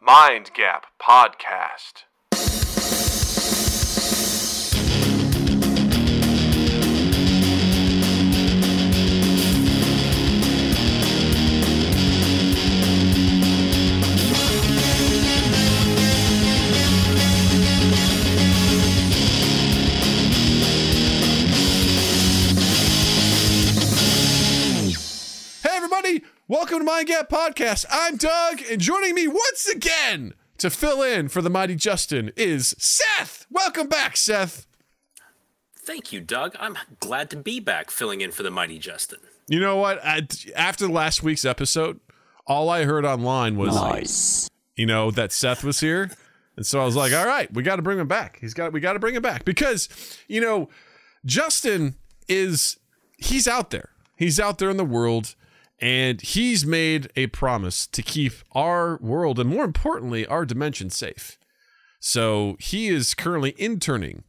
Mind 0.00 0.52
Gap 0.54 0.86
Podcast. 1.00 2.07
Welcome 26.48 26.78
to 26.78 26.84
Mind 26.84 27.06
Gap 27.06 27.28
Podcast. 27.28 27.84
I'm 27.90 28.16
Doug, 28.16 28.62
and 28.70 28.80
joining 28.80 29.14
me 29.14 29.28
once 29.28 29.68
again 29.68 30.32
to 30.56 30.70
fill 30.70 31.02
in 31.02 31.28
for 31.28 31.42
the 31.42 31.50
mighty 31.50 31.74
Justin 31.74 32.32
is 32.36 32.74
Seth. 32.78 33.46
Welcome 33.50 33.86
back, 33.86 34.16
Seth. 34.16 34.66
Thank 35.76 36.10
you, 36.10 36.22
Doug. 36.22 36.56
I'm 36.58 36.78
glad 37.00 37.28
to 37.30 37.36
be 37.36 37.60
back 37.60 37.90
filling 37.90 38.22
in 38.22 38.32
for 38.32 38.42
the 38.42 38.50
mighty 38.50 38.78
Justin. 38.78 39.18
You 39.46 39.60
know 39.60 39.76
what? 39.76 40.02
I, 40.02 40.26
after 40.56 40.88
last 40.88 41.22
week's 41.22 41.44
episode, 41.44 42.00
all 42.46 42.70
I 42.70 42.84
heard 42.84 43.04
online 43.04 43.56
was, 43.56 44.48
you 44.74 44.86
know, 44.86 45.10
that 45.10 45.32
Seth 45.32 45.62
was 45.62 45.80
here. 45.80 46.10
And 46.56 46.64
so 46.64 46.80
I 46.80 46.84
was 46.86 46.96
like, 46.96 47.12
all 47.12 47.26
right, 47.26 47.52
we 47.52 47.62
got 47.62 47.76
to 47.76 47.82
bring 47.82 47.98
him 47.98 48.08
back. 48.08 48.38
He's 48.40 48.54
got, 48.54 48.72
we 48.72 48.80
got 48.80 48.94
to 48.94 48.98
bring 48.98 49.14
him 49.14 49.22
back 49.22 49.44
because, 49.44 49.88
you 50.28 50.40
know, 50.40 50.70
Justin 51.26 51.96
is, 52.26 52.78
he's 53.18 53.46
out 53.46 53.68
there. 53.70 53.90
He's 54.16 54.40
out 54.40 54.58
there 54.58 54.70
in 54.70 54.78
the 54.78 54.84
world 54.84 55.34
and 55.80 56.20
he's 56.20 56.66
made 56.66 57.10
a 57.14 57.28
promise 57.28 57.86
to 57.86 58.02
keep 58.02 58.32
our 58.52 58.98
world 58.98 59.38
and 59.38 59.48
more 59.48 59.64
importantly, 59.64 60.26
our 60.26 60.44
dimension 60.44 60.90
safe. 60.90 61.38
So 62.00 62.56
he 62.60 62.88
is 62.88 63.14
currently 63.14 63.54
interning 63.58 64.24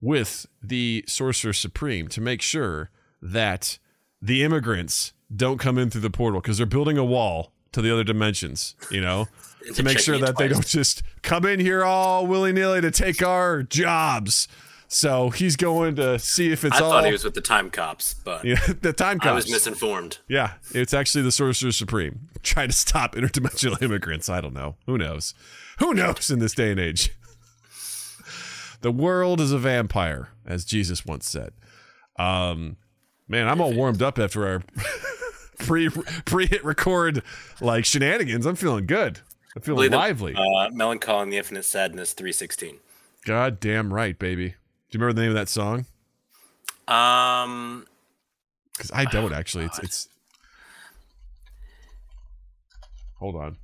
with 0.00 0.46
the 0.62 1.04
Sorcerer 1.06 1.52
Supreme 1.52 2.08
to 2.08 2.20
make 2.20 2.42
sure 2.42 2.90
that 3.20 3.78
the 4.20 4.42
immigrants 4.42 5.12
don't 5.34 5.58
come 5.58 5.78
in 5.78 5.90
through 5.90 6.00
the 6.00 6.10
portal 6.10 6.40
because 6.40 6.56
they're 6.56 6.66
building 6.66 6.98
a 6.98 7.04
wall 7.04 7.52
to 7.72 7.82
the 7.82 7.92
other 7.92 8.04
dimensions, 8.04 8.74
you 8.90 9.00
know, 9.00 9.28
to 9.74 9.82
make 9.82 9.98
sure 9.98 10.18
that 10.18 10.36
they 10.38 10.48
don't 10.48 10.66
just 10.66 11.02
come 11.22 11.44
in 11.44 11.60
here 11.60 11.84
all 11.84 12.26
willy 12.26 12.52
nilly 12.52 12.80
to 12.80 12.90
take 12.90 13.22
our 13.22 13.62
jobs. 13.62 14.48
So 14.92 15.30
he's 15.30 15.54
going 15.54 15.94
to 15.96 16.18
see 16.18 16.50
if 16.50 16.64
it's 16.64 16.74
I 16.74 16.82
all 16.82 16.90
thought 16.90 17.04
he 17.06 17.12
was 17.12 17.22
with 17.22 17.34
the 17.34 17.40
time 17.40 17.70
cops, 17.70 18.12
but 18.12 18.44
yeah, 18.44 18.58
the 18.80 18.92
time 18.92 19.20
cops. 19.20 19.28
I 19.30 19.34
was 19.34 19.48
misinformed. 19.48 20.18
Yeah, 20.26 20.54
it's 20.74 20.92
actually 20.92 21.22
the 21.22 21.30
Sorcerer 21.30 21.70
Supreme 21.70 22.28
trying 22.42 22.70
to 22.70 22.74
stop 22.76 23.14
interdimensional 23.14 23.80
immigrants. 23.82 24.28
I 24.28 24.40
don't 24.40 24.52
know. 24.52 24.74
Who 24.86 24.98
knows? 24.98 25.32
Who 25.78 25.94
knows 25.94 26.28
in 26.28 26.40
this 26.40 26.54
day 26.54 26.72
and 26.72 26.80
age? 26.80 27.10
The 28.80 28.90
world 28.90 29.40
is 29.40 29.52
a 29.52 29.58
vampire, 29.58 30.30
as 30.44 30.64
Jesus 30.64 31.06
once 31.06 31.28
said. 31.28 31.52
Um, 32.18 32.76
man, 33.28 33.46
I'm 33.46 33.60
all 33.60 33.72
warmed 33.72 34.02
up 34.02 34.18
after 34.18 34.44
our 34.44 34.62
pre 35.58 35.88
pre 35.88 36.48
hit 36.48 36.64
record 36.64 37.22
like 37.60 37.84
shenanigans. 37.84 38.44
I'm 38.44 38.56
feeling 38.56 38.86
good. 38.86 39.20
I'm 39.54 39.62
feeling 39.62 39.76
Believe 39.76 39.90
the- 39.92 39.96
lively. 39.98 40.34
Uh, 40.34 40.68
Mellon 40.72 40.98
Collie 40.98 41.22
and 41.22 41.32
the 41.32 41.36
Infinite 41.36 41.64
Sadness 41.64 42.12
316. 42.12 42.78
God 43.24 43.60
damn 43.60 43.94
right, 43.94 44.18
baby. 44.18 44.54
Do 44.90 44.98
you 44.98 45.00
remember 45.04 45.12
the 45.20 45.22
name 45.22 45.30
of 45.30 45.36
that 45.36 45.48
song? 45.48 45.86
Um, 46.88 47.86
Because 48.72 48.90
I 48.92 49.04
don't 49.04 49.32
actually. 49.32 49.66
It's 49.66 49.78
it's. 49.78 50.08
Hold 53.18 53.36
on. 53.36 53.56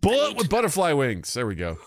Bullet 0.00 0.36
with 0.36 0.48
butterfly 0.48 0.92
wings. 0.92 1.32
There 1.34 1.46
we 1.46 1.54
go. 1.54 1.78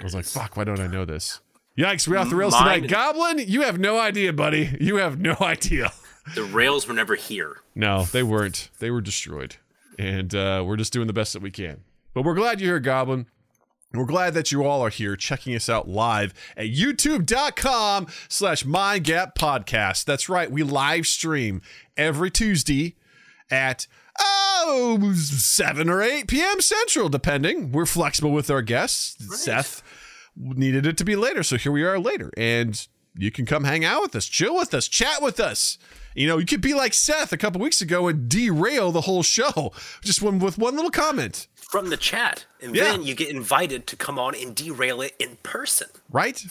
I 0.00 0.04
was 0.04 0.14
like, 0.14 0.24
fuck, 0.24 0.56
why 0.56 0.64
don't 0.64 0.80
I 0.80 0.86
know 0.86 1.04
this? 1.04 1.40
Yikes, 1.76 2.06
we're 2.08 2.18
off 2.18 2.28
the 2.30 2.36
rails 2.36 2.52
Mine- 2.52 2.82
tonight. 2.82 2.90
Goblin, 2.90 3.38
you 3.38 3.62
have 3.62 3.78
no 3.78 3.98
idea, 3.98 4.32
buddy. 4.32 4.76
You 4.80 4.96
have 4.96 5.18
no 5.18 5.36
idea. 5.40 5.92
the 6.34 6.42
rails 6.44 6.86
were 6.86 6.94
never 6.94 7.14
here. 7.14 7.58
No, 7.74 8.04
they 8.04 8.22
weren't. 8.22 8.68
They 8.80 8.90
were 8.90 9.00
destroyed. 9.00 9.56
And 9.98 10.34
uh, 10.34 10.62
we're 10.66 10.76
just 10.76 10.92
doing 10.92 11.06
the 11.06 11.12
best 11.12 11.32
that 11.32 11.42
we 11.42 11.50
can. 11.50 11.82
But 12.14 12.22
we're 12.22 12.34
glad 12.34 12.60
you're 12.60 12.70
here, 12.74 12.80
Goblin. 12.80 13.26
We're 13.94 14.04
glad 14.04 14.34
that 14.34 14.52
you 14.52 14.64
all 14.64 14.82
are 14.84 14.90
here 14.90 15.16
checking 15.16 15.54
us 15.54 15.70
out 15.70 15.88
live 15.88 16.34
at 16.58 16.66
youtube.com 16.66 18.06
slash 18.28 18.64
mindgap 18.64 19.34
podcast. 19.34 20.04
That's 20.04 20.28
right. 20.28 20.50
We 20.50 20.62
live 20.62 21.06
stream 21.06 21.62
every 21.96 22.30
Tuesday 22.30 22.96
at 23.50 23.86
oh 24.20 25.14
7 25.14 25.88
or 25.88 26.02
8 26.02 26.28
p.m. 26.28 26.60
Central, 26.60 27.08
depending. 27.08 27.72
We're 27.72 27.86
flexible 27.86 28.30
with 28.30 28.50
our 28.50 28.60
guests. 28.60 29.42
Seth 29.42 29.82
needed 30.36 30.84
it 30.84 30.98
to 30.98 31.04
be 31.04 31.16
later, 31.16 31.42
so 31.42 31.56
here 31.56 31.72
we 31.72 31.82
are 31.82 31.98
later. 31.98 32.30
And 32.36 32.86
you 33.16 33.30
can 33.30 33.46
come 33.46 33.64
hang 33.64 33.86
out 33.86 34.02
with 34.02 34.14
us, 34.14 34.26
chill 34.26 34.54
with 34.54 34.74
us, 34.74 34.86
chat 34.86 35.22
with 35.22 35.40
us. 35.40 35.78
You 36.14 36.26
know, 36.26 36.36
you 36.36 36.44
could 36.44 36.60
be 36.60 36.74
like 36.74 36.92
Seth 36.92 37.32
a 37.32 37.38
couple 37.38 37.62
weeks 37.62 37.80
ago 37.80 38.06
and 38.06 38.28
derail 38.28 38.92
the 38.92 39.02
whole 39.02 39.22
show 39.22 39.72
just 40.02 40.20
one, 40.20 40.40
with 40.40 40.58
one 40.58 40.76
little 40.76 40.90
comment, 40.90 41.47
From 41.68 41.90
the 41.90 41.96
chat. 41.96 42.46
And 42.60 42.74
Yeah. 42.74 42.84
then 42.84 43.02
you 43.04 43.14
get 43.14 43.28
invited 43.28 43.86
to 43.88 43.96
come 43.96 44.18
on 44.18 44.34
and 44.34 44.54
derail 44.56 45.00
it 45.02 45.14
in 45.18 45.36
person. 45.42 45.88
right? 46.10 46.42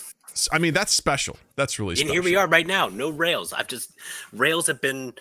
I 0.52 0.60
mean, 0.60 0.74
that's 0.74 0.94
special. 0.94 1.38
That's 1.56 1.80
really 1.80 1.92
And 1.94 1.98
special. 2.00 2.14
here 2.14 2.22
we 2.24 2.36
are 2.36 2.48
right 2.48 2.68
now. 2.68 2.88
No 2.90 3.10
rails. 3.10 3.52
I've 3.54 3.68
just, 3.68 3.90
rails 4.32 4.68
have 4.68 4.80
been 4.82 5.14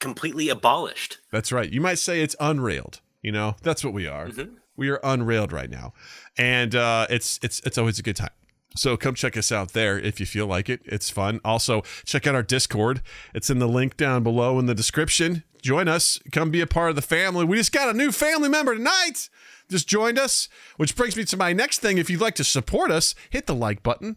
completely 0.00 0.48
abolished. 0.48 1.18
That's 1.30 1.52
right. 1.52 1.70
You 1.72 1.80
might 1.80 1.98
say 2.00 2.22
it's 2.22 2.34
unrailed. 2.40 3.00
You 3.22 3.30
know, 3.32 3.54
that's 3.62 3.84
what 3.84 3.92
we 3.94 4.06
are. 4.08 4.30
We 4.76 4.88
are 4.90 5.00
unrailed 5.04 5.52
right 5.52 5.68
now, 5.70 5.92
and 6.36 6.74
uh, 6.74 7.06
it's 7.10 7.40
it's 7.42 7.58
it's 7.66 7.76
always 7.78 7.98
a 7.98 8.02
good 8.02 8.14
time. 8.14 8.30
So 8.76 8.96
come 8.96 9.14
check 9.14 9.36
us 9.36 9.50
out 9.50 9.72
there 9.72 9.98
if 9.98 10.20
you 10.20 10.26
feel 10.26 10.46
like 10.46 10.68
it. 10.68 10.80
It's 10.84 11.10
fun. 11.10 11.40
Also, 11.44 11.82
check 12.04 12.26
out 12.26 12.34
our 12.34 12.42
Discord. 12.42 13.02
It's 13.34 13.50
in 13.50 13.58
the 13.58 13.68
link 13.68 13.96
down 13.96 14.22
below 14.22 14.58
in 14.58 14.66
the 14.66 14.74
description. 14.74 15.42
Join 15.62 15.88
us. 15.88 16.20
Come 16.30 16.50
be 16.50 16.60
a 16.60 16.66
part 16.66 16.90
of 16.90 16.96
the 16.96 17.02
family. 17.02 17.44
We 17.44 17.56
just 17.56 17.72
got 17.72 17.88
a 17.88 17.96
new 17.96 18.12
family 18.12 18.48
member 18.48 18.74
tonight. 18.76 19.28
Just 19.68 19.88
joined 19.88 20.18
us, 20.18 20.48
which 20.76 20.96
brings 20.96 21.16
me 21.16 21.24
to 21.24 21.36
my 21.36 21.52
next 21.52 21.80
thing. 21.80 21.98
If 21.98 22.08
you'd 22.08 22.20
like 22.20 22.36
to 22.36 22.44
support 22.44 22.90
us, 22.90 23.14
hit 23.30 23.46
the 23.46 23.54
like 23.54 23.82
button 23.82 24.16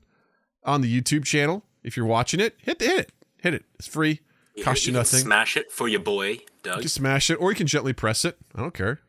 on 0.64 0.82
the 0.82 1.02
YouTube 1.02 1.26
channel. 1.26 1.66
If 1.84 1.98
you're 1.98 2.06
watching 2.06 2.40
it, 2.40 2.56
hit 2.62 2.80
the, 2.80 2.86
hit 2.86 3.00
it. 3.00 3.12
Hit 3.42 3.54
it. 3.56 3.66
It's 3.76 3.88
free. 3.88 4.22
Cost 4.64 4.86
you 4.86 4.92
can 4.92 5.00
nothing. 5.00 5.22
Smash 5.22 5.58
it 5.58 5.72
for 5.72 5.88
your 5.88 6.00
boy, 6.00 6.40
Doug. 6.62 6.76
You 6.76 6.82
can 6.82 6.90
smash 6.90 7.30
it, 7.30 7.36
or 7.36 7.52
you 7.52 7.56
can 7.56 7.68
gently 7.68 7.94
press 7.94 8.24
it. 8.24 8.38
I 8.54 8.62
don't 8.62 8.74
care. 8.74 9.00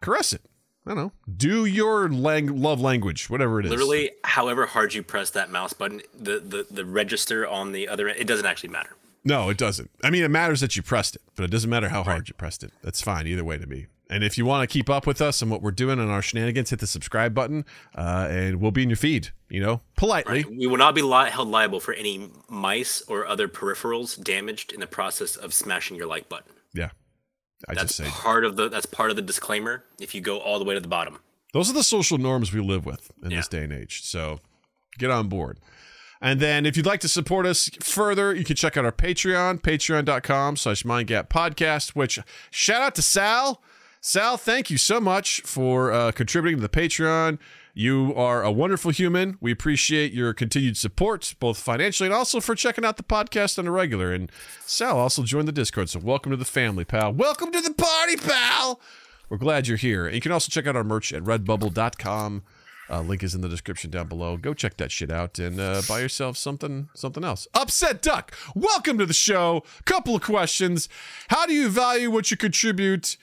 Caress 0.00 0.32
it. 0.32 0.42
I 0.86 0.94
don't 0.94 0.96
know. 0.96 1.12
Do 1.36 1.66
your 1.66 2.08
lang- 2.08 2.60
love 2.60 2.80
language, 2.80 3.28
whatever 3.28 3.60
it 3.60 3.66
is. 3.66 3.70
Literally, 3.70 4.12
however 4.24 4.66
hard 4.66 4.94
you 4.94 5.02
press 5.02 5.30
that 5.30 5.50
mouse 5.50 5.72
button, 5.72 6.00
the, 6.18 6.40
the, 6.40 6.66
the 6.70 6.84
register 6.84 7.46
on 7.46 7.72
the 7.72 7.88
other 7.88 8.08
end, 8.08 8.18
it 8.18 8.26
doesn't 8.26 8.46
actually 8.46 8.70
matter. 8.70 8.96
No, 9.22 9.50
it 9.50 9.58
doesn't. 9.58 9.90
I 10.02 10.08
mean, 10.08 10.22
it 10.22 10.30
matters 10.30 10.60
that 10.62 10.76
you 10.76 10.82
pressed 10.82 11.16
it, 11.16 11.22
but 11.36 11.44
it 11.44 11.50
doesn't 11.50 11.68
matter 11.68 11.90
how 11.90 12.02
hard 12.02 12.28
you 12.28 12.34
pressed 12.34 12.64
it. 12.64 12.72
That's 12.82 13.02
fine 13.02 13.26
either 13.26 13.44
way 13.44 13.58
to 13.58 13.66
me. 13.66 13.86
And 14.08 14.24
if 14.24 14.36
you 14.36 14.44
want 14.44 14.68
to 14.68 14.72
keep 14.72 14.90
up 14.90 15.06
with 15.06 15.20
us 15.20 15.40
and 15.40 15.50
what 15.50 15.62
we're 15.62 15.70
doing 15.70 16.00
and 16.00 16.10
our 16.10 16.22
shenanigans, 16.22 16.70
hit 16.70 16.80
the 16.80 16.86
subscribe 16.86 17.32
button, 17.32 17.64
uh, 17.94 18.26
and 18.28 18.60
we'll 18.60 18.72
be 18.72 18.82
in 18.82 18.88
your 18.90 18.96
feed. 18.96 19.28
You 19.48 19.60
know, 19.60 19.82
politely. 19.96 20.44
We 20.44 20.66
will 20.66 20.78
not 20.78 20.94
be 20.96 21.02
li- 21.02 21.30
held 21.30 21.48
liable 21.48 21.78
for 21.78 21.92
any 21.92 22.30
mice 22.48 23.02
or 23.06 23.26
other 23.26 23.46
peripherals 23.46 24.20
damaged 24.22 24.72
in 24.72 24.80
the 24.80 24.86
process 24.86 25.36
of 25.36 25.54
smashing 25.54 25.96
your 25.96 26.06
like 26.06 26.28
button. 26.28 26.52
Yeah, 26.72 26.90
I 27.68 27.74
That's 27.74 27.96
just 27.96 27.96
say 27.96 28.08
part 28.08 28.44
of 28.44 28.56
the 28.56 28.68
that's 28.68 28.86
part 28.86 29.10
of 29.10 29.16
the 29.16 29.22
disclaimer. 29.22 29.84
If 30.00 30.14
you 30.14 30.20
go 30.20 30.38
all 30.38 30.58
the 30.58 30.64
way 30.64 30.74
to 30.74 30.80
the 30.80 30.88
bottom, 30.88 31.20
those 31.52 31.70
are 31.70 31.74
the 31.74 31.82
social 31.82 32.18
norms 32.18 32.52
we 32.52 32.60
live 32.60 32.86
with 32.86 33.10
in 33.22 33.30
this 33.30 33.48
day 33.48 33.64
and 33.64 33.72
age. 33.72 34.02
So 34.02 34.40
get 34.98 35.10
on 35.10 35.28
board. 35.28 35.58
And 36.22 36.38
then 36.38 36.66
if 36.66 36.76
you'd 36.76 36.86
like 36.86 37.00
to 37.00 37.08
support 37.08 37.46
us 37.46 37.70
further, 37.80 38.34
you 38.34 38.44
can 38.44 38.54
check 38.54 38.76
out 38.76 38.84
our 38.84 38.92
Patreon, 38.92 39.62
patreon.com 39.62 40.56
slash 40.56 40.82
mindgap 40.82 41.28
podcast, 41.28 41.90
which 41.90 42.18
shout 42.50 42.82
out 42.82 42.94
to 42.96 43.02
Sal. 43.02 43.62
Sal, 44.02 44.36
thank 44.36 44.70
you 44.70 44.76
so 44.76 45.00
much 45.00 45.40
for 45.42 45.92
uh, 45.92 46.12
contributing 46.12 46.58
to 46.58 46.62
the 46.62 46.68
Patreon. 46.68 47.38
You 47.74 48.12
are 48.16 48.42
a 48.42 48.50
wonderful 48.50 48.90
human. 48.90 49.38
We 49.40 49.52
appreciate 49.52 50.12
your 50.12 50.34
continued 50.34 50.76
support, 50.76 51.34
both 51.38 51.58
financially 51.58 52.08
and 52.08 52.14
also 52.14 52.40
for 52.40 52.56
checking 52.56 52.84
out 52.84 52.96
the 52.96 53.04
podcast 53.04 53.58
on 53.58 53.66
a 53.66 53.70
regular. 53.70 54.12
And 54.12 54.30
Sal 54.66 54.98
also 54.98 55.22
joined 55.22 55.46
the 55.46 55.52
Discord, 55.52 55.88
so 55.88 56.00
welcome 56.00 56.30
to 56.32 56.36
the 56.36 56.44
family, 56.44 56.84
pal. 56.84 57.12
Welcome 57.12 57.52
to 57.52 57.60
the 57.60 57.72
party, 57.72 58.16
pal. 58.16 58.80
We're 59.28 59.36
glad 59.38 59.68
you're 59.68 59.76
here. 59.76 60.06
And 60.06 60.16
you 60.16 60.20
can 60.20 60.32
also 60.32 60.50
check 60.50 60.66
out 60.66 60.74
our 60.74 60.82
merch 60.82 61.12
at 61.12 61.22
redbubble.com. 61.22 62.42
Uh, 62.90 63.02
link 63.02 63.22
is 63.22 63.36
in 63.36 63.40
the 63.40 63.48
description 63.48 63.88
down 63.88 64.08
below. 64.08 64.36
Go 64.36 64.52
check 64.52 64.76
that 64.78 64.90
shit 64.90 65.12
out 65.12 65.38
and 65.38 65.60
uh, 65.60 65.80
buy 65.88 66.00
yourself 66.00 66.36
something 66.36 66.88
something 66.94 67.22
else. 67.22 67.46
Upset 67.54 68.02
Duck, 68.02 68.34
welcome 68.56 68.98
to 68.98 69.06
the 69.06 69.14
show. 69.14 69.62
Couple 69.84 70.16
of 70.16 70.22
questions. 70.22 70.88
How 71.28 71.46
do 71.46 71.52
you 71.52 71.68
value 71.68 72.10
what 72.10 72.32
you 72.32 72.36
contribute 72.36 73.16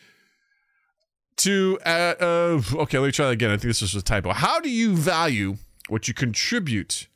to? 1.38 1.80
Uh, 1.86 2.16
uh, 2.20 2.62
okay, 2.76 3.00
let 3.00 3.08
me 3.08 3.12
try 3.12 3.26
that 3.28 3.32
again. 3.32 3.50
I 3.50 3.54
think 3.54 3.64
this 3.70 3.82
was 3.82 3.96
a 3.96 4.02
typo. 4.02 4.34
How 4.34 4.60
do 4.60 4.70
you 4.70 4.96
value 4.96 5.58
what 5.90 6.08
you 6.08 6.14
contribute 6.14 7.08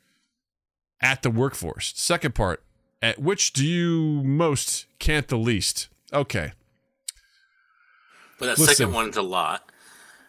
at 1.00 1.22
the 1.22 1.30
workforce? 1.30 1.92
Second 1.96 2.34
part. 2.34 2.62
At 3.00 3.18
which 3.18 3.52
do 3.52 3.66
you 3.66 4.22
most 4.22 4.86
can't 5.00 5.26
the 5.26 5.36
least? 5.36 5.88
Okay. 6.12 6.52
but 8.38 8.46
that 8.46 8.58
Listen. 8.58 8.74
second 8.76 8.94
one's 8.94 9.16
a 9.16 9.22
lot. 9.22 9.68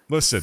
Listen, 0.10 0.42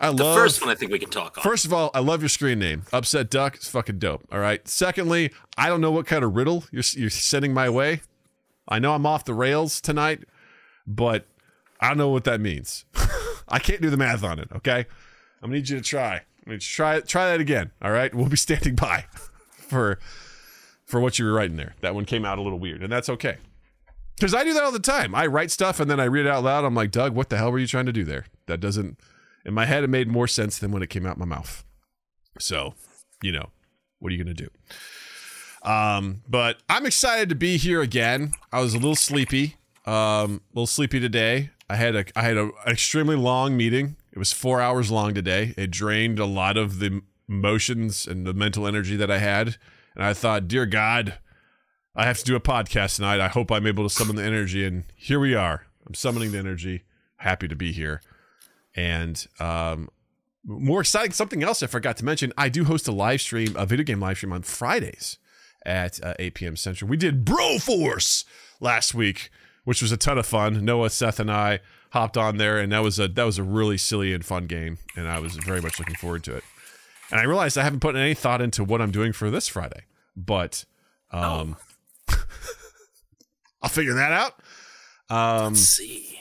I 0.00 0.08
love 0.08 0.16
The 0.16 0.24
love 0.24 0.36
first 0.38 0.60
one 0.62 0.70
I 0.70 0.74
think 0.74 0.90
we 0.90 0.98
can 0.98 1.10
talk 1.10 1.36
on. 1.38 1.42
First 1.42 1.64
of 1.64 1.72
all, 1.72 1.90
I 1.92 2.00
love 2.00 2.22
your 2.22 2.28
screen 2.30 2.58
name. 2.58 2.84
Upset 2.92 3.30
Duck 3.30 3.58
is 3.58 3.68
fucking 3.68 3.98
dope. 3.98 4.26
All 4.32 4.38
right. 4.38 4.66
Secondly, 4.66 5.32
I 5.56 5.68
don't 5.68 5.80
know 5.80 5.90
what 5.90 6.06
kind 6.06 6.24
of 6.24 6.34
riddle 6.34 6.64
you're 6.70 6.84
you're 6.94 7.10
sending 7.10 7.52
my 7.52 7.68
way. 7.68 8.00
I 8.66 8.78
know 8.78 8.94
I'm 8.94 9.04
off 9.06 9.24
the 9.24 9.34
rails 9.34 9.80
tonight, 9.80 10.20
but 10.86 11.26
I 11.80 11.88
don't 11.88 11.98
know 11.98 12.08
what 12.08 12.24
that 12.24 12.40
means. 12.40 12.84
I 13.48 13.58
can't 13.58 13.80
do 13.80 13.90
the 13.90 13.96
math 13.96 14.24
on 14.24 14.38
it. 14.38 14.48
Okay. 14.54 14.86
I'm 15.42 15.50
gonna 15.50 15.54
need 15.54 15.68
you 15.68 15.76
to 15.76 15.82
try. 15.82 16.14
I'm 16.16 16.22
gonna 16.46 16.58
try 16.58 17.00
try 17.00 17.30
that 17.30 17.40
again. 17.40 17.70
All 17.80 17.92
right. 17.92 18.14
We'll 18.14 18.28
be 18.28 18.36
standing 18.36 18.74
by 18.76 19.06
for 19.50 19.98
for 20.84 21.00
what 21.00 21.18
you 21.18 21.24
were 21.24 21.32
writing 21.32 21.56
there. 21.56 21.74
That 21.80 21.94
one 21.94 22.04
came 22.04 22.24
out 22.24 22.38
a 22.38 22.42
little 22.42 22.58
weird, 22.58 22.82
and 22.82 22.92
that's 22.92 23.08
okay. 23.08 23.36
Because 24.18 24.34
I 24.34 24.42
do 24.42 24.52
that 24.54 24.64
all 24.64 24.72
the 24.72 24.80
time. 24.80 25.14
I 25.14 25.26
write 25.26 25.50
stuff 25.52 25.78
and 25.78 25.88
then 25.88 26.00
I 26.00 26.04
read 26.04 26.26
it 26.26 26.28
out 26.28 26.42
loud. 26.42 26.64
I'm 26.64 26.74
like, 26.74 26.90
Doug, 26.90 27.14
what 27.14 27.28
the 27.28 27.38
hell 27.38 27.52
were 27.52 27.58
you 27.60 27.68
trying 27.68 27.86
to 27.86 27.92
do 27.92 28.04
there? 28.04 28.26
That 28.46 28.58
doesn't, 28.58 28.98
in 29.44 29.54
my 29.54 29.64
head, 29.64 29.84
it 29.84 29.88
made 29.88 30.08
more 30.08 30.26
sense 30.26 30.58
than 30.58 30.72
when 30.72 30.82
it 30.82 30.90
came 30.90 31.06
out 31.06 31.18
my 31.18 31.24
mouth. 31.24 31.64
So, 32.40 32.74
you 33.22 33.30
know, 33.30 33.50
what 34.00 34.10
are 34.10 34.16
you 34.16 34.24
to 34.24 34.34
do? 34.34 34.48
Um, 35.62 36.22
but 36.28 36.58
I'm 36.68 36.84
excited 36.84 37.28
to 37.28 37.36
be 37.36 37.58
here 37.58 37.80
again. 37.80 38.32
I 38.52 38.60
was 38.60 38.74
a 38.74 38.78
little 38.78 38.96
sleepy, 38.96 39.56
um, 39.86 40.40
a 40.52 40.54
little 40.54 40.66
sleepy 40.66 40.98
today. 40.98 41.50
I 41.70 41.76
had 41.76 41.96
a, 41.96 42.04
I 42.16 42.22
had 42.22 42.36
a, 42.36 42.44
an 42.44 42.72
extremely 42.72 43.16
long 43.16 43.56
meeting. 43.56 43.96
It 44.12 44.18
was 44.18 44.32
four 44.32 44.60
hours 44.60 44.90
long 44.90 45.14
today. 45.14 45.54
It 45.56 45.70
drained 45.70 46.18
a 46.18 46.26
lot 46.26 46.56
of 46.56 46.78
the 46.78 47.02
emotions 47.28 48.06
and 48.06 48.26
the 48.26 48.34
mental 48.34 48.66
energy 48.66 48.96
that 48.96 49.10
I 49.10 49.18
had. 49.18 49.56
And 49.94 50.04
I 50.04 50.14
thought, 50.14 50.48
dear 50.48 50.66
God, 50.66 51.18
I 51.94 52.06
have 52.06 52.18
to 52.18 52.24
do 52.24 52.36
a 52.36 52.40
podcast 52.40 52.96
tonight. 52.96 53.20
I 53.20 53.28
hope 53.28 53.50
I'm 53.50 53.66
able 53.66 53.84
to 53.84 53.94
summon 53.94 54.16
the 54.16 54.22
energy. 54.22 54.64
And 54.64 54.84
here 54.96 55.20
we 55.20 55.34
are. 55.34 55.66
I'm 55.86 55.94
summoning 55.94 56.32
the 56.32 56.38
energy. 56.38 56.84
Happy 57.16 57.48
to 57.48 57.56
be 57.56 57.72
here. 57.72 58.00
And 58.74 59.26
um, 59.40 59.88
more 60.44 60.80
exciting, 60.80 61.12
something 61.12 61.42
else 61.42 61.62
I 61.62 61.66
forgot 61.66 61.96
to 61.98 62.04
mention. 62.04 62.32
I 62.38 62.48
do 62.48 62.64
host 62.64 62.88
a 62.88 62.92
live 62.92 63.20
stream, 63.20 63.54
a 63.56 63.66
video 63.66 63.84
game 63.84 64.00
live 64.00 64.16
stream 64.16 64.32
on 64.32 64.42
Fridays 64.42 65.18
at 65.66 66.02
uh, 66.02 66.14
8 66.18 66.34
p.m. 66.34 66.56
Central. 66.56 66.88
We 66.88 66.96
did 66.96 67.24
Broforce 67.24 68.24
last 68.60 68.94
week, 68.94 69.30
which 69.68 69.82
was 69.82 69.92
a 69.92 69.98
ton 69.98 70.16
of 70.16 70.24
fun. 70.24 70.64
Noah, 70.64 70.88
Seth, 70.88 71.20
and 71.20 71.30
I 71.30 71.60
hopped 71.90 72.16
on 72.16 72.38
there, 72.38 72.58
and 72.58 72.72
that 72.72 72.78
was 72.82 72.98
a 72.98 73.06
that 73.06 73.24
was 73.24 73.36
a 73.36 73.42
really 73.42 73.76
silly 73.76 74.14
and 74.14 74.24
fun 74.24 74.46
game, 74.46 74.78
and 74.96 75.06
I 75.06 75.18
was 75.18 75.34
very 75.36 75.60
much 75.60 75.78
looking 75.78 75.94
forward 75.96 76.24
to 76.24 76.36
it. 76.36 76.44
And 77.10 77.20
I 77.20 77.24
realized 77.24 77.58
I 77.58 77.64
haven't 77.64 77.80
put 77.80 77.94
any 77.94 78.14
thought 78.14 78.40
into 78.40 78.64
what 78.64 78.80
I'm 78.80 78.90
doing 78.90 79.12
for 79.12 79.30
this 79.30 79.46
Friday, 79.46 79.82
but 80.16 80.64
um, 81.12 81.56
I'll 83.62 83.68
figure 83.70 83.94
that 83.94 84.12
out. 84.12 84.34
Um, 85.10 85.52
Let's 85.54 85.60
see. 85.60 86.18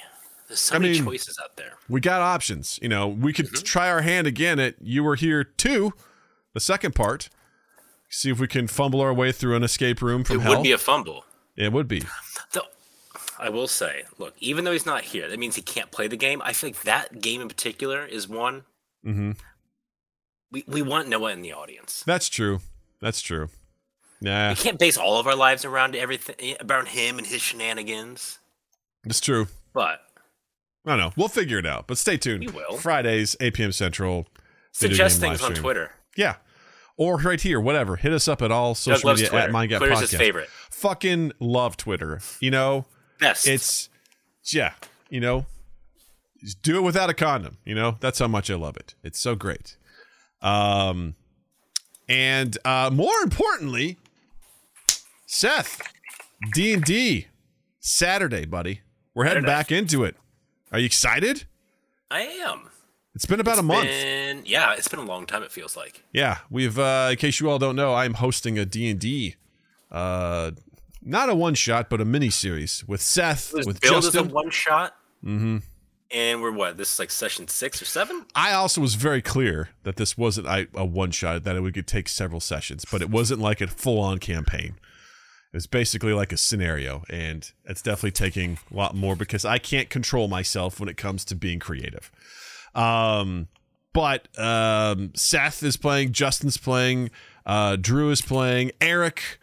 There's 0.47 0.59
so 0.59 0.75
I 0.75 0.79
many 0.79 0.93
mean- 0.93 1.03
choices 1.05 1.39
out 1.41 1.55
there. 1.57 1.73
we 1.89 1.99
got 2.01 2.21
options. 2.21 2.79
You 2.81 2.89
know, 2.89 3.07
we 3.07 3.33
could 3.33 3.47
try 3.65 3.89
our 3.89 4.01
hand 4.01 4.27
again 4.27 4.59
at 4.59 4.81
We 4.81 4.99
Were 4.99 5.15
Here 5.15 5.43
Too, 5.43 5.93
the 6.53 6.59
second 6.59 6.95
part. 6.95 7.29
See 8.09 8.29
if 8.29 8.39
we 8.39 8.47
can 8.47 8.67
fumble 8.67 9.01
our 9.01 9.13
way 9.13 9.33
through 9.33 9.55
an 9.57 9.63
escape 9.63 10.01
room 10.01 10.23
from 10.23 10.37
It 10.37 10.41
hell. 10.43 10.55
would 10.55 10.63
be 10.63 10.71
a 10.71 10.77
fumble. 10.77 11.25
it 11.57 11.73
would 11.73 11.87
be. 11.89 12.03
Though, 12.53 12.61
I 13.39 13.49
will 13.49 13.67
say, 13.67 14.03
look, 14.17 14.33
even 14.39 14.63
though 14.65 14.71
he's 14.71 14.85
not 14.85 15.03
here, 15.03 15.29
that 15.29 15.37
means 15.39 15.55
he 15.55 15.61
can't 15.61 15.91
play 15.91 16.07
the 16.07 16.17
game. 16.17 16.41
I 16.43 16.53
think 16.53 16.81
that 16.83 17.21
game 17.21 17.41
in 17.41 17.47
particular 17.47 18.05
is 18.05 18.27
one 18.27 18.63
hmm 19.03 19.31
we, 20.51 20.63
we 20.67 20.81
want 20.81 21.09
Noah 21.09 21.31
in 21.33 21.41
the 21.41 21.53
audience. 21.53 22.03
That's 22.05 22.29
true. 22.29 22.61
That's 23.01 23.21
true. 23.21 23.49
Yeah. 24.21 24.49
We 24.49 24.55
can't 24.55 24.79
base 24.79 24.97
all 24.97 25.19
of 25.19 25.27
our 25.27 25.35
lives 25.35 25.65
around 25.65 25.95
everything 25.95 26.55
around 26.67 26.87
him 26.87 27.17
and 27.17 27.27
his 27.27 27.41
shenanigans. 27.41 28.39
it's 29.05 29.19
true. 29.19 29.47
But 29.73 29.99
I 30.85 30.91
don't 30.91 30.99
know. 30.99 31.11
We'll 31.15 31.27
figure 31.27 31.59
it 31.59 31.65
out. 31.65 31.87
But 31.87 31.97
stay 31.97 32.17
tuned. 32.17 32.45
We 32.45 32.51
will. 32.51 32.77
Fridays, 32.77 33.35
8 33.39 33.53
p.m. 33.53 33.71
Central. 33.71 34.25
suggest 34.71 35.19
things 35.19 35.41
on. 35.43 35.53
Twitter. 35.53 35.91
Yeah. 36.15 36.35
Or 36.95 37.17
right 37.17 37.39
here, 37.39 37.59
whatever. 37.59 37.95
Hit 37.97 38.11
us 38.11 38.27
up 38.27 38.41
at 38.41 38.51
all 38.51 38.73
social 38.73 39.09
loves 39.09 39.21
media 39.21 39.39
at 39.39 39.49
MindGap 39.51 39.77
Twitter's 39.77 39.97
Podcast. 39.99 40.01
his 40.01 40.13
favorite. 40.15 40.49
Fucking 40.71 41.33
love 41.39 41.77
Twitter. 41.77 42.21
You 42.39 42.49
know, 42.51 42.85
Best. 43.19 43.47
it's 43.47 43.89
yeah, 44.51 44.73
you 45.09 45.19
know, 45.19 45.45
just 46.41 46.61
do 46.61 46.77
it 46.77 46.81
without 46.81 47.09
a 47.09 47.13
condom. 47.13 47.57
You 47.65 47.75
know, 47.75 47.97
that's 47.99 48.19
how 48.19 48.27
much 48.27 48.49
I 48.51 48.55
love 48.55 48.77
it. 48.77 48.95
It's 49.03 49.19
so 49.19 49.35
great. 49.35 49.75
Um, 50.41 51.15
and 52.07 52.57
uh, 52.63 52.89
more 52.93 53.19
importantly, 53.23 53.97
Seth, 55.25 55.81
D 56.53 56.73
and 56.73 56.83
D, 56.83 57.27
Saturday, 57.79 58.45
buddy. 58.45 58.81
We're 59.13 59.25
heading 59.25 59.43
back 59.43 59.71
into 59.71 60.03
it. 60.03 60.15
Are 60.71 60.79
you 60.79 60.85
excited? 60.85 61.45
I 62.11 62.21
am. 62.21 62.69
It's 63.15 63.25
been 63.25 63.39
about 63.39 63.57
a 63.57 63.63
month. 63.63 63.87
Been- 63.89 64.43
yeah, 64.45 64.75
it's 64.75 64.87
been 64.87 64.99
a 64.99 65.05
long 65.05 65.25
time. 65.25 65.41
It 65.41 65.51
feels 65.51 65.75
like. 65.75 66.03
Yeah, 66.13 66.37
we've. 66.51 66.77
Uh, 66.77 67.09
in 67.11 67.17
case 67.17 67.39
you 67.39 67.49
all 67.49 67.57
don't 67.57 67.75
know, 67.75 67.95
I'm 67.95 68.13
hosting 68.13 68.59
a 68.59 68.65
D 68.65 68.89
and 68.89 68.99
D, 68.99 69.35
uh, 69.91 70.51
not 71.07 71.29
a 71.29 71.35
one 71.35 71.55
shot, 71.55 71.89
but 71.89 72.01
a 72.01 72.05
mini 72.05 72.29
series 72.29 72.87
with 72.87 73.01
Seth, 73.01 73.53
with 73.53 73.79
billed 73.81 74.05
as 74.05 74.07
a 74.07 74.11
Justin. 74.11 74.31
one 74.31 74.49
shot, 74.49 74.95
mm-hmm. 75.23 75.57
and 76.11 76.41
we're 76.41 76.51
what? 76.51 76.77
This 76.77 76.93
is 76.93 76.99
like 76.99 77.11
session 77.11 77.47
six 77.47 77.81
or 77.81 77.85
seven. 77.85 78.25
I 78.35 78.53
also 78.53 78.81
was 78.81 78.95
very 78.95 79.21
clear 79.21 79.69
that 79.83 79.95
this 79.95 80.17
wasn't 80.17 80.47
a 80.47 80.85
one 80.85 81.11
shot; 81.11 81.43
that 81.43 81.55
it 81.55 81.61
would 81.61 81.73
could 81.73 81.87
take 81.87 82.09
several 82.09 82.41
sessions, 82.41 82.85
but 82.91 83.01
it 83.01 83.09
wasn't 83.09 83.39
like 83.39 83.61
a 83.61 83.67
full 83.67 83.99
on 83.99 84.19
campaign. 84.19 84.75
It 85.53 85.55
was 85.55 85.67
basically 85.67 86.13
like 86.13 86.33
a 86.33 86.37
scenario, 86.37 87.03
and 87.09 87.49
it's 87.65 87.81
definitely 87.81 88.11
taking 88.11 88.59
a 88.71 88.75
lot 88.75 88.95
more 88.95 89.15
because 89.15 89.45
I 89.45 89.57
can't 89.57 89.89
control 89.89 90.27
myself 90.27 90.79
when 90.79 90.89
it 90.89 90.97
comes 90.97 91.23
to 91.25 91.35
being 91.35 91.59
creative. 91.59 92.11
Um, 92.75 93.47
but 93.93 94.27
um, 94.37 95.11
Seth 95.15 95.63
is 95.63 95.77
playing, 95.77 96.11
Justin's 96.11 96.57
playing, 96.57 97.09
uh, 97.45 97.77
Drew 97.77 98.11
is 98.11 98.21
playing, 98.21 98.71
Eric 98.81 99.39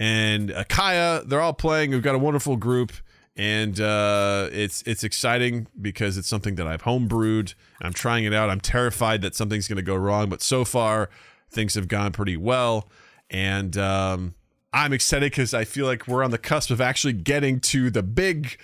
and 0.00 0.48
Akaya. 0.48 1.28
They're 1.28 1.42
all 1.42 1.52
playing. 1.52 1.90
We've 1.90 2.02
got 2.02 2.14
a 2.16 2.18
wonderful 2.18 2.56
group, 2.56 2.92
and 3.36 3.78
uh, 3.78 4.48
it's 4.50 4.82
it's 4.82 5.04
exciting 5.04 5.68
because 5.80 6.16
it's 6.16 6.26
something 6.26 6.56
that 6.56 6.66
I've 6.66 6.82
homebrewed. 6.82 7.54
I'm 7.80 7.92
trying 7.92 8.24
it 8.24 8.32
out. 8.32 8.50
I'm 8.50 8.60
terrified 8.60 9.20
that 9.22 9.36
something's 9.36 9.68
going 9.68 9.76
to 9.76 9.82
go 9.82 9.94
wrong, 9.94 10.28
but 10.28 10.42
so 10.42 10.64
far 10.64 11.10
things 11.50 11.74
have 11.74 11.86
gone 11.86 12.10
pretty 12.12 12.36
well, 12.36 12.88
and 13.28 13.76
um, 13.76 14.34
I'm 14.72 14.92
excited 14.92 15.30
because 15.30 15.52
I 15.52 15.64
feel 15.64 15.86
like 15.86 16.08
we're 16.08 16.24
on 16.24 16.30
the 16.30 16.38
cusp 16.38 16.70
of 16.70 16.80
actually 16.80 17.12
getting 17.12 17.60
to 17.60 17.90
the 17.90 18.02
big, 18.02 18.58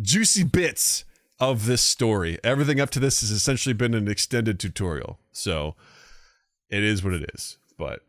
juicy 0.00 0.42
bits 0.42 1.04
of 1.38 1.66
this 1.66 1.82
story. 1.82 2.38
Everything 2.42 2.80
up 2.80 2.90
to 2.90 3.00
this 3.00 3.20
has 3.20 3.30
essentially 3.30 3.74
been 3.74 3.92
an 3.92 4.08
extended 4.08 4.58
tutorial, 4.58 5.18
so 5.32 5.76
it 6.70 6.82
is 6.82 7.04
what 7.04 7.12
it 7.12 7.30
is. 7.34 7.58
But 7.76 8.02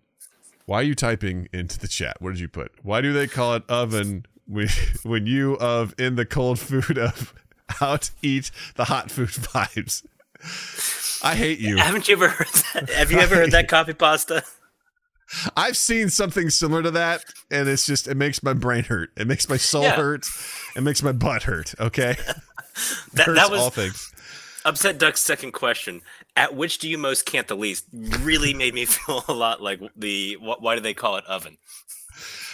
why 0.69 0.81
are 0.81 0.83
you 0.83 0.93
typing 0.93 1.49
into 1.51 1.79
the 1.79 1.87
chat? 1.87 2.21
What 2.21 2.29
did 2.29 2.39
you 2.39 2.47
put? 2.47 2.71
Why 2.83 3.01
do 3.01 3.11
they 3.11 3.25
call 3.25 3.55
it 3.55 3.63
oven 3.67 4.27
when 4.45 4.67
when 5.03 5.25
you 5.25 5.55
of 5.57 5.95
in 5.99 6.15
the 6.15 6.27
cold 6.27 6.59
food 6.59 6.95
of 6.99 7.33
out 7.81 8.11
eat 8.21 8.51
the 8.75 8.85
hot 8.85 9.09
food 9.09 9.29
vibes? 9.29 10.05
I 11.23 11.33
hate 11.33 11.57
you. 11.57 11.77
Haven't 11.77 12.07
you 12.07 12.13
ever 12.13 12.29
heard 12.29 12.47
that? 12.75 12.89
Have 12.91 13.11
you 13.11 13.17
ever 13.17 13.33
heard 13.33 13.51
that 13.51 13.67
copy 13.67 13.93
pasta? 13.93 14.43
I've 15.57 15.75
seen 15.75 16.09
something 16.09 16.51
similar 16.51 16.83
to 16.83 16.91
that, 16.91 17.23
and 17.49 17.67
it's 17.67 17.87
just 17.87 18.07
it 18.07 18.15
makes 18.15 18.43
my 18.43 18.53
brain 18.53 18.83
hurt. 18.83 19.09
It 19.17 19.25
makes 19.25 19.49
my 19.49 19.57
soul 19.57 19.83
Yeah. 19.83 19.95
hurt. 19.95 20.27
It 20.75 20.81
makes 20.81 21.01
my 21.01 21.11
butt 21.13 21.43
hurt. 21.43 21.73
Okay, 21.79 22.15
That, 23.13 23.25
hurts 23.25 23.39
that 23.39 23.49
was 23.51 23.59
all 23.59 23.69
things. 23.71 24.08
Upset 24.65 24.97
Duck's 24.97 25.21
second 25.21 25.51
question. 25.51 26.01
At 26.35 26.55
which 26.55 26.77
do 26.77 26.89
you 26.89 26.97
most 26.97 27.25
can't 27.25 27.47
the 27.47 27.55
least? 27.55 27.85
Really 27.93 28.53
made 28.53 28.73
me 28.73 28.85
feel 28.85 29.23
a 29.27 29.33
lot 29.33 29.61
like 29.61 29.81
the 29.95 30.35
wh- 30.35 30.61
why 30.61 30.75
do 30.75 30.81
they 30.81 30.93
call 30.93 31.17
it 31.17 31.25
oven? 31.25 31.57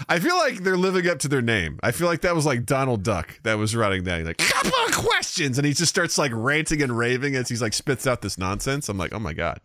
I 0.09 0.19
feel 0.19 0.35
like 0.35 0.57
they're 0.59 0.77
living 0.77 1.07
up 1.07 1.19
to 1.19 1.27
their 1.27 1.41
name. 1.41 1.79
I 1.81 1.91
feel 1.91 2.07
like 2.07 2.21
that 2.21 2.35
was 2.35 2.45
like 2.45 2.65
Donald 2.65 3.03
Duck 3.03 3.39
that 3.43 3.57
was 3.57 3.75
writing 3.75 4.03
that. 4.03 4.19
He's 4.19 4.27
like, 4.27 4.37
couple 4.37 4.71
of 4.87 4.93
questions. 4.93 5.57
And 5.57 5.65
he 5.65 5.73
just 5.73 5.89
starts 5.89 6.17
like 6.17 6.31
ranting 6.33 6.81
and 6.81 6.95
raving 6.95 7.35
as 7.35 7.49
he's 7.49 7.61
like 7.61 7.73
spits 7.73 8.05
out 8.05 8.21
this 8.21 8.37
nonsense. 8.37 8.89
I'm 8.89 8.97
like, 8.97 9.13
oh 9.13 9.19
my 9.19 9.33
God. 9.33 9.59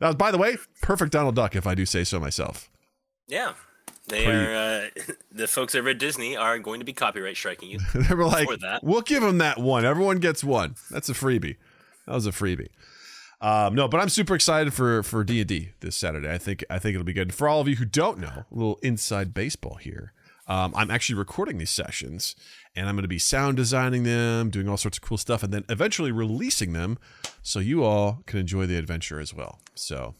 That 0.00 0.06
was, 0.06 0.16
by 0.16 0.30
the 0.30 0.38
way, 0.38 0.56
perfect 0.80 1.12
Donald 1.12 1.34
Duck, 1.34 1.56
if 1.56 1.66
I 1.66 1.74
do 1.74 1.84
say 1.84 2.04
so 2.04 2.20
myself. 2.20 2.70
Yeah, 3.26 3.54
they 4.08 4.26
are. 4.26 4.54
Uh, 4.54 4.88
the 5.32 5.46
folks 5.46 5.74
over 5.74 5.90
at 5.90 5.98
Disney 5.98 6.36
are 6.36 6.58
going 6.58 6.80
to 6.80 6.86
be 6.86 6.92
copyright 6.92 7.36
striking 7.36 7.70
you. 7.70 7.78
they 7.94 8.14
were 8.14 8.26
like, 8.26 8.48
that. 8.60 8.80
we'll 8.82 9.02
give 9.02 9.22
them 9.22 9.38
that 9.38 9.58
one. 9.58 9.84
Everyone 9.84 10.18
gets 10.18 10.42
one. 10.42 10.74
That's 10.90 11.08
a 11.08 11.14
freebie. 11.14 11.56
That 12.06 12.14
was 12.14 12.26
a 12.26 12.30
freebie. 12.30 12.68
Um, 13.40 13.74
no, 13.74 13.86
but 13.86 14.00
I'm 14.00 14.08
super 14.08 14.34
excited 14.34 14.74
for 14.74 15.02
for 15.02 15.22
D 15.22 15.40
and 15.40 15.48
D 15.48 15.70
this 15.80 15.94
Saturday. 15.94 16.32
I 16.32 16.38
think 16.38 16.64
I 16.68 16.78
think 16.78 16.94
it'll 16.94 17.04
be 17.04 17.12
good. 17.12 17.32
For 17.32 17.48
all 17.48 17.60
of 17.60 17.68
you 17.68 17.76
who 17.76 17.84
don't 17.84 18.18
know, 18.18 18.44
a 18.50 18.54
little 18.54 18.78
inside 18.82 19.32
baseball 19.32 19.76
here. 19.76 20.12
Um, 20.48 20.72
I'm 20.74 20.90
actually 20.90 21.18
recording 21.18 21.58
these 21.58 21.70
sessions, 21.70 22.34
and 22.74 22.88
I'm 22.88 22.94
going 22.94 23.02
to 23.02 23.08
be 23.08 23.18
sound 23.18 23.58
designing 23.58 24.04
them, 24.04 24.48
doing 24.48 24.66
all 24.66 24.78
sorts 24.78 24.96
of 24.96 25.02
cool 25.02 25.18
stuff, 25.18 25.42
and 25.42 25.52
then 25.52 25.64
eventually 25.68 26.10
releasing 26.10 26.72
them, 26.72 26.96
so 27.42 27.58
you 27.58 27.84
all 27.84 28.22
can 28.24 28.38
enjoy 28.38 28.64
the 28.64 28.78
adventure 28.78 29.20
as 29.20 29.34
well. 29.34 29.60
So 29.74 30.14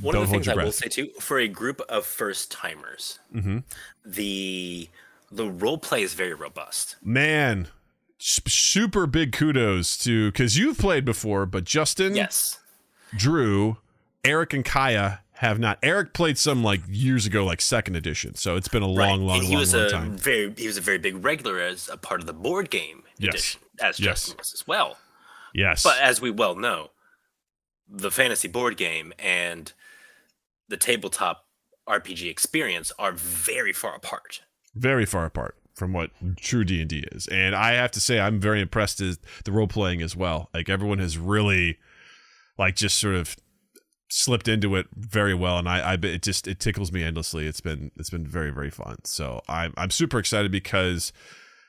One 0.00 0.14
Don't 0.14 0.22
of 0.24 0.28
the 0.28 0.32
things 0.34 0.48
I 0.48 0.54
will 0.54 0.72
say 0.72 0.88
too, 0.88 1.10
for 1.20 1.38
a 1.38 1.48
group 1.48 1.80
of 1.88 2.06
first 2.06 2.50
timers, 2.50 3.18
Mhm. 3.34 3.64
the 4.04 4.88
the 5.32 5.48
role 5.48 5.78
play 5.78 6.02
is 6.02 6.14
very 6.14 6.34
robust. 6.34 6.96
man, 7.02 7.68
super 8.18 9.06
big 9.06 9.32
kudos 9.32 9.96
to 9.98 10.30
because 10.32 10.56
you've 10.58 10.78
played 10.78 11.04
before, 11.04 11.46
but 11.46 11.64
Justin, 11.64 12.14
Yes. 12.16 12.58
Drew, 13.16 13.78
Eric, 14.24 14.52
and 14.52 14.64
Kaya 14.64 15.20
have 15.34 15.58
not. 15.58 15.78
Eric 15.82 16.12
played 16.12 16.36
some 16.36 16.62
like 16.62 16.80
years 16.88 17.26
ago, 17.26 17.44
like 17.44 17.60
second 17.60 17.96
edition. 17.96 18.34
So 18.34 18.56
it's 18.56 18.68
been 18.68 18.82
a 18.82 18.86
Right. 18.88 19.08
long, 19.10 19.26
long, 19.26 19.38
and 19.38 19.46
he 19.46 19.52
long, 19.54 19.60
was 19.60 19.72
long 19.74 19.82
a 19.84 19.90
time. 19.90 20.16
very 20.18 20.52
he 20.56 20.66
was 20.66 20.76
a 20.76 20.80
very 20.82 20.98
big 20.98 21.24
regular 21.24 21.58
as 21.60 21.88
a 21.88 21.96
part 21.96 22.20
of 22.20 22.26
the 22.26 22.32
board 22.32 22.70
game 22.70 23.04
Yes. 23.18 23.28
edition, 23.34 23.60
as 23.80 23.98
Yes. 24.00 24.06
Justin 24.26 24.36
was 24.38 24.52
as 24.52 24.66
well. 24.66 24.98
Yes, 25.54 25.82
But 25.82 25.98
as 26.00 26.20
we 26.20 26.30
well 26.30 26.54
know, 26.54 26.90
the 27.88 28.10
fantasy 28.10 28.48
board 28.48 28.76
game 28.76 29.12
and 29.18 29.72
the 30.70 30.78
tabletop 30.78 31.44
RPG 31.88 32.30
experience 32.30 32.92
are 32.98 33.12
very 33.12 33.72
far 33.72 33.94
apart. 33.96 34.40
very 34.74 35.04
far 35.04 35.26
apart 35.26 35.56
from 35.74 35.92
what 35.92 36.10
true 36.36 36.64
D 36.64 36.80
and 36.80 36.88
D 36.88 37.04
is. 37.12 37.26
And 37.28 37.54
I 37.54 37.72
have 37.72 37.90
to 37.92 38.00
say, 38.00 38.20
I'm 38.20 38.38
very 38.40 38.60
impressed 38.60 39.00
with 39.00 39.18
the 39.44 39.52
role 39.52 39.66
playing 39.66 40.00
as 40.02 40.14
well. 40.14 40.48
Like 40.54 40.68
everyone 40.68 40.98
has 40.98 41.18
really, 41.18 41.78
like, 42.58 42.76
just 42.76 42.98
sort 42.98 43.14
of 43.16 43.36
slipped 44.08 44.48
into 44.48 44.76
it 44.76 44.86
very 44.94 45.34
well, 45.34 45.58
and 45.58 45.68
I, 45.68 45.92
I 45.92 45.94
it 45.94 46.22
just 46.22 46.46
it 46.48 46.60
tickles 46.60 46.92
me 46.92 47.02
endlessly. 47.02 47.46
It's 47.46 47.60
been 47.60 47.90
it's 47.96 48.10
been 48.10 48.26
very 48.26 48.50
very 48.50 48.70
fun. 48.70 48.98
So 49.04 49.40
I'm 49.48 49.72
I'm 49.76 49.90
super 49.90 50.18
excited 50.18 50.50
because 50.52 51.12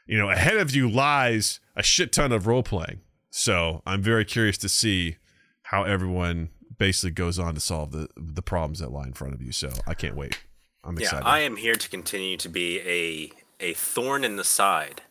you 0.08 0.18
know 0.18 0.30
ahead 0.30 0.58
of 0.58 0.76
you 0.76 0.90
lies 0.90 1.60
a 1.76 1.84
shit 1.84 2.12
ton 2.12 2.32
of 2.32 2.48
role 2.48 2.64
playing. 2.64 3.02
So 3.30 3.82
I'm 3.86 4.02
very 4.02 4.26
curious 4.26 4.58
to 4.60 4.70
see 4.70 5.18
how 5.64 5.84
everyone 5.84 6.50
basically 6.82 7.12
goes 7.12 7.38
on 7.38 7.54
to 7.54 7.60
solve 7.60 7.92
the 7.92 8.10
the 8.18 8.42
problems 8.42 8.80
that 8.80 8.92
lie 8.92 9.06
in 9.06 9.14
front 9.14 9.36
of 9.36 9.42
you. 9.42 9.52
So 9.52 9.70
I 9.86 9.94
can't 9.94 10.16
wait. 10.16 10.42
I'm 10.84 10.98
excited. 10.98 11.24
Yeah. 11.24 11.32
I 11.32 11.40
am 11.42 11.58
here 11.58 11.76
to 11.76 11.88
continue 11.90 12.38
to 12.38 12.50
be 12.50 12.80
a 12.82 13.32
a 13.60 13.74
thorn 13.76 14.24
in 14.24 14.36
the 14.36 14.44
side 14.44 15.04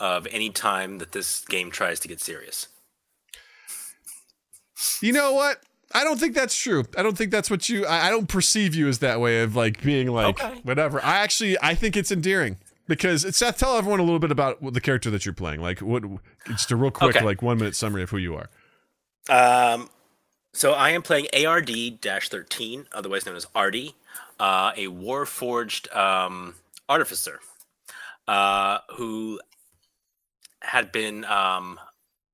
of 0.00 0.26
any 0.30 0.48
time 0.48 0.96
that 0.98 1.12
this 1.12 1.44
game 1.44 1.70
tries 1.70 2.00
to 2.00 2.08
get 2.08 2.18
serious. 2.18 2.68
You 5.02 5.12
know 5.12 5.34
what? 5.34 5.60
I 5.94 6.02
don't 6.02 6.18
think 6.18 6.34
that's 6.34 6.56
true. 6.56 6.84
I 6.96 7.02
don't 7.02 7.16
think 7.18 7.30
that's 7.30 7.50
what 7.50 7.68
you. 7.68 7.84
I, 7.84 8.06
I 8.06 8.10
don't 8.10 8.26
perceive 8.26 8.74
you 8.74 8.88
as 8.88 9.00
that 9.00 9.20
way 9.20 9.42
of 9.42 9.54
like 9.54 9.82
being 9.82 10.08
like 10.08 10.42
Okay. 10.42 10.60
whatever. 10.64 11.04
I 11.04 11.18
actually 11.18 11.58
I 11.62 11.74
think 11.74 11.94
it's 11.94 12.10
endearing 12.10 12.56
because 12.88 13.22
it's 13.26 13.36
Seth. 13.36 13.58
Tell 13.58 13.76
everyone 13.76 14.00
a 14.00 14.02
little 14.02 14.18
bit 14.18 14.30
about 14.30 14.72
the 14.72 14.80
character 14.80 15.10
that 15.10 15.26
you're 15.26 15.34
playing. 15.34 15.60
Like 15.60 15.80
what? 15.80 16.04
Just 16.46 16.70
a 16.70 16.76
real 16.76 16.90
quick 16.90 17.16
Okay. 17.16 17.24
like 17.24 17.42
one 17.42 17.58
minute 17.58 17.76
summary 17.76 18.02
of 18.02 18.08
who 18.08 18.16
you 18.16 18.34
are. 18.34 18.48
Um, 19.28 19.90
so 20.52 20.72
I 20.72 20.90
am 20.90 21.02
playing 21.02 21.26
ARD-13, 21.34 22.86
otherwise 22.92 23.26
known 23.26 23.36
as 23.36 23.46
Artie, 23.54 23.94
uh, 24.38 24.72
a 24.76 24.86
Warforged 24.86 25.94
um, 25.96 26.54
artificer 26.88 27.40
uh, 28.28 28.78
who 28.96 29.40
had 30.60 30.92
been 30.92 31.24
um, 31.24 31.80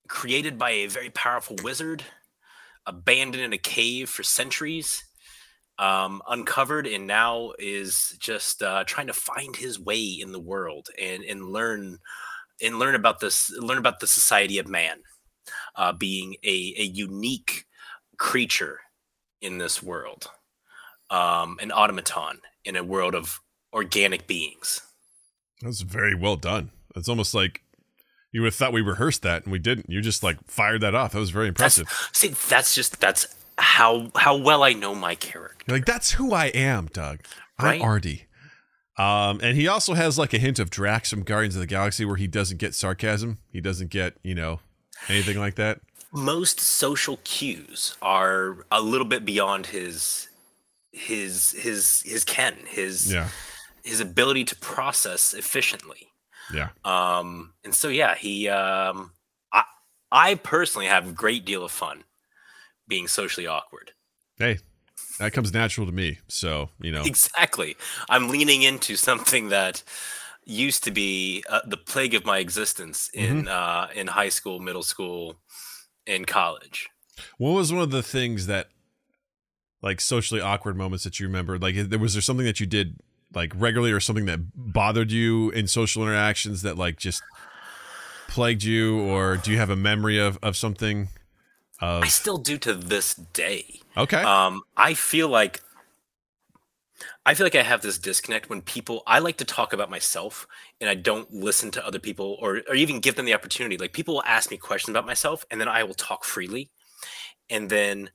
created 0.08 0.58
by 0.58 0.70
a 0.70 0.87
very 0.87 1.10
powerful 1.10 1.56
wizard, 1.62 2.02
abandoned 2.87 3.42
in 3.42 3.52
a 3.52 3.58
cave 3.58 4.08
for 4.08 4.22
centuries, 4.22 5.04
um, 5.78 6.20
uncovered, 6.28 6.87
and 6.87 7.06
now 7.06 7.52
is 7.58 8.16
just 8.18 8.62
uh, 8.62 8.84
trying 8.84 9.06
to 9.06 9.12
find 9.12 9.56
his 9.56 9.78
way 9.78 10.02
in 10.02 10.32
the 10.32 10.40
world 10.40 10.88
and 11.00 11.22
and 11.22 11.50
learn 11.50 11.98
and 12.60 12.78
learn 12.80 12.96
about 12.96 13.20
this, 13.20 13.50
learn 13.58 13.78
about 13.78 14.00
the 14.00 14.06
society 14.06 14.58
of 14.58 14.66
man 14.66 14.98
uh, 15.76 15.92
being 15.92 16.34
a, 16.42 16.75
a 16.76 16.82
unique 16.82 17.64
creature 18.18 18.80
in 19.40 19.58
this 19.58 19.82
world, 19.82 20.30
um, 21.10 21.58
an 21.60 21.70
automaton 21.72 22.40
in 22.64 22.76
a 22.76 22.84
world 22.84 23.14
of 23.14 23.40
organic 23.72 24.26
beings. 24.26 24.80
That's 25.62 25.80
very 25.80 26.14
well 26.14 26.37
done. 26.37 26.70
It's 26.94 27.08
almost 27.08 27.34
like 27.34 27.62
you 28.32 28.42
would 28.42 28.48
have 28.48 28.54
thought 28.54 28.72
we 28.72 28.80
rehearsed 28.82 29.22
that 29.22 29.44
and 29.44 29.52
we 29.52 29.58
didn't. 29.58 29.88
You 29.88 30.00
just 30.00 30.22
like 30.22 30.38
fired 30.46 30.80
that 30.82 30.94
off. 30.94 31.12
That 31.12 31.18
was 31.20 31.30
very 31.30 31.50
That's, 31.50 31.78
impressive. 31.78 32.10
see, 32.12 32.28
that's 32.48 32.75
just 32.75 33.00
that's 33.00 33.34
how 33.56 34.10
how 34.14 34.37
well 34.37 34.62
I 34.62 34.72
know 34.72 34.94
my 34.94 35.14
character. 35.14 35.64
You're 35.66 35.78
like 35.78 35.87
that's 35.87 36.12
who 36.12 36.32
I 36.32 36.46
am, 36.46 36.87
Doug. 36.92 37.20
Right? 37.60 37.80
I'm 37.80 37.82
Artie. 37.82 38.25
Um, 38.96 39.40
and 39.42 39.56
he 39.56 39.68
also 39.68 39.94
has 39.94 40.18
like 40.18 40.34
a 40.34 40.38
hint 40.38 40.58
of 40.58 40.70
Drax 40.70 41.10
from 41.10 41.22
Guardians 41.22 41.54
of 41.54 41.60
the 41.60 41.66
Galaxy, 41.66 42.04
where 42.04 42.16
he 42.16 42.26
doesn't 42.26 42.58
get 42.58 42.75
sarcasm. 42.75 43.38
He 43.52 43.60
doesn't 43.60 43.90
get 43.90 44.14
you 44.22 44.34
know 44.34 44.60
anything 45.08 45.38
like 45.38 45.54
that. 45.56 45.80
Most 46.12 46.60
social 46.60 47.18
cues 47.24 47.96
are 48.00 48.64
a 48.70 48.80
little 48.80 49.06
bit 49.06 49.24
beyond 49.24 49.66
his 49.66 50.28
his 50.92 51.52
his 51.52 52.02
his 52.02 52.24
ken, 52.24 52.56
his 52.66 53.12
Yeah, 53.12 53.28
his 53.84 54.00
ability 54.00 54.44
to 54.44 54.56
process 54.56 55.34
efficiently. 55.34 56.08
yeah. 56.52 56.70
Um, 56.84 57.52
and 57.64 57.74
so 57.74 57.88
yeah, 57.88 58.14
he 58.14 58.48
um, 58.48 59.12
I 59.52 59.64
I 60.10 60.34
personally 60.36 60.86
have 60.86 61.08
a 61.08 61.12
great 61.12 61.44
deal 61.44 61.62
of 61.64 61.70
fun 61.70 62.04
being 62.86 63.06
socially 63.06 63.46
awkward. 63.46 63.92
Hey, 64.38 64.58
that 65.18 65.32
comes 65.32 65.52
natural 65.52 65.86
to 65.86 65.92
me. 65.92 66.18
So 66.28 66.70
you 66.80 66.90
know, 66.92 67.02
Exactly. 67.02 67.76
I'm 68.08 68.28
leaning 68.28 68.62
into 68.62 68.96
something 68.96 69.50
that 69.50 69.82
used 70.44 70.84
to 70.84 70.90
be 70.90 71.44
uh, 71.50 71.60
the 71.66 71.76
plague 71.76 72.14
of 72.14 72.24
my 72.24 72.38
existence 72.38 73.10
in 73.12 73.46
uh, 73.48 73.88
in 73.94 74.06
high 74.06 74.30
school, 74.30 74.58
middle 74.60 74.82
school, 74.82 75.36
and 76.08 76.26
college. 76.26 76.88
what 77.36 77.50
was 77.52 77.72
one 77.72 77.82
of 77.82 77.90
the 77.90 78.02
things 78.02 78.46
that 78.46 78.68
like 79.82 80.00
socially 80.00 80.40
awkward 80.40 80.76
moments 80.76 81.04
that 81.04 81.20
you 81.20 81.26
remember? 81.26 81.58
Like, 81.58 81.76
there 81.76 81.98
was 81.98 82.14
there 82.14 82.22
something 82.22 82.46
that 82.46 82.58
you 82.58 82.66
did 82.66 82.96
like 83.34 83.52
regularly, 83.54 83.92
or 83.92 84.00
something 84.00 84.24
that 84.26 84.40
bothered 84.54 85.12
you 85.12 85.50
in 85.50 85.66
social 85.66 86.02
interactions 86.02 86.62
that 86.62 86.78
like 86.78 86.96
just 86.96 87.22
plagued 88.26 88.62
you, 88.64 89.00
or 89.00 89.36
do 89.36 89.50
you 89.52 89.58
have 89.58 89.70
a 89.70 89.76
memory 89.76 90.18
of 90.18 90.38
of 90.42 90.56
something? 90.56 91.08
Of 91.80 92.02
I 92.02 92.08
still 92.08 92.38
do 92.38 92.58
to 92.58 92.74
this 92.74 93.14
day. 93.14 93.80
okay, 93.96 94.22
Um, 94.22 94.62
I 94.76 94.94
feel 94.94 95.28
like 95.28 95.60
I 97.25 97.35
feel 97.35 97.47
like 97.47 97.55
I 97.55 97.62
have 97.62 97.83
this 97.83 97.99
disconnect 97.99 98.50
when 98.50 98.62
people 98.62 99.02
I 99.07 99.19
like 99.19 99.37
to 99.38 99.45
talk 99.45 99.73
about 99.73 99.90
myself 99.90 100.47
and 100.81 100.90
I 100.90 100.95
don't 100.95 101.33
listen 101.33 101.71
to 101.73 101.87
other 101.87 101.99
people 101.99 102.37
or 102.40 102.62
or 102.69 102.75
even 102.75 103.00
give 103.00 103.14
them 103.14 103.26
the 103.26 103.35
opportunity. 103.35 103.76
Like 103.76 103.93
people 103.93 104.14
will 104.14 104.25
ask 104.25 104.50
me 104.50 104.57
questions 104.57 104.90
about 104.90 105.07
myself 105.07 105.45
and 105.50 105.61
then 105.61 105.69
I 105.69 105.85
will 105.85 105.95
talk 105.95 106.25
freely. 106.25 106.71
And 107.50 107.71
then 107.71 108.11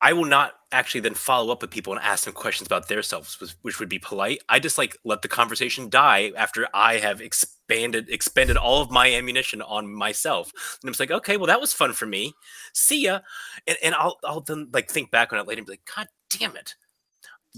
I 0.00 0.12
will 0.12 0.24
not 0.24 0.52
actually 0.70 1.00
then 1.00 1.14
follow 1.14 1.52
up 1.52 1.60
with 1.60 1.70
people 1.70 1.92
and 1.92 2.02
ask 2.02 2.24
them 2.24 2.34
questions 2.34 2.66
about 2.66 2.88
their 2.88 3.02
selves, 3.02 3.40
which, 3.40 3.54
which 3.62 3.80
would 3.80 3.88
be 3.88 3.98
polite. 3.98 4.40
I 4.48 4.60
just 4.60 4.78
like 4.78 4.96
let 5.04 5.22
the 5.22 5.28
conversation 5.28 5.88
die 5.88 6.32
after 6.36 6.68
I 6.72 6.98
have 6.98 7.20
expanded 7.20 8.08
expended 8.08 8.56
all 8.56 8.80
of 8.80 8.90
my 8.90 9.12
ammunition 9.12 9.60
on 9.60 9.92
myself. 9.92 10.52
And 10.54 10.88
I'm 10.88 10.92
just 10.92 11.00
like, 11.00 11.10
okay, 11.10 11.36
well 11.36 11.46
that 11.48 11.60
was 11.60 11.72
fun 11.72 11.92
for 11.92 12.06
me. 12.06 12.34
See 12.72 13.04
ya 13.04 13.20
and, 13.66 13.76
and 13.82 13.94
I'll 13.94 14.18
I'll 14.24 14.40
then 14.40 14.68
like 14.72 14.88
think 14.88 15.10
back 15.10 15.32
on 15.32 15.38
it 15.38 15.46
later 15.46 15.58
and 15.58 15.66
be 15.66 15.72
like, 15.72 15.90
God 15.96 16.08
damn 16.30 16.56
it. 16.56 16.74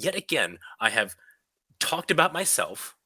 Yet 0.00 0.14
again, 0.14 0.59
I 0.80 0.90
have 0.90 1.14
talked 1.78 2.11
about 2.11 2.33
myself, 2.33 2.97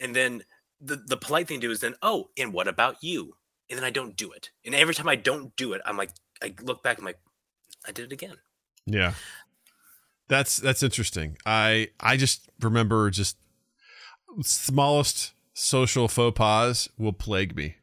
and 0.00 0.14
then 0.14 0.42
the, 0.80 0.96
the 0.96 1.16
polite 1.16 1.48
thing 1.48 1.60
to 1.60 1.66
do 1.66 1.70
is 1.70 1.80
then, 1.80 1.94
oh, 2.02 2.30
and 2.38 2.52
what 2.52 2.68
about 2.68 3.02
you? 3.02 3.36
And 3.68 3.78
then 3.78 3.84
I 3.84 3.90
don't 3.90 4.16
do 4.16 4.32
it. 4.32 4.50
And 4.64 4.74
every 4.74 4.94
time 4.94 5.08
I 5.08 5.16
don't 5.16 5.54
do 5.56 5.72
it, 5.72 5.82
I'm 5.84 5.96
like, 5.96 6.10
I 6.42 6.54
look 6.62 6.82
back, 6.82 6.98
I'm 6.98 7.04
like, 7.04 7.18
I 7.86 7.92
did 7.92 8.06
it 8.06 8.12
again. 8.12 8.36
Yeah. 8.86 9.14
That's 10.28 10.58
that's 10.58 10.82
interesting. 10.82 11.38
I 11.46 11.88
I 12.00 12.16
just 12.16 12.48
remember 12.60 13.10
just 13.10 13.38
smallest 14.42 15.32
social 15.54 16.06
faux 16.06 16.36
pas 16.36 16.88
will 16.98 17.14
plague 17.14 17.56
me 17.56 17.76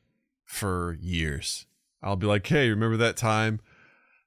for 0.46 0.98
years. 1.02 1.66
I'll 2.04 2.16
be 2.16 2.28
like, 2.28 2.46
"Hey, 2.46 2.70
remember 2.70 2.98
that 2.98 3.18
time 3.18 3.62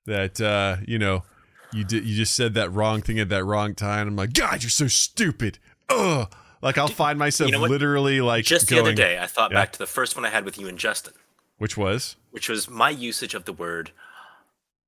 that 0.07 0.41
uh, 0.41 0.79
you 0.85 0.99
know, 0.99 1.23
you 1.73 1.85
did 1.85 2.05
you 2.05 2.17
just 2.17 2.35
said 2.35 2.55
that 2.55 2.73
wrong 2.73 3.03
thing 3.03 3.19
at 3.19 3.29
that 3.29 3.45
wrong 3.45 3.75
time?" 3.75 4.09
I'm 4.09 4.17
like, 4.17 4.33
"God, 4.33 4.63
you're 4.63 4.71
so 4.71 4.87
stupid." 4.89 5.59
Ugh. 5.89 6.33
Like 6.61 6.77
I'll 6.77 6.89
find 6.89 7.19
myself 7.19 7.51
You 7.53 7.59
know 7.59 7.65
literally 7.67 8.21
like 8.21 8.45
Just 8.45 8.69
the 8.69 8.81
other 8.81 8.93
day, 8.93 9.19
I 9.21 9.27
thought 9.27 9.53
Yeah. 9.53 9.59
back 9.59 9.73
to 9.73 9.79
the 9.79 9.87
first 9.87 10.17
one 10.17 10.25
I 10.25 10.31
had 10.31 10.45
with 10.45 10.59
you 10.59 10.67
and 10.67 10.77
Justin, 10.77 11.15
which 11.59 11.77
was 11.77 12.17
which 12.33 12.49
was 12.49 12.69
my 12.69 12.91
usage 12.91 13.33
of 13.35 13.45
the 13.45 13.53
word 13.53 13.93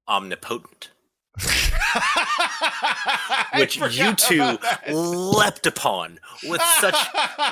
omnipotent, 0.08 0.90
which 3.54 3.76
you 3.76 4.14
two 4.14 4.58
leapt 4.88 5.66
upon 5.66 6.18
with 6.42 6.60
such 6.80 6.96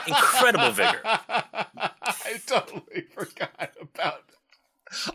incredible 0.07 0.71
vigor. 0.73 1.01
I 1.05 2.41
totally 2.47 3.03
forgot 3.15 3.71
about 3.81 4.25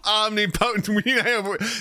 omnipotent. 0.06 0.90
We 0.94 1.02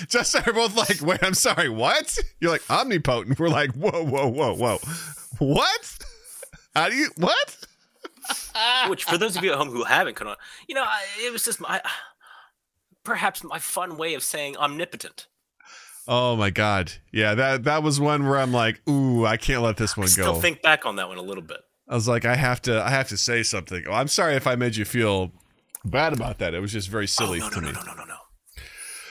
just 0.07 0.35
are 0.35 0.53
both 0.53 0.75
like, 0.75 1.01
wait, 1.01 1.23
I'm 1.23 1.33
sorry, 1.33 1.69
what? 1.69 2.17
You're 2.39 2.51
like 2.51 2.69
omnipotent. 2.69 3.39
We're 3.39 3.49
like, 3.49 3.71
whoa, 3.73 4.03
whoa, 4.03 4.27
whoa, 4.27 4.55
whoa, 4.55 4.79
what? 5.39 5.97
How 6.75 6.89
do 6.89 6.95
you 6.95 7.09
what? 7.17 7.57
which 8.89 9.03
for 9.03 9.17
those 9.17 9.35
of 9.35 9.43
you 9.43 9.51
at 9.51 9.57
home 9.57 9.69
who 9.69 9.83
haven't 9.83 10.15
caught 10.15 10.27
on, 10.27 10.35
you 10.67 10.75
know, 10.75 10.83
I, 10.83 11.03
it 11.19 11.31
was 11.31 11.43
just 11.43 11.59
my 11.59 11.81
perhaps 13.03 13.43
my 13.43 13.59
fun 13.59 13.97
way 13.97 14.13
of 14.13 14.23
saying 14.23 14.57
omnipotent. 14.57 15.27
Oh 16.07 16.35
my 16.35 16.49
god, 16.49 16.93
yeah 17.11 17.33
that 17.35 17.63
that 17.63 17.83
was 17.83 17.99
one 17.99 18.27
where 18.27 18.37
I'm 18.37 18.51
like, 18.51 18.81
ooh, 18.89 19.25
I 19.25 19.37
can't 19.37 19.61
let 19.61 19.77
this 19.77 19.95
one 19.95 20.05
I 20.05 20.09
still 20.09 20.33
go. 20.33 20.39
think 20.39 20.61
back 20.61 20.85
on 20.85 20.97
that 20.97 21.07
one 21.07 21.17
a 21.17 21.21
little 21.21 21.43
bit. 21.43 21.61
I 21.87 21.95
was 21.95 22.07
like, 22.07 22.25
I 22.25 22.35
have 22.35 22.61
to, 22.63 22.81
I 22.81 22.89
have 22.89 23.09
to 23.09 23.17
say 23.17 23.43
something. 23.43 23.83
Oh, 23.87 23.93
I'm 23.93 24.07
sorry 24.07 24.35
if 24.35 24.47
I 24.47 24.55
made 24.55 24.77
you 24.77 24.85
feel 24.85 25.31
bad 25.85 26.13
about 26.13 26.39
that. 26.39 26.53
It 26.53 26.59
was 26.59 26.71
just 26.71 26.89
very 26.89 27.07
silly 27.07 27.39
oh, 27.41 27.45
no, 27.45 27.49
to 27.49 27.61
no, 27.61 27.67
me. 27.67 27.73
no, 27.73 27.81
no, 27.83 27.93
no, 27.93 28.03
no, 28.05 28.15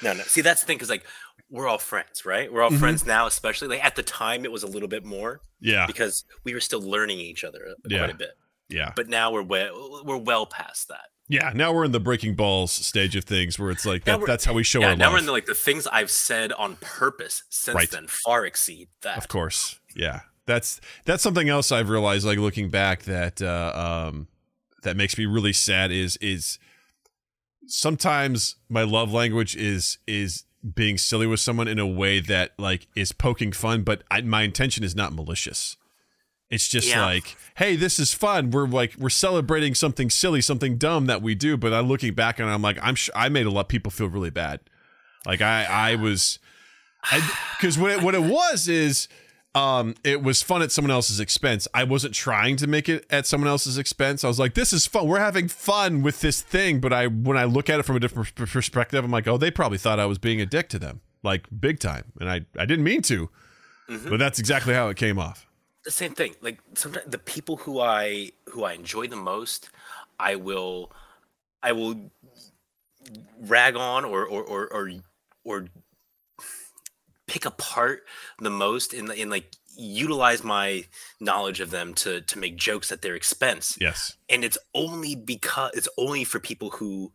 no, 0.03 0.13
no. 0.15 0.23
See, 0.25 0.41
that's 0.41 0.61
the 0.61 0.67
thing, 0.67 0.77
because 0.77 0.91
like 0.91 1.05
we're 1.51 1.69
all 1.69 1.79
friends, 1.79 2.25
right? 2.25 2.51
We're 2.53 2.63
all 2.63 2.71
Mhm. 2.71 2.79
friends 2.79 3.05
now, 3.07 3.27
especially 3.27 3.69
like 3.69 3.85
at 3.85 3.95
the 3.97 4.03
time, 4.03 4.45
it 4.45 4.53
was 4.53 4.63
a 4.63 4.67
little 4.67 4.89
bit 4.89 5.05
more 5.05 5.41
Yeah, 5.61 5.87
because 5.87 6.25
we 6.45 6.55
were 6.55 6.61
still 6.61 6.81
learning 6.81 7.19
each 7.19 7.45
other 7.45 7.75
Yeah. 7.87 7.99
quite 7.99 8.11
a 8.11 8.15
bit. 8.15 8.31
yeah, 8.69 8.93
But 8.97 9.09
now 9.09 9.31
we're 9.31 9.43
well, 9.43 10.03
we're 10.05 10.17
well 10.17 10.47
past 10.47 10.89
that. 10.89 11.07
yeah. 11.29 11.53
Now 11.55 11.73
we're 11.75 11.85
in 11.85 11.93
the 11.93 12.01
breaking 12.01 12.37
balls 12.37 12.73
stage 12.73 13.15
of 13.17 13.25
things 13.25 13.59
where 13.59 13.71
it's 13.71 13.85
like 13.85 14.05
that, 14.05 14.21
that's 14.27 14.47
how 14.47 14.55
we 14.55 14.63
show 14.65 14.81
yeah, 14.81 14.89
our 14.91 14.97
now 14.97 15.05
love. 15.07 15.13
we're 15.13 15.19
in 15.19 15.27
the 15.27 15.33
like 15.33 15.45
the 15.47 15.55
things 15.55 15.87
I've 15.87 16.11
said 16.11 16.53
on 16.55 16.77
purpose 16.81 17.43
since 17.51 17.75
Right. 17.75 17.91
then 17.91 18.07
far 18.09 18.47
exceed 18.47 18.89
that. 19.03 19.19
Of 19.19 19.29
course. 19.29 19.79
Yeah. 19.95 20.21
That's 20.47 20.81
that's 21.05 21.23
something 21.23 21.49
else 21.51 21.71
I've 21.71 21.89
realized 21.91 22.25
like 22.25 22.39
looking 22.39 22.69
back 22.71 23.03
that 23.03 23.41
uh 23.43 24.09
um 24.09 24.27
that 24.83 24.97
makes 24.97 25.17
me 25.19 25.27
really 25.27 25.53
sad 25.53 25.91
is 25.91 26.17
is 26.19 26.59
sometimes 27.67 28.57
my 28.69 28.83
love 28.83 29.13
language 29.13 29.57
is 29.57 29.99
is 30.07 30.45
being 30.75 30.97
silly 30.99 31.27
with 31.27 31.41
someone 31.41 31.67
in 31.69 31.79
a 31.79 31.87
way 31.87 32.21
that 32.21 32.53
like 32.59 32.87
is 32.95 33.11
poking 33.13 33.51
fun 33.53 33.83
but 33.83 34.03
I, 34.11 34.21
my 34.23 34.43
intention 34.43 34.85
is 34.85 34.95
not 34.95 35.13
malicious. 35.13 35.77
It's 36.51 36.69
just 36.69 36.89
Yeah. 36.89 37.07
like, 37.07 37.35
hey, 37.57 37.77
this 37.77 37.99
is 37.99 38.13
fun. 38.13 38.51
We're 38.51 38.67
like 38.69 38.95
we're 38.99 39.09
celebrating 39.09 39.75
something 39.75 40.11
silly, 40.11 40.43
something 40.43 40.77
dumb 40.77 41.07
that 41.07 41.23
we 41.23 41.35
do, 41.35 41.57
but 41.57 41.73
I'm 41.73 41.89
looking 41.89 42.13
back 42.15 42.39
and 42.39 42.49
I'm 42.49 42.61
like 42.63 42.79
I'm 42.83 42.95
sure 42.95 43.13
I 43.17 43.29
made 43.31 43.47
a 43.47 43.51
lot 43.51 43.63
of 43.63 43.69
people 43.69 43.91
feel 43.91 44.09
really 44.09 44.31
bad. 44.31 44.61
Like 45.25 45.41
I 45.41 45.65
I 45.65 45.95
was 45.95 46.39
because 47.59 47.79
what 47.79 47.91
it, 47.91 48.03
what 48.03 48.15
it 48.15 48.23
was 48.23 48.69
is 48.69 49.09
um 49.55 49.95
it 50.03 50.23
was 50.23 50.43
fun 50.43 50.63
at 50.63 50.73
someone 50.73 50.91
else's 50.91 51.21
expense. 51.21 51.69
I 51.75 51.85
wasn't 51.85 52.15
trying 52.15 52.57
to 52.57 52.67
make 52.67 52.89
it 52.89 53.05
at 53.11 53.27
someone 53.27 53.49
else's 53.49 53.77
expense. 53.77 54.25
I 54.25 54.29
was 54.29 54.39
like 54.39 54.55
this 54.55 54.73
is 54.73 54.87
fun. 54.87 55.07
We're 55.07 55.19
having 55.21 55.49
fun 55.49 56.03
with 56.03 56.21
this 56.21 56.41
thing. 56.41 56.81
But 56.81 56.93
i 56.93 57.07
when 57.07 57.37
i 57.37 57.45
look 57.45 57.69
at 57.69 57.79
it 57.79 57.83
from 57.85 57.97
a 57.97 58.01
different 58.01 58.35
pers- 58.35 58.51
perspective 58.51 59.05
i'm 59.05 59.11
like 59.11 59.29
oh 59.29 59.37
they 59.37 59.51
probably 59.51 59.79
thought 59.79 60.01
i 60.01 60.07
was 60.07 60.19
being 60.19 60.41
a 60.41 60.47
dick 60.47 60.69
to 60.71 60.79
them 60.79 61.01
like 61.23 61.47
big 61.61 61.79
time. 61.81 62.13
And 62.21 62.31
i 62.31 62.37
i 62.59 62.65
didn't 62.65 62.85
mean 62.85 63.03
to 63.03 63.29
Mhm. 63.91 64.09
but 64.11 64.19
that's 64.19 64.39
exactly 64.39 64.73
how 64.75 64.89
it 64.89 64.97
came 64.97 65.19
off. 65.19 65.47
The 65.85 65.91
same 65.91 66.15
thing. 66.15 66.37
Like 66.41 66.61
sometimes 66.75 67.07
the 67.11 67.19
people 67.19 67.57
who 67.59 67.81
I 67.81 68.31
who 68.47 68.63
I 68.65 68.73
enjoy 68.75 69.09
the 69.09 69.17
most, 69.17 69.71
I 70.21 70.37
will 70.37 70.93
I 71.63 71.73
will 71.73 72.11
rag 73.41 73.75
on 73.77 74.05
or 74.05 74.25
or 74.25 74.43
or 74.45 74.69
or, 74.69 74.91
or 75.45 75.67
pick 77.33 77.47
apart 77.47 78.03
the 78.39 78.51
most 78.51 78.93
and, 78.93 79.11
in 79.11 79.31
like 79.31 79.47
utilize 79.75 80.45
my 80.45 80.85
knowledge 81.19 81.61
of 81.61 81.71
them 81.71 81.95
to 81.95 82.21
to 82.21 82.39
make 82.39 82.57
jokes 82.57 82.93
at 82.93 83.01
their 83.01 83.15
expense. 83.15 83.79
yes 83.81 84.17
And 84.29 84.45
it's 84.45 84.59
only 84.75 85.15
because 85.17 85.71
it's 85.73 85.89
only 85.97 86.25
for 86.25 86.41
people 86.41 86.71
who 86.79 87.13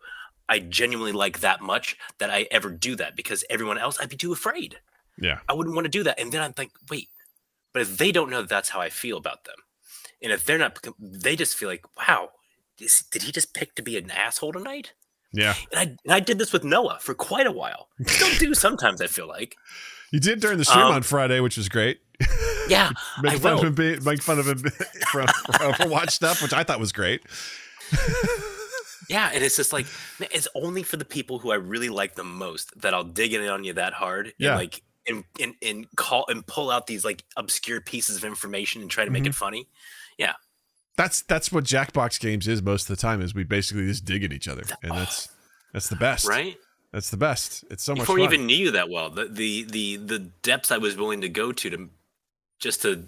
I 0.50 0.58
genuinely 0.60 1.12
like 1.12 1.42
that 1.42 1.62
much 1.62 1.98
that 2.18 2.32
I 2.32 2.48
ever 2.50 2.70
do 2.72 2.96
that 2.96 3.16
because 3.16 3.44
everyone 3.48 3.78
else 3.78 4.00
I'd 4.00 4.10
be 4.10 4.18
too 4.18 4.34
afraid. 4.34 4.80
yeah 5.28 5.40
I 5.48 5.54
wouldn't 5.54 5.76
want 5.76 5.86
to 5.86 5.98
do 5.98 6.04
that. 6.04 6.20
And 6.20 6.32
then 6.32 6.42
I'm 6.42 6.56
like, 6.58 6.72
wait, 6.90 7.10
but 7.74 7.84
if 7.84 7.98
they 8.00 8.12
don't 8.12 8.32
know 8.32 8.42
that 8.42 8.50
that's 8.50 8.70
how 8.70 8.82
I 8.82 8.90
feel 8.90 9.18
about 9.18 9.44
them, 9.44 9.60
and 10.24 10.32
if 10.32 10.44
they're 10.44 10.58
not, 10.58 10.84
they 11.00 11.36
just 11.36 11.56
feel 11.58 11.70
like, 11.70 11.86
wow, 11.96 12.30
is, 12.80 13.04
did 13.12 13.22
he 13.22 13.32
just 13.32 13.54
pick 13.54 13.76
to 13.76 13.84
be 13.84 13.98
an 13.98 14.10
asshole 14.10 14.54
tonight? 14.54 14.94
yeah 15.32 15.54
And 15.72 15.80
I, 15.80 15.84
and 16.06 16.14
I 16.18 16.20
did 16.22 16.40
this 16.40 16.54
with 16.54 16.64
Noah 16.64 16.98
for 17.02 17.14
quite 17.14 17.46
a 17.46 17.52
while. 17.52 17.90
Still 18.08 18.36
do 18.40 18.54
sometimes. 18.56 19.00
I 19.00 19.08
feel 19.08 19.28
like, 19.28 19.56
you 20.12 20.20
did 20.20 20.40
during 20.40 20.58
the 20.58 20.66
stream 20.66 20.86
Um, 20.86 20.92
on 20.94 21.02
friday 21.04 21.40
which 21.40 21.58
was 21.58 21.70
great 21.70 22.00
yeah, 22.70 22.90
make 23.22 23.34
I 23.34 23.38
fun 23.38 23.52
will. 23.54 23.60
of 23.60 23.68
him 23.68 23.76
be- 23.76 24.00
make 24.00 24.22
fun 24.24 24.40
of 24.40 24.48
him 24.48 24.58
from 25.12 25.28
overwatch 25.28 26.12
stuff 26.12 26.42
which 26.42 26.54
i 26.54 26.64
thought 26.64 26.80
was 26.80 26.92
great 26.92 27.22
yeah. 29.10 29.30
And 29.34 29.44
it's 29.44 29.56
just 29.56 29.72
like, 29.72 29.86
man, 30.20 30.28
it's 30.34 30.48
only 30.56 30.84
for 30.84 30.98
the 30.98 31.06
people 31.06 31.40
who 31.40 31.52
I 31.52 31.56
really 31.56 31.88
like 31.90 32.16
the 32.16 32.24
most 32.26 32.74
that 32.82 32.94
I'll 32.94 33.06
dig 33.06 33.34
in 33.34 33.48
on 33.48 33.64
you 33.64 33.72
that 33.74 33.94
hard. 33.94 34.34
Yeah. 34.38 34.50
And 34.50 34.58
like, 34.60 34.82
and, 35.08 35.24
and, 35.42 35.54
and 35.62 35.88
call 35.96 36.26
and 36.28 36.46
pull 36.46 36.70
out 36.70 36.88
these 36.88 37.06
like 37.06 37.24
obscure 37.38 37.80
pieces 37.80 38.18
of 38.18 38.26
information 38.26 38.82
and 38.82 38.92
try 38.92 39.06
to 39.06 39.12
make 39.12 39.24
Mm-hmm. 39.24 39.30
it 39.30 39.36
funny. 39.36 39.68
Yeah, 40.18 40.34
that's 40.98 41.22
that's 41.22 41.52
what 41.52 41.64
Jackbox 41.64 42.20
games 42.20 42.48
is 42.48 42.62
most 42.62 42.90
of 42.90 42.96
the 42.98 43.02
time 43.02 43.22
is 43.22 43.34
we 43.34 43.44
basically 43.46 43.86
just 43.88 44.04
dig 44.04 44.24
at 44.26 44.34
each 44.34 44.48
other 44.50 44.64
and 44.84 44.92
that's 44.92 45.30
that's 45.72 45.88
the 45.90 45.96
best 45.96 46.28
Right. 46.28 46.58
That's 46.94 47.10
the 47.10 47.18
best. 47.18 47.64
It's 47.70 47.84
so 47.84 47.94
much 47.94 48.02
before 48.02 48.16
fun. 48.18 48.22
we 48.22 48.24
even 48.36 48.46
knew 48.46 48.56
you 48.56 48.72
that 48.72 48.90
well 48.90 49.10
the, 49.10 49.26
the 49.26 49.64
the 49.64 49.96
the 49.98 50.20
depths 50.42 50.72
i 50.72 50.78
was 50.78 50.96
willing 50.96 51.22
to 51.22 51.30
go 51.30 51.52
to 51.52 51.70
to 51.70 51.90
just 52.60 52.82
to 52.84 53.08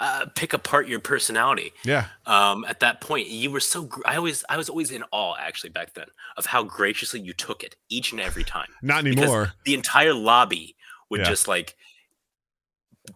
uh, 0.00 0.26
pick 0.34 0.52
apart 0.52 0.88
your 0.88 0.98
personality. 0.98 1.72
Yeah. 1.84 2.06
Um 2.26 2.64
at 2.64 2.80
that 2.80 3.00
point 3.00 3.28
you 3.28 3.50
were 3.52 3.60
so 3.60 3.84
gr- 3.84 4.02
i 4.04 4.16
always 4.16 4.44
i 4.48 4.56
was 4.56 4.68
always 4.68 4.90
in 4.90 5.04
awe 5.12 5.36
actually 5.38 5.70
back 5.70 5.94
then 5.94 6.06
of 6.36 6.46
how 6.46 6.64
graciously 6.64 7.20
you 7.20 7.32
took 7.32 7.62
it 7.62 7.76
each 7.88 8.10
and 8.12 8.20
every 8.20 8.42
time. 8.44 8.68
Not 8.82 9.04
Because 9.04 9.22
anymore. 9.22 9.52
the 9.64 9.74
entire 9.74 10.12
lobby 10.14 10.74
would 11.10 11.20
Yeah. 11.20 11.28
just 11.28 11.46
like 11.46 11.76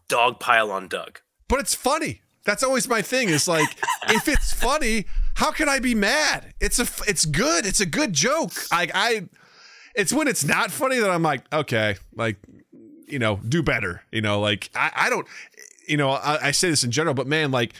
dog 0.08 0.38
pile 0.38 0.70
on 0.70 0.86
doug. 0.88 1.20
But 1.48 1.58
it's 1.60 1.74
funny. 1.74 2.20
That's 2.44 2.62
always 2.62 2.88
my 2.88 3.02
thing 3.02 3.28
is 3.28 3.48
like 3.48 3.68
if 4.08 4.28
it's 4.28 4.52
funny 4.52 5.06
how 5.38 5.52
can 5.52 5.68
i 5.68 5.78
be 5.78 5.94
mad 5.94 6.52
it's 6.60 6.80
a 6.80 6.86
it's 7.08 7.24
good 7.24 7.64
it's 7.64 7.80
a 7.80 7.86
good 7.86 8.12
joke 8.12 8.52
i 8.72 8.88
i 8.92 9.28
it's 9.94 10.12
when 10.12 10.26
it's 10.26 10.44
not 10.44 10.70
funny 10.70 10.98
that 10.98 11.10
i'm 11.10 11.22
like 11.22 11.42
okay 11.52 11.96
like 12.16 12.36
you 13.06 13.20
know 13.20 13.40
do 13.48 13.62
better 13.62 14.02
you 14.10 14.20
know 14.20 14.40
like 14.40 14.68
i 14.74 14.90
i 14.96 15.10
don't 15.10 15.28
you 15.86 15.96
know 15.96 16.10
i, 16.10 16.48
I 16.48 16.50
say 16.50 16.70
this 16.70 16.82
in 16.82 16.90
general 16.90 17.14
but 17.14 17.26
man 17.28 17.52
like 17.52 17.72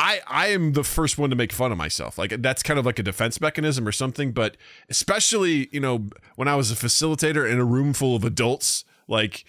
I, 0.00 0.20
I 0.28 0.46
am 0.48 0.74
the 0.74 0.84
first 0.84 1.18
one 1.18 1.28
to 1.30 1.34
make 1.34 1.52
fun 1.52 1.72
of 1.72 1.78
myself. 1.78 2.18
Like 2.18 2.40
that's 2.40 2.62
kind 2.62 2.78
of 2.78 2.86
like 2.86 3.00
a 3.00 3.02
defense 3.02 3.40
mechanism 3.40 3.86
or 3.88 3.90
something. 3.90 4.30
But 4.30 4.56
especially, 4.88 5.68
you 5.72 5.80
know, 5.80 6.06
when 6.36 6.46
I 6.46 6.54
was 6.54 6.70
a 6.70 6.76
facilitator 6.76 7.50
in 7.50 7.58
a 7.58 7.64
room 7.64 7.92
full 7.92 8.14
of 8.14 8.22
adults, 8.22 8.84
like 9.08 9.44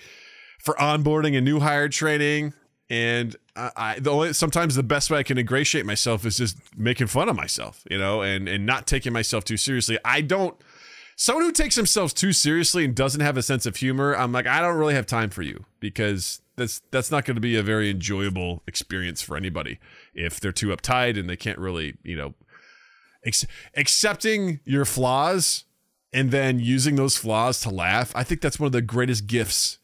for 0.57 0.73
onboarding 0.75 1.35
and 1.35 1.45
new 1.45 1.59
hire 1.59 1.87
training, 1.87 2.55
and 2.89 3.35
I, 3.55 3.71
I 3.75 3.99
the 3.99 4.09
only 4.09 4.33
sometimes 4.33 4.75
the 4.75 4.83
best 4.83 5.11
way 5.11 5.19
I 5.19 5.23
can 5.23 5.37
ingratiate 5.37 5.85
myself 5.85 6.25
is 6.25 6.37
just 6.37 6.57
making 6.77 7.07
fun 7.07 7.29
of 7.29 7.35
myself, 7.35 7.83
you 7.89 7.97
know, 7.97 8.21
and 8.21 8.47
and 8.47 8.65
not 8.65 8.87
taking 8.87 9.13
myself 9.13 9.43
too 9.43 9.57
seriously. 9.57 9.97
I 10.03 10.21
don't. 10.21 10.55
Someone 11.15 11.43
who 11.43 11.51
takes 11.51 11.75
themselves 11.75 12.13
too 12.13 12.31
seriously 12.31 12.85
and 12.85 12.95
doesn't 12.95 13.19
have 13.19 13.35
a 13.35 13.41
sense 13.41 13.65
of 13.65 13.75
humor, 13.75 14.15
I'm 14.15 14.31
like, 14.31 14.47
I 14.47 14.61
don't 14.61 14.77
really 14.77 14.93
have 14.93 15.05
time 15.05 15.29
for 15.29 15.41
you 15.41 15.65
because 15.81 16.41
that's 16.55 16.81
that's 16.91 17.11
not 17.11 17.25
going 17.25 17.35
to 17.35 17.41
be 17.41 17.57
a 17.57 17.63
very 17.63 17.89
enjoyable 17.89 18.63
experience 18.67 19.21
for 19.21 19.35
anybody 19.35 19.79
if 20.13 20.39
they're 20.39 20.51
too 20.51 20.69
uptight 20.69 21.19
and 21.19 21.29
they 21.29 21.35
can't 21.35 21.59
really, 21.59 21.95
you 22.03 22.15
know, 22.15 22.35
ex- 23.25 23.45
accepting 23.75 24.61
your 24.63 24.85
flaws 24.85 25.65
and 26.13 26.31
then 26.31 26.59
using 26.59 26.95
those 26.95 27.17
flaws 27.17 27.59
to 27.61 27.69
laugh. 27.69 28.11
I 28.15 28.23
think 28.23 28.41
that's 28.41 28.59
one 28.59 28.67
of 28.67 28.71
the 28.71 28.81
greatest 28.81 29.27
gifts 29.27 29.77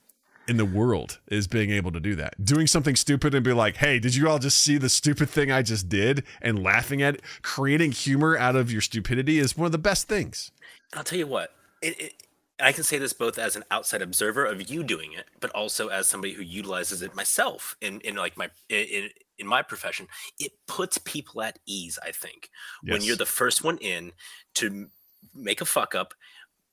in 0.48 0.58
the 0.58 0.66
world 0.66 1.20
is 1.28 1.48
being 1.48 1.72
able 1.72 1.92
to 1.92 2.00
do 2.00 2.16
that. 2.16 2.44
Doing 2.44 2.68
something 2.68 2.96
stupid 2.96 3.34
and 3.34 3.44
be 3.44 3.54
like, 3.54 3.78
"Hey, 3.78 4.00
did 4.00 4.16
you 4.16 4.30
all 4.30 4.40
just 4.40 4.58
see 4.58 4.78
the 4.78 4.90
stupid 4.90 5.30
thing 5.30 5.52
I 5.52 5.62
just 5.62 5.90
did?" 5.90 6.24
and 6.42 6.62
laughing 6.62 7.02
at 7.02 7.16
it, 7.16 7.22
creating 7.42 7.92
humor 7.92 8.38
out 8.38 8.56
of 8.56 8.72
your 8.72 8.82
stupidity 8.82 9.40
is 9.40 9.58
one 9.58 9.66
of 9.66 9.72
the 9.72 9.78
best 9.78 10.08
things. 10.08 10.52
I'll 10.94 11.04
tell 11.04 11.20
you 11.20 11.28
what. 11.28 11.52
It, 11.82 12.00
it, 12.00 12.14
I 12.60 12.72
can 12.72 12.84
say 12.84 12.98
this 12.98 13.14
both 13.14 13.38
as 13.38 13.56
an 13.56 13.66
outside 13.70 14.02
observer 14.02 14.46
of 14.46 14.70
you 14.70 14.84
doing 14.84 15.12
it, 15.12 15.26
but 15.40 15.52
also 15.52 15.90
as 15.90 16.08
somebody 16.08 16.34
who 16.34 16.42
utilizes 16.42 17.02
it 17.02 17.16
myself 17.16 17.76
in, 17.82 18.00
in 18.02 18.16
like 18.16 18.38
my 18.38 18.50
in, 18.70 19.10
in 19.38 19.48
my 19.48 19.62
profession. 19.62 20.08
It 20.40 20.54
puts 20.68 20.98
people 20.98 21.42
at 21.42 21.60
ease. 21.66 22.00
I 22.02 22.12
think 22.12 22.50
when 22.84 23.02
you're 23.02 23.18
the 23.18 23.26
first 23.26 23.64
one 23.64 23.78
in 23.80 24.14
to 24.56 24.88
make 25.34 25.60
a 25.60 25.66
fuck 25.66 25.96
up, 25.96 26.14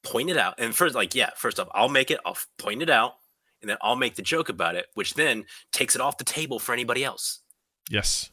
point 0.05 0.31
it 0.31 0.37
out, 0.37 0.55
and 0.59 0.75
first, 0.75 0.95
like, 0.95 1.15
yeah, 1.15 1.31
first 1.37 1.59
off, 1.59 1.69
I'll 1.73 1.89
make 1.89 2.11
it. 2.11 2.21
I'll 2.25 2.39
point 2.59 2.83
it 2.83 2.91
out, 2.91 3.15
and 3.63 3.71
then 3.71 3.79
I'll 3.81 3.97
make 3.97 4.17
the 4.17 4.23
joke 4.23 4.49
about 4.51 4.75
it, 4.77 4.87
which 4.95 5.15
then 5.15 5.45
takes 5.73 5.95
it 5.95 6.01
off 6.03 6.19
the 6.19 6.25
table 6.25 6.59
for 6.59 6.73
anybody 6.75 7.03
else. 7.05 7.41
Yes. 7.89 8.31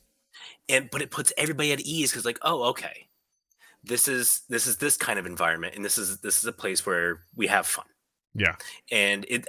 And 0.67 0.89
but 0.91 1.01
it 1.01 1.11
puts 1.11 1.31
everybody 1.37 1.71
at 1.71 1.79
ease 1.81 2.11
because, 2.11 2.25
like, 2.25 2.39
oh, 2.41 2.63
okay, 2.69 3.07
this 3.83 4.07
is 4.07 4.41
this 4.49 4.67
is 4.67 4.77
this 4.77 4.97
kind 4.97 5.17
of 5.19 5.25
environment, 5.25 5.75
and 5.75 5.85
this 5.85 5.97
is 5.97 6.19
this 6.19 6.37
is 6.39 6.45
a 6.45 6.51
place 6.53 6.85
where 6.85 7.21
we 7.35 7.47
have 7.47 7.65
fun 7.65 7.85
Yeah. 8.35 8.55
and 8.91 9.25
it 9.29 9.47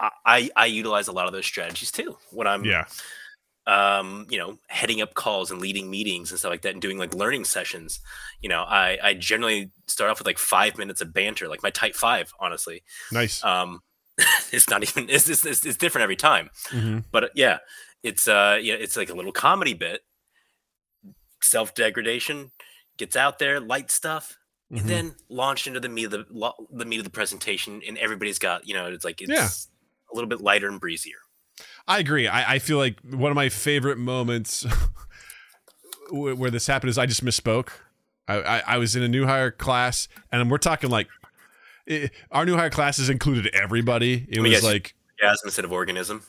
I, 0.00 0.10
I 0.24 0.50
I 0.56 0.66
utilize 0.66 1.08
a 1.08 1.12
lot 1.12 1.26
of 1.26 1.32
those 1.32 1.46
strategies 1.46 1.90
too 1.90 2.16
when 2.30 2.46
I'm 2.46 2.64
Yeah. 2.64 2.84
um 3.66 4.26
you 4.30 4.38
know 4.38 4.58
heading 4.68 5.02
up 5.02 5.14
calls 5.14 5.50
and 5.50 5.60
leading 5.60 5.90
meetings 5.90 6.30
and 6.30 6.38
stuff 6.38 6.50
like 6.50 6.62
that 6.62 6.72
and 6.72 6.82
doing 6.82 6.98
like 6.98 7.14
learning 7.14 7.44
sessions 7.44 8.00
you 8.40 8.48
know 8.48 8.62
I 8.62 8.98
I 9.02 9.14
generally 9.14 9.70
start 9.86 10.10
off 10.10 10.18
with 10.18 10.26
like 10.26 10.38
five 10.38 10.78
minutes 10.78 11.00
of 11.00 11.12
banter 11.12 11.46
like 11.48 11.62
my 11.62 11.70
type 11.70 11.94
five 11.94 12.32
honestly 12.40 12.82
Nice. 13.12 13.44
um 13.44 13.80
it's 14.52 14.68
not 14.68 14.82
even 14.82 15.08
it's 15.08 15.28
it's, 15.28 15.64
it's, 15.64 15.76
different 15.76 16.02
every 16.02 16.16
time 16.16 16.50
hmm 16.68 16.98
but 17.10 17.24
uh, 17.24 17.28
yeah 17.34 17.58
it's 18.02 18.28
uh 18.28 18.58
yeah 18.60 18.74
it's 18.74 18.96
like 18.96 19.08
a 19.10 19.14
little 19.14 19.32
comedy 19.32 19.74
bit 19.74 20.02
self 21.42 21.74
degradation 21.74 22.50
gets 22.98 23.16
out 23.16 23.38
there 23.38 23.60
light 23.60 23.90
stuff 23.90 24.36
Mhm. 24.72 24.80
and 24.80 24.88
then 24.88 25.14
launched 25.28 25.66
into 25.66 25.80
the 25.80 25.88
meat 25.90 26.04
of 26.04 26.10
the 26.12 26.26
lo- 26.30 26.66
the 26.72 26.86
meat 26.86 26.96
of 26.98 27.04
the 27.04 27.10
presentation, 27.10 27.82
and 27.86 27.98
everybody's 27.98 28.38
got 28.38 28.66
you 28.66 28.72
know 28.72 28.86
it's 28.86 29.04
like 29.04 29.20
it's 29.20 29.30
Yeah. 29.30 29.48
a 30.10 30.14
little 30.14 30.28
bit 30.28 30.40
lighter 30.40 30.66
and 30.68 30.80
breezier. 30.80 31.18
I 31.86 31.98
agree. 31.98 32.26
I, 32.26 32.54
I 32.54 32.58
feel 32.58 32.78
like 32.78 32.98
one 33.00 33.30
of 33.30 33.34
my 33.34 33.50
favorite 33.50 33.98
moments 33.98 34.64
where 36.10 36.50
this 36.50 36.66
happened 36.66 36.88
is 36.90 36.96
I 36.98 37.04
just 37.06 37.22
misspoke. 37.24 37.68
I, 38.28 38.34
I, 38.40 38.62
I 38.66 38.78
was 38.78 38.96
in 38.96 39.02
a 39.02 39.08
new 39.08 39.26
hire 39.26 39.50
class, 39.50 40.08
and 40.30 40.50
we're 40.50 40.56
talking 40.58 40.88
like 40.88 41.08
it, 41.86 42.12
our 42.30 42.44
new 42.44 42.56
hire 42.56 42.70
classes 42.70 43.08
included 43.08 43.54
everybody. 43.54 44.26
It 44.28 44.40
was 44.40 44.62
like 44.62 44.94
Orgasm 45.20 45.46
instead 45.46 45.64
of 45.64 45.72
organism. 45.72 46.22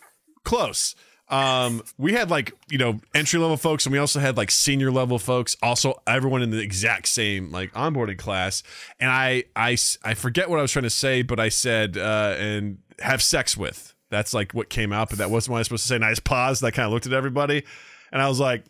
close. 0.44 0.96
Um, 1.30 1.82
we 1.98 2.14
had 2.14 2.30
like 2.30 2.54
you 2.70 2.78
know 2.78 3.00
entry 3.16 3.40
level 3.40 3.58
folks, 3.58 3.86
and 3.86 3.94
we 3.94 3.98
also 3.98 4.20
had 4.20 4.38
like 4.38 4.52
senior 4.52 4.92
level 4.92 5.18
folks. 5.18 5.56
Also, 5.64 6.02
everyone 6.06 6.42
in 6.42 6.52
the 6.52 6.60
exact 6.60 7.08
same 7.08 7.52
like 7.52 7.72
onboarding 7.74 8.18
class. 8.18 8.62
And 9.00 9.10
I 9.10 9.46
I 9.56 9.78
I 10.04 10.14
forget 10.14 10.50
what 10.50 10.60
I 10.60 10.62
was 10.62 10.72
trying 10.72 10.84
to 10.84 10.90
say, 10.90 11.22
but 11.22 11.40
I 11.40 11.50
said 11.50 11.98
uh, 11.98 12.36
and 12.38 12.80
have 13.00 13.22
sex 13.22 13.58
with. 13.58 13.96
That's 14.10 14.34
like 14.34 14.52
what 14.52 14.70
came 14.70 14.94
out, 14.94 15.10
but 15.10 15.18
that 15.18 15.32
wasn't 15.32 15.54
what 15.54 15.58
I 15.58 15.62
was 15.62 15.68
supposed 15.68 15.84
to 15.84 15.88
say. 15.88 15.96
And 15.96 16.06
I 16.06 16.12
just 16.12 16.24
paused. 16.24 16.62
And 16.62 16.68
I 16.68 16.72
kind 16.72 16.86
of 16.86 16.92
looked 16.92 17.08
at 17.08 17.14
everybody, 17.14 17.64
and 18.12 18.22
I 18.22 18.28
was 18.28 18.40
like. 18.40 18.66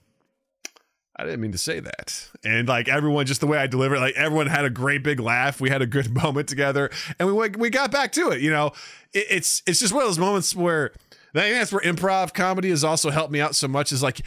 I 1.15 1.25
didn't 1.25 1.41
mean 1.41 1.51
to 1.51 1.57
say 1.57 1.79
that. 1.79 2.29
And 2.43 2.67
like 2.67 2.87
everyone, 2.87 3.25
just 3.25 3.39
the 3.41 3.47
way 3.47 3.57
I 3.57 3.67
delivered, 3.67 3.99
like 3.99 4.15
everyone 4.15 4.47
had 4.47 4.65
a 4.65 4.69
great 4.69 5.03
big 5.03 5.19
laugh. 5.19 5.61
We 5.61 5.69
had 5.69 5.81
a 5.81 5.85
good 5.85 6.13
moment 6.23 6.47
together, 6.47 6.89
and 7.19 7.33
we 7.33 7.49
we 7.49 7.69
got 7.69 7.91
back 7.91 8.11
to 8.13 8.31
it. 8.31 8.41
You 8.41 8.51
know, 8.51 8.71
it, 9.13 9.27
it's 9.29 9.61
it's 9.67 9.79
just 9.79 9.93
one 9.93 10.03
of 10.03 10.09
those 10.09 10.19
moments 10.19 10.55
where 10.55 10.91
I 11.35 11.39
think 11.39 11.55
that's 11.57 11.71
where 11.71 11.81
improv 11.81 12.33
comedy 12.33 12.69
has 12.69 12.83
also 12.83 13.09
helped 13.09 13.31
me 13.31 13.39
out 13.39 13.55
so 13.55 13.67
much. 13.67 13.91
Is 13.91 14.01
like 14.01 14.21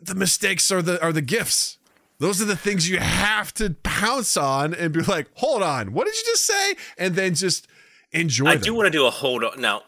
the 0.00 0.14
mistakes 0.14 0.70
are 0.70 0.82
the 0.82 1.02
are 1.02 1.12
the 1.12 1.22
gifts. 1.22 1.78
Those 2.18 2.40
are 2.40 2.44
the 2.46 2.56
things 2.56 2.88
you 2.88 2.98
have 2.98 3.52
to 3.54 3.70
pounce 3.82 4.36
on 4.36 4.72
and 4.72 4.92
be 4.92 5.02
like, 5.02 5.26
hold 5.34 5.62
on, 5.62 5.92
what 5.92 6.06
did 6.06 6.14
you 6.14 6.22
just 6.26 6.46
say? 6.46 6.76
And 6.96 7.16
then 7.16 7.34
just 7.34 7.66
enjoy. 8.12 8.46
I 8.46 8.54
them. 8.54 8.62
do 8.62 8.74
want 8.74 8.86
to 8.86 8.90
do 8.90 9.04
a 9.04 9.10
hold 9.10 9.42
on 9.44 9.60
now. 9.60 9.82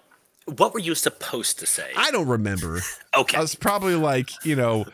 What 0.45 0.75
were 0.75 0.81
you 0.81 0.95
supposed 0.95 1.59
to 1.61 1.67
say? 1.67 1.91
I 1.97 2.11
don't 2.11 2.29
remember. 2.29 2.81
okay. 3.17 3.39
I 3.39 3.41
was 3.41 3.55
probably 3.55 3.95
like, 3.95 4.45
you 4.45 4.55
know, 4.55 4.87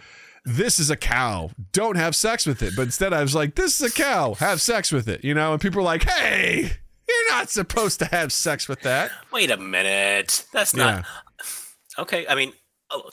this 0.45 0.79
is 0.79 0.91
a 0.91 0.97
cow. 0.97 1.51
Don't 1.73 1.97
have 1.97 2.15
sex 2.17 2.47
with 2.47 2.63
it. 2.63 2.75
But 2.77 2.83
instead, 2.83 3.13
I 3.13 3.23
was 3.23 3.35
like, 3.35 3.55
this 3.55 3.81
is 3.81 3.93
a 3.93 3.95
cow. 3.95 4.35
Have 4.35 4.61
sex 4.61 4.91
with 4.93 5.09
it. 5.09 5.25
You 5.25 5.35
know, 5.35 5.53
and 5.53 5.61
people 5.61 5.81
are 5.81 5.85
like, 5.85 6.03
hey, 6.09 6.73
you're 7.09 7.31
not 7.31 7.51
supposed 7.51 7.99
to 8.01 8.07
have 8.07 8.33
sex 8.33 8.69
with 8.69 8.81
that. 8.83 9.11
Wait 9.33 9.51
a 9.51 9.57
minute. 9.57 10.45
That's 10.53 10.75
not 10.75 11.05
okay. 11.99 12.27
I 12.29 12.35
mean, 12.35 12.53
oh, 12.91 13.11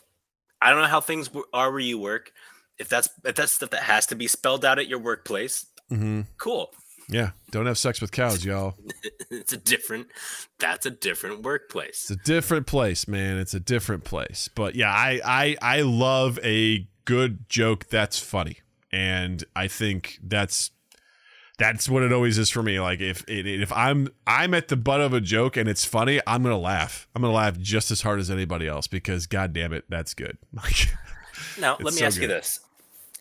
I 0.61 0.71
don't 0.71 0.81
know 0.81 0.87
how 0.87 1.01
things 1.01 1.29
are 1.53 1.71
where 1.71 1.79
you 1.79 1.99
work. 1.99 2.31
If 2.77 2.87
that's 2.89 3.09
if 3.25 3.35
that's 3.35 3.51
stuff 3.51 3.71
that 3.71 3.83
has 3.83 4.05
to 4.07 4.15
be 4.15 4.27
spelled 4.27 4.63
out 4.65 4.79
at 4.79 4.87
your 4.87 4.99
workplace, 4.99 5.65
Mm-hmm. 5.91 6.21
cool. 6.37 6.71
Yeah. 7.11 7.31
Don't 7.49 7.65
have 7.65 7.79
sex 7.79 7.99
with 7.99 8.11
cows, 8.11 8.45
y'all. 8.45 8.75
it's 9.31 9.51
a 9.53 9.57
different. 9.57 10.07
That's 10.59 10.85
a 10.85 10.91
different 10.91 11.41
workplace. 11.41 12.11
It's 12.11 12.11
a 12.11 12.23
different 12.23 12.67
place, 12.67 13.07
man. 13.07 13.37
It's 13.39 13.55
a 13.55 13.59
different 13.59 14.03
place. 14.03 14.47
But 14.53 14.75
yeah, 14.75 14.91
I 14.91 15.19
I 15.25 15.57
I 15.61 15.81
love 15.81 16.37
a 16.43 16.87
good 17.05 17.49
joke 17.49 17.87
that's 17.89 18.19
funny, 18.19 18.57
and 18.91 19.43
I 19.55 19.67
think 19.67 20.19
that's 20.23 20.71
that's 21.57 21.89
what 21.89 22.03
it 22.03 22.13
always 22.13 22.37
is 22.37 22.49
for 22.49 22.63
me. 22.63 22.79
Like 22.79 23.01
if 23.01 23.23
if 23.27 23.71
I'm 23.73 24.07
I'm 24.25 24.53
at 24.53 24.69
the 24.69 24.77
butt 24.77 25.01
of 25.01 25.13
a 25.13 25.21
joke 25.21 25.57
and 25.57 25.67
it's 25.69 25.85
funny, 25.85 26.21
I'm 26.25 26.41
gonna 26.43 26.57
laugh. 26.57 27.07
I'm 27.15 27.21
gonna 27.21 27.33
laugh 27.33 27.59
just 27.59 27.91
as 27.91 28.01
hard 28.01 28.19
as 28.19 28.31
anybody 28.31 28.67
else 28.67 28.87
because 28.87 29.27
god 29.27 29.53
damn 29.53 29.73
it, 29.73 29.85
that's 29.89 30.13
good. 30.13 30.37
Like 30.53 30.87
Now, 31.59 31.77
let 31.79 31.93
me 31.93 31.99
so 31.99 32.05
ask 32.05 32.21
you 32.21 32.27
this. 32.27 32.61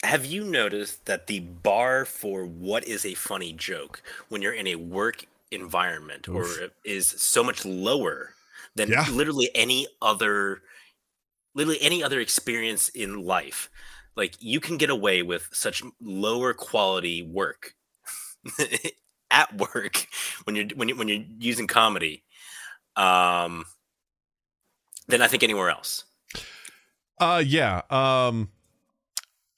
Have 0.05 0.25
you 0.25 0.45
noticed 0.45 1.07
that 1.07 1.27
the 1.27 1.41
bar 1.41 2.05
for 2.05 2.45
what 2.45 2.85
is 2.87 3.05
a 3.05 3.15
funny 3.15 3.53
joke 3.53 4.01
when 4.29 4.43
you're 4.43 4.53
in 4.53 4.69
a 4.69 4.77
work 4.77 5.25
environment 5.51 6.29
or 6.29 6.47
is 6.85 7.09
so 7.09 7.43
much 7.43 7.65
lower 7.65 8.35
than 8.77 8.91
Yeah. 8.91 9.07
literally 9.11 9.51
any 9.55 9.89
other 10.01 10.63
literally 11.59 11.83
any 11.83 12.03
other 12.03 12.21
experience 12.21 12.89
in 12.89 13.23
life? 13.25 13.69
Like 14.17 14.35
you 14.41 14.61
can 14.61 14.79
get 14.79 14.91
away 14.91 15.23
with 15.23 15.49
such 15.53 15.83
lower 16.01 16.55
quality 16.55 17.23
work 17.23 17.75
at 19.31 19.55
work 19.57 20.07
when 20.45 20.57
you're 20.57 20.67
when 20.75 20.89
you 20.89 20.97
when 20.97 21.09
you're 21.09 21.25
using 21.39 21.67
comedy 21.67 22.25
um 22.97 23.65
than 25.09 25.21
I 25.21 25.27
think 25.27 25.43
anywhere 25.43 25.71
else. 25.71 26.05
Uh 27.21 27.43
yeah. 27.45 27.83
Um 27.91 28.51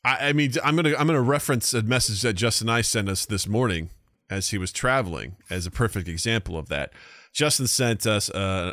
I, 0.05 0.29
I 0.29 0.33
mean 0.33 0.53
I'm 0.65 0.77
gonna 0.77 0.95
I'm 0.99 1.07
gonna 1.07 1.23
reference 1.23 1.73
a 1.73 1.83
message 1.83 2.23
that 2.23 2.35
Justin 2.35 2.69
and 2.69 2.77
I 2.77 2.81
sent 2.81 3.09
us 3.09 3.25
this 3.27 3.47
morning 3.47 3.91
as 4.29 4.51
he 4.51 4.59
was 4.59 4.73
traveling 4.73 5.37
as 5.49 5.67
a 5.67 5.71
perfect 5.71 6.09
example 6.09 6.57
of 6.57 6.69
that. 6.69 6.93
Justin 7.33 7.67
sent 7.67 8.07
us 8.07 8.29
a, 8.29 8.73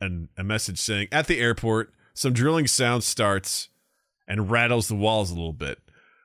a, 0.00 0.06
a, 0.06 0.10
a 0.38 0.44
message 0.44 0.78
saying 0.78 1.08
at 1.10 1.26
the 1.26 1.40
airport, 1.40 1.92
some 2.18 2.32
drilling 2.32 2.66
sound 2.66 3.04
starts 3.04 3.68
and 4.26 4.50
rattles 4.50 4.88
the 4.88 4.96
walls 4.96 5.30
a 5.30 5.34
little 5.34 5.52
bit. 5.52 5.78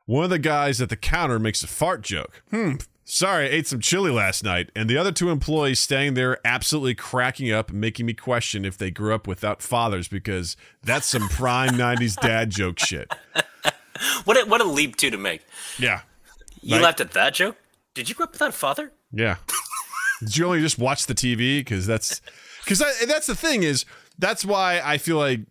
One 0.07 0.23
of 0.23 0.31
the 0.31 0.39
guys 0.39 0.81
at 0.81 0.89
the 0.89 0.95
counter 0.97 1.37
makes 1.37 1.63
a 1.63 1.67
fart 1.67 2.01
joke. 2.01 2.41
Hmm. 2.49 2.77
Sorry, 3.05 3.45
I 3.45 3.49
ate 3.49 3.67
some 3.67 3.79
chili 3.79 4.09
last 4.09 4.43
night. 4.43 4.71
And 4.75 4.89
the 4.89 4.97
other 4.97 5.11
two 5.11 5.29
employees 5.29 5.79
staying 5.79 6.15
there 6.15 6.39
absolutely 6.43 6.95
cracking 6.95 7.51
up, 7.51 7.71
making 7.71 8.07
me 8.07 8.15
question 8.15 8.65
if 8.65 8.75
they 8.75 8.89
grew 8.89 9.13
up 9.13 9.27
without 9.27 9.61
fathers 9.61 10.07
because 10.07 10.57
that's 10.81 11.05
some 11.05 11.29
prime 11.29 11.71
90s 11.71 12.19
dad 12.19 12.49
joke 12.49 12.79
shit. 12.79 13.13
What 14.25 14.35
a, 14.35 14.49
what 14.49 14.59
a 14.59 14.65
leap 14.65 14.95
too 14.95 15.11
to 15.11 15.17
make. 15.17 15.41
Yeah. 15.77 16.01
You 16.61 16.79
laughed 16.79 17.01
at 17.01 17.11
that 17.11 17.35
joke? 17.35 17.55
Did 17.93 18.09
you 18.09 18.15
grow 18.15 18.23
up 18.23 18.31
without 18.31 18.49
a 18.49 18.53
father? 18.53 18.91
Yeah. 19.11 19.35
Did 20.21 20.37
you 20.37 20.45
only 20.47 20.61
just 20.61 20.79
watch 20.79 21.05
the 21.05 21.13
TV? 21.13 21.59
Because 21.59 21.85
that's 21.85 22.19
because 22.63 22.79
that's 23.05 23.27
the 23.27 23.35
thing 23.35 23.61
is 23.61 23.85
that's 24.17 24.43
why 24.43 24.81
I 24.83 24.97
feel 24.97 25.17
like 25.17 25.41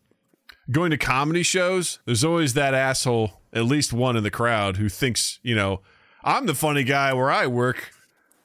going 0.70 0.90
to 0.90 0.98
comedy 0.98 1.42
shows. 1.42 1.98
There's 2.04 2.24
always 2.24 2.54
that 2.54 2.74
asshole, 2.74 3.40
at 3.52 3.64
least 3.64 3.92
one 3.92 4.16
in 4.16 4.22
the 4.22 4.30
crowd, 4.30 4.76
who 4.76 4.88
thinks 4.88 5.38
you 5.42 5.54
know 5.54 5.80
I'm 6.24 6.46
the 6.46 6.54
funny 6.54 6.84
guy 6.84 7.12
where 7.12 7.30
I 7.30 7.46
work, 7.46 7.92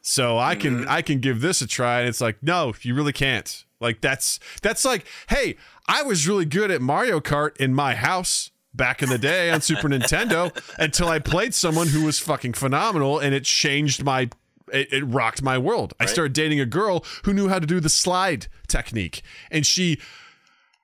so 0.02 0.38
I 0.38 0.56
can 0.56 0.80
mm-hmm. 0.80 0.90
I 0.90 1.02
can 1.02 1.20
give 1.20 1.42
this 1.42 1.62
a 1.62 1.68
try. 1.68 2.00
And 2.00 2.10
it's 2.10 2.22
like 2.22 2.42
no, 2.42 2.74
you 2.82 2.96
really 2.96 3.14
can't. 3.14 3.66
Like 3.80 4.02
that's 4.02 4.40
that's 4.62 4.86
like 4.86 5.06
hey, 5.30 5.56
I 5.88 6.04
was 6.04 6.28
really 6.28 6.46
good 6.46 6.72
at 6.72 6.82
Mario 6.82 7.20
Kart 7.20 7.56
in 7.58 7.74
my 7.74 7.96
house 7.96 8.52
back 8.74 9.02
in 9.02 9.10
the 9.10 9.18
day 9.18 9.50
on 9.52 9.62
Super 9.62 9.90
Nintendo 9.90 10.56
until 10.78 11.08
I 11.08 11.20
played 11.20 11.54
someone 11.54 11.88
who 11.88 12.06
was 12.06 12.20
fucking 12.20 12.54
phenomenal 12.54 13.20
and 13.20 13.34
it 13.34 13.44
changed 13.44 14.04
my 14.04 14.30
it, 14.72 14.92
it 14.92 15.04
rocked 15.04 15.42
my 15.42 15.58
world. 15.58 15.94
I 16.00 16.06
started 16.06 16.34
dating 16.34 16.60
a 16.60 16.66
girl 16.66 17.06
who 17.24 17.34
knew 17.34 17.48
how 17.48 17.60
to 17.60 17.66
do 17.66 17.80
the 17.80 17.90
slide 17.90 18.48
technique 18.68 19.22
and 19.50 19.66
she 19.66 20.00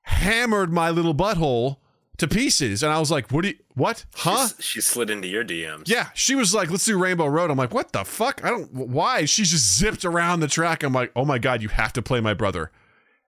hammered 0.04 0.72
my 0.72 0.90
little 0.90 1.16
butthole 1.16 1.78
to 2.18 2.28
pieces 2.28 2.84
and 2.84 2.92
I 2.94 3.00
was 3.00 3.10
like, 3.10 3.32
"What 3.32 3.42
do 3.44 3.50
you 3.50 3.56
what? 3.74 4.06
Huh?" 4.16 4.50
She, 4.60 4.64
she 4.64 4.82
slid 4.82 5.10
into 5.10 5.28
your 5.28 5.44
DMs. 5.44 5.88
Yeah, 5.88 6.10
she 6.14 6.36
was 6.36 6.54
like, 6.54 6.70
"Let's 6.70 6.86
do 6.86 6.98
Rainbow 6.98 7.26
Road." 7.28 7.50
I'm 7.50 7.58
like, 7.58 7.74
"What 7.74 7.92
the 7.92 8.04
fuck? 8.06 8.44
I 8.44 8.50
don't 8.50 8.72
why?" 8.74 9.26
She 9.26 9.44
just 9.44 9.78
zipped 9.78 10.06
around 10.06 10.40
the 10.42 10.48
track. 10.48 10.84
I'm 10.84 10.94
like, 10.94 11.12
"Oh 11.16 11.26
my 11.26 11.40
god, 11.40 11.62
you 11.62 11.70
have 11.70 11.94
to 11.94 12.02
play 12.02 12.20
my 12.22 12.34
brother." 12.34 12.72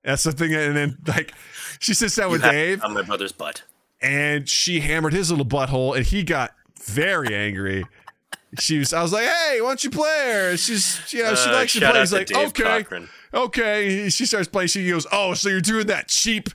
That's 0.03 0.23
the 0.23 0.31
thing. 0.33 0.53
And 0.53 0.77
then 0.77 0.97
like, 1.07 1.33
she 1.79 1.93
sits 1.95 2.15
down 2.15 2.29
with 2.31 2.43
Dave, 2.43 2.83
on 2.83 2.93
my 2.93 3.01
brother's 3.01 3.31
butt. 3.31 3.63
and 4.01 4.47
she 4.47 4.81
hammered 4.81 5.13
his 5.13 5.31
little 5.31 5.45
butthole, 5.45 5.95
and 5.97 6.05
he 6.05 6.21
got 6.23 6.53
very 6.83 7.33
angry. 7.33 7.85
She 8.59 8.77
was. 8.77 8.93
I 8.93 9.01
was 9.01 9.11
like, 9.11 9.25
"Hey, 9.25 9.61
why 9.61 9.69
don't 9.69 9.83
you 9.83 9.89
play 9.89 10.31
her?" 10.31 10.57
She's, 10.57 11.01
you 11.11 11.23
know, 11.23 11.33
she 11.33 11.49
Uh, 11.49 11.53
likes 11.53 11.73
to 11.73 11.79
play. 11.79 11.99
He's 11.99 12.13
like, 12.13 12.27
Dave 12.27 12.49
"Okay, 12.49 12.63
Cochran. 12.63 13.09
Okay." 13.35 14.09
She 14.09 14.25
starts 14.25 14.47
playing. 14.47 14.69
She 14.69 14.89
goes, 14.89 15.05
"Oh, 15.11 15.33
so 15.33 15.49
you're 15.49 15.61
doing 15.61 15.87
that 15.87 16.07
cheap, 16.07 16.49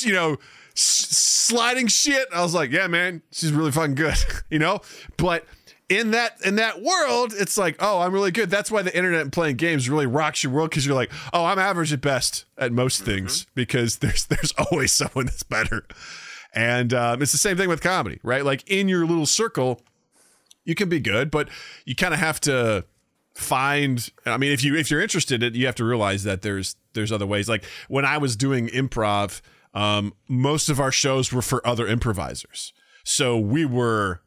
you 0.00 0.12
know, 0.12 0.36
sliding 0.74 1.86
shit?" 1.88 2.28
I 2.32 2.42
was 2.42 2.54
like, 2.54 2.70
"Yeah, 2.70 2.86
man, 2.86 3.22
she's 3.32 3.52
really 3.52 3.72
fucking 3.72 3.94
good," 3.94 4.16
you 4.50 4.58
know. 4.58 4.80
But 5.16 5.44
in 5.88 6.10
that 6.10 6.36
in 6.44 6.56
that 6.56 6.82
world, 6.82 7.32
it's 7.36 7.56
like, 7.56 7.76
"Oh, 7.80 8.00
I'm 8.00 8.12
really 8.12 8.30
good." 8.30 8.50
That's 8.50 8.70
why 8.70 8.82
the 8.82 8.96
internet 8.96 9.22
and 9.22 9.32
playing 9.32 9.56
games 9.56 9.88
really 9.88 10.06
rocks 10.06 10.42
your 10.44 10.52
world 10.52 10.70
because 10.70 10.84
you're 10.84 10.94
like, 10.94 11.10
"Oh, 11.32 11.44
I'm 11.44 11.58
average 11.58 11.92
at 11.92 12.00
best 12.00 12.44
at 12.58 12.72
most 12.72 13.02
things," 13.02 13.46
because 13.54 13.96
there's 13.98 14.26
there's 14.26 14.52
always 14.52 14.92
someone 14.92 15.26
that's 15.26 15.42
better. 15.42 15.86
And 16.54 16.92
um, 16.94 17.22
it's 17.22 17.32
the 17.32 17.38
same 17.38 17.56
thing 17.56 17.68
with 17.68 17.82
comedy, 17.82 18.20
right? 18.22 18.44
Like 18.44 18.64
in 18.66 18.88
your 18.88 19.06
little 19.06 19.26
circle, 19.26 19.80
you 20.64 20.74
can 20.74 20.88
be 20.88 21.00
good, 21.00 21.30
but 21.30 21.48
you 21.84 21.94
kind 21.94 22.12
of 22.12 22.20
have 22.20 22.40
to 22.42 22.84
find. 23.38 24.10
I 24.26 24.36
mean, 24.36 24.52
if 24.52 24.64
you 24.64 24.74
if 24.76 24.90
you're 24.90 25.00
interested, 25.00 25.42
you 25.54 25.66
have 25.66 25.76
to 25.76 25.84
realize 25.84 26.24
that 26.24 26.42
there's 26.42 26.76
there's 26.92 27.12
other 27.12 27.26
ways. 27.26 27.48
Like 27.48 27.64
when 27.88 28.04
I 28.04 28.18
was 28.18 28.36
doing 28.36 28.68
improv, 28.68 29.40
um, 29.74 30.12
most 30.28 30.68
of 30.68 30.80
our 30.80 30.92
shows 30.92 31.32
were 31.32 31.42
for 31.42 31.66
other 31.66 31.86
improvisers, 31.86 32.72
so 33.04 33.38
we 33.38 33.64
were 33.64 34.20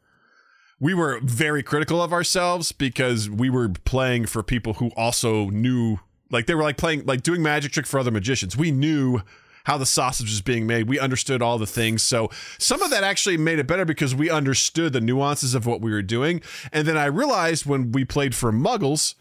we 0.80 0.94
were 0.94 1.20
very 1.22 1.62
critical 1.62 2.02
of 2.02 2.12
ourselves 2.12 2.72
because 2.72 3.28
we 3.28 3.50
were 3.50 3.68
playing 3.68 4.26
for 4.26 4.42
people 4.42 4.74
who 4.74 4.90
also 4.96 5.50
knew 5.50 5.98
like 6.30 6.46
they 6.46 6.54
were 6.54 6.62
like 6.62 6.78
playing 6.78 7.04
like 7.04 7.22
doing 7.22 7.42
magic 7.42 7.72
trick 7.72 7.86
for 7.86 8.00
other 8.00 8.10
magicians 8.10 8.56
we 8.56 8.72
knew 8.72 9.20
how 9.64 9.78
the 9.78 9.86
sausage 9.86 10.28
was 10.30 10.40
being 10.40 10.66
made. 10.66 10.88
We 10.88 10.98
understood 10.98 11.42
all 11.42 11.58
the 11.58 11.66
things. 11.66 12.02
So 12.02 12.30
some 12.58 12.82
of 12.82 12.90
that 12.90 13.04
actually 13.04 13.36
made 13.36 13.58
it 13.58 13.66
better 13.66 13.84
because 13.84 14.14
we 14.14 14.30
understood 14.30 14.92
the 14.92 15.00
nuances 15.00 15.54
of 15.54 15.66
what 15.66 15.80
we 15.80 15.90
were 15.90 16.02
doing. 16.02 16.42
And 16.72 16.86
then 16.86 16.96
i 16.96 17.06
realized 17.06 17.66
when 17.66 17.92
we 17.92 18.04
played 18.04 18.34
for 18.34 18.52
muggles 18.52 19.14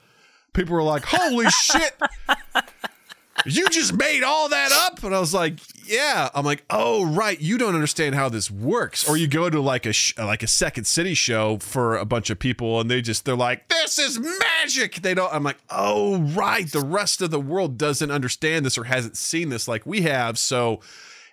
people 0.54 0.76
were 0.76 0.84
like 0.84 1.04
holy 1.06 1.50
shit 1.50 1.96
you 3.46 3.68
just 3.70 3.94
made 3.94 4.24
all 4.24 4.50
that 4.50 4.72
up 4.72 5.04
and 5.04 5.16
i 5.16 5.20
was 5.20 5.34
like 5.34 5.60
yeah. 5.92 6.30
I'm 6.34 6.46
like, 6.46 6.64
oh 6.70 7.06
right, 7.06 7.40
you 7.40 7.58
don't 7.58 7.76
understand 7.76 8.16
how 8.16 8.30
this 8.30 8.50
works. 8.50 9.08
Or 9.08 9.18
you 9.18 9.28
go 9.28 9.50
to 9.50 9.60
like 9.60 9.86
a 9.86 9.94
sh- 9.94 10.18
like 10.18 10.42
a 10.42 10.48
Second 10.48 10.86
City 10.86 11.14
show 11.14 11.58
for 11.58 11.98
a 11.98 12.06
bunch 12.06 12.30
of 12.30 12.40
people, 12.40 12.80
and 12.80 12.90
they 12.90 13.02
just 13.02 13.26
they're 13.26 13.36
like, 13.36 13.68
this 13.68 14.00
is 14.00 14.20
magic. 14.20 14.96
They 15.02 15.14
don't. 15.14 15.34
I'm 15.34 15.44
like, 15.44 15.58
oh 15.70 16.20
right, 16.20 16.70
the 16.72 16.82
rest 16.82 17.22
of 17.22 17.32
the 17.32 17.40
world 17.40 17.78
doesn't 17.78 18.10
understand 18.10 18.66
this 18.66 18.78
or 18.78 18.86
hasn't 18.86 19.18
seen 19.18 19.50
this 19.50 19.68
like 19.68 19.86
we 19.86 20.02
have. 20.02 20.40
So, 20.40 20.76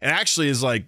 it 0.02 0.08
actually 0.08 0.48
is 0.48 0.62
like. 0.62 0.84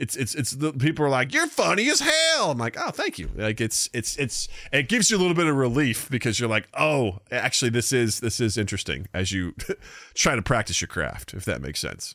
It's 0.00 0.16
it's 0.16 0.34
it's 0.34 0.52
the 0.52 0.72
people 0.72 1.04
are 1.04 1.10
like 1.10 1.34
you're 1.34 1.46
funny 1.46 1.90
as 1.90 2.00
hell. 2.00 2.50
I'm 2.50 2.58
like 2.58 2.76
oh 2.80 2.90
thank 2.90 3.18
you. 3.18 3.28
Like 3.36 3.60
it's 3.60 3.90
it's 3.92 4.16
it's 4.16 4.48
it 4.72 4.88
gives 4.88 5.10
you 5.10 5.18
a 5.18 5.20
little 5.20 5.34
bit 5.34 5.46
of 5.46 5.54
relief 5.54 6.08
because 6.10 6.40
you're 6.40 6.48
like 6.48 6.68
oh 6.72 7.18
actually 7.30 7.70
this 7.70 7.92
is 7.92 8.20
this 8.20 8.40
is 8.40 8.56
interesting 8.56 9.08
as 9.12 9.30
you 9.30 9.54
try 10.14 10.34
to 10.34 10.40
practice 10.40 10.80
your 10.80 10.88
craft 10.88 11.34
if 11.34 11.44
that 11.44 11.60
makes 11.60 11.80
sense. 11.80 12.14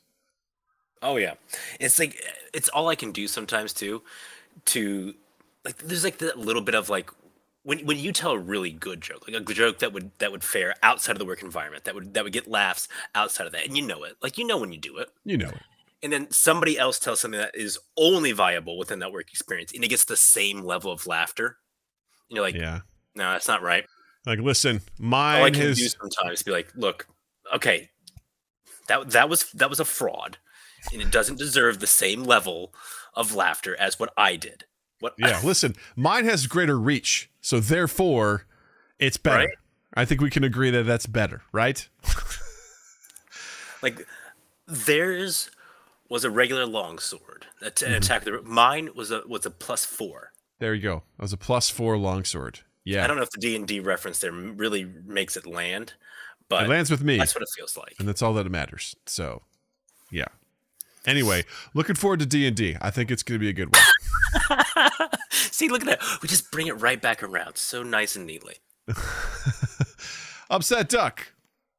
Oh 1.03 1.17
yeah, 1.17 1.35
it's 1.79 1.99
like 1.99 2.19
it's 2.53 2.69
all 2.69 2.89
I 2.89 2.95
can 2.95 3.11
do 3.11 3.27
sometimes 3.27 3.71
too. 3.71 4.01
To 4.65 5.13
like, 5.63 5.77
there's 5.77 6.03
like 6.03 6.17
that 6.17 6.39
little 6.39 6.63
bit 6.63 6.73
of 6.73 6.89
like 6.89 7.11
when 7.61 7.85
when 7.85 7.99
you 7.99 8.11
tell 8.11 8.31
a 8.31 8.39
really 8.39 8.71
good 8.71 9.01
joke, 9.01 9.27
like 9.27 9.39
a 9.39 9.53
joke 9.53 9.77
that 9.79 9.93
would 9.93 10.09
that 10.17 10.31
would 10.31 10.43
fare 10.43 10.73
outside 10.81 11.11
of 11.11 11.19
the 11.19 11.25
work 11.25 11.43
environment, 11.43 11.83
that 11.83 11.93
would 11.93 12.15
that 12.15 12.23
would 12.23 12.33
get 12.33 12.47
laughs 12.47 12.87
outside 13.13 13.45
of 13.45 13.53
that, 13.53 13.67
and 13.67 13.77
you 13.77 13.85
know 13.85 14.03
it, 14.03 14.15
like 14.23 14.39
you 14.39 14.47
know 14.47 14.57
when 14.57 14.71
you 14.71 14.79
do 14.79 14.97
it, 14.97 15.09
You 15.23 15.37
know 15.37 15.49
it. 15.49 15.61
And 16.05 16.13
then 16.13 16.29
somebody 16.29 16.77
else 16.77 16.99
tells 16.99 17.19
something 17.19 17.39
that 17.39 17.55
is 17.55 17.79
only 17.97 18.31
viable 18.31 18.77
within 18.77 18.99
that 18.99 19.11
work 19.11 19.31
experience, 19.31 19.73
and 19.73 19.83
it 19.83 19.87
gets 19.87 20.05
the 20.05 20.15
same 20.15 20.61
level 20.61 20.91
of 20.91 21.07
laughter. 21.07 21.57
And 22.29 22.35
you're 22.35 22.45
like, 22.45 22.53
Yeah. 22.53 22.81
no, 23.15 23.31
that's 23.31 23.47
not 23.47 23.63
right. 23.63 23.85
Like, 24.23 24.37
listen, 24.37 24.81
All 25.01 25.07
I 25.15 25.39
mine 25.39 25.53
can 25.53 25.61
do 25.63 25.69
is 25.69 25.95
sometimes 25.99 26.43
be 26.43 26.51
like, 26.51 26.71
look, 26.75 27.07
okay, 27.55 27.89
that 28.87 29.09
that 29.11 29.29
was 29.29 29.51
that 29.53 29.67
was 29.69 29.79
a 29.79 29.85
fraud, 29.85 30.37
and 30.93 31.01
it 31.01 31.09
doesn't 31.09 31.39
deserve 31.39 31.79
the 31.79 31.87
same 31.87 32.23
level 32.23 32.71
of 33.15 33.33
laughter 33.33 33.75
as 33.79 33.99
what 33.99 34.13
I 34.15 34.35
did. 34.35 34.65
What? 34.99 35.15
yeah. 35.17 35.41
Listen, 35.43 35.75
mine 35.95 36.25
has 36.25 36.45
greater 36.45 36.77
reach, 36.79 37.31
so 37.41 37.59
therefore, 37.59 38.45
it's 38.99 39.17
better. 39.17 39.37
Right. 39.39 39.49
I 39.95 40.05
think 40.05 40.21
we 40.21 40.29
can 40.29 40.43
agree 40.43 40.69
that 40.69 40.83
that's 40.83 41.07
better, 41.07 41.41
right? 41.51 41.87
like 43.81 44.05
theirs 44.67 45.49
was 46.09 46.23
a 46.23 46.29
regular 46.29 46.65
longsword 46.65 47.45
mm-hmm. 47.47 47.65
that 47.65 47.75
to 47.77 47.97
attack 47.97 48.23
the. 48.23 48.41
Mine 48.43 48.89
was 48.95 49.11
a 49.11 49.23
was 49.27 49.45
a 49.45 49.51
plus 49.51 49.85
four. 49.85 50.31
There 50.59 50.73
you 50.73 50.81
go. 50.81 51.03
That 51.17 51.23
was 51.23 51.33
a 51.33 51.37
plus 51.37 51.69
four 51.69 51.97
longsword. 51.97 52.61
Yeah, 52.83 53.03
I 53.03 53.07
don't 53.07 53.17
know 53.17 53.23
if 53.23 53.31
the 53.31 53.39
D 53.39 53.55
and 53.55 53.67
D 53.67 53.79
reference 53.79 54.19
there 54.19 54.31
really 54.31 54.85
makes 55.05 55.35
it 55.35 55.45
land, 55.45 55.93
but 56.49 56.65
it 56.65 56.69
lands 56.69 56.91
with 56.91 57.03
me, 57.03 57.17
that's 57.17 57.33
what 57.33 57.41
it 57.41 57.49
feels 57.55 57.75
like. 57.75 57.95
and 57.99 58.07
that's 58.07 58.21
all 58.21 58.33
that 58.33 58.49
matters. 58.49 58.95
So, 59.05 59.41
yeah. 60.11 60.27
Anyway, 61.07 61.45
looking 61.73 61.95
forward 61.95 62.19
to 62.19 62.25
D 62.25 62.47
and 62.47 62.55
D. 62.55 62.75
I 62.81 62.89
think 62.91 63.11
it's 63.11 63.23
going 63.23 63.39
to 63.39 63.43
be 63.43 63.49
a 63.49 63.53
good 63.53 63.75
one. 63.75 64.59
See, 65.31 65.69
look 65.69 65.85
at 65.85 65.87
that. 65.87 66.21
We 66.21 66.27
just 66.27 66.51
bring 66.51 66.67
it 66.67 66.81
right 66.81 67.01
back 67.01 67.23
around 67.23 67.57
so 67.57 67.83
nice 67.83 68.15
and 68.15 68.25
neatly. 68.25 68.55
Upset 70.49 70.89
Duck. 70.89 71.31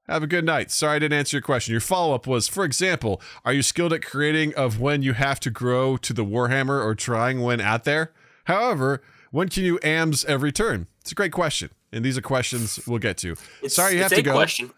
Have 0.09 0.23
a 0.23 0.27
good 0.27 0.45
night. 0.45 0.71
Sorry 0.71 0.97
I 0.97 0.99
didn't 1.01 1.19
answer 1.19 1.37
your 1.37 1.43
question. 1.43 1.73
Your 1.73 1.81
follow 1.81 2.15
up 2.15 2.27
was, 2.27 2.47
for 2.47 2.65
example, 2.65 3.21
are 3.45 3.53
you 3.53 3.63
skilled 3.63 3.93
at 3.93 4.03
creating 4.03 4.55
of 4.55 4.81
when 4.81 5.03
you 5.03 5.15
have 5.15 5.41
to 5.41 5.51
grow 5.51 5.97
to 5.97 6.13
the 6.13 6.25
Warhammer 6.25 6.83
or 6.85 6.95
trying 6.95 7.43
when 7.43 7.61
out 7.61 7.85
there? 7.85 8.13
However, 8.45 9.03
when 9.33 9.49
can 9.49 9.65
you 9.65 9.81
AMS 9.83 10.25
every 10.27 10.53
turn? 10.53 10.87
It's 11.01 11.11
a 11.13 11.17
great 11.17 11.33
question. 11.33 11.71
And 11.93 12.05
these 12.05 12.17
are 12.17 12.23
questions 12.23 12.81
we'll 12.87 12.99
get 13.01 13.17
to. 13.19 13.37
It's, 13.63 13.75
Sorry 13.75 13.95
you 13.95 14.01
it's 14.01 14.11
have 14.13 14.17
to 14.19 14.23
go, 14.23 14.33
Question. 14.35 14.71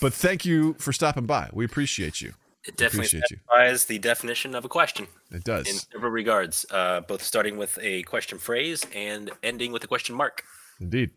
but 0.00 0.12
thank 0.12 0.44
you 0.44 0.74
for 0.74 0.92
stopping 0.92 1.26
by. 1.26 1.50
We 1.52 1.64
appreciate 1.64 2.20
you. 2.20 2.34
It 2.64 2.76
definitely 2.76 3.06
satisfies 3.06 3.84
the 3.84 3.98
definition 3.98 4.54
of 4.56 4.64
a 4.64 4.68
question 4.68 5.06
It 5.30 5.44
does. 5.44 5.68
in 5.68 5.74
several 5.76 6.10
regards, 6.10 6.66
uh, 6.70 7.02
both 7.02 7.22
starting 7.22 7.56
with 7.56 7.78
a 7.80 8.02
question 8.02 8.38
phrase 8.38 8.84
and 8.94 9.30
ending 9.44 9.70
with 9.70 9.84
a 9.84 9.86
question 9.86 10.16
mark. 10.16 10.42
Indeed. 10.80 11.10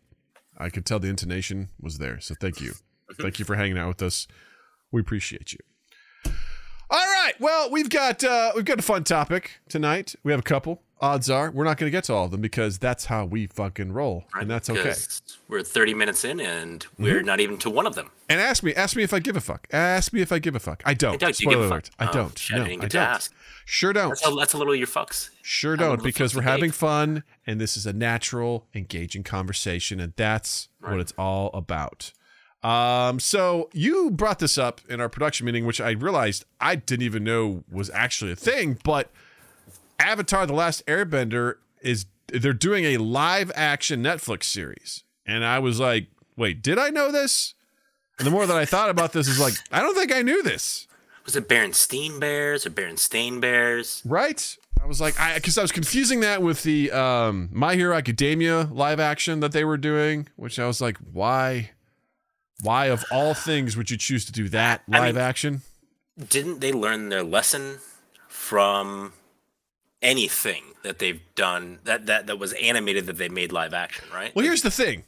I 0.56 0.68
could 0.68 0.86
tell 0.86 1.00
the 1.00 1.08
intonation 1.08 1.70
was 1.80 1.98
there. 1.98 2.20
So 2.20 2.34
thank 2.40 2.60
you. 2.60 2.74
Thank 3.20 3.38
you 3.38 3.44
for 3.44 3.56
hanging 3.56 3.78
out 3.78 3.88
with 3.88 4.02
us. 4.02 4.26
We 4.92 5.00
appreciate 5.00 5.52
you. 5.52 5.58
All 6.92 7.06
right. 7.06 7.34
Well, 7.38 7.70
we've 7.70 7.88
got 7.88 8.24
uh, 8.24 8.52
we've 8.56 8.64
got 8.64 8.78
a 8.80 8.82
fun 8.82 9.04
topic 9.04 9.60
tonight. 9.68 10.16
We 10.24 10.32
have 10.32 10.40
a 10.40 10.44
couple. 10.44 10.82
Odds 11.02 11.30
are 11.30 11.50
we're 11.50 11.64
not 11.64 11.78
going 11.78 11.86
to 11.86 11.90
get 11.90 12.04
to 12.04 12.12
all 12.12 12.26
of 12.26 12.30
them 12.30 12.42
because 12.42 12.78
that's 12.78 13.06
how 13.06 13.24
we 13.24 13.46
fucking 13.46 13.92
roll, 13.92 14.24
and 14.34 14.50
that's 14.50 14.68
okay. 14.68 14.90
Mm-hmm. 14.90 15.52
We're 15.52 15.62
30 15.62 15.94
minutes 15.94 16.24
in 16.24 16.40
and 16.40 16.84
we're 16.98 17.22
not 17.22 17.40
even 17.40 17.58
to 17.58 17.70
one 17.70 17.86
of 17.86 17.94
them. 17.94 18.10
And 18.28 18.40
ask 18.40 18.62
me, 18.62 18.74
ask 18.74 18.96
me 18.96 19.02
if 19.02 19.14
I 19.14 19.18
give 19.18 19.36
a 19.36 19.40
fuck. 19.40 19.66
Ask 19.72 20.12
me 20.12 20.20
if 20.20 20.30
I 20.30 20.40
give 20.40 20.54
a 20.54 20.60
fuck. 20.60 20.82
I 20.84 20.94
don't. 20.94 21.12
Hey, 21.12 21.18
Doug, 21.18 21.34
do 21.34 21.44
you 21.44 21.50
Spoiler 21.50 21.66
alert. 21.66 21.90
I 21.98 22.10
don't. 22.10 22.38
shit, 22.38 22.56
I 22.56 22.58
no, 22.58 22.64
I 22.64 22.76
to 22.76 22.88
don't. 22.88 23.02
ask. 23.02 23.32
Sure 23.64 23.92
don't. 23.92 24.08
That's 24.10 24.26
a, 24.26 24.34
that's 24.34 24.52
a 24.52 24.58
little 24.58 24.72
of 24.72 24.78
your 24.78 24.88
fucks. 24.88 25.30
Sure 25.42 25.76
don't 25.76 25.86
don't, 25.86 25.96
know 25.98 26.02
the 26.02 26.08
because 26.08 26.34
we're 26.34 26.42
having 26.42 26.72
fun 26.72 27.22
and 27.46 27.60
this 27.60 27.76
is 27.76 27.86
a 27.86 27.92
natural, 27.92 28.66
engaging 28.74 29.22
conversation, 29.22 30.00
and 30.00 30.12
that's 30.16 30.68
what 30.80 30.98
it's 30.98 31.14
all 31.16 31.50
about. 31.54 32.12
Um, 32.62 33.20
so 33.20 33.70
you 33.72 34.10
brought 34.10 34.38
this 34.38 34.58
up 34.58 34.80
in 34.88 35.00
our 35.00 35.08
production 35.08 35.46
meeting, 35.46 35.64
which 35.64 35.80
I 35.80 35.92
realized 35.92 36.44
I 36.60 36.76
didn't 36.76 37.04
even 37.04 37.24
know 37.24 37.64
was 37.70 37.90
actually 37.90 38.32
a 38.32 38.36
thing, 38.36 38.78
but 38.84 39.10
Avatar: 39.98 40.46
The 40.46 40.52
Last 40.52 40.84
Airbender 40.86 41.54
is 41.80 42.06
they're 42.28 42.52
doing 42.52 42.84
a 42.84 42.98
live 42.98 43.50
action 43.54 44.02
Netflix 44.02 44.44
series, 44.44 45.04
and 45.24 45.44
I 45.44 45.58
was 45.58 45.80
like, 45.80 46.08
wait, 46.36 46.62
did 46.62 46.78
I 46.78 46.90
know 46.90 47.10
this? 47.10 47.54
And 48.18 48.26
the 48.26 48.30
more 48.30 48.46
that 48.46 48.56
I 48.56 48.66
thought 48.66 48.90
about 48.90 49.12
this, 49.12 49.28
is 49.28 49.40
like, 49.40 49.54
I 49.72 49.80
don't 49.80 49.94
think 49.94 50.12
I 50.12 50.20
knew 50.20 50.42
this. 50.42 50.86
Was 51.24 51.36
it 51.36 51.48
Berenstein 51.48 52.20
Bears 52.20 52.66
or 52.66 52.70
Berenstain 52.70 53.40
Bears? 53.40 54.02
Right? 54.04 54.56
I 54.82 54.86
was 54.86 55.00
like, 55.00 55.18
I 55.20 55.34
because 55.34 55.56
I 55.58 55.62
was 55.62 55.72
confusing 55.72 56.20
that 56.20 56.42
with 56.42 56.62
the 56.62 56.90
um, 56.92 57.48
My 57.52 57.74
Hero 57.74 57.96
Academia 57.96 58.68
live 58.70 59.00
action 59.00 59.40
that 59.40 59.52
they 59.52 59.64
were 59.64 59.76
doing, 59.76 60.28
which 60.36 60.58
I 60.58 60.66
was 60.66 60.80
like, 60.80 60.96
why? 61.12 61.70
Why 62.62 62.86
of 62.86 63.04
all 63.10 63.34
things 63.34 63.76
would 63.76 63.90
you 63.90 63.96
choose 63.96 64.24
to 64.26 64.32
do 64.32 64.48
that 64.50 64.82
I 64.90 65.00
live 65.00 65.14
mean- 65.16 65.24
action? 65.24 65.62
Didn't 66.28 66.60
they 66.60 66.72
learn 66.72 67.08
their 67.08 67.22
lesson 67.22 67.78
from 68.28 69.14
anything 70.02 70.64
that 70.82 70.98
they've 70.98 71.20
done 71.34 71.78
that, 71.84 72.06
that, 72.06 72.26
that 72.26 72.38
was 72.38 72.52
animated 72.54 73.06
that 73.06 73.16
they 73.16 73.28
made 73.28 73.52
live 73.52 73.72
action, 73.72 74.04
right? 74.12 74.34
Well, 74.34 74.44
here's 74.44 74.62
the 74.62 74.70
thing. 74.70 75.04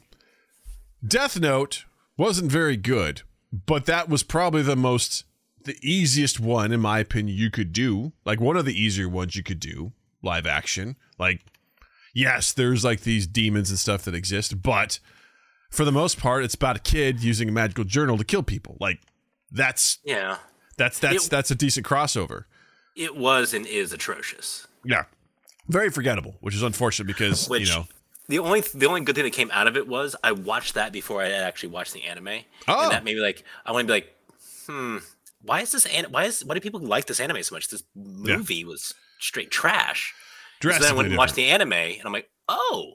Death 1.05 1.39
Note 1.39 1.85
wasn't 2.17 2.51
very 2.51 2.77
good, 2.77 3.21
but 3.51 3.85
that 3.85 4.09
was 4.09 4.23
probably 4.23 4.61
the 4.61 4.75
most 4.75 5.25
the 5.65 5.77
easiest 5.81 6.39
one 6.41 6.73
in 6.73 6.79
my 6.81 6.99
opinion 6.99 7.37
you 7.37 7.49
could 7.49 7.71
do. 7.71 8.11
Like 8.25 8.41
one 8.41 8.57
of 8.57 8.65
the 8.65 8.79
easier 8.79 9.07
ones 9.07 9.35
you 9.35 9.43
could 9.43 9.59
do 9.59 9.93
live 10.21 10.45
action. 10.45 10.95
Like 11.17 11.41
yes, 12.13 12.51
there's 12.51 12.83
like 12.83 13.01
these 13.01 13.27
demons 13.27 13.69
and 13.69 13.79
stuff 13.79 14.03
that 14.03 14.15
exist, 14.15 14.61
but 14.61 14.99
for 15.73 15.83
the 15.85 15.91
most 15.91 16.17
part 16.19 16.43
it's 16.43 16.55
about 16.55 16.75
a 16.77 16.79
kid 16.79 17.21
using 17.23 17.49
a 17.49 17.51
magical 17.51 17.83
journal 17.83 18.17
to 18.17 18.23
kill 18.23 18.43
people. 18.43 18.77
Like 18.79 18.99
that's 19.51 19.97
yeah. 20.05 20.37
that's 20.77 20.99
that's 20.99 21.25
It- 21.25 21.29
that's 21.31 21.51
a 21.51 21.55
decent 21.55 21.85
crossover. 21.85 22.45
It 22.95 23.15
was 23.17 23.53
and 23.53 23.65
is 23.65 23.91
atrocious. 23.91 24.67
Yeah. 24.85 25.03
Very 25.67 25.89
forgettable, 25.89 26.35
which 26.41 26.53
is 26.55 26.61
unfortunate 26.61 27.05
because, 27.07 27.47
Which 27.49 27.67
you 27.69 27.73
know, 27.75 27.85
the 28.27 28.39
only 28.39 28.61
the 28.61 28.85
only 28.85 29.01
good 29.01 29.15
thing 29.15 29.23
that 29.23 29.33
came 29.33 29.49
out 29.51 29.67
of 29.67 29.75
it 29.77 29.87
was 29.87 30.15
I 30.23 30.31
watched 30.33 30.75
that 30.75 30.91
before 30.91 31.21
I 31.21 31.29
actually 31.31 31.69
watched 31.69 31.93
the 31.93 32.03
anime, 32.03 32.43
Oh. 32.67 32.83
and 32.83 32.91
that 32.91 33.03
made 33.03 33.15
me 33.15 33.21
like 33.21 33.43
I 33.65 33.71
want 33.71 33.87
to 33.87 33.91
be 33.91 33.93
like, 33.93 34.15
hmm, 34.67 34.97
why 35.41 35.61
is 35.61 35.71
this 35.71 35.85
an- 35.87 36.11
why 36.11 36.25
is 36.25 36.43
why 36.45 36.53
do 36.53 36.61
people 36.61 36.79
like 36.81 37.05
this 37.05 37.19
anime 37.19 37.41
so 37.43 37.55
much? 37.55 37.69
This 37.69 37.83
movie 37.95 38.63
was 38.65 38.93
straight 39.19 39.49
trash. 39.51 40.13
So 40.61 40.69
then 40.69 40.83
I 40.83 40.93
went 40.93 41.07
and 41.09 41.17
watched 41.17 41.35
the 41.35 41.45
anime, 41.45 41.73
and 41.73 42.01
I'm 42.05 42.13
like, 42.13 42.29
oh, 42.47 42.93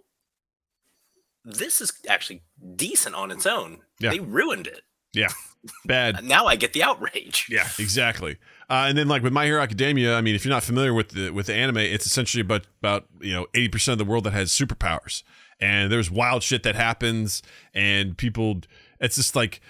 this 1.56 1.80
is 1.80 1.92
actually 2.08 2.42
decent 2.76 3.14
on 3.14 3.30
its 3.30 3.46
own. 3.46 3.78
Yeah. 4.00 4.10
They 4.10 4.20
ruined 4.20 4.66
it. 4.66 4.82
Yeah. 5.12 5.28
Bad. 5.84 6.22
Now 6.24 6.46
I 6.46 6.56
get 6.56 6.72
the 6.72 6.82
outrage. 6.82 7.46
Yeah, 7.50 7.66
exactly. 7.78 8.36
Uh, 8.70 8.84
and 8.88 8.96
then 8.98 9.08
like 9.08 9.22
with 9.22 9.32
My 9.32 9.46
Hero 9.46 9.60
Academia, 9.62 10.14
I 10.16 10.20
mean, 10.20 10.34
if 10.34 10.44
you're 10.44 10.54
not 10.54 10.62
familiar 10.62 10.92
with 10.94 11.08
the 11.10 11.30
with 11.30 11.46
the 11.46 11.54
anime, 11.54 11.78
it's 11.78 12.06
essentially 12.06 12.42
about 12.42 12.66
about 12.80 13.06
you 13.20 13.32
know 13.32 13.46
eighty 13.54 13.68
percent 13.68 13.92
of 14.00 14.06
the 14.06 14.10
world 14.10 14.24
that 14.24 14.32
has 14.34 14.50
superpowers, 14.52 15.22
and 15.58 15.90
there's 15.90 16.10
wild 16.10 16.42
shit 16.42 16.62
that 16.64 16.74
happens, 16.76 17.42
and 17.74 18.16
people. 18.16 18.60
It's 19.00 19.16
just 19.16 19.34
like 19.34 19.60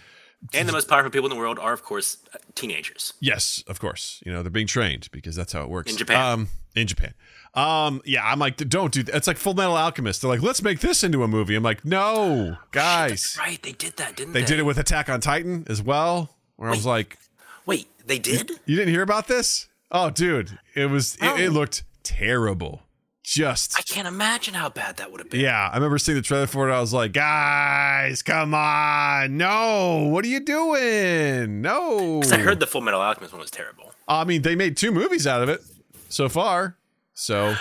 And 0.52 0.68
the 0.68 0.72
most 0.72 0.88
powerful 0.88 1.10
people 1.10 1.26
in 1.26 1.34
the 1.34 1.40
world 1.40 1.58
are, 1.58 1.72
of 1.72 1.82
course, 1.84 2.16
uh, 2.34 2.38
teenagers. 2.54 3.12
yes, 3.20 3.62
of 3.66 3.78
course, 3.80 4.20
you 4.26 4.32
know 4.32 4.42
they're 4.42 4.50
being 4.50 4.66
trained 4.66 5.08
because 5.12 5.36
that's 5.36 5.52
how 5.52 5.62
it 5.62 5.70
works 5.70 5.90
In 5.92 5.96
Japan. 5.96 6.32
Um, 6.32 6.48
in 6.74 6.86
Japan. 6.86 7.14
Um, 7.54 8.02
yeah, 8.04 8.24
I'm 8.24 8.38
like, 8.38 8.56
don't 8.56 8.92
do 8.92 9.02
that. 9.04 9.14
It's 9.16 9.26
like 9.26 9.36
Fullmetal 9.38 9.76
Alchemist. 9.78 10.22
They're 10.22 10.30
like, 10.30 10.42
let's 10.42 10.62
make 10.62 10.80
this 10.80 11.02
into 11.02 11.22
a 11.24 11.28
movie. 11.28 11.54
I'm 11.56 11.62
like, 11.62 11.84
no, 11.84 12.56
guys. 12.70 13.36
Right? 13.38 13.60
They 13.62 13.72
did 13.72 13.96
that, 13.96 14.16
didn't 14.16 14.32
They 14.32 14.40
they? 14.42 14.46
did 14.46 14.58
it 14.60 14.62
with 14.64 14.78
Attack 14.78 15.08
on 15.08 15.20
Titan 15.20 15.64
as 15.68 15.82
well. 15.82 16.36
Where 16.56 16.68
I 16.68 16.72
was 16.72 16.86
like, 16.86 17.18
Wait, 17.66 17.88
they 18.06 18.18
did? 18.18 18.50
You 18.66 18.76
didn't 18.76 18.92
hear 18.92 19.02
about 19.02 19.28
this? 19.28 19.68
Oh, 19.90 20.10
dude, 20.10 20.58
it 20.74 20.86
was 20.90 21.16
it, 21.16 21.40
it 21.40 21.48
Oh. 21.48 21.52
looked 21.52 21.82
terrible, 22.02 22.82
just 23.24 23.78
I 23.78 23.82
can't 23.82 24.06
imagine 24.08 24.54
how 24.54 24.68
bad 24.68 24.96
that 24.98 25.10
would 25.10 25.20
have 25.20 25.30
been. 25.30 25.40
yeah. 25.40 25.68
I 25.70 25.74
remember 25.76 25.98
seeing 25.98 26.16
the 26.16 26.22
trailer 26.22 26.46
for 26.46 26.68
it. 26.68 26.72
I 26.74 26.80
was 26.80 26.92
like, 26.92 27.12
guys, 27.12 28.22
come 28.22 28.54
on, 28.54 29.36
no, 29.36 30.08
what 30.10 30.24
are 30.24 30.28
you 30.28 30.40
doing? 30.40 31.60
No, 31.62 32.20
Because 32.20 32.32
I 32.32 32.38
heard 32.38 32.60
the 32.60 32.66
Fullmetal 32.66 32.94
Alchemist 33.00 33.32
one 33.32 33.40
was 33.40 33.50
terrible. 33.50 33.92
I 34.06 34.24
mean, 34.24 34.42
they 34.42 34.54
made 34.56 34.76
two 34.76 34.90
movies 34.92 35.26
out 35.26 35.42
of 35.42 35.48
it 35.48 35.62
so 36.08 36.28
far. 36.28 36.76
So 37.18 37.56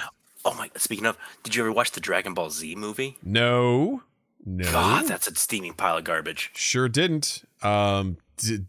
Oh 0.45 0.53
my! 0.53 0.69
Speaking 0.77 1.05
of, 1.05 1.17
did 1.43 1.55
you 1.55 1.63
ever 1.63 1.71
watch 1.71 1.91
the 1.91 1.99
Dragon 1.99 2.33
Ball 2.33 2.49
Z 2.49 2.75
movie? 2.75 3.17
no, 3.23 4.03
no, 4.45 4.71
God, 4.71 5.07
that's 5.07 5.27
a 5.27 5.35
steaming 5.35 5.73
pile 5.73 5.97
of 5.97 6.03
garbage. 6.05 6.51
sure 6.53 6.87
didn't. 6.87 7.43
Um, 7.61 8.17
d- 8.37 8.59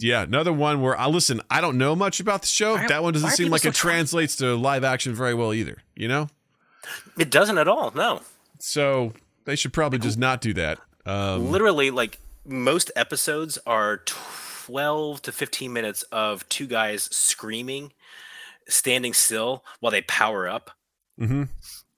yeah, 0.00 0.22
another 0.22 0.52
one 0.52 0.80
where 0.80 0.98
I 0.98 1.06
listen. 1.06 1.40
I 1.50 1.60
don't 1.60 1.76
know 1.78 1.94
much 1.94 2.18
about 2.18 2.40
the 2.42 2.48
show. 2.48 2.74
Why 2.74 2.86
that 2.88 3.02
one 3.02 3.12
doesn't 3.12 3.30
seem 3.30 3.50
like 3.50 3.64
it 3.64 3.74
translates 3.74 4.36
to 4.36 4.54
live 4.56 4.84
action 4.84 5.14
very 5.14 5.34
well 5.34 5.52
either. 5.52 5.78
You 5.94 6.08
know, 6.08 6.28
It 7.18 7.30
doesn't 7.30 7.58
at 7.58 7.68
all. 7.68 7.92
No, 7.94 8.22
so 8.58 9.12
they 9.44 9.54
should 9.54 9.72
probably 9.72 9.98
just 9.98 10.18
not 10.18 10.40
do 10.40 10.54
that. 10.54 10.78
Um, 11.06 11.50
literally, 11.52 11.90
like 11.90 12.18
most 12.44 12.90
episodes 12.96 13.58
are 13.66 13.98
twelve 14.06 15.22
to 15.22 15.30
fifteen 15.30 15.72
minutes 15.72 16.02
of 16.04 16.48
two 16.48 16.66
guys 16.66 17.02
screaming, 17.14 17.92
standing 18.68 19.12
still 19.12 19.64
while 19.80 19.90
they 19.92 20.02
power 20.02 20.48
up. 20.48 20.70
mhm. 21.18 21.48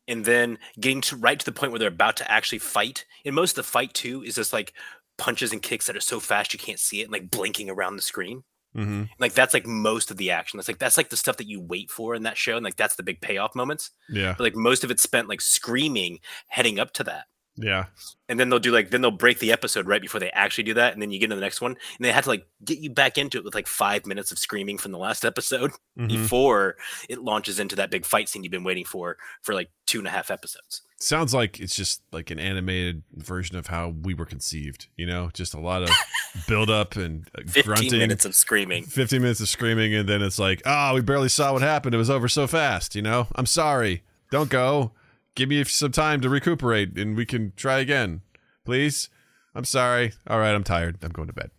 and 0.09 0.24
then 0.24 0.59
getting 0.80 1.00
to 1.02 1.16
right 1.16 1.38
to 1.38 1.44
the 1.44 1.52
point 1.52 1.70
where 1.72 1.78
they're 1.78 1.88
about 1.88 2.16
to 2.16 2.30
actually 2.30 2.59
fight. 2.59 3.04
And 3.24 3.35
most 3.35 3.52
of 3.52 3.56
the 3.64 3.70
fight 3.70 3.92
too 3.94 4.22
is 4.24 4.35
just 4.35 4.52
like 4.52 4.72
punches 5.18 5.52
and 5.52 5.62
kicks 5.62 5.87
that 5.87 5.96
are 5.96 6.00
so 6.00 6.18
fast 6.18 6.52
you 6.52 6.59
can't 6.59 6.80
see 6.80 7.00
it, 7.00 7.04
and 7.04 7.12
like 7.12 7.30
blinking 7.30 7.68
around 7.70 7.96
the 7.96 8.02
screen. 8.02 8.42
hmm 8.74 9.04
Like 9.18 9.35
that's 9.35 9.52
like 9.54 9.66
most 9.66 10.11
of 10.11 10.16
the 10.16 10.30
action. 10.30 10.56
That's 10.56 10.68
like 10.68 10.78
that's 10.78 10.96
like 10.96 11.11
the 11.11 11.16
stuff 11.16 11.37
that 11.37 11.46
you 11.48 11.61
wait 11.61 11.90
for 11.90 12.14
in 12.14 12.22
that 12.22 12.38
show, 12.38 12.56
and 12.56 12.64
like 12.64 12.76
that's 12.76 12.96
the 12.96 13.02
big 13.02 13.20
payoff 13.20 13.54
moments. 13.54 13.90
Yeah, 14.09 14.35
But 14.37 14.44
like 14.44 14.56
most 14.56 14.83
of 14.85 14.90
it's 14.90 15.02
spent 15.02 15.28
like 15.28 15.40
screaming 15.42 16.20
heading 16.48 16.78
up 16.80 16.92
to 16.94 17.04
that. 17.04 17.26
Yeah, 17.61 17.87
And 18.29 18.38
then 18.38 18.49
they'll 18.49 18.59
do 18.59 18.73
like 18.73 18.90
then 18.90 19.01
they'll 19.01 19.11
break 19.11 19.38
the 19.38 19.53
episode 19.53 19.87
right 19.87 20.01
before 20.01 20.20
they 20.20 20.31
actually 20.31 20.64
do 20.64 20.75
that, 20.75 20.92
and 20.92 21.01
then 21.03 21.11
you 21.11 21.18
get 21.18 21.27
into 21.27 21.37
the 21.37 21.42
next 21.42 21.61
one, 21.61 21.73
and 21.73 22.05
they 22.05 22.12
had 22.12 22.25
to 22.25 22.31
like 22.31 22.46
get 22.64 22.79
you 22.79 22.90
back 22.90 23.18
into 23.18 23.38
it 23.38 23.44
with 23.44 23.55
like 23.55 23.66
five 23.66 24.07
minutes 24.07 24.33
of 24.33 24.38
screaming 24.38 24.79
from 24.79 24.92
the 24.92 24.99
last 24.99 25.25
episode 25.25 25.73
mhm. 25.99 26.09
before 26.09 26.77
it 27.09 27.20
launches 27.20 27.61
into 27.61 27.77
that 27.77 27.90
big 27.90 28.05
fight 28.05 28.29
scene 28.29 28.42
you've 28.42 28.51
been 28.51 28.64
waiting 28.64 28.85
for 28.85 29.16
for 29.42 29.55
like 29.55 29.70
two 29.87 29.99
and 29.99 30.09
a 30.09 30.11
half 30.11 30.31
episodes. 30.31 30.83
Sounds 30.99 31.33
like 31.33 31.59
it's 31.61 31.75
just 31.75 32.03
like 32.12 32.31
an 32.31 32.38
animated 32.38 33.03
version 33.14 33.57
of 33.57 33.68
how 33.68 33.94
we 34.03 34.12
were 34.12 34.27
conceived. 34.27 34.88
You 34.96 35.07
know, 35.07 35.31
just 35.33 35.55
a 35.55 35.61
lot 35.61 35.83
of 35.83 35.90
build 36.46 36.68
up 36.68 36.96
and 36.96 37.27
uh, 37.37 37.42
15 37.46 37.62
grunting. 37.64 37.99
minutes 37.99 38.25
of 38.25 38.35
screaming. 38.35 38.85
15 38.85 39.23
minutes 39.23 39.40
of 39.40 39.49
screaming 39.49 39.94
and 39.94 40.09
then 40.09 40.23
it's 40.23 40.38
like 40.38 40.62
oh 40.66 40.94
we 40.94 41.01
barely 41.01 41.29
saw 41.29 41.53
what 41.53 41.62
happened 41.62 41.94
it 41.94 41.99
was 41.99 42.11
over 42.11 42.29
so 42.29 42.46
fast 42.46 42.94
you 42.94 43.03
know 43.03 43.27
i'm 43.35 43.46
sorry 43.46 44.03
don't 44.31 44.51
go 44.51 44.92
give 45.35 45.49
me 45.49 45.62
some 45.64 45.93
time 45.93 46.21
to 46.21 46.29
recuperate 46.29 46.97
and 46.97 47.16
we 47.16 47.27
can 47.27 47.53
try 47.57 47.79
again. 47.79 48.23
Please? 48.64 49.09
I'm 49.55 49.64
sorry. 49.64 50.12
All 50.27 50.38
right 50.38 50.55
i'm 50.55 50.64
tired. 50.64 50.99
I'm 51.03 51.11
going 51.11 51.29
to 51.29 51.35
bed. 51.35 51.51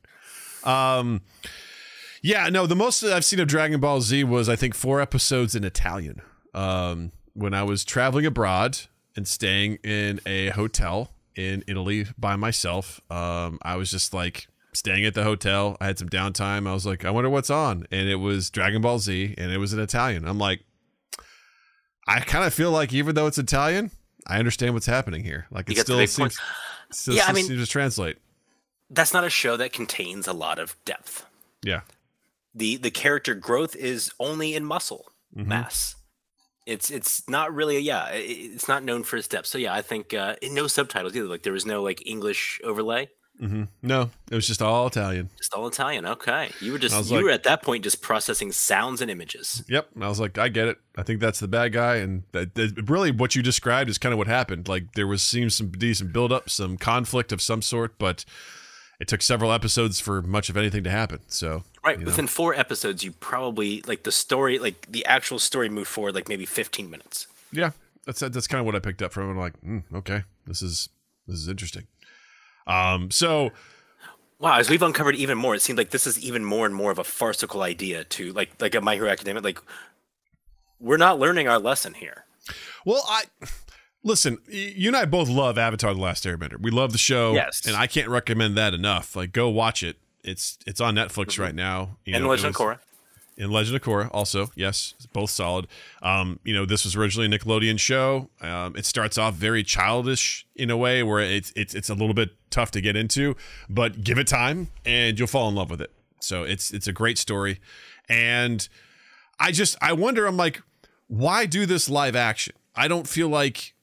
Um 0.63 1.21
yeah 2.23 2.49
no 2.49 2.67
the 2.67 2.75
most 2.75 3.03
i've 3.03 3.25
seen 3.25 3.39
of 3.39 3.47
dragon 3.47 3.79
ball 3.79 3.99
z 3.99 4.23
was 4.23 4.47
i 4.47 4.55
think 4.55 4.75
four 4.75 5.01
episodes 5.01 5.55
in 5.55 5.63
italian. 5.63 6.21
Um 6.53 7.11
when 7.33 7.53
i 7.53 7.63
was 7.63 7.83
traveling 7.83 8.25
abroad 8.25 8.77
and 9.15 9.27
staying 9.27 9.79
in 9.83 10.19
a 10.25 10.49
hotel 10.49 11.09
in 11.35 11.63
italy 11.67 12.05
by 12.17 12.35
myself 12.35 13.01
um 13.09 13.57
i 13.63 13.75
was 13.75 13.89
just 13.89 14.13
like 14.13 14.47
staying 14.73 15.05
at 15.05 15.13
the 15.13 15.23
hotel. 15.23 15.75
I 15.81 15.87
had 15.87 15.99
some 15.99 16.09
downtime. 16.09 16.67
I 16.67 16.73
was 16.73 16.85
like 16.85 17.03
i 17.05 17.09
wonder 17.11 17.29
what's 17.29 17.49
on. 17.49 17.85
And 17.91 18.07
it 18.07 18.15
was 18.17 18.49
dragon 18.49 18.81
ball 18.81 18.99
z 18.99 19.33
and 19.37 19.51
it 19.51 19.57
was 19.57 19.73
in 19.73 19.79
italian. 19.79 20.25
I'm 20.27 20.37
like 20.37 20.61
i 22.15 22.19
kind 22.19 22.45
of 22.45 22.53
feel 22.53 22.71
like 22.71 22.93
even 22.93 23.15
though 23.15 23.27
it's 23.27 23.37
italian 23.37 23.91
i 24.27 24.37
understand 24.39 24.73
what's 24.73 24.85
happening 24.85 25.23
here 25.23 25.45
like 25.51 25.69
it 25.69 25.77
still 25.77 26.05
seems 26.07 26.37
still 26.91 27.15
Yeah, 27.15 27.25
I 27.27 27.33
mean- 27.33 27.45
seems 27.45 27.63
to 27.65 27.71
translate 27.71 28.17
That's 28.89 29.13
not 29.13 29.23
a 29.23 29.29
show 29.29 29.55
that 29.57 29.71
contains 29.73 30.27
a 30.27 30.33
lot 30.33 30.59
of 30.59 30.75
depth. 30.85 31.25
yeah 31.63 31.81
The 32.53 32.75
the 32.77 32.91
character 32.91 33.33
growth 33.35 33.75
is 33.75 34.11
only 34.19 34.53
in 34.55 34.65
muscle 34.65 35.05
Mhm. 35.35 35.45
mass. 35.47 35.95
It's 36.65 36.91
it's 36.91 37.27
not 37.29 37.53
really 37.55 37.79
yeah, 37.79 38.09
it's 38.11 38.67
not 38.67 38.83
known 38.83 39.03
for 39.03 39.15
its 39.17 39.27
depth. 39.29 39.47
So 39.47 39.57
yeah, 39.57 39.73
I 39.73 39.81
think 39.81 40.13
uh 40.13 40.35
and 40.43 40.53
no 40.53 40.67
subtitles 40.67 41.15
either. 41.15 41.27
Like 41.27 41.43
there 41.43 41.53
was 41.53 41.65
no 41.65 41.81
like 41.81 42.05
English 42.05 42.59
overlay. 42.63 43.09
Hmm 43.41 43.63
no 43.81 44.11
it 44.29 44.35
was 44.35 44.45
just 44.45 44.61
all 44.61 44.85
italian 44.85 45.29
Just 45.37 45.53
all 45.55 45.67
Italian. 45.67 46.05
Okay. 46.05 46.51
You 46.61 46.71
were 46.73 46.77
just 46.77 47.09
you 47.09 47.15
like- 47.15 47.23
were 47.25 47.31
at 47.31 47.43
that 47.43 47.63
point 47.63 47.83
just 47.83 48.01
processing 48.01 48.51
sounds 48.51 49.01
and 49.01 49.09
images. 49.09 49.63
Yep. 49.67 49.89
And 49.95 50.03
I 50.05 50.07
was 50.09 50.19
like, 50.19 50.37
I 50.37 50.47
get 50.47 50.67
it. 50.67 50.77
I 50.95 51.03
think 51.03 51.19
that's 51.19 51.39
the 51.39 51.47
bad 51.47 51.73
guy. 51.73 51.95
And 51.95 52.23
that, 52.33 52.53
that- 52.55 52.87
really, 52.89 53.11
what 53.11 53.35
you 53.35 53.41
described 53.41 53.89
is 53.89 53.97
kind 53.97 54.13
of 54.13 54.19
what 54.19 54.27
happened. 54.27 54.67
Like 54.69 54.93
there 54.93 55.07
was 55.07 55.21
seems 55.23 55.55
some 55.55 55.71
decent 55.71 56.13
build 56.13 56.31
up, 56.31 56.49
some 56.49 56.77
conflict 56.77 57.31
of 57.31 57.41
some 57.41 57.61
sort, 57.63 57.97
but 57.97 58.23
it 58.99 59.07
took 59.07 59.21
several 59.23 59.51
episodes 59.51 59.99
for 59.99 60.21
much 60.21 60.49
of 60.49 60.55
anything 60.55 60.83
to 60.83 60.91
happen. 60.91 61.19
So 61.27 61.63
Right. 61.83 61.97
you 61.97 62.05
know. 62.05 62.11
Within 62.11 62.27
four 62.27 62.53
episodes, 62.53 63.03
you 63.03 63.11
probably 63.13 63.81
like 63.87 64.03
the 64.03 64.11
story, 64.11 64.59
like 64.59 64.85
the 64.89 65.03
actual 65.05 65.39
story 65.39 65.67
moved 65.69 65.87
forward 65.89 66.13
like 66.15 66.29
maybe 66.29 66.45
15 66.45 66.89
minutes. 66.89 67.25
yeah, 67.51 67.71
that's 68.05 68.19
that's 68.19 68.47
kind 68.47 68.59
of 68.59 68.65
what 68.67 68.75
I 68.75 68.79
picked 68.79 69.01
up 69.01 69.11
from 69.11 69.27
it. 69.27 69.31
I'm 69.31 69.37
like, 69.39 69.59
mm, 69.61 69.83
okay, 69.95 70.23
this 70.45 70.61
is 70.61 70.89
this 71.27 71.37
is 71.39 71.47
interesting. 71.47 71.87
Um, 72.67 73.11
so 73.11 73.51
Wow, 74.39 74.57
as 74.57 74.69
we've 74.71 74.81
uncovered 74.81 75.15
even 75.15 75.37
more, 75.37 75.53
it 75.53 75.61
seems 75.61 75.77
like 75.77 75.91
this 75.91 76.07
is 76.07 76.19
even 76.19 76.43
more 76.43 76.65
and 76.65 76.73
more 76.73 76.89
of 76.91 76.97
a 76.97 77.03
farcical 77.03 77.61
idea 77.61 78.03
to 78.05 78.33
like 78.33 78.59
like 78.59 78.73
a 78.73 78.81
My 78.81 78.95
Hero 78.95 79.07
Academia. 79.09 79.41
Like 79.41 79.59
we're 80.79 80.97
not 80.97 81.19
learning 81.19 81.47
our 81.47 81.59
lesson 81.59 81.93
here. 81.93 82.25
Well, 82.85 83.03
I 83.07 83.25
listen. 84.03 84.39
You 84.47 84.89
and 84.89 84.97
I 84.97 85.05
both 85.05 85.29
love 85.29 85.57
Avatar: 85.59 85.93
The 85.93 85.99
Last 85.99 86.23
Airbender. 86.23 86.59
We 86.59 86.71
love 86.71 86.91
the 86.91 86.97
show, 86.97 87.33
Yes. 87.33 87.67
and 87.67 87.75
I 87.75 87.85
can't 87.85 88.09
recommend 88.09 88.57
that 88.57 88.73
enough. 88.73 89.15
Like, 89.15 89.31
go 89.31 89.47
watch 89.49 89.83
it. 89.83 89.97
It's 90.23 90.57
it's 90.65 90.81
on 90.81 90.95
Netflix 90.95 91.37
right 91.39 91.53
now. 91.55 91.97
You 92.05 92.15
and 92.15 92.23
know, 92.23 92.29
Legend 92.31 92.55
of 92.55 92.55
Korra. 92.55 92.79
And 93.41 93.51
Legend 93.51 93.75
of 93.75 93.81
Korra 93.81 94.09
also. 94.13 94.51
Yes, 94.55 94.93
both 95.13 95.31
solid. 95.31 95.67
Um, 96.01 96.39
you 96.43 96.53
know, 96.53 96.65
this 96.65 96.85
was 96.85 96.95
originally 96.95 97.27
a 97.27 97.37
Nickelodeon 97.37 97.79
show. 97.79 98.29
Um, 98.39 98.75
it 98.75 98.85
starts 98.85 99.17
off 99.17 99.33
very 99.33 99.63
childish 99.63 100.45
in 100.55 100.69
a 100.69 100.77
way 100.77 101.03
where 101.03 101.19
it's 101.19 101.51
it's 101.55 101.73
it's 101.73 101.89
a 101.89 101.95
little 101.95 102.13
bit 102.13 102.29
tough 102.49 102.71
to 102.71 102.81
get 102.81 102.95
into, 102.95 103.35
but 103.69 104.03
give 104.03 104.17
it 104.17 104.27
time 104.27 104.69
and 104.85 105.17
you'll 105.17 105.27
fall 105.27 105.49
in 105.49 105.55
love 105.55 105.69
with 105.69 105.81
it. 105.81 105.91
So 106.19 106.43
it's 106.43 106.71
it's 106.71 106.87
a 106.87 106.93
great 106.93 107.17
story, 107.17 107.59
and 108.07 108.67
I 109.39 109.51
just 109.51 109.75
I 109.81 109.93
wonder. 109.93 110.27
I'm 110.27 110.37
like, 110.37 110.61
why 111.07 111.45
do 111.45 111.65
this 111.65 111.89
live 111.89 112.15
action? 112.15 112.53
I 112.75 112.87
don't 112.87 113.07
feel 113.07 113.27
like 113.27 113.73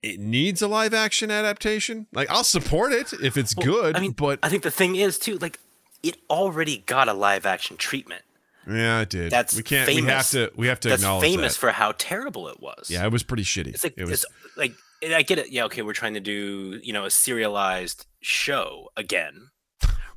it 0.00 0.20
needs 0.20 0.62
a 0.62 0.68
live 0.68 0.94
action 0.94 1.30
adaptation. 1.30 2.06
Like 2.12 2.30
I'll 2.30 2.44
support 2.44 2.92
it 2.92 3.12
if 3.12 3.36
it's 3.36 3.52
good, 3.52 3.96
I 3.96 4.00
mean, 4.00 4.12
but 4.12 4.38
I 4.44 4.48
think 4.48 4.62
the 4.62 4.70
thing 4.70 4.94
is 4.94 5.18
too, 5.18 5.38
like 5.38 5.58
it 6.04 6.16
already 6.30 6.78
got 6.86 7.08
a 7.08 7.12
live 7.12 7.44
action 7.44 7.76
treatment. 7.76 8.22
Yeah, 8.68 9.00
it 9.00 9.10
did. 9.10 9.30
That's 9.30 9.56
we 9.56 9.62
can't. 9.62 9.88
We 9.88 10.02
have 10.02 10.28
to. 10.30 10.52
We 10.56 10.66
have 10.68 10.80
to 10.80 10.88
That's 10.90 11.02
acknowledge 11.02 11.22
famous 11.30 11.54
that. 11.54 11.60
for 11.60 11.70
how 11.70 11.92
terrible 11.96 12.48
it 12.48 12.60
was. 12.60 12.90
Yeah, 12.90 13.04
it 13.04 13.12
was 13.12 13.22
pretty 13.22 13.44
shitty. 13.44 13.68
It's 13.74 13.84
like 13.84 13.94
it 13.96 14.04
was. 14.04 14.24
it's 14.24 14.26
like 14.56 14.72
I 15.14 15.22
get 15.22 15.38
it. 15.38 15.50
Yeah, 15.50 15.64
okay, 15.64 15.82
we're 15.82 15.92
trying 15.92 16.14
to 16.14 16.20
do 16.20 16.80
you 16.82 16.92
know 16.92 17.04
a 17.04 17.10
serialized 17.10 18.06
show 18.20 18.90
again, 18.96 19.48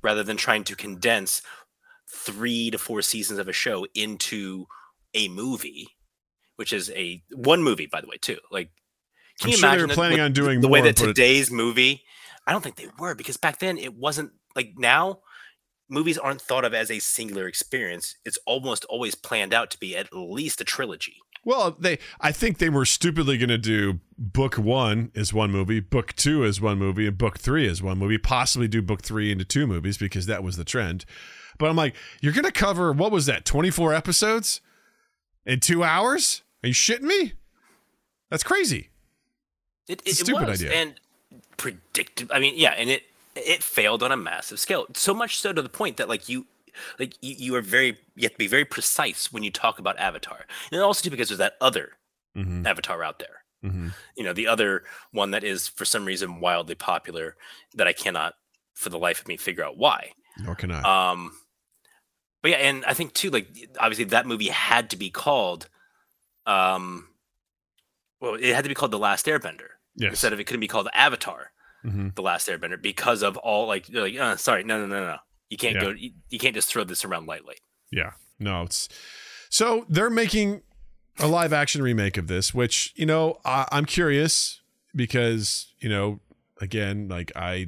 rather 0.01 0.23
than 0.23 0.37
trying 0.37 0.63
to 0.65 0.75
condense 0.75 1.41
three 2.13 2.69
to 2.71 2.77
four 2.77 3.01
seasons 3.01 3.39
of 3.39 3.47
a 3.47 3.53
show 3.53 3.85
into 3.95 4.65
a 5.13 5.27
movie, 5.29 5.87
which 6.57 6.73
is 6.73 6.89
a 6.91 7.21
one 7.33 7.63
movie, 7.63 7.87
by 7.87 8.01
the 8.01 8.07
way, 8.07 8.17
too. 8.21 8.37
Like, 8.51 8.69
can 9.39 9.47
I'm 9.47 9.51
you 9.51 9.57
sure 9.57 9.61
they 9.69 9.73
imagine 9.75 9.89
were 9.89 9.95
planning 9.95 10.19
on 10.19 10.33
doing 10.33 10.61
the 10.61 10.67
way 10.67 10.81
that 10.81 10.95
but 10.97 11.03
it- 11.03 11.07
today's 11.07 11.49
movie? 11.51 12.03
I 12.47 12.51
don't 12.53 12.61
think 12.61 12.75
they 12.75 12.87
were 12.97 13.13
because 13.15 13.37
back 13.37 13.59
then 13.59 13.77
it 13.77 13.93
wasn't 13.93 14.31
like 14.55 14.73
now. 14.77 15.19
Movies 15.91 16.17
aren't 16.17 16.41
thought 16.41 16.63
of 16.63 16.73
as 16.73 16.89
a 16.89 16.99
singular 16.99 17.47
experience. 17.47 18.15
It's 18.25 18.39
almost 18.45 18.85
always 18.85 19.13
planned 19.13 19.53
out 19.53 19.69
to 19.71 19.77
be 19.77 19.95
at 19.95 20.07
least 20.13 20.61
a 20.61 20.63
trilogy. 20.63 21.17
Well, 21.43 21.75
they 21.77 21.99
I 22.21 22.31
think 22.31 22.59
they 22.59 22.69
were 22.69 22.85
stupidly 22.85 23.37
going 23.37 23.49
to 23.49 23.57
do 23.57 23.99
book 24.17 24.55
1 24.57 25.11
is 25.15 25.33
one 25.33 25.51
movie, 25.51 25.79
book 25.81 26.13
2 26.15 26.43
is 26.45 26.61
one 26.61 26.77
movie, 26.77 27.07
and 27.07 27.17
book 27.17 27.39
3 27.39 27.67
is 27.67 27.81
one 27.83 27.97
movie, 27.97 28.17
possibly 28.17 28.67
do 28.67 28.81
book 28.81 29.01
3 29.01 29.31
into 29.31 29.43
two 29.43 29.67
movies 29.67 29.97
because 29.97 30.27
that 30.27 30.43
was 30.43 30.55
the 30.55 30.63
trend. 30.63 31.03
But 31.59 31.69
I'm 31.69 31.75
like, 31.75 31.95
you're 32.21 32.31
going 32.33 32.45
to 32.45 32.51
cover 32.51 32.93
what 32.93 33.11
was 33.11 33.25
that? 33.25 33.43
24 33.43 33.93
episodes 33.93 34.61
in 35.45 35.59
2 35.59 35.83
hours? 35.83 36.43
Are 36.63 36.67
you 36.67 36.73
shitting 36.73 37.01
me? 37.01 37.33
That's 38.29 38.43
crazy. 38.43 38.91
It, 39.89 40.01
It's 40.05 40.19
it, 40.19 40.21
a 40.21 40.25
stupid 40.25 40.47
was, 40.47 40.61
idea. 40.63 40.73
and 40.73 40.93
predicted. 41.57 42.31
I 42.31 42.39
mean, 42.39 42.53
yeah, 42.55 42.71
and 42.77 42.89
it 42.89 43.03
it 43.35 43.63
failed 43.63 44.03
on 44.03 44.11
a 44.11 44.17
massive 44.17 44.59
scale. 44.59 44.85
So 44.95 45.13
much 45.13 45.37
so 45.39 45.53
to 45.53 45.61
the 45.61 45.69
point 45.69 45.97
that 45.97 46.09
like 46.09 46.27
you, 46.29 46.47
like 46.99 47.15
you, 47.21 47.35
you 47.37 47.55
are 47.55 47.61
very 47.61 47.97
you 48.15 48.23
have 48.23 48.31
to 48.33 48.37
be 48.37 48.47
very 48.47 48.65
precise 48.65 49.31
when 49.31 49.43
you 49.43 49.51
talk 49.51 49.79
about 49.79 49.97
Avatar, 49.99 50.45
and 50.71 50.81
also 50.81 51.03
too 51.03 51.09
because 51.09 51.29
there's 51.29 51.37
that 51.39 51.55
other 51.61 51.93
Mhm. 52.37 52.65
Avatar 52.65 53.03
out 53.03 53.19
there. 53.19 53.43
Mhm. 53.63 53.93
You 54.15 54.23
know, 54.23 54.33
the 54.33 54.47
other 54.47 54.83
one 55.11 55.31
that 55.31 55.43
is 55.43 55.67
for 55.67 55.83
some 55.85 56.05
reason 56.05 56.39
wildly 56.39 56.75
popular 56.75 57.35
that 57.73 57.87
I 57.87 57.93
cannot, 57.93 58.35
for 58.73 58.89
the 58.89 58.97
life 58.97 59.19
of 59.21 59.27
me, 59.27 59.35
figure 59.37 59.63
out 59.65 59.77
why. 59.77 60.13
Nor 60.37 60.55
can 60.55 60.71
I. 60.71 60.81
Um, 61.11 61.37
but 62.41 62.51
yeah, 62.51 62.57
and 62.57 62.85
I 62.85 62.93
think 62.93 63.13
too, 63.13 63.29
like 63.29 63.49
obviously 63.79 64.05
that 64.05 64.25
movie 64.25 64.47
had 64.47 64.89
to 64.91 64.95
be 64.95 65.09
called, 65.09 65.67
um, 66.45 67.09
well, 68.19 68.35
it 68.35 68.55
had 68.55 68.63
to 68.63 68.69
be 68.69 68.75
called 68.75 68.91
the 68.91 68.97
Last 68.99 69.25
Airbender 69.25 69.67
Yes. 69.95 70.11
instead 70.11 70.31
of 70.33 70.39
it 70.39 70.45
couldn't 70.45 70.61
be 70.61 70.67
called 70.67 70.87
Avatar, 70.93 71.50
hmm 71.83 72.09
the 72.15 72.21
Last 72.21 72.47
Airbender, 72.47 72.81
because 72.81 73.21
of 73.23 73.37
all 73.37 73.67
like 73.67 73.87
they're 73.87 74.03
like, 74.03 74.17
uh, 74.17 74.35
sorry, 74.37 74.63
no, 74.63 74.79
no, 74.79 74.85
no, 74.87 75.05
no, 75.05 75.17
you 75.49 75.57
can't 75.57 75.75
Yeah. 75.75 75.81
go, 75.81 75.89
you, 75.89 76.11
you 76.29 76.39
can't 76.39 76.55
just 76.55 76.69
throw 76.69 76.83
this 76.83 77.03
around 77.05 77.27
lightly. 77.27 77.55
Yeah. 77.91 78.11
No, 78.39 78.63
it's 78.63 78.87
so 79.49 79.85
they're 79.89 80.09
making 80.09 80.61
a 81.19 81.27
live 81.27 81.53
action 81.53 81.81
remake 81.83 82.17
of 82.17 82.27
this, 82.27 82.53
which 82.53 82.93
you 82.95 83.05
know 83.05 83.39
I, 83.45 83.67
I'm 83.71 83.85
curious 83.85 84.61
because 84.95 85.73
you 85.79 85.89
know 85.89 86.19
again 86.59 87.07
like 87.07 87.31
I 87.35 87.67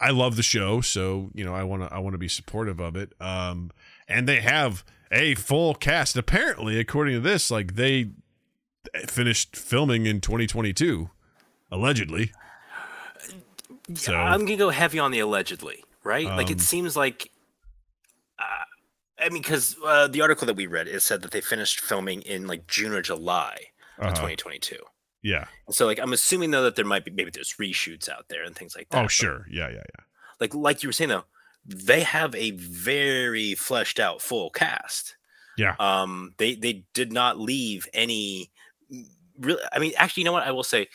I 0.00 0.10
love 0.10 0.36
the 0.36 0.42
show, 0.42 0.80
so 0.80 1.30
you 1.34 1.44
know 1.44 1.54
I 1.54 1.62
want 1.62 1.82
to 1.88 1.94
I 1.94 1.98
want 1.98 2.14
to 2.14 2.18
be 2.18 2.28
supportive 2.28 2.80
of 2.80 2.96
it. 2.96 3.12
Um, 3.20 3.70
and 4.08 4.28
they 4.28 4.40
have 4.40 4.84
a 5.10 5.34
full 5.36 5.74
cast. 5.74 6.16
Apparently, 6.16 6.78
according 6.78 7.14
to 7.14 7.20
this, 7.20 7.50
like 7.50 7.76
they 7.76 8.10
finished 9.06 9.56
filming 9.56 10.04
in 10.06 10.20
2022, 10.20 11.08
allegedly. 11.70 12.32
So 13.92 14.14
I'm 14.14 14.46
gonna 14.46 14.56
go 14.56 14.70
heavy 14.70 14.98
on 14.98 15.10
the 15.10 15.20
allegedly, 15.20 15.84
right? 16.02 16.24
like 16.26 16.46
Um, 16.46 16.52
it 16.52 16.60
seems 16.60 16.96
like, 16.96 17.30
uh, 18.38 18.64
I 19.18 19.28
mean, 19.28 19.42
because 19.42 19.76
uh, 19.84 20.08
the 20.08 20.22
article 20.22 20.46
that 20.46 20.56
we 20.56 20.66
read 20.66 20.88
it 20.88 21.00
said 21.02 21.20
that 21.22 21.32
they 21.32 21.40
finished 21.42 21.80
filming 21.80 22.22
in 22.22 22.46
like 22.46 22.66
June 22.66 22.92
or 22.92 23.02
July 23.02 23.58
of 23.98 24.06
uh, 24.06 24.10
2022. 24.10 24.76
yeah. 25.22 25.46
So 25.70 25.86
like 25.86 25.98
I'm 25.98 26.12
assuming 26.12 26.50
though 26.50 26.62
that 26.62 26.76
there 26.76 26.84
might 26.84 27.04
be 27.04 27.10
maybe 27.10 27.30
there's 27.30 27.54
reshoots 27.60 28.08
out 28.08 28.26
there 28.28 28.42
and 28.42 28.56
things 28.56 28.74
like 28.74 28.88
that. 28.90 29.04
Oh 29.04 29.08
sure. 29.08 29.46
Yeah. 29.50 29.68
Yeah. 29.68 29.76
Yeah. 29.76 30.04
Like 30.40 30.54
like 30.54 30.82
you 30.82 30.88
were 30.88 30.92
saying 30.92 31.10
though, 31.10 31.24
they 31.66 32.00
have 32.00 32.34
a 32.34 32.52
very 32.52 33.54
fleshed 33.54 34.00
out 34.00 34.20
full 34.22 34.50
cast. 34.50 35.16
Yeah. 35.56 35.76
Um, 35.78 36.34
they 36.38 36.54
they 36.54 36.84
did 36.94 37.12
not 37.12 37.38
leave 37.38 37.86
any. 37.92 38.50
Really, 39.38 39.62
I 39.72 39.78
mean, 39.78 39.92
actually, 39.96 40.22
you 40.22 40.24
know 40.24 40.32
what 40.32 40.46
I 40.46 40.52
will 40.52 40.62
say. 40.64 40.88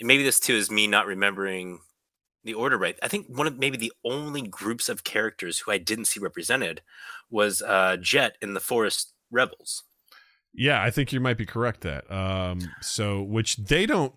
Maybe 0.00 0.22
this 0.22 0.40
too 0.40 0.54
is 0.54 0.70
me 0.70 0.86
not 0.86 1.06
remembering 1.06 1.80
the 2.44 2.54
order 2.54 2.78
right. 2.78 2.98
I 3.02 3.08
think 3.08 3.26
one 3.28 3.46
of 3.46 3.58
maybe 3.58 3.76
the 3.76 3.92
only 4.04 4.42
groups 4.42 4.88
of 4.88 5.04
characters 5.04 5.60
who 5.60 5.72
I 5.72 5.78
didn't 5.78 6.06
see 6.06 6.20
represented 6.20 6.82
was 7.30 7.62
uh, 7.62 7.96
Jet 8.00 8.36
in 8.40 8.54
the 8.54 8.60
Forest 8.60 9.12
Rebels. 9.30 9.82
Yeah, 10.52 10.80
I 10.80 10.90
think 10.90 11.12
you 11.12 11.20
might 11.20 11.36
be 11.36 11.46
correct 11.46 11.80
that. 11.80 12.10
Um, 12.10 12.60
so 12.80 13.22
which 13.22 13.56
they 13.56 13.86
don't. 13.86 14.12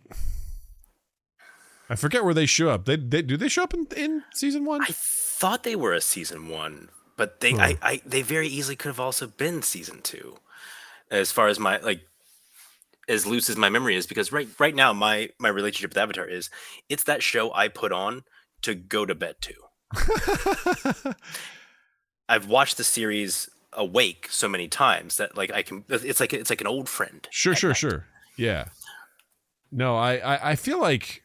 I 1.90 1.96
forget 1.96 2.24
where 2.24 2.34
they 2.34 2.46
show 2.46 2.70
up. 2.70 2.86
They, 2.86 2.98
they 2.98 3.22
do 3.22 3.38
they 3.38 3.48
show 3.48 3.64
up 3.64 3.74
in, 3.74 3.88
in 3.96 4.24
season 4.34 4.66
one? 4.66 4.82
I 4.82 4.92
thought 4.92 5.64
they 5.64 5.76
were 5.76 5.94
a 5.94 6.02
season 6.02 6.50
one, 6.50 6.90
but 7.16 7.40
they 7.40 7.52
Hmm. 7.52 7.62
I, 7.62 7.78
I 7.82 8.02
they 8.06 8.22
very 8.22 8.48
easily 8.48 8.76
could 8.76 8.90
have 8.90 9.00
also 9.00 9.28
been 9.28 9.62
season 9.62 10.02
two. 10.02 10.38
As 11.10 11.32
far 11.32 11.48
as 11.48 11.58
my 11.58 11.78
like 11.78 12.02
as 13.08 13.26
loose 13.26 13.50
as 13.50 13.58
my 13.58 13.70
memory 13.70 13.96
is, 13.96 14.06
because 14.06 14.32
right 14.32 14.48
right 14.60 14.76
now 14.76 14.94
my 14.94 15.30
my 15.40 15.50
relationship 15.50 15.92
with 15.92 15.98
Avatar 15.98 16.26
is 16.26 16.50
it's 16.90 17.04
that 17.06 17.24
show 17.24 17.54
I 17.54 17.68
put 17.68 17.92
on 17.92 18.24
to 18.64 18.76
go 18.76 19.06
to 19.06 19.16
bed 19.16 19.36
to. 19.42 19.54
I've 22.30 22.48
watched 22.48 22.78
the 22.78 22.84
series 22.84 23.50
awake 23.74 24.28
so 24.30 24.48
many 24.50 24.68
times 24.68 25.18
that 25.18 25.38
like 25.38 25.52
I 25.52 25.62
can 25.62 25.86
it's 25.90 26.20
like 26.20 26.34
it's 26.34 26.50
like 26.50 26.62
an 26.62 26.68
old 26.68 26.90
friend. 26.90 27.28
sure, 27.32 27.56
sure, 27.56 27.70
night. 27.72 27.78
sure. 27.78 28.06
Yeah. 28.38 28.66
No, 29.72 29.98
I, 29.98 30.16
I 30.18 30.52
I 30.52 30.56
feel 30.56 30.80
like, 30.80 31.24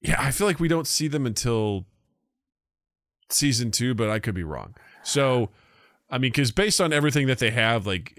yeah, 0.00 0.16
I 0.18 0.30
feel 0.30 0.46
like 0.46 0.60
we 0.60 0.68
don't 0.68 0.86
see 0.86 1.08
them 1.08 1.26
until 1.26 1.86
season 3.30 3.70
two, 3.70 3.94
but 3.94 4.10
I 4.10 4.18
could 4.18 4.34
be 4.34 4.44
wrong. 4.44 4.74
So, 5.02 5.50
I 6.10 6.18
mean, 6.18 6.30
because 6.30 6.52
based 6.52 6.80
on 6.80 6.92
everything 6.92 7.26
that 7.26 7.38
they 7.38 7.50
have, 7.50 7.86
like, 7.86 8.18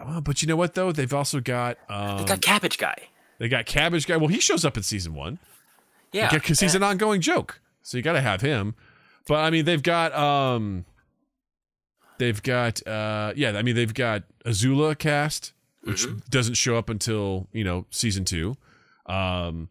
oh, 0.00 0.20
but 0.20 0.42
you 0.42 0.48
know 0.48 0.56
what 0.56 0.74
though? 0.74 0.92
They've 0.92 1.12
also 1.14 1.40
got 1.40 1.78
um, 1.88 2.18
They 2.18 2.24
got 2.24 2.40
Cabbage 2.42 2.78
Guy. 2.78 2.96
they 3.38 3.48
got 3.48 3.66
Cabbage 3.66 4.06
Guy. 4.06 4.16
Well, 4.16 4.28
he 4.28 4.40
shows 4.40 4.64
up 4.64 4.76
in 4.76 4.82
season 4.82 5.14
one. 5.14 5.38
Yeah. 6.12 6.30
because 6.32 6.60
he's 6.60 6.74
an 6.74 6.82
ongoing 6.82 7.20
joke. 7.20 7.60
So 7.82 7.96
you 7.98 8.02
got 8.02 8.12
to 8.14 8.20
have 8.22 8.40
him. 8.40 8.74
But 9.28 9.36
I 9.36 9.50
mean, 9.50 9.64
they've 9.64 9.82
got 9.82 10.14
um, 10.14 10.84
they've 12.18 12.42
got 12.42 12.86
uh, 12.86 13.32
yeah. 13.36 13.52
I 13.58 13.62
mean, 13.62 13.74
they've 13.74 13.92
got 13.92 14.22
Azula 14.44 14.96
cast, 14.96 15.52
which 15.82 16.06
Mhm. 16.06 16.28
doesn't 16.30 16.54
show 16.54 16.76
up 16.76 16.88
until 16.88 17.48
you 17.52 17.64
know 17.64 17.86
season 17.90 18.24
two. 18.24 18.56
Um, 19.06 19.68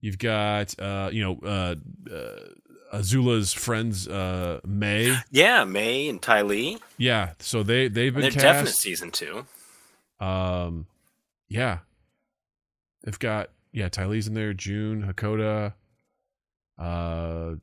you've 0.00 0.18
got 0.18 0.78
uh, 0.78 1.10
you 1.12 1.22
know 1.22 1.38
uh, 1.48 1.74
uh, 2.12 2.48
Azula's 2.92 3.52
friends 3.52 4.06
uh, 4.06 4.60
Mai. 4.66 5.22
Yeah, 5.30 5.64
Mai 5.64 6.08
and 6.08 6.20
Ty 6.20 6.42
Lee. 6.42 6.78
Yeah, 6.98 7.32
so 7.38 7.62
they 7.62 7.88
they've 7.88 8.12
been 8.12 8.22
They're 8.22 8.30
definite 8.30 8.74
season 8.74 9.10
two. 9.10 9.46
Um, 10.20 10.86
yeah, 11.48 11.78
they've 13.02 13.18
got 13.18 13.50
yeah. 13.72 13.88
Ty 13.88 14.06
Lee's 14.06 14.28
in 14.28 14.34
there. 14.34 14.52
June 14.52 15.02
Hakoda, 15.02 15.74
uh, 16.78 17.54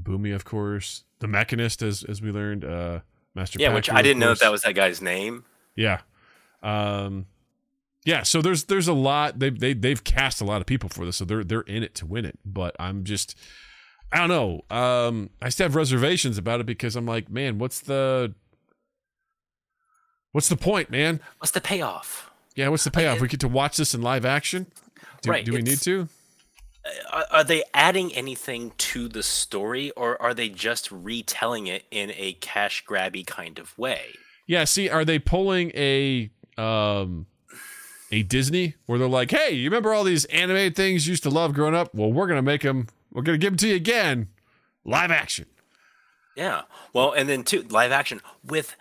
Bumi, 0.00 0.34
of 0.34 0.44
course. 0.44 1.04
The 1.20 1.28
Mechanist, 1.28 1.82
as 1.82 2.02
as 2.04 2.20
we 2.20 2.30
learned. 2.32 2.64
Uh, 2.64 3.00
Master. 3.34 3.58
Yeah, 3.60 3.72
which 3.74 3.90
I 3.90 4.02
didn't 4.02 4.18
know 4.18 4.34
that 4.34 4.52
was 4.52 4.62
that 4.62 4.74
guy's 4.74 5.00
name. 5.00 5.44
Yeah. 5.76 6.00
Um. 6.62 7.26
Yeah, 8.04 8.24
so 8.24 8.42
there's 8.42 8.64
there's 8.64 8.88
a 8.88 8.92
lot 8.92 9.38
they 9.38 9.50
they 9.50 9.74
they've 9.74 10.02
cast 10.02 10.40
a 10.40 10.44
lot 10.44 10.60
of 10.60 10.66
people 10.66 10.88
for 10.88 11.04
this, 11.04 11.16
so 11.16 11.24
they're 11.24 11.44
they're 11.44 11.60
in 11.62 11.82
it 11.82 11.94
to 11.96 12.06
win 12.06 12.24
it. 12.24 12.38
But 12.44 12.74
I'm 12.78 13.04
just 13.04 13.38
I 14.12 14.18
don't 14.18 14.28
know. 14.28 14.76
Um, 14.76 15.30
I 15.40 15.48
still 15.48 15.64
have 15.64 15.74
reservations 15.74 16.36
about 16.36 16.60
it 16.60 16.66
because 16.66 16.96
I'm 16.96 17.06
like, 17.06 17.30
man, 17.30 17.58
what's 17.58 17.80
the 17.80 18.34
what's 20.32 20.48
the 20.48 20.56
point, 20.56 20.90
man? 20.90 21.20
What's 21.38 21.52
the 21.52 21.60
payoff? 21.60 22.30
Yeah, 22.54 22.68
what's 22.68 22.84
the 22.84 22.90
payoff? 22.90 23.20
We 23.20 23.28
get 23.28 23.40
to 23.40 23.48
watch 23.48 23.78
this 23.78 23.94
in 23.94 24.02
live 24.02 24.26
action. 24.26 24.66
Do, 25.22 25.30
Right, 25.30 25.44
do 25.44 25.52
we 25.52 25.62
need 25.62 25.80
to? 25.82 26.08
Are, 27.10 27.24
are 27.30 27.44
they 27.44 27.62
adding 27.72 28.12
anything 28.14 28.72
to 28.76 29.08
the 29.08 29.22
story, 29.22 29.92
or 29.92 30.20
are 30.20 30.34
they 30.34 30.48
just 30.48 30.90
retelling 30.90 31.68
it 31.68 31.84
in 31.90 32.12
a 32.16 32.34
cash 32.34 32.84
grabby 32.84 33.26
kind 33.26 33.58
of 33.58 33.76
way? 33.78 34.08
Yeah. 34.46 34.64
See, 34.64 34.88
are 34.90 35.04
they 35.04 35.18
pulling 35.18 35.70
a 35.74 36.30
um 36.58 37.26
a 38.10 38.22
Disney 38.22 38.74
where 38.84 38.98
they're 38.98 39.08
like, 39.08 39.30
hey, 39.30 39.52
you 39.52 39.70
remember 39.70 39.94
all 39.94 40.04
these 40.04 40.26
animated 40.26 40.76
things 40.76 41.06
you 41.06 41.12
used 41.12 41.22
to 41.22 41.30
love 41.30 41.54
growing 41.54 41.74
up? 41.74 41.94
Well, 41.94 42.12
we're 42.12 42.26
gonna 42.26 42.42
make 42.42 42.60
them. 42.62 42.88
We're 43.12 43.22
gonna 43.22 43.38
give 43.38 43.52
them 43.52 43.58
to 43.58 43.68
you 43.68 43.76
again, 43.76 44.28
live 44.84 45.10
action. 45.10 45.46
Yeah. 46.36 46.62
Well, 46.92 47.12
and 47.12 47.28
then 47.28 47.44
too 47.44 47.62
live 47.62 47.92
action 47.92 48.20
with 48.42 48.74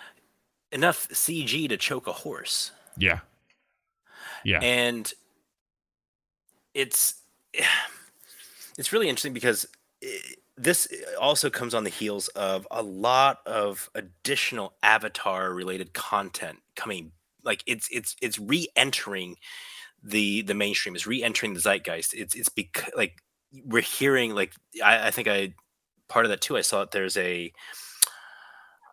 enough 0.71 1.07
CG 1.09 1.67
to 1.69 1.77
choke 1.77 2.07
a 2.07 2.13
horse, 2.13 2.71
Yeah. 2.97 3.19
Yeah. 4.43 4.59
and 4.61 5.11
it's 6.73 7.15
it's 8.77 8.93
really 8.93 9.09
interesting 9.09 9.34
because 9.34 9.65
i 10.03 10.07
this 10.57 10.88
also 11.19 11.49
comes 11.49 11.73
on 11.73 11.84
the 11.86 11.89
heels 11.89 12.27
of 12.29 12.67
a 12.69 12.84
lot 12.84 13.39
of 13.47 13.89
additional 13.95 14.73
Avatar 14.84 15.51
related 15.53 15.93
content 15.93 16.59
coming. 16.75 17.13
Like 17.43 17.63
it's 17.65 17.88
it's 17.91 18.15
it's 18.21 18.38
re-entering 18.38 19.38
the 20.03 20.43
the 20.43 20.53
mainstream, 20.53 20.95
is 20.95 21.07
re-entering 21.07 21.55
the 21.55 21.59
zeitgeist. 21.59 22.13
It's 22.13 22.36
it's 22.36 22.49
because 22.49 22.91
like 22.95 23.23
we're 23.66 23.82
hearing 23.82 24.34
like 24.34 24.54
I, 24.84 25.08
I 25.08 25.12
think 25.12 25.28
I 25.28 25.54
part 26.08 26.26
of 26.26 26.30
that 26.30 26.41
too. 26.41 26.58
I 26.58 26.62
saw 26.62 26.80
that 26.80 26.91
there's 26.91 27.18
a 27.18 27.52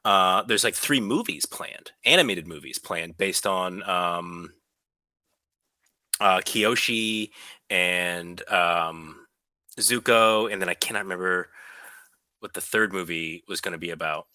uh, 0.04 0.42
there's 0.42 0.64
like 0.64 0.74
three 0.74 1.00
movies 1.00 1.44
planned, 1.46 1.92
animated 2.04 2.46
movies 2.46 2.78
planned 2.78 3.18
based 3.18 3.46
on 3.46 3.82
um, 3.88 4.54
uh, 6.20 6.38
Kyoshi 6.38 7.30
and 7.68 8.40
um, 8.50 9.26
Zuko, 9.78 10.50
and 10.50 10.62
then 10.62 10.68
I 10.68 10.74
cannot 10.74 11.02
remember 11.02 11.50
what 12.40 12.54
the 12.54 12.60
third 12.60 12.92
movie 12.92 13.44
was 13.48 13.60
going 13.60 13.72
to 13.72 13.78
be 13.78 13.90
about. 13.90 14.26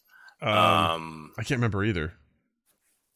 Um, 0.41 0.49
Um, 0.57 1.31
I 1.37 1.43
can't 1.43 1.57
remember 1.57 1.83
either. 1.83 2.13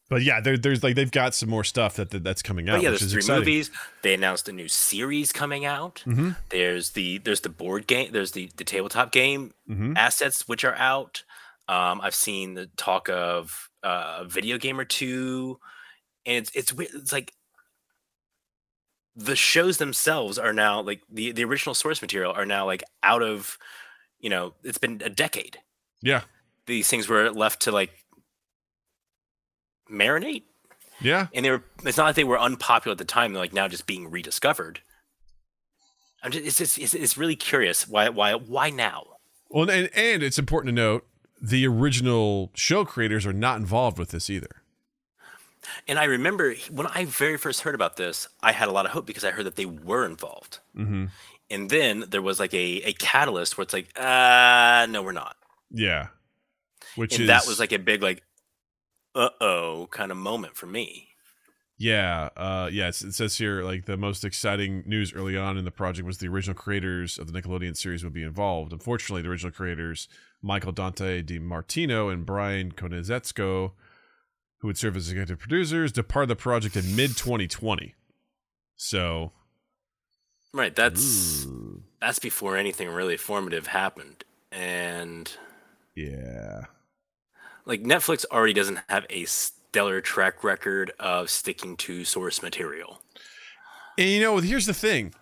But 0.10 0.24
yeah, 0.24 0.40
there, 0.40 0.58
there's 0.58 0.84
like 0.84 0.96
they've 0.96 1.12
got 1.12 1.36
some 1.36 1.50
more 1.50 1.64
stuff 1.66 1.96
that, 1.98 2.12
that 2.12 2.24
that's 2.24 2.42
coming 2.42 2.70
out, 2.70 2.78
but 2.78 2.84
yeah, 2.84 2.90
which 2.92 3.02
there's 3.02 3.08
is 3.08 3.12
three 3.14 3.20
exciting. 3.20 3.40
movies. 3.42 3.72
They 4.04 4.14
announced 4.14 4.48
a 4.48 4.54
new 4.54 4.68
series 4.70 5.34
coming 5.34 5.66
out. 5.66 6.02
Mm-hmm. 6.06 6.30
There's 6.50 6.92
the 6.92 7.18
there's 7.18 7.42
the 7.42 7.50
board 7.50 7.88
game. 7.88 8.12
There's 8.14 8.32
the 8.32 8.50
the 8.56 8.64
tabletop 8.64 9.12
game 9.12 9.54
Mm-hmm. 9.70 9.98
assets 9.98 10.48
which 10.48 10.64
are 10.64 10.76
out. 10.76 11.24
Um, 11.68 12.00
I've 12.02 12.16
seen 12.16 12.54
the 12.54 12.68
talk 12.78 13.10
of 13.10 13.70
uh, 13.84 14.20
a 14.22 14.26
video 14.26 14.58
game 14.58 14.80
or 14.80 14.86
two, 14.86 15.60
and 16.26 16.38
it's 16.38 16.52
it's. 16.56 16.74
It's 16.96 17.12
like 17.12 17.34
the 19.16 19.36
shows 19.36 19.78
themselves 19.78 20.38
are 20.38 20.54
now 20.54 20.80
like 20.82 21.02
the 21.12 21.32
the 21.32 21.44
original 21.44 21.74
source 21.74 22.02
material 22.02 22.32
are 22.34 22.46
now 22.46 22.66
like 22.66 22.84
out 23.04 23.24
of, 23.24 23.58
you 24.20 24.30
know, 24.30 24.54
it's 24.64 24.78
been 24.78 25.02
a 25.04 25.10
decade. 25.10 25.58
Yeah. 26.02 26.22
These 26.68 26.88
things 26.88 27.08
were 27.10 27.32
left 27.32 27.62
to 27.64 27.72
like 27.72 27.92
marinate, 29.92 30.44
Yeah. 31.02 31.28
and 31.34 31.46
they 31.46 31.52
were. 31.52 31.64
It's 31.84 31.98
not 31.98 32.06
like 32.06 32.16
they 32.16 32.24
were 32.24 32.40
unpopular 32.40 32.94
at 32.94 32.98
the 32.98 33.06
time. 33.06 33.34
They're 33.34 33.42
like 33.42 33.54
now 33.54 33.68
just 33.68 33.86
being 33.88 34.10
rediscovered. 34.10 34.82
I'm 36.24 36.32
just, 36.32 36.46
it's 36.46 36.58
just, 36.58 36.78
it's, 36.80 36.94
it's 36.94 37.18
really 37.18 37.36
curious 37.36 37.88
why 37.88 38.10
why 38.10 38.34
why 38.34 38.70
now. 38.70 39.06
Well, 39.50 39.70
and 39.70 39.90
and 39.96 40.24
it's 40.24 40.40
important 40.40 40.76
to 40.76 40.82
note 40.82 41.06
the 41.42 41.68
original 41.68 42.52
show 42.56 42.84
creators 42.86 43.26
are 43.26 43.34
not 43.34 43.58
involved 43.60 44.00
with 44.00 44.10
this 44.10 44.30
either. 44.30 44.64
And 45.88 46.00
I 46.00 46.06
remember 46.06 46.56
when 46.72 46.88
I 46.88 47.06
very 47.06 47.38
first 47.38 47.62
heard 47.62 47.76
about 47.76 47.98
this, 47.98 48.28
I 48.42 48.52
had 48.54 48.68
a 48.68 48.72
lot 48.72 48.86
of 48.86 48.92
hope 48.92 49.06
because 49.06 49.24
I 49.26 49.32
heard 49.32 49.46
that 49.46 49.56
they 49.58 49.66
were 49.66 50.06
involved. 50.06 50.60
Mm-hmm. 50.76 51.06
And 51.50 51.70
then 51.70 52.06
there 52.10 52.22
was 52.22 52.40
like 52.40 52.54
a, 52.54 52.82
a 52.84 52.94
catalyst 52.94 53.58
where 53.58 53.64
it's 53.64 53.74
like, 53.74 53.90
uh, 54.00 54.86
no, 54.90 55.02
we're 55.04 55.12
not. 55.12 55.36
Yeah. 55.72 56.08
Which 56.96 57.14
and 57.16 57.24
is 57.24 57.28
that 57.28 57.46
was 57.48 57.60
like 57.60 57.72
a 57.74 57.80
big 57.80 58.02
like, 58.02 58.24
uh 59.18 59.30
oh 59.42 59.88
kind 59.92 60.12
of 60.12 60.18
moment 60.18 60.56
for 60.56 60.68
me. 60.68 61.10
Yeah, 61.80 62.30
uh, 62.36 62.70
yes. 62.72 63.04
It 63.04 63.14
says 63.14 63.38
here 63.38 63.62
like 63.64 63.86
the 63.86 63.98
most 63.98 64.26
exciting 64.26 64.84
news 64.88 65.14
early 65.14 65.38
on 65.38 65.58
in 65.58 65.66
the 65.66 65.72
project 65.72 66.08
was 66.08 66.18
the 66.18 66.28
original 66.28 66.56
creators 66.56 67.20
of 67.20 67.32
the 67.32 67.40
Nickelodeon 67.40 67.78
series 67.78 68.04
would 68.04 68.14
be 68.14 68.24
involved. 68.24 68.74
Unfortunately, 68.74 69.22
the 69.22 69.30
original 69.30 69.52
creators 69.52 70.08
Michael 70.42 70.72
Dante 70.72 71.22
DiMartino 71.22 72.12
and 72.12 72.26
Brian 72.26 72.72
Konietzko, 72.72 73.72
who 74.60 74.68
would 74.68 74.78
serve 74.78 74.96
as 74.96 75.10
executive 75.10 75.40
producers, 75.40 75.92
departed 75.92 76.30
the 76.30 76.36
project 76.36 76.76
in 76.76 76.96
mid 76.96 77.16
2020. 77.16 77.94
So, 78.76 79.32
Right, 80.54 80.76
that's 80.76 81.46
that's 82.02 82.20
before 82.20 82.58
anything 82.58 82.90
really 82.90 83.18
formative 83.18 83.68
happened. 83.68 84.24
And 84.52 85.32
yeah, 85.96 86.66
like 87.68 87.84
Netflix 87.84 88.26
already 88.32 88.54
doesn't 88.54 88.80
have 88.90 89.06
a 89.10 89.26
stellar 89.26 90.02
track 90.02 90.44
record 90.44 90.92
of 91.00 91.30
sticking 91.30 91.78
to 91.78 92.04
source 92.06 92.42
material. 92.42 93.02
And 93.98 94.10
you 94.10 94.22
know, 94.22 94.38
here's 94.38 94.66
the 94.66 94.74
thing. 94.74 95.14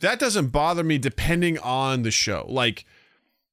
That 0.00 0.18
doesn't 0.18 0.48
bother 0.48 0.82
me 0.82 0.98
depending 0.98 1.58
on 1.58 2.02
the 2.02 2.10
show. 2.10 2.46
Like 2.48 2.84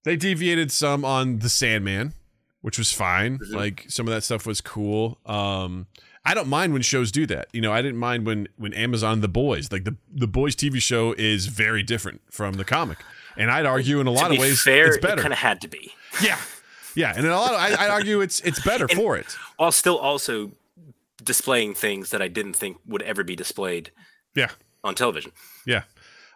they 0.04 0.16
deviated 0.16 0.72
some 0.72 1.06
on 1.06 1.40
The 1.40 1.50
Sandman, 1.50 2.14
which 2.62 2.78
was 2.78 2.92
fine. 2.92 3.40
Mhm. 3.40 3.54
Like 3.54 3.86
some 3.88 4.08
of 4.08 4.14
that 4.14 4.24
stuff 4.24 4.46
was 4.46 4.62
cool. 4.62 5.20
Um 5.26 5.88
I 6.26 6.34
don't 6.34 6.50
mind 6.50 6.74
when 6.74 6.82
shows 6.82 7.12
do 7.12 7.26
that. 7.28 7.48
You 7.54 7.62
know, 7.62 7.72
I 7.72 7.82
didn't 7.82 7.98
mind 7.98 8.26
when 8.26 8.48
when 8.58 8.74
Amazon 8.74 9.22
The 9.22 9.28
Boys, 9.28 9.72
like 9.72 9.84
the 9.86 9.96
the 10.14 10.28
Boys 10.28 10.56
TV 10.56 10.82
show 10.82 11.14
is 11.18 11.48
very 11.48 11.82
different 11.84 12.22
from 12.32 12.54
the 12.56 12.66
comic. 12.66 12.98
And 13.38 13.50
I'd 13.50 13.66
argue 13.66 14.00
in 14.00 14.08
a 14.08 14.12
lot 14.12 14.32
of 14.32 14.38
ways 14.38 14.62
fair, 14.62 14.88
it's 14.88 14.98
it 14.98 15.02
better. 15.02 15.22
kind 15.22 15.32
of 15.34 15.40
had 15.40 15.62
to 15.62 15.68
be, 15.70 15.94
yeah. 16.22 16.38
Yeah, 16.96 17.14
and 17.16 17.26
in 17.26 17.32
a 17.32 17.36
lot 17.36 17.54
of 17.54 17.60
I, 17.60 17.86
I'd 17.86 17.90
argue 17.90 18.22
it's 18.22 18.40
it's 18.42 18.60
better 18.64 18.86
And- 18.90 18.98
for 19.00 19.18
it. 19.18 19.36
while 19.58 19.72
still 19.72 19.98
also 19.98 20.52
displaying 21.24 21.74
things 21.76 22.12
that 22.12 22.22
I 22.22 22.28
didn't 22.28 22.54
think 22.54 22.78
would 22.88 23.02
ever 23.02 23.24
be 23.24 23.36
displayed 23.36 23.92
Yeah. 24.36 24.50
on 24.84 24.96
television. 24.96 25.32
Yeah. 25.66 25.84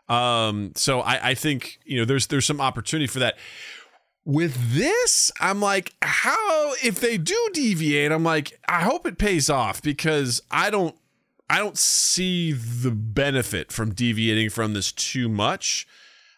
Um, 0.10 0.74
so 0.76 1.00
I, 1.00 1.30
I 1.30 1.34
think, 1.34 1.80
you 1.86 1.98
know, 1.98 2.06
there's 2.06 2.28
there's 2.28 2.46
some 2.46 2.60
opportunity 2.60 3.08
for 3.08 3.20
that. 3.20 3.38
With 4.26 4.74
this, 4.74 5.32
I'm 5.42 5.60
like, 5.62 5.94
how 6.02 6.74
if 6.84 7.00
they 7.00 7.18
do 7.18 7.50
deviate, 7.54 8.12
I'm 8.12 8.24
like, 8.24 8.60
I 8.68 8.82
hope 8.82 9.06
it 9.08 9.18
pays 9.18 9.50
off 9.50 9.82
because 9.82 10.42
I 10.52 10.70
don't 10.70 10.96
I 11.50 11.58
don't 11.60 11.78
see 11.78 12.52
the 12.52 12.92
benefit 12.92 13.72
from 13.72 13.94
deviating 13.94 14.50
from 14.50 14.74
this 14.74 14.92
too 14.92 15.28
much. 15.30 15.88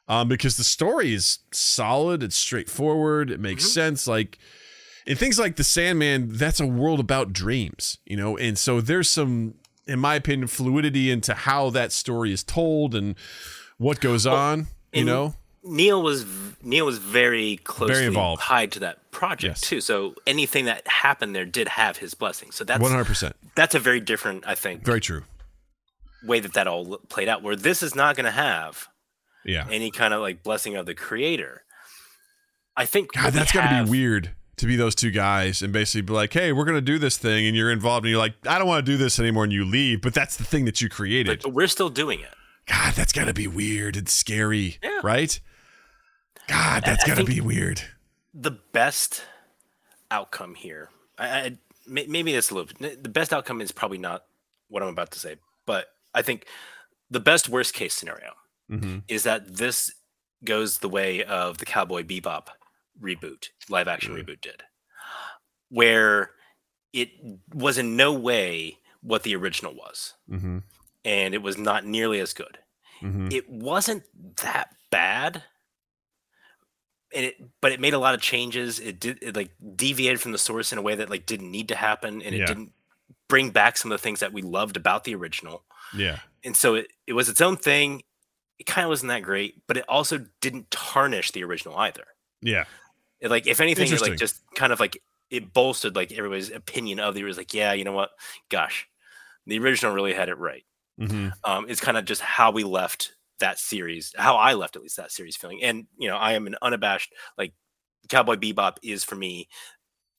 Um, 0.07 0.27
because 0.27 0.57
the 0.57 0.63
story 0.63 1.13
is 1.13 1.39
solid, 1.51 2.21
it's 2.21 2.35
straightforward, 2.35 3.31
it 3.31 3.39
makes 3.39 3.65
Mhm. 3.65 3.69
sense. 3.73 4.07
Like 4.07 4.37
and 5.07 5.17
things 5.19 5.37
like 5.37 5.55
the 5.55 5.63
Sandman, 5.63 6.29
that's 6.33 6.59
a 6.59 6.65
world 6.65 6.99
about 6.99 7.31
dreams, 7.33 7.99
you 8.05 8.17
know, 8.17 8.37
and 8.37 8.57
so 8.57 8.81
there's 8.81 9.09
some 9.09 9.55
in 9.87 9.99
my 9.99 10.15
opinion, 10.15 10.47
fluidity 10.47 11.11
into 11.11 11.33
how 11.35 11.69
that 11.69 11.91
story 11.91 12.31
is 12.33 12.43
told 12.43 12.95
and 12.95 13.13
what 13.77 13.99
goes 13.99 14.25
on. 14.25 14.61
You 14.91 15.01
in- 15.01 15.05
know, 15.05 15.35
Neil 15.63 16.01
was 16.01 16.25
Neil 16.63 16.85
was 16.87 16.97
very 16.97 17.57
closely 17.57 17.93
very 17.95 18.05
involved. 18.07 18.41
tied 18.41 18.71
to 18.73 18.79
that 18.79 19.11
project 19.11 19.59
Yes. 19.59 19.61
too. 19.61 19.81
So 19.81 20.15
anything 20.25 20.65
that 20.65 20.87
happened 20.87 21.35
there 21.35 21.45
did 21.45 21.67
have 21.67 21.97
his 21.97 22.13
blessing. 22.15 22.51
So 22.51 22.63
that's 22.63 22.81
one 22.81 22.91
hundred 22.91 23.05
percent, 23.05 23.35
that's 23.55 23.75
a 23.75 23.79
very 23.79 23.99
different, 23.99 24.43
I 24.47 24.55
think, 24.55 24.83
very 24.83 25.01
true. 25.01 25.23
way 26.23 26.39
that 26.39 26.53
that 26.53 26.67
all 26.67 26.97
played 27.09 27.27
out. 27.29 27.43
Where 27.43 27.55
this 27.55 27.83
is 27.83 27.93
not 27.95 28.15
going 28.15 28.25
to 28.25 28.31
have 28.31 28.87
Yeah, 29.45 29.67
any 29.71 29.91
kind 29.91 30.13
of 30.13 30.21
like 30.21 30.43
blessing 30.43 30.75
of 30.75 30.85
the 30.85 30.95
creator. 30.95 31.63
I 32.75 32.85
think 32.85 33.13
God, 33.13 33.31
that's 33.33 33.51
got 33.53 33.69
to 33.69 33.83
be 33.85 33.89
weird 33.89 34.31
to 34.57 34.65
be 34.65 34.75
those 34.75 34.95
two 34.95 35.11
guys 35.11 35.61
and 35.61 35.71
basically 35.71 36.01
be 36.01 36.13
like, 36.13 36.33
"Hey, 36.33 36.51
we're 36.51 36.65
gonna 36.65 36.81
do 36.81 36.97
this 36.99 37.17
thing," 37.17 37.45
and 37.45 37.55
you're 37.55 37.71
involved, 37.71 38.05
and 38.05 38.09
you're 38.11 38.19
like, 38.19 38.33
"I 38.47 38.57
don't 38.57 38.67
want 38.67 38.85
to 38.85 38.91
do 38.91 38.97
this 38.97 39.19
anymore," 39.19 39.43
and 39.45 39.53
you 39.53 39.63
leave. 39.63 40.01
But 40.01 40.13
that's 40.13 40.35
the 40.35 40.43
thing 40.43 40.65
that 40.65 40.81
you 40.81 40.89
created. 40.89 41.41
But 41.43 41.53
we're 41.53 41.67
still 41.67 41.89
doing 41.89 42.19
it. 42.21 42.33
God, 42.65 42.93
that's 42.95 43.13
got 43.13 43.25
to 43.25 43.33
be 43.33 43.47
weird 43.47 43.95
and 43.95 44.09
scary, 44.09 44.77
Yeah. 44.83 44.99
right? 45.03 45.39
God, 46.47 46.83
that's 46.85 47.03
I 47.03 47.07
got 47.07 47.13
to 47.17 47.25
think- 47.25 47.29
be 47.29 47.41
weird. 47.41 47.81
the 48.33 48.51
best 48.51 49.23
outcome 50.11 50.55
here 50.55 50.89
I, 51.17 51.27
I 51.27 51.57
maybe 51.87 52.33
it's 52.33 52.51
a 52.51 52.55
little 52.55 52.69
the 53.01 53.09
best 53.09 53.31
outcome 53.33 53.61
is 53.61 53.71
probably 53.71 53.97
not 53.97 54.25
what 54.67 54.83
i'm 54.83 54.89
about 54.89 55.11
to 55.11 55.19
say 55.19 55.37
but 55.65 55.87
i 56.13 56.21
think 56.21 56.45
the 57.09 57.19
best 57.19 57.47
worst 57.49 57.73
case 57.73 57.93
scenario 57.93 58.33
hmm 58.70 58.99
is 59.07 59.24
that 59.24 59.57
this 59.57 59.93
goes 60.43 60.80
the 60.80 60.89
way 60.89 61.24
of 61.24 61.57
the 61.59 61.66
cowboy 61.66 62.03
bebop 62.03 62.47
reboot 63.01 63.49
live 63.70 63.88
action 63.88 64.13
Mm. 64.16 64.24
reboot 64.24 64.41
did 64.41 64.63
where 65.70 66.32
it 66.93 67.09
was 67.53 67.78
in 67.78 67.95
no 67.95 68.13
way 68.13 68.78
what 69.01 69.24
the 69.24 69.36
original 69.36 69.74
was. 69.74 70.13
Hmm 70.30 70.59
and 71.03 71.36
it 71.36 71.41
was 71.43 71.55
not 71.57 71.86
nearly 71.86 72.20
as 72.20 72.34
good. 72.34 72.57
Hmm 72.99 73.28
it 73.32 73.49
wasn't 73.49 74.03
that 74.41 74.70
bad. 74.89 75.43
And 77.13 77.26
it 77.26 77.36
but 77.61 77.72
it 77.72 77.80
made 77.80 77.93
a 77.93 77.99
lot 77.99 78.13
of 78.16 78.22
changes. 78.22 78.80
It 78.80 78.99
did 78.99 79.20
it 79.22 79.36
like 79.36 79.51
deviated 79.76 80.20
from 80.20 80.32
the 80.32 80.38
source 80.38 80.72
in 80.72 80.78
a 80.78 80.82
way 80.82 80.95
that 80.95 81.09
like 81.09 81.26
didn't 81.26 81.51
need 81.51 81.68
to 81.70 81.76
happen. 81.76 82.22
And 82.22 82.34
it 82.36 82.39
Yeah. 82.39 82.45
didn't 82.45 82.72
bring 83.28 83.51
back 83.51 83.78
some 83.78 83.91
of 83.91 83.99
the 83.99 84.01
things 84.03 84.20
that 84.20 84.34
we 84.34 84.41
loved 84.41 84.78
about 84.78 85.03
the 85.03 85.16
original. 85.16 85.63
Yeah, 85.93 86.20
and 86.43 86.55
so 86.55 86.76
it, 86.76 86.88
it 87.07 87.13
was 87.13 87.30
its 87.30 87.41
own 87.41 87.57
thing 87.57 88.03
it 88.59 88.65
kind 88.65 88.85
of 88.85 88.89
wasn't 88.89 89.09
that 89.09 89.23
great 89.23 89.61
but 89.67 89.77
it 89.77 89.85
also 89.89 90.25
didn't 90.41 90.69
tarnish 90.71 91.31
the 91.31 91.43
original 91.43 91.77
either. 91.77 92.05
Yeah, 92.41 92.65
it, 93.19 93.29
like 93.29 93.47
if 93.47 93.59
anything 93.59 93.91
it 93.91 94.01
like 94.01 94.17
just 94.17 94.41
kind 94.55 94.73
of 94.73 94.79
like 94.79 95.01
it 95.29 95.53
bolstered 95.53 95.95
like 95.95 96.11
everybody's 96.11 96.51
opinion 96.51 96.99
of 96.99 97.15
the 97.15 97.21
it 97.21 97.23
was 97.23 97.37
like 97.37 97.53
yeah 97.53 97.73
you 97.73 97.83
know 97.83 97.93
what? 97.93 98.11
Gosh 98.49 98.87
the 99.47 99.59
original 99.59 99.93
really 99.93 100.13
had 100.13 100.29
it 100.29 100.37
right. 100.37 100.63
Hmm 100.99 101.29
um, 101.43 101.67
is 101.67 101.79
kind 101.79 101.97
of 101.97 102.05
just 102.05 102.21
how 102.21 102.51
we 102.51 102.63
left 102.63 103.13
that 103.39 103.59
series, 103.59 104.13
how 104.17 104.37
I 104.37 104.53
left 104.53 104.75
at 104.75 104.81
least 104.81 104.97
that 104.97 105.11
series 105.11 105.35
feeling. 105.35 105.61
And 105.61 105.87
you 105.97 106.07
know, 106.07 106.15
I 106.15 106.33
am 106.33 106.47
an 106.47 106.55
unabashed 106.61 107.13
like 107.37 107.53
Cowboy 108.09 108.35
Bebop 108.35 108.77
is 108.83 109.03
for 109.03 109.15
me 109.15 109.49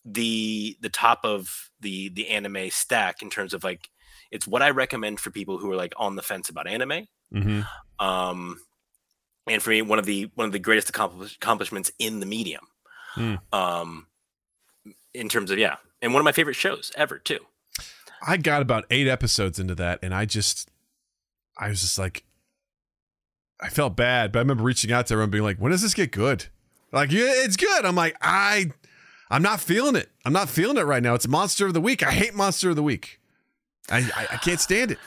the 0.04 0.76
the 0.80 0.88
top 0.88 1.20
of 1.24 1.70
the 1.80 2.10
the 2.10 2.28
anime 2.28 2.70
stack 2.70 3.22
in 3.22 3.30
terms 3.30 3.54
of 3.54 3.64
like 3.64 3.88
it's 4.30 4.46
what 4.46 4.62
I 4.62 4.70
recommend 4.70 5.20
for 5.20 5.30
people 5.30 5.58
who 5.58 5.70
are 5.72 5.76
like 5.76 5.94
on 5.96 6.16
the 6.16 6.22
fence 6.22 6.48
about 6.48 6.66
anime. 6.66 7.06
Hmm 7.32 7.60
Um, 7.98 8.60
and 9.48 9.62
for 9.62 9.70
me, 9.70 9.82
one 9.82 9.98
of 9.98 10.06
the 10.06 10.30
one 10.34 10.46
of 10.46 10.52
the 10.52 10.58
greatest 10.58 10.88
accomplish- 10.88 11.36
accomplishments 11.36 11.90
in 11.98 12.20
the 12.20 12.26
medium. 12.26 12.66
Hmm. 13.14 13.34
Um, 13.52 14.06
in 15.14 15.28
terms 15.28 15.50
of 15.50 15.58
yeah, 15.58 15.76
and 16.02 16.12
one 16.12 16.20
of 16.20 16.24
my 16.24 16.32
favorite 16.32 16.54
shows 16.56 16.92
ever 16.96 17.18
too. 17.18 17.40
I 18.26 18.36
got 18.36 18.62
about 18.62 18.84
eight 18.90 19.06
episodes 19.08 19.58
into 19.58 19.74
that, 19.76 19.98
and 20.02 20.14
I 20.14 20.24
just, 20.24 20.70
I 21.58 21.68
was 21.68 21.80
just 21.80 21.98
like, 21.98 22.24
I 23.60 23.68
felt 23.68 23.96
bad, 23.96 24.32
but 24.32 24.38
I 24.38 24.42
remember 24.42 24.64
reaching 24.64 24.90
out 24.92 25.06
to 25.06 25.14
everyone, 25.14 25.30
being 25.30 25.44
like, 25.44 25.58
"When 25.58 25.70
does 25.70 25.82
this 25.82 25.94
get 25.94 26.12
good?" 26.12 26.46
Like, 26.92 27.12
yeah, 27.12 27.28
it's 27.28 27.56
good. 27.56 27.84
I'm 27.84 27.94
like, 27.94 28.16
I, 28.22 28.70
I'm 29.30 29.42
not 29.42 29.60
feeling 29.60 29.96
it. 29.96 30.10
I'm 30.24 30.32
not 30.32 30.48
feeling 30.48 30.76
it 30.76 30.82
right 30.82 31.02
now. 31.02 31.14
It's 31.14 31.28
Monster 31.28 31.66
of 31.66 31.74
the 31.74 31.80
Week. 31.80 32.02
I 32.02 32.10
hate 32.12 32.34
Monster 32.34 32.70
of 32.70 32.76
the 32.76 32.82
Week. 32.82 33.20
I, 33.90 33.98
I, 33.98 34.26
I 34.32 34.36
can't 34.36 34.60
stand 34.60 34.92
it. 34.92 34.98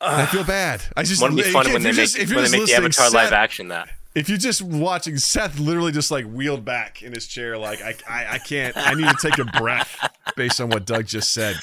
I 0.00 0.26
feel 0.26 0.44
bad. 0.44 0.82
I 0.96 1.02
just 1.02 1.20
Wouldn't 1.20 1.40
be 1.40 1.46
if 1.46 1.52
fun 1.52 1.64
you're 1.66 1.74
when 1.74 1.82
they 1.82 1.88
make 1.90 1.96
just- 1.96 2.18
if 2.18 2.32
when 2.34 2.44
they 2.44 2.58
make 2.58 2.66
the 2.66 2.74
Avatar 2.74 3.10
live 3.10 3.32
action 3.32 3.68
that. 3.68 3.88
if 4.14 4.28
you're 4.28 4.38
just 4.38 4.62
watching 4.62 5.16
Seth 5.18 5.58
literally 5.58 5.92
just 5.92 6.10
like 6.10 6.24
wheeled 6.24 6.64
back 6.64 7.02
in 7.02 7.12
his 7.12 7.26
chair, 7.26 7.58
like 7.58 7.82
I, 7.82 7.94
I, 8.08 8.26
I 8.34 8.38
can't. 8.38 8.76
I 8.76 8.94
need 8.94 9.08
to 9.08 9.16
take 9.20 9.38
a 9.38 9.44
breath 9.44 9.96
based 10.36 10.60
on 10.60 10.68
what 10.70 10.86
Doug 10.86 11.06
just 11.06 11.32
said. 11.32 11.56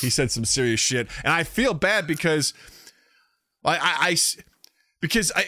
He 0.00 0.08
said 0.10 0.30
some 0.30 0.44
serious 0.44 0.80
shit, 0.80 1.08
and 1.24 1.32
I 1.32 1.42
feel 1.44 1.74
bad 1.74 2.06
because 2.06 2.54
I 3.64 3.78
I, 3.82 4.16
because 5.00 5.32
I 5.34 5.44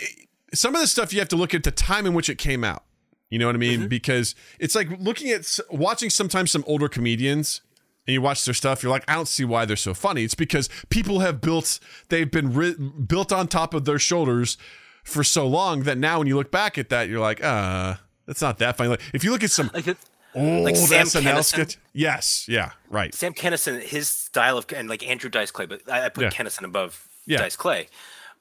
some 0.55 0.75
of 0.75 0.81
the 0.81 0.87
stuff 0.87 1.13
you 1.13 1.21
have 1.21 1.29
to 1.29 1.37
look 1.37 1.55
at 1.55 1.63
the 1.65 1.71
time 1.71 2.07
in 2.07 2.13
which 2.15 2.29
it 2.29 2.39
came 2.39 2.65
out. 2.65 2.83
You 3.31 3.39
know 3.39 3.47
what 3.47 3.55
I 3.55 3.59
mean? 3.59 3.81
Mm-hmm. 3.81 3.89
Because 3.89 4.35
it's 4.59 4.75
like 4.75 4.89
looking 4.99 5.31
at 5.31 5.59
watching 5.71 6.11
sometimes 6.11 6.51
some 6.53 6.65
older 6.67 6.89
comedians 6.89 7.63
and 8.07 8.15
you 8.15 8.21
watch 8.23 8.45
their 8.45 8.55
stuff, 8.55 8.83
you're 8.83 8.91
like, 8.91 9.05
I 9.09 9.15
don't 9.15 9.29
see 9.29 9.45
why 9.45 9.65
they're 9.65 9.77
so 9.77 9.95
funny. 9.95 10.25
It's 10.25 10.35
because 10.35 10.69
people 10.89 11.21
have 11.21 11.41
built, 11.41 11.79
they've 12.09 12.31
been 12.31 12.53
ri- 12.53 12.75
built 12.75 13.33
on 13.33 13.49
top 13.49 13.75
of 13.75 13.85
their 13.85 13.99
shoulders 13.99 14.57
for 15.05 15.23
so 15.25 15.47
long 15.47 15.83
that 15.85 15.99
now 15.99 16.19
when 16.19 16.27
you 16.27 16.37
look 16.37 16.51
back 16.51 16.79
at 16.79 16.89
that, 16.91 17.09
you're 17.09 17.21
like, 17.21 17.43
uh, 17.43 17.95
that's 18.27 18.41
not 18.43 18.59
that 18.59 18.77
funny. 18.77 18.91
Like 18.91 19.01
if 19.13 19.23
you 19.25 19.31
look 19.33 19.43
at 19.45 19.51
some 19.51 19.71
Like 19.75 19.87
it- 19.89 19.99
old 20.35 20.77
Sam 20.77 21.07
SNL 21.07 21.45
sketch, 21.45 21.77
yes, 21.93 22.47
yeah, 22.49 22.71
right, 22.89 23.15
Sam 23.15 23.35
Kinison, 23.35 23.81
his 23.83 24.09
style 24.09 24.57
of 24.59 24.65
and 24.75 24.89
like 24.89 25.07
Andrew 25.07 25.29
Dice 25.29 25.51
Clay, 25.51 25.67
but 25.67 25.83
I, 25.91 26.07
I 26.07 26.09
put 26.09 26.23
Yeah. 26.25 26.31
Kinison 26.31 26.63
above 26.65 27.07
Yeah. 27.27 27.39
Dice 27.39 27.57
Clay. 27.57 27.89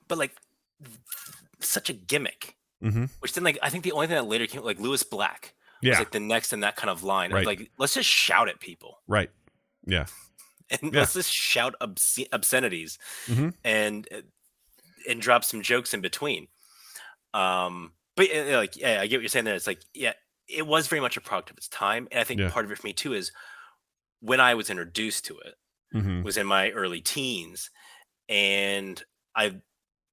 But 0.07 0.17
like 0.17 0.35
such 1.59 1.89
a 1.89 1.93
gimmick. 1.93 2.55
Mhm. 2.83 3.09
Which 3.19 3.33
then 3.33 3.43
like 3.43 3.57
I 3.61 3.69
think 3.69 3.83
the 3.83 3.91
only 3.91 4.07
thing 4.07 4.15
that 4.15 4.25
later 4.25 4.47
came 4.47 4.63
like 4.63 4.79
Lewis 4.79 5.03
Black 5.03 5.53
Yeah. 5.81 5.91
was 5.91 5.99
like 5.99 6.11
the 6.11 6.19
next 6.19 6.53
in 6.53 6.61
that 6.61 6.75
kind 6.75 6.89
of 6.89 7.03
line. 7.03 7.31
Right. 7.31 7.45
Like, 7.45 7.69
let's 7.77 7.93
just 7.93 8.09
shout 8.09 8.49
at 8.49 8.59
people 8.59 8.99
Right. 9.07 9.29
Yeah. 9.85 10.05
and 10.69 10.93
Yeah. 10.93 10.99
let's 11.01 11.13
just 11.13 11.31
shout 11.31 11.75
obsce- 11.81 12.27
obscenities 12.31 12.97
Mhm. 13.27 13.53
and 13.63 14.07
uh, 14.11 14.21
and 15.09 15.21
drop 15.21 15.43
some 15.43 15.61
jokes 15.61 15.93
in 15.93 16.01
between. 16.01 16.47
Um, 17.33 17.93
but 18.15 18.29
uh, 18.35 18.57
like, 18.57 18.75
yeah, 18.77 19.01
I 19.01 19.07
get 19.07 19.17
what 19.17 19.21
you're 19.23 19.29
saying 19.29 19.45
there. 19.45 19.55
It's 19.55 19.67
like, 19.67 19.81
yeah, 19.93 20.13
it 20.47 20.67
was 20.67 20.87
very 20.87 20.99
much 21.01 21.17
a 21.17 21.21
product 21.21 21.49
of 21.49 21.57
its 21.57 21.67
time, 21.67 22.07
and 22.11 22.19
I 22.19 22.23
think 22.23 22.39
Yeah. 22.41 22.49
part 22.49 22.65
of 22.65 22.71
it 22.71 22.77
for 22.77 22.85
me 22.87 22.93
too 22.93 23.13
is 23.13 23.31
when 24.19 24.39
I 24.39 24.53
was 24.55 24.69
introduced 24.69 25.25
to 25.25 25.39
it 25.39 25.55
hmm 25.91 26.21
was 26.23 26.37
in 26.37 26.45
my 26.47 26.69
early 26.71 27.01
teens, 27.01 27.69
and 28.29 29.01
I 29.35 29.61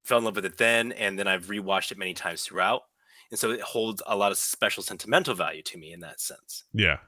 fell 0.03 0.17
in 0.17 0.23
love 0.25 0.35
with 0.35 0.45
it 0.45 0.57
then, 0.57 0.91
and 0.93 1.17
then 1.19 1.27
I've 1.27 1.45
rewatched 1.45 1.91
it 1.91 1.97
many 1.97 2.13
times 2.13 2.43
throughout, 2.43 2.83
and 3.31 3.39
so 3.39 3.51
it 3.51 3.61
holds 3.61 4.01
a 4.07 4.15
lot 4.17 4.31
of 4.31 4.37
special 4.37 4.81
sentimental 4.83 5.35
value 5.35 5.61
to 5.63 5.77
me 5.77 5.93
in 5.93 5.99
that 6.01 6.19
sense 6.19 6.63
Yeah. 6.73 6.99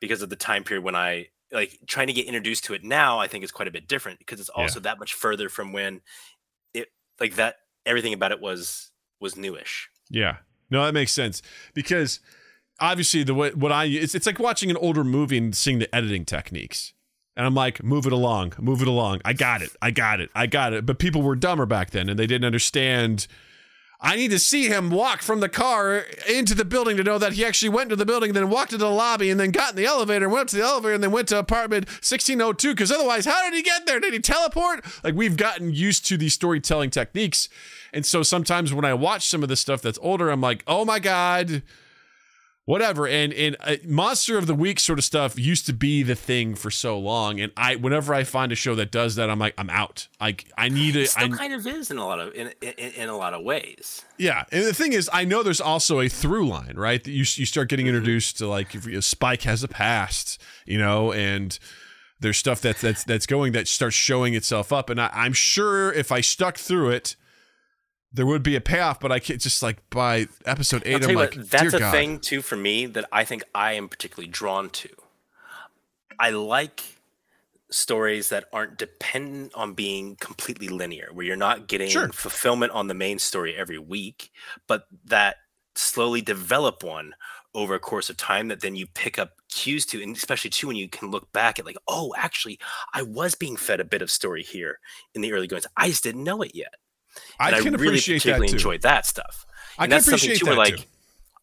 because 0.00 0.22
of 0.22 0.30
the 0.30 0.36
time 0.36 0.64
period 0.64 0.82
when 0.84 0.96
I 0.96 1.28
like 1.56 1.76
trying 1.88 2.06
to 2.06 2.12
get 2.12 2.26
introduced 2.26 2.64
to 2.66 2.74
it 2.74 2.84
now. 2.84 3.18
I 3.18 3.26
think 3.26 3.42
is 3.42 3.50
quite 3.50 3.66
a 3.66 3.72
bit 3.72 3.88
different 3.88 4.20
because 4.20 4.38
it's 4.38 4.50
Yeah. 4.56 4.62
also 4.62 4.78
that 4.80 5.00
much 5.00 5.14
further 5.14 5.48
from 5.48 5.72
when 5.72 6.02
it 6.72 6.92
like 7.18 7.34
that 7.34 7.56
everything 7.84 8.12
about 8.12 8.30
it 8.30 8.40
was 8.40 8.92
was 9.20 9.36
newish. 9.36 9.88
Yeah. 10.08 10.36
No, 10.70 10.84
that 10.84 10.94
makes 10.94 11.10
sense 11.12 11.42
because 11.74 12.20
obviously 12.78 13.22
the 13.24 13.34
way 13.34 13.50
what 13.52 13.72
I 13.72 13.86
it's 13.86 14.14
it's 14.14 14.26
like 14.26 14.38
watching 14.38 14.70
an 14.70 14.76
older 14.76 15.02
movie 15.02 15.38
and 15.38 15.56
seeing 15.56 15.80
the 15.80 15.92
editing 15.92 16.24
techniques. 16.24 16.92
And 17.38 17.44
I'm 17.44 17.54
like, 17.54 17.82
move 17.82 18.06
it 18.06 18.12
along, 18.14 18.54
move 18.58 18.80
it 18.80 18.88
along. 18.88 19.20
I 19.24 19.34
got 19.34 19.60
it. 19.60 19.74
I 19.82 19.90
got 19.90 20.20
it. 20.20 20.30
I 20.34 20.46
got 20.46 20.72
it. 20.72 20.86
But 20.86 20.98
people 20.98 21.20
were 21.20 21.36
dumber 21.36 21.66
back 21.66 21.90
then 21.90 22.08
and 22.08 22.18
they 22.18 22.26
didn't 22.26 22.46
understand 22.46 23.26
I 24.00 24.16
need 24.16 24.30
to 24.30 24.38
see 24.38 24.68
him 24.68 24.90
walk 24.90 25.22
from 25.22 25.40
the 25.40 25.48
car 25.48 26.04
into 26.28 26.54
the 26.54 26.64
building 26.64 26.96
to 26.98 27.04
know 27.04 27.18
that 27.18 27.32
he 27.32 27.44
actually 27.44 27.70
went 27.70 27.90
to 27.90 27.96
the 27.96 28.04
building, 28.04 28.34
then 28.34 28.50
walked 28.50 28.70
to 28.72 28.76
the 28.76 28.90
lobby, 28.90 29.30
and 29.30 29.40
then 29.40 29.50
got 29.50 29.70
in 29.70 29.76
the 29.76 29.86
elevator 29.86 30.26
and 30.26 30.32
went 30.32 30.42
up 30.42 30.48
to 30.48 30.56
the 30.56 30.62
elevator 30.62 30.94
and 30.94 31.02
then 31.02 31.12
went 31.12 31.28
to 31.28 31.38
apartment 31.38 31.88
1602. 31.88 32.72
Because 32.72 32.92
otherwise, 32.92 33.24
how 33.24 33.42
did 33.44 33.54
he 33.54 33.62
get 33.62 33.86
there? 33.86 33.98
Did 33.98 34.12
he 34.12 34.20
teleport? 34.20 34.84
Like, 35.02 35.14
we've 35.14 35.36
gotten 35.36 35.72
used 35.72 36.06
to 36.06 36.16
these 36.16 36.34
storytelling 36.34 36.90
techniques. 36.90 37.48
And 37.92 38.04
so 38.04 38.22
sometimes 38.22 38.74
when 38.74 38.84
I 38.84 38.92
watch 38.92 39.26
some 39.26 39.42
of 39.42 39.48
the 39.48 39.56
stuff 39.56 39.80
that's 39.80 39.98
older, 40.02 40.28
I'm 40.28 40.42
like, 40.42 40.62
oh 40.66 40.84
my 40.84 40.98
God, 40.98 41.62
whatever. 42.66 43.08
And 43.08 43.32
and 43.32 43.56
uh, 43.60 43.76
Monster 43.86 44.36
of 44.36 44.46
the 44.46 44.54
Week 44.54 44.78
sort 44.78 44.98
of 44.98 45.04
stuff 45.06 45.38
used 45.38 45.64
to 45.66 45.72
be 45.72 46.02
the 46.02 46.14
thing 46.14 46.54
for 46.54 46.70
so 46.70 46.98
long. 46.98 47.40
And 47.40 47.50
I, 47.56 47.76
whenever 47.76 48.12
I 48.12 48.24
find 48.24 48.52
a 48.52 48.54
show 48.54 48.74
that 48.74 48.90
does 48.90 49.14
that, 49.14 49.30
I'm 49.30 49.38
like, 49.38 49.54
I'm 49.56 49.70
out. 49.70 50.08
Like, 50.20 50.44
I 50.58 50.68
need 50.68 50.94
It 50.96 51.02
it. 51.04 51.08
still 51.10 51.32
I, 51.32 51.36
kind 51.36 51.54
of 51.54 51.66
is 51.66 51.90
in 51.90 51.96
a 51.96 52.04
lot 52.04 52.20
of 52.20 52.34
in, 52.34 52.52
in 52.60 52.72
in 52.92 53.08
a 53.08 53.16
lot 53.16 53.32
of 53.32 53.42
ways. 53.42 54.04
yeah, 54.18 54.44
and 54.52 54.64
the 54.66 54.74
thing 54.74 54.92
is, 54.92 55.08
I 55.12 55.24
know 55.24 55.42
there's 55.42 55.60
also 55.62 56.00
a 56.00 56.08
through 56.08 56.46
line, 56.48 56.74
right? 56.76 57.02
That 57.02 57.10
you 57.12 57.20
you 57.36 57.46
start 57.46 57.68
getting 57.70 57.86
introduced 57.86 58.36
to 58.38 58.46
like 58.46 58.74
if 58.74 58.84
you- 58.86 59.00
Spike 59.00 59.42
has 59.42 59.62
a 59.64 59.68
past, 59.68 60.38
you 60.66 60.76
know, 60.78 61.12
and 61.12 61.58
there's 62.20 62.36
stuff 62.38 62.60
that's 62.60 62.80
that's 62.80 63.04
that's 63.04 63.26
going 63.26 63.52
that 63.52 63.68
starts 63.68 63.94
showing 63.94 64.34
itself 64.34 64.72
up, 64.72 64.90
and 64.90 65.00
I, 65.00 65.10
I'm 65.12 65.32
sure 65.34 65.92
if 65.92 66.10
I 66.10 66.20
stuck 66.22 66.56
through 66.58 66.90
it, 66.90 67.14
there 68.12 68.26
would 68.26 68.42
be 68.42 68.56
a 68.56 68.60
payoff. 68.60 69.00
But 69.00 69.12
I 69.12 69.18
can't 69.18 69.40
just 69.40 69.62
like 69.62 69.88
by 69.90 70.28
episode 70.44 70.82
eight, 70.86 71.00
tell 71.00 71.10
I'm 71.10 71.16
like, 71.16 71.34
what, 71.36 71.50
that's 71.50 71.74
a 71.74 71.78
God. 71.78 71.90
thing 71.92 72.18
too 72.20 72.42
for 72.42 72.56
me 72.56 72.86
that 72.86 73.06
I 73.12 73.24
think 73.24 73.44
I 73.54 73.72
am 73.74 73.88
particularly 73.88 74.30
drawn 74.30 74.70
to. 74.70 74.88
I 76.18 76.30
like 76.30 76.82
stories 77.70 78.28
that 78.28 78.44
aren't 78.52 78.78
dependent 78.78 79.52
on 79.54 79.74
being 79.74 80.16
completely 80.16 80.68
linear, 80.68 81.08
where 81.12 81.26
you're 81.26 81.36
not 81.36 81.66
getting 81.68 81.90
Sure. 81.90 82.08
fulfillment 82.08 82.72
on 82.72 82.86
the 82.86 82.94
main 82.94 83.18
story 83.18 83.54
every 83.56 83.78
week, 83.78 84.30
but 84.66 84.86
that 85.04 85.36
slowly 85.74 86.22
develop 86.22 86.82
one 86.82 87.12
over 87.54 87.74
a 87.74 87.80
course 87.80 88.08
of 88.08 88.16
time 88.16 88.48
that 88.48 88.60
then 88.60 88.76
you 88.76 88.86
pick 88.86 89.18
up 89.18 89.32
cues 89.50 89.84
to, 89.86 90.02
and 90.02 90.16
especially 90.16 90.50
too 90.50 90.68
when 90.68 90.76
you 90.76 90.88
can 90.88 91.10
look 91.10 91.30
back 91.32 91.58
at 91.58 91.66
like, 91.66 91.76
oh, 91.88 92.14
actually, 92.16 92.58
I 92.94 93.02
was 93.02 93.34
being 93.34 93.56
fed 93.56 93.80
a 93.80 93.84
bit 93.84 94.00
of 94.02 94.10
story 94.10 94.42
here 94.42 94.78
in 95.14 95.20
the 95.20 95.32
early 95.32 95.46
goings. 95.46 95.66
I 95.76 95.88
just 95.88 96.04
didn't 96.04 96.24
know 96.24 96.42
it 96.42 96.52
yet. 96.54 96.74
I 97.38 97.50
And 97.52 97.62
can 97.62 97.72
really 97.74 97.88
appreciate 97.88 98.22
that 98.24 98.38
too. 98.38 98.44
enjoy 98.54 98.78
that 98.78 99.06
stuff. 99.06 99.46
I 99.78 99.84
and 99.84 99.90
can 99.90 99.96
that's 99.96 100.06
something 100.06 100.30
appreciate 100.30 100.38
too 100.38 100.44
that 100.46 100.50
where 100.50 100.58
like 100.58 100.76
too. 100.76 100.82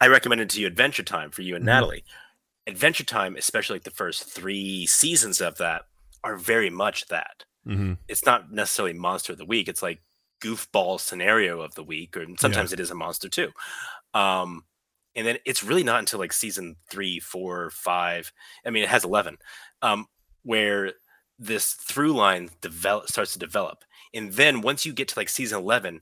I 0.01 0.07
recommended 0.07 0.49
to 0.51 0.61
you 0.61 0.67
Adventure 0.67 1.03
Time 1.03 1.31
for 1.31 1.41
you 1.43 1.55
and 1.55 1.63
Mhm. 1.63 1.67
Natalie. 1.67 2.03
Adventure 2.67 3.03
Time, 3.03 3.35
especially 3.35 3.75
like 3.75 3.83
the 3.83 3.91
first 3.91 4.23
three 4.23 4.85
seasons 4.85 5.41
of 5.41 5.57
that, 5.57 5.85
are 6.23 6.37
very 6.37 6.69
much 6.69 7.07
that. 7.07 7.45
Mhm. 7.67 7.97
It's 8.07 8.25
not 8.25 8.51
necessarily 8.51 8.93
monster 8.93 9.33
of 9.33 9.37
the 9.37 9.45
week. 9.45 9.67
It's 9.67 9.81
like 9.81 10.01
goofball 10.41 10.99
scenario 10.99 11.61
of 11.61 11.75
the 11.75 11.83
week, 11.83 12.17
or 12.17 12.25
sometimes 12.37 12.73
it 12.73 12.79
is 12.79 12.91
a 12.91 12.95
monster 12.95 13.29
too. 13.29 13.51
Um, 14.13 14.65
and 15.15 15.25
then 15.27 15.37
it's 15.45 15.63
really 15.63 15.83
not 15.83 15.99
until 15.99 16.19
like 16.19 16.33
season 16.33 16.75
three, 16.89 17.19
four, 17.19 17.69
five. 17.69 18.31
I 18.65 18.69
mean, 18.71 18.83
it 18.83 18.89
has 18.89 19.03
eleven, 19.05 19.37
um, 19.81 20.07
where 20.43 20.93
this 21.39 21.73
through 21.73 22.13
line 22.13 22.49
develop 22.61 23.07
starts 23.07 23.33
to 23.33 23.39
develop. 23.39 23.83
And 24.13 24.31
then 24.33 24.61
once 24.61 24.85
you 24.85 24.93
get 24.93 25.07
to 25.09 25.19
like 25.19 25.29
season 25.29 25.59
eleven, 25.59 26.01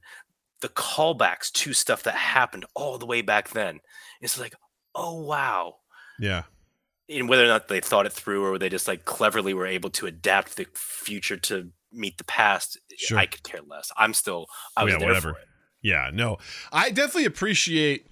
the 0.62 0.70
callbacks 0.70 1.52
to 1.54 1.74
stuff 1.74 2.04
that 2.04 2.16
happened 2.16 2.66
all 2.76 2.98
the 2.98 3.06
way 3.06 3.22
back 3.22 3.50
then, 3.50 3.80
it's 4.22 4.40
like, 4.40 4.54
oh 4.96 5.22
wow. 5.22 5.76
Yeah, 6.20 6.44
And 7.10 7.28
whether 7.28 7.44
or 7.44 7.48
not 7.48 7.68
they 7.68 7.80
thought 7.80 8.06
it 8.06 8.14
through 8.14 8.46
or 8.46 8.60
they 8.60 8.70
just 8.70 8.88
like 8.88 9.06
cleverly 9.06 9.54
were 9.56 9.66
able 9.66 9.90
to 9.92 10.06
adapt 10.06 10.56
the 10.56 10.68
future 10.76 11.38
to 11.38 11.72
meet 11.92 12.18
the 12.20 12.24
past, 12.26 12.78
Sure. 12.96 13.18
I 13.18 13.26
could 13.26 13.42
care 13.44 13.62
less. 13.68 13.92
I'm 13.98 14.14
still 14.14 14.46
I 14.78 14.82
Oh, 14.82 14.86
was 14.86 14.94
yeah, 14.94 15.00
there 15.00 15.08
whatever. 15.08 15.34
for 15.34 15.40
it. 15.40 15.48
Yeah, 15.82 16.12
no, 16.14 16.38
I 16.72 16.90
definitely 16.92 17.26
appreciate. 17.26 18.06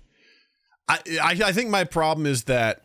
I, 0.88 1.00
I 1.22 1.40
I 1.46 1.52
think 1.52 1.70
my 1.70 1.84
problem 1.84 2.26
is 2.26 2.46
that 2.46 2.82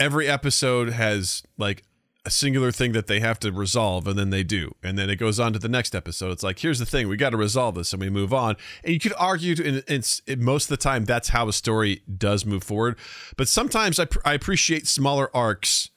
every 0.00 0.26
episode 0.26 0.88
has 0.90 1.44
like 1.56 1.84
a 2.24 2.30
singular 2.30 2.70
thing 2.70 2.92
that 2.92 3.08
they 3.08 3.18
have 3.20 3.40
to 3.40 3.50
resolve, 3.50 4.06
and 4.06 4.16
then 4.18 4.30
they 4.30 4.44
do, 4.44 4.74
and 4.82 4.96
then 4.96 5.10
it 5.10 5.16
goes 5.16 5.40
on 5.40 5.52
to 5.52 5.58
the 5.58 5.68
next 5.68 5.94
episode. 5.94 6.30
It's 6.30 6.42
like 6.42 6.60
here's 6.60 6.78
the 6.78 6.86
thing, 6.86 7.08
we 7.08 7.16
got 7.16 7.30
to 7.30 7.36
resolve 7.36 7.74
this, 7.74 7.92
and 7.92 8.00
we 8.00 8.10
move 8.10 8.32
on. 8.32 8.56
And 8.84 8.92
you 8.94 9.00
could 9.00 9.14
argue, 9.18 9.54
in, 9.62 9.82
in, 9.88 10.02
in 10.26 10.44
most 10.44 10.64
of 10.64 10.68
the 10.70 10.76
time, 10.76 11.04
that's 11.04 11.30
how 11.30 11.48
a 11.48 11.52
story 11.52 12.02
does 12.16 12.46
move 12.46 12.62
forward. 12.62 12.96
But 13.36 13.48
sometimes 13.48 13.98
I, 13.98 14.06
I 14.24 14.34
appreciate 14.34 14.86
smaller 14.86 15.34
arcs 15.34 15.90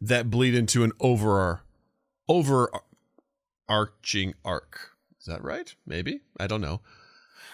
that 0.00 0.30
bleed 0.30 0.54
into 0.54 0.84
an 0.84 0.92
over 1.00 1.62
overarching 2.28 2.82
arc. 4.44 4.92
Is 5.20 5.26
that 5.26 5.44
right? 5.44 5.74
Maybe 5.86 6.20
I 6.40 6.46
don't 6.46 6.60
know. 6.62 6.80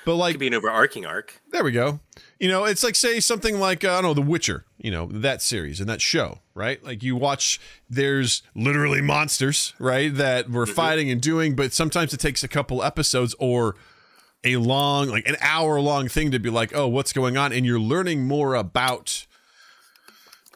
But 0.04 0.14
like 0.14 0.34
Could 0.34 0.40
be 0.40 0.46
an 0.46 0.54
overarching 0.54 1.04
arc. 1.04 1.40
there 1.50 1.62
we 1.64 1.72
go. 1.72 2.00
You 2.38 2.48
know, 2.48 2.64
it's 2.64 2.82
like 2.84 2.94
say 2.94 3.20
something 3.20 3.58
like 3.58 3.84
uh, 3.84 3.90
I 3.90 4.00
don't 4.00 4.04
know, 4.04 4.14
The 4.14 4.22
Witcher. 4.22 4.64
You 4.78 4.90
know 4.90 5.06
that 5.06 5.42
series 5.42 5.80
and 5.80 5.88
that 5.88 6.00
show, 6.00 6.38
right? 6.54 6.82
Like 6.84 7.02
you 7.02 7.16
watch, 7.16 7.60
there's 7.90 8.42
literally 8.54 9.00
monsters, 9.02 9.74
right, 9.78 10.14
that 10.14 10.48
we're 10.48 10.66
fighting 10.66 11.10
and 11.10 11.20
doing, 11.20 11.56
but 11.56 11.72
sometimes 11.72 12.14
it 12.14 12.20
takes 12.20 12.44
a 12.44 12.48
couple 12.48 12.82
episodes 12.82 13.34
or 13.38 13.74
a 14.44 14.56
long, 14.56 15.08
like 15.08 15.28
an 15.28 15.36
hour 15.40 15.80
long 15.80 16.08
thing 16.08 16.30
to 16.30 16.38
be 16.38 16.48
like, 16.48 16.72
oh, 16.74 16.86
what's 16.86 17.12
going 17.12 17.36
on, 17.36 17.52
and 17.52 17.66
you're 17.66 17.80
learning 17.80 18.26
more 18.26 18.54
about 18.54 19.26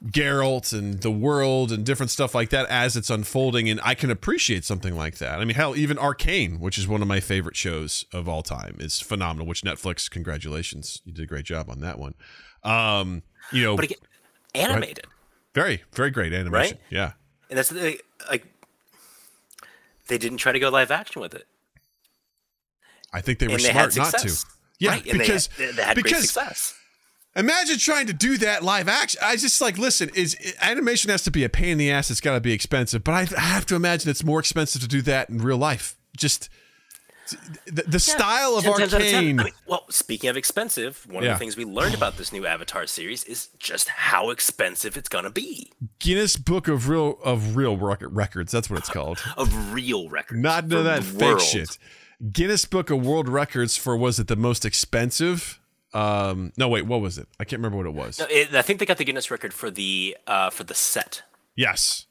Geralt 0.06 0.72
and 0.76 1.00
the 1.00 1.10
world 1.10 1.70
and 1.70 1.86
different 1.86 2.10
stuff 2.10 2.34
like 2.34 2.50
that 2.50 2.66
as 2.68 2.96
it's 2.96 3.08
unfolding. 3.10 3.68
And 3.68 3.80
I 3.84 3.94
can 3.94 4.10
appreciate 4.10 4.64
something 4.64 4.96
like 4.96 5.18
that. 5.18 5.38
I 5.38 5.44
mean, 5.44 5.54
hell, 5.54 5.76
even 5.76 5.98
Arcane, 5.98 6.58
which 6.58 6.76
is 6.76 6.88
one 6.88 7.02
of 7.02 7.08
my 7.08 7.20
favorite 7.20 7.56
shows 7.56 8.04
of 8.12 8.28
all 8.28 8.42
time, 8.42 8.76
is 8.80 9.00
phenomenal. 9.00 9.46
Which 9.46 9.62
Netflix, 9.62 10.10
congratulations, 10.10 11.00
you 11.04 11.12
did 11.12 11.22
a 11.22 11.26
great 11.26 11.44
job 11.44 11.70
on 11.70 11.80
that 11.80 11.98
one. 11.98 12.14
Um, 12.64 13.22
you 13.52 13.62
know, 13.62 13.76
But 13.76 13.84
again, 13.86 13.98
animated. 14.54 15.06
very, 15.54 15.82
very 15.92 16.10
great 16.10 16.32
animation. 16.32 16.78
Right? 16.78 16.80
Yeah, 16.90 17.12
And 17.48 17.58
that's 17.58 17.68
the 17.68 18.00
like 18.28 18.46
they 20.08 20.18
didn't 20.18 20.38
try 20.38 20.52
to 20.52 20.58
go 20.58 20.68
live 20.68 20.90
action 20.90 21.22
with 21.22 21.34
it. 21.34 21.46
I 23.12 23.20
think 23.20 23.38
they 23.38 23.46
were 23.46 23.54
and 23.54 23.62
they 23.62 23.70
smart 23.70 23.94
had 23.94 24.12
not 24.12 24.18
to. 24.20 24.44
Yeah, 24.78 24.90
right? 24.90 25.04
because 25.04 25.48
they, 25.58 25.70
they 25.70 25.82
had 25.82 25.94
great 25.94 26.04
because 26.04 26.30
success. 26.30 26.74
Imagine 27.34 27.78
trying 27.78 28.06
to 28.08 28.12
do 28.12 28.36
that 28.38 28.62
live 28.62 28.88
action. 28.88 29.20
I 29.24 29.36
just 29.36 29.60
like 29.60 29.78
listen. 29.78 30.10
Is 30.14 30.36
animation 30.60 31.10
has 31.10 31.22
to 31.24 31.30
be 31.30 31.44
a 31.44 31.48
pain 31.48 31.70
in 31.70 31.78
the 31.78 31.90
ass. 31.90 32.10
It's 32.10 32.20
got 32.20 32.34
to 32.34 32.40
be 32.40 32.52
expensive, 32.52 33.02
but 33.04 33.12
I, 33.12 33.20
I 33.36 33.40
have 33.40 33.64
to 33.66 33.74
imagine 33.74 34.10
it's 34.10 34.22
more 34.24 34.38
expensive 34.40 34.82
to 34.82 34.88
do 34.88 35.00
that 35.02 35.30
in 35.30 35.38
real 35.38 35.56
life. 35.56 35.96
Just 36.16 36.50
the, 37.66 37.84
the 37.86 37.98
style 38.00 38.56
of 38.56 38.64
10 38.64 38.72
times 38.74 38.92
out 38.94 39.00
of 39.00 39.06
10. 39.06 39.14
Arcane. 39.14 39.40
I 39.40 39.44
mean, 39.44 39.52
well, 39.66 39.84
speaking 39.88 40.28
of 40.28 40.36
expensive, 40.36 41.06
one 41.08 41.24
Yeah. 41.24 41.30
of 41.30 41.36
the 41.36 41.38
things 41.38 41.56
we 41.56 41.64
learned 41.64 41.94
about 41.94 42.18
this 42.18 42.32
new 42.32 42.44
Avatar 42.46 42.86
series 42.86 43.24
is 43.24 43.48
just 43.58 43.88
how 43.88 44.28
expensive 44.28 44.98
it's 44.98 45.08
gonna 45.08 45.30
be. 45.30 45.70
Guinness 46.00 46.36
Book 46.36 46.68
of 46.68 46.90
Real 46.90 47.18
of 47.24 47.56
Real 47.56 47.78
Rec- 47.78 48.02
Records. 48.02 48.52
That's 48.52 48.68
what 48.68 48.78
it's 48.80 48.90
called. 48.90 49.22
Of 49.38 49.72
real 49.72 50.10
records. 50.10 50.42
Not 50.42 50.64
into 50.64 50.76
for 50.76 50.82
that 50.82 51.02
fake 51.04 51.22
world. 51.22 51.40
shit. 51.40 51.78
Guinness 52.30 52.66
Book 52.66 52.90
of 52.90 53.04
World 53.06 53.28
Records 53.28 53.78
for 53.78 53.96
was 53.96 54.20
it 54.20 54.26
the 54.28 54.36
most 54.36 54.66
expensive? 54.66 55.58
Um, 55.94 56.52
no, 56.56 56.68
wait, 56.68 56.86
what 56.86 57.00
was 57.00 57.18
it? 57.18 57.28
I 57.38 57.44
can't 57.44 57.60
remember 57.60 57.76
what 57.76 57.86
it 57.86 57.94
was. 57.94 58.18
No, 58.18 58.26
it, 58.30 58.54
I 58.54 58.62
think 58.62 58.78
they 58.78 58.86
got 58.86 58.98
the 58.98 59.04
Guinness 59.04 59.30
record 59.30 59.52
for 59.52 59.70
the 59.70 60.16
uh, 60.26 60.50
for 60.50 60.64
the 60.64 60.74
set, 60.74 61.22
Yes, 61.54 62.06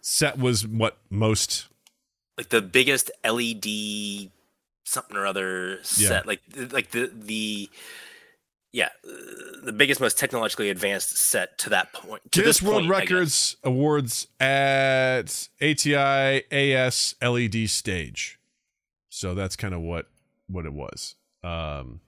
set 0.00 0.38
was 0.38 0.66
what 0.66 0.98
most. 1.10 1.66
like 2.38 2.50
the 2.50 2.62
biggest 2.62 3.10
LED 3.24 4.30
something 4.84 5.16
or 5.16 5.26
other 5.26 5.78
set, 5.82 6.26
like 6.26 6.40
like 6.72 6.90
the 6.92 7.10
the 7.12 7.68
yeah, 8.72 8.90
uh, 9.04 9.64
the 9.64 9.72
biggest, 9.72 10.00
most 10.00 10.18
technologically 10.18 10.70
advanced 10.70 11.16
set 11.16 11.58
to 11.58 11.70
that 11.70 11.92
point. 11.92 12.22
To 12.30 12.40
Guinness 12.40 12.60
this 12.60 12.62
World 12.62 12.82
point, 12.82 12.90
Records 12.90 13.56
awards 13.64 14.28
at 14.38 15.48
Atlas 15.60 17.14
LED 17.20 17.68
stage. 17.68 18.38
So 19.08 19.34
that's 19.34 19.56
kind 19.56 19.74
of 19.74 19.80
what 19.80 20.06
what 20.46 20.66
it 20.66 20.72
was. 20.72 21.16
Um, 21.42 22.00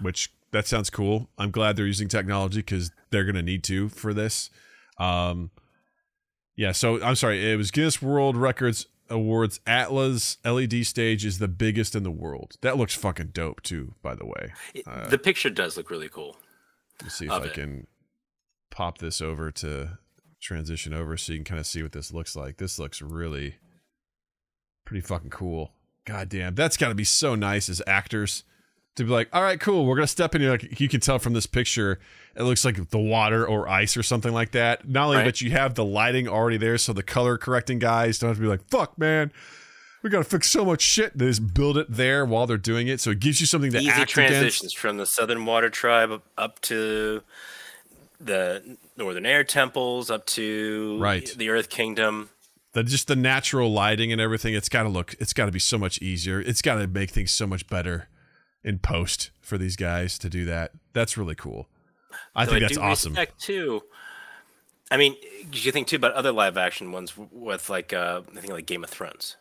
which 0.00 0.32
that 0.52 0.66
sounds 0.66 0.90
cool. 0.90 1.28
I'm 1.38 1.50
glad 1.50 1.76
they're 1.76 1.86
using 1.86 2.08
technology 2.08 2.58
because 2.58 2.90
they're 3.10 3.24
gonna 3.24 3.42
need 3.42 3.64
to 3.64 3.88
for 3.88 4.14
this. 4.14 4.50
Um, 4.98 5.50
yeah. 6.56 6.72
So 6.72 7.02
I'm 7.02 7.16
sorry. 7.16 7.50
It 7.52 7.56
was 7.56 7.70
Guinness 7.70 8.00
World 8.00 8.36
Records 8.36 8.86
Awards 9.08 9.60
Atlas 9.66 10.38
LED 10.44 10.84
stage 10.86 11.24
is 11.24 11.38
the 11.38 11.48
biggest 11.48 11.94
in 11.94 12.02
the 12.02 12.10
world. 12.10 12.56
That 12.62 12.76
looks 12.76 12.94
fucking 12.94 13.28
dope 13.34 13.62
too. 13.62 13.94
By 14.02 14.14
the 14.14 14.26
way, 14.26 14.52
Uh, 14.86 15.08
the 15.08 15.18
picture 15.18 15.50
does 15.50 15.76
look 15.76 15.90
really 15.90 16.08
cool. 16.08 16.36
Let's 17.02 17.16
see 17.16 17.26
if 17.26 17.30
I 17.30 17.44
it. 17.44 17.54
can 17.54 17.86
pop 18.70 18.98
this 18.98 19.20
over 19.20 19.50
to 19.52 19.98
transition 20.40 20.92
over 20.94 21.16
so 21.16 21.32
you 21.32 21.38
can 21.38 21.44
kind 21.44 21.60
of 21.60 21.66
see 21.66 21.82
what 21.82 21.92
this 21.92 22.12
looks 22.12 22.34
like. 22.34 22.56
This 22.56 22.78
looks 22.78 23.00
really 23.02 23.56
pretty 24.84 25.00
fucking 25.02 25.30
cool. 25.30 25.72
God 26.04 26.28
damn, 26.28 26.54
that's 26.54 26.76
got 26.76 26.88
to 26.88 26.94
be 26.94 27.04
so 27.04 27.34
nice 27.34 27.68
as 27.68 27.82
actors 27.86 28.44
to 28.96 29.04
be 29.04 29.10
like, 29.10 29.28
all 29.32 29.42
right, 29.42 29.60
cool, 29.60 29.86
we're 29.86 29.94
gonna 29.96 30.06
step 30.06 30.34
in 30.34 30.40
here. 30.40 30.50
Like 30.50 30.80
you 30.80 30.88
can 30.88 31.00
tell 31.00 31.18
from 31.18 31.32
this 31.32 31.46
picture, 31.46 31.98
it 32.34 32.42
looks 32.42 32.64
like 32.64 32.90
the 32.90 32.98
water 32.98 33.46
or 33.46 33.68
ice 33.68 33.96
or 33.96 34.02
something 34.02 34.32
like 34.32 34.50
that. 34.52 34.88
Not 34.88 35.04
only 35.06 35.16
Right. 35.18 35.24
that 35.24 35.40
you 35.40 35.50
have 35.52 35.74
the 35.74 35.84
lighting 35.84 36.28
already 36.28 36.56
there, 36.56 36.76
so 36.78 36.92
the 36.92 37.02
color 37.02 37.38
correcting 37.38 37.78
guys 37.78 38.18
don't 38.18 38.28
have 38.28 38.36
to 38.36 38.42
be 38.42 38.48
like, 38.48 38.66
fuck, 38.68 38.98
man. 38.98 39.32
We 40.02 40.10
gotta 40.10 40.24
fix 40.24 40.50
so 40.50 40.64
much 40.64 40.82
shit. 40.82 41.16
They 41.18 41.26
just 41.26 41.52
build 41.54 41.76
it 41.78 41.86
there 41.90 42.24
while 42.24 42.46
they're 42.46 42.56
doing 42.58 42.86
it, 42.88 43.00
so 43.00 43.10
it 43.10 43.20
gives 43.20 43.40
you 43.40 43.46
something 43.46 43.72
to 43.72 43.78
Easy 43.78 43.90
act 43.90 44.10
transitions 44.10 44.60
against. 44.60 44.78
from 44.78 44.96
the 44.98 45.06
Southern 45.06 45.44
Water 45.46 45.68
Tribe 45.70 46.10
up- 46.12 46.26
up 46.38 46.60
to 46.62 47.22
the 48.20 48.76
Northern 48.96 49.26
Air 49.26 49.44
Temples, 49.44 50.10
up 50.10 50.24
to 50.26 50.98
Right. 51.00 51.26
the 51.36 51.50
Earth 51.50 51.68
Kingdom. 51.68 52.30
the 52.72 52.82
just 52.84 53.08
the 53.08 53.16
natural 53.16 53.72
lighting 53.72 54.12
and 54.12 54.20
everything 54.20 54.52
it's 54.54 54.68
got 54.68 54.82
to 54.82 54.88
look 54.90 55.14
it's 55.18 55.32
got 55.32 55.46
to 55.46 55.52
be 55.52 55.58
so 55.58 55.78
much 55.78 55.96
easier 56.02 56.42
it's 56.42 56.60
got 56.60 56.74
to 56.74 56.86
make 56.86 57.08
things 57.08 57.30
so 57.30 57.46
much 57.46 57.66
better 57.68 58.06
in 58.66 58.78
post 58.78 59.30
for 59.40 59.56
these 59.56 59.76
guys 59.76 60.18
to 60.18 60.28
do 60.28 60.44
that 60.44 60.72
that's 60.92 61.16
really 61.16 61.34
cool 61.34 61.68
i 62.34 62.44
Though 62.44 62.50
think 62.52 62.62
that's 62.62 62.76
do 62.76 62.82
awesome 62.82 63.16
too. 63.38 63.82
I 64.90 64.96
mean, 64.98 65.16
you 65.52 65.72
think 65.72 65.88
too 65.88 65.96
about 65.96 66.12
other 66.12 66.30
live 66.30 66.56
action 66.56 66.92
ones 66.92 67.12
with 67.16 67.68
like 67.68 67.92
uh, 67.92 68.22
I 68.36 68.40
think 68.40 68.52
like 68.52 68.66
Game 68.66 68.84
of 68.84 68.90
Thrones, 68.90 69.36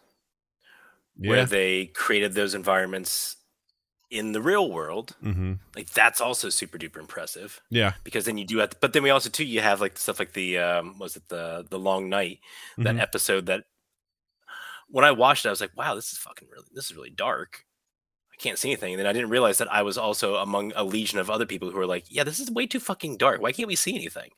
where 1.17 1.39
yeah 1.39 1.45
they 1.45 1.86
created 1.88 2.34
those 2.34 2.55
environments 2.55 3.38
in 4.09 4.32
the 4.32 4.41
real 4.41 4.71
world. 4.71 5.15
mm-hmm. 5.23 5.53
Like 5.76 5.91
that's 5.91 6.19
also 6.19 6.49
super 6.49 6.78
duper 6.80 6.97
impressive 6.99 7.61
yeah 7.69 7.93
because 8.03 8.26
then 8.26 8.38
you 8.39 8.45
do 8.45 8.57
have, 8.57 8.71
to, 8.71 8.78
but 8.82 8.93
then 8.93 9.03
we 9.03 9.11
also 9.11 9.30
too 9.30 9.45
you 9.45 9.61
have 9.61 9.82
like 9.82 9.97
stuff 9.99 10.17
like 10.19 10.34
the 10.34 10.57
um, 10.57 10.97
was 10.97 11.15
it 11.15 11.28
the 11.30 11.65
the 11.69 11.80
Long 11.80 12.09
Night 12.09 12.39
that 12.80 12.95
Mhm. 12.95 13.01
episode 13.01 13.45
that 13.45 13.65
when 14.89 15.05
I 15.05 15.11
watched 15.11 15.45
it 15.45 15.49
I 15.49 15.51
was 15.51 15.61
like 15.61 15.78
wow 15.78 15.93
this 15.93 16.11
is 16.11 16.17
fucking 16.17 16.47
really 16.51 16.65
this 16.73 16.86
is 16.86 16.95
really 16.95 17.11
dark. 17.11 17.65
I 18.38 18.42
can't 18.42 18.60
see 18.60 18.70
anything. 18.70 18.94
And 18.94 19.00
then 19.00 19.08
I 19.08 19.14
didn't 19.14 19.30
realize 19.30 19.58
that 19.60 19.72
I 19.72 19.82
was 19.82 19.98
also 19.98 20.36
among 20.36 20.74
a 20.76 20.84
legion 20.84 21.20
of 21.20 21.30
other 21.30 21.46
people 21.46 21.72
who 21.72 21.78
were 21.78 21.86
like, 21.88 22.04
"Yeah, 22.10 22.26
this 22.26 22.40
is 22.40 22.52
way 22.52 22.68
too 22.68 22.82
fucking 22.82 23.16
dark. 23.18 23.42
Why 23.42 23.52
can't 23.54 23.68
we 23.68 23.76
see 23.76 23.96
anything?" 23.96 24.32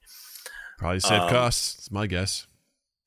probably 0.77 0.99
save 0.99 1.23
Um, 1.23 1.29
costs 1.29 1.75
it's 1.79 1.89
my 1.91 2.05
guess 2.05 2.45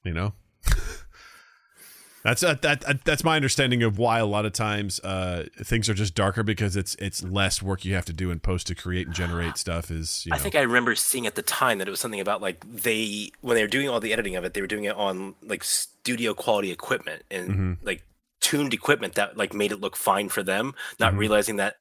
you 0.02 0.12
know 0.12 0.32
that's 2.24 2.42
uh, 2.42 2.54
that, 2.62 2.80
that 2.82 3.04
that's 3.04 3.22
my 3.24 3.36
understanding 3.36 3.82
of 3.82 3.96
why 3.96 4.18
a 4.18 4.26
lot 4.26 4.44
of 4.44 4.52
times 4.52 5.00
uh 5.00 5.46
things 5.62 5.88
are 5.88 5.94
just 5.94 6.14
darker 6.14 6.42
because 6.42 6.76
it's 6.76 6.94
it's 6.96 7.22
less 7.22 7.62
work 7.62 7.84
you 7.84 7.94
have 7.94 8.04
to 8.04 8.12
do 8.12 8.30
in 8.30 8.40
post 8.40 8.66
to 8.66 8.74
create 8.74 9.06
and 9.06 9.14
generate 9.14 9.56
stuff 9.64 9.90
is 9.90 10.26
you 10.26 10.30
know 10.32 10.36
I 10.36 10.38
think 10.40 10.54
I 10.54 10.60
remember 10.62 10.94
seeing 10.96 11.26
at 11.26 11.34
the 11.34 11.42
time 11.42 11.78
that 11.78 11.86
it 11.88 11.90
was 11.90 12.00
something 12.00 12.20
about 12.20 12.42
like 12.42 12.62
they 12.68 13.30
when 13.40 13.54
they 13.54 13.62
were 13.62 13.68
doing 13.68 13.88
all 13.88 14.00
the 14.00 14.12
editing 14.12 14.36
of 14.36 14.44
it, 14.44 14.52
they 14.52 14.60
were 14.60 14.66
doing 14.66 14.84
it 14.84 14.96
on 14.96 15.34
like 15.42 15.64
studio 15.64 16.34
quality 16.34 16.70
equipment 16.72 17.22
and 17.30 17.50
Mhm. 17.50 17.78
like 17.86 18.02
tuned 18.40 18.72
equipment 18.74 19.14
that 19.14 19.36
like 19.36 19.52
made 19.54 19.72
it 19.72 19.80
look 19.80 19.96
fine 19.96 20.28
for 20.28 20.42
them, 20.42 20.74
not 20.98 21.14
Mhm. 21.14 21.18
realizing 21.18 21.56
that 21.56 21.76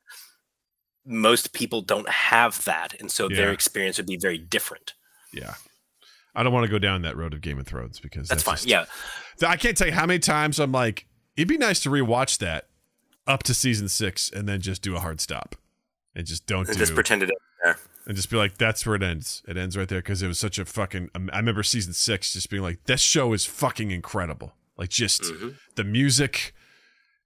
most 1.05 1.53
people 1.53 1.81
don't 1.81 2.09
have 2.09 2.63
that, 2.65 2.99
and 2.99 3.09
so 3.11 3.27
their 3.29 3.51
experience 3.51 3.97
would 3.97 4.05
be 4.07 4.17
very 4.17 4.37
different. 4.37 4.93
yeah 5.31 5.53
i 6.35 6.41
don't 6.41 6.51
want 6.53 6.63
to 6.65 6.71
go 6.71 6.79
down 6.79 7.03
that 7.03 7.15
road 7.15 7.33
of 7.35 7.41
game 7.41 7.59
of 7.59 7.67
thrones 7.67 7.99
because 7.99 8.27
That's, 8.27 8.41
fine. 8.43 8.55
just- 8.55 8.67
yeah, 8.67 8.85
I 9.47 9.57
can't 9.57 9.75
tell 9.77 9.87
you 9.87 9.93
how 9.93 10.05
many 10.07 10.19
times 10.19 10.59
I'm 10.59 10.71
like, 10.71 11.05
it'd 11.35 11.47
be 11.47 11.57
nice 11.57 11.79
to 11.81 11.89
rewatch 11.89 12.37
that 12.39 12.67
up 13.27 13.43
to 13.43 13.53
season 13.53 13.89
six 13.89 14.29
and 14.31 14.47
then 14.47 14.59
just 14.61 14.81
do 14.81 14.95
a 14.95 14.99
hard 14.99 15.19
stop 15.21 15.55
and 16.15 16.25
just 16.25 16.45
don't 16.47 16.67
and 16.67 16.75
do 16.77 16.79
just 16.79 16.93
pretended 16.95 17.29
it 17.29 17.35
there. 17.63 17.77
and 18.07 18.15
just 18.15 18.29
be 18.29 18.37
like, 18.37 18.57
that's 18.57 18.85
where 18.85 18.95
it 18.95 19.03
ends. 19.03 19.41
It 19.47 19.55
ends 19.57 19.75
right 19.77 19.87
there 19.87 19.99
because 19.99 20.21
it 20.23 20.27
was 20.27 20.39
such 20.39 20.57
a 20.59 20.65
fucking. 20.65 21.09
I 21.15 21.37
remember 21.37 21.61
season 21.63 21.93
six 21.93 22.33
just 22.33 22.49
being 22.49 22.63
like, 22.63 22.83
this 22.85 23.01
show 23.01 23.33
is 23.33 23.45
fucking 23.45 23.91
incredible. 23.91 24.53
Like 24.79 24.89
just 24.89 25.21
Mhm. 25.23 25.55
the 25.75 25.83
music, 25.83 26.53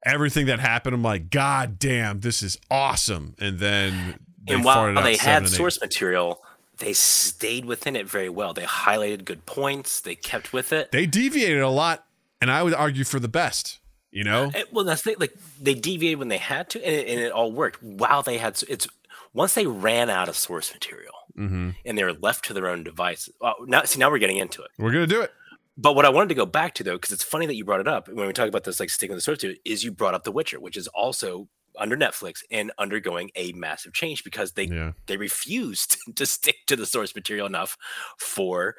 everything 0.05 0.47
that 0.47 0.59
happened. 0.59 0.95
I'm 0.95 1.03
like, 1.03 1.29
god 1.29 1.79
damn, 1.79 2.19
this 2.21 2.41
is 2.43 2.57
awesome. 2.69 3.35
And 3.39 3.59
then 3.59 4.19
they 4.45 4.55
and 4.55 4.63
while 4.65 4.93
they 5.01 5.15
had 5.15 5.43
and 5.43 5.45
eight. 5.45 5.55
source 5.55 5.79
material, 5.79 6.41
they 6.79 6.93
stayed 6.93 7.65
within 7.65 7.95
it 7.95 8.07
very 8.09 8.29
well. 8.29 8.53
They 8.53 8.63
highlighted 8.63 9.23
good 9.23 9.45
points. 9.45 10.01
They 10.01 10.15
kept 10.15 10.51
with 10.51 10.73
it. 10.73 10.91
they 10.91 11.05
deviated 11.05 11.61
a 11.61 11.69
lot, 11.69 12.05
and 12.41 12.51
I 12.51 12.63
would 12.63 12.73
argue 12.73 13.03
for 13.03 13.19
the 13.19 13.27
best. 13.29 13.79
You 14.11 14.23
know, 14.23 14.51
Eh, 14.53 14.63
well, 14.71 14.85
that's 14.85 15.01
the, 15.01 15.15
like 15.19 15.33
they 15.59 15.73
deviated 15.73 16.19
when 16.19 16.27
they 16.27 16.37
had 16.37 16.69
to, 16.71 16.85
and 16.85 16.93
it, 16.95 17.07
and 17.07 17.19
it 17.19 17.31
all 17.31 17.51
worked. 17.51 17.81
While 17.81 18.21
they 18.21 18.37
had, 18.37 18.61
it's 18.69 18.87
once 19.33 19.55
they 19.55 19.65
ran 19.65 20.09
out 20.11 20.29
of 20.29 20.35
source 20.37 20.71
material 20.71 21.13
mm-hmm. 21.35 21.71
and 21.83 21.97
they 21.97 22.03
were 22.03 22.13
left 22.13 22.45
to 22.45 22.53
their 22.53 22.67
own 22.67 22.83
devices. 22.83 23.33
Well, 23.41 23.55
now 23.65 23.83
see, 23.85 23.99
now 23.99 24.11
we're 24.11 24.19
getting 24.19 24.37
into 24.37 24.61
it. 24.61 24.69
we're 24.77 24.91
gonna 24.91 25.07
do 25.07 25.21
it. 25.21 25.31
But 25.77 25.95
what 25.95 26.05
I 26.05 26.09
wanted 26.09 26.29
to 26.29 26.35
go 26.35 26.45
back 26.45 26.75
to 26.75 26.83
though, 26.83 26.93
because 26.95 27.11
it's 27.11 27.23
funny 27.23 27.45
that 27.47 27.55
you 27.55 27.65
brought 27.65 27.79
it 27.79 27.87
up 27.87 28.07
when 28.07 28.27
we 28.27 28.33
talk 28.33 28.47
about 28.47 28.63
this, 28.63 28.79
like 28.79 28.89
sticking 28.89 29.15
with 29.15 29.23
the 29.25 29.35
source 29.35 29.43
is 29.65 29.83
you 29.83 29.91
brought 29.91 30.13
up 30.13 30.23
The 30.23 30.31
Witcher, 30.31 30.59
which 30.59 30.77
is 30.77 30.87
also 30.89 31.47
under 31.79 31.97
Netflix 31.97 32.41
and 32.51 32.71
undergoing 32.77 33.31
a 33.35 33.51
massive 33.53 33.93
change 33.93 34.23
because 34.23 34.51
they 34.51 34.65
Yeah, 34.65 34.91
they 35.07 35.17
refused 35.17 35.97
to 36.15 36.25
stick 36.27 36.57
to 36.67 36.75
the 36.75 36.85
source 36.85 37.15
material 37.15 37.47
enough 37.47 37.75
for 38.19 38.75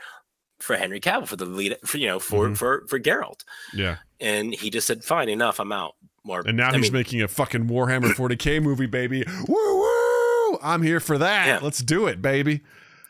for 0.60 0.76
Henry 0.76 1.00
Cavill 1.00 1.26
for 1.26 1.34
the 1.36 1.44
lead 1.46 1.76
for 1.84 1.98
you 1.98 2.06
know 2.06 2.20
for 2.20 2.48
Mhm. 2.48 2.56
for 2.56 2.86
for 2.88 3.00
Geralt, 3.00 3.40
yeah. 3.74 3.96
and 4.20 4.54
he 4.54 4.70
just 4.70 4.86
said, 4.86 5.02
"Fine, 5.02 5.28
enough, 5.28 5.58
I'm 5.58 5.72
out." 5.72 5.96
More, 6.26 6.42
And 6.46 6.56
now 6.56 6.68
I 6.70 6.74
he's 6.76 6.84
mean, 6.84 6.92
making 6.92 7.20
a 7.20 7.28
fucking 7.28 7.66
Warhammer 7.66 8.14
40k 8.14 8.62
movie, 8.62 8.86
baby. 8.86 9.24
Woo 9.48 9.78
woo! 9.78 10.58
I'm 10.62 10.80
here 10.82 11.00
for 11.00 11.18
that. 11.18 11.46
Yeah. 11.48 11.58
Let's 11.60 11.82
do 11.82 12.06
it, 12.06 12.22
baby. 12.22 12.62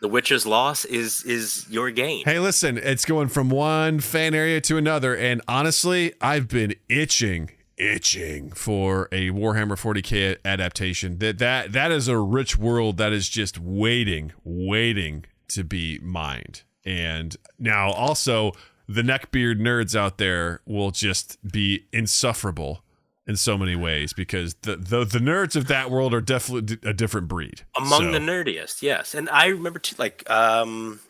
The 0.04 0.08
Witcher's 0.08 0.44
loss 0.44 0.84
is 0.84 1.22
is 1.22 1.64
your 1.70 1.90
gain. 1.90 2.26
Hey, 2.26 2.38
listen, 2.38 2.76
it's 2.76 3.06
going 3.06 3.28
from 3.28 3.48
one 3.48 4.00
fan 4.00 4.34
area 4.34 4.60
to 4.60 4.76
another, 4.76 5.16
and 5.16 5.40
honestly, 5.48 6.12
I've 6.20 6.46
been 6.46 6.74
itching, 6.90 7.52
itching 7.78 8.50
for 8.50 9.08
a 9.10 9.30
Warhammer 9.30 9.78
40k 9.80 10.36
adaptation. 10.44 11.20
That 11.20 11.38
that 11.38 11.72
that 11.72 11.90
is 11.90 12.06
a 12.06 12.18
rich 12.18 12.58
world 12.58 12.98
that 12.98 13.14
is 13.14 13.30
just 13.30 13.58
waiting, 13.58 14.32
waiting 14.44 15.24
to 15.48 15.64
be 15.64 15.98
mined. 16.00 16.64
And 16.84 17.34
now, 17.58 17.90
also, 17.90 18.52
the 18.86 19.00
neckbeard 19.00 19.58
nerds 19.58 19.96
out 19.96 20.18
there 20.18 20.60
will 20.66 20.90
just 20.90 21.38
be 21.50 21.86
insufferable 21.94 22.84
in 23.26 23.36
so 23.36 23.56
many 23.56 23.74
ways 23.76 24.12
because 24.12 24.54
the 24.62 24.76
the, 24.76 25.04
the 25.04 25.18
nerds 25.18 25.56
of 25.56 25.66
that 25.68 25.90
world 25.90 26.12
are 26.14 26.20
definitely 26.20 26.78
a 26.88 26.92
different 26.92 27.28
breed. 27.28 27.62
Among 27.76 28.00
So- 28.02 28.12
the 28.12 28.18
nerdiest, 28.18 28.82
yes. 28.82 29.14
And 29.14 29.28
I 29.30 29.46
remember 29.46 29.78
too, 29.78 29.96
like 29.98 30.28
um, 30.30 31.00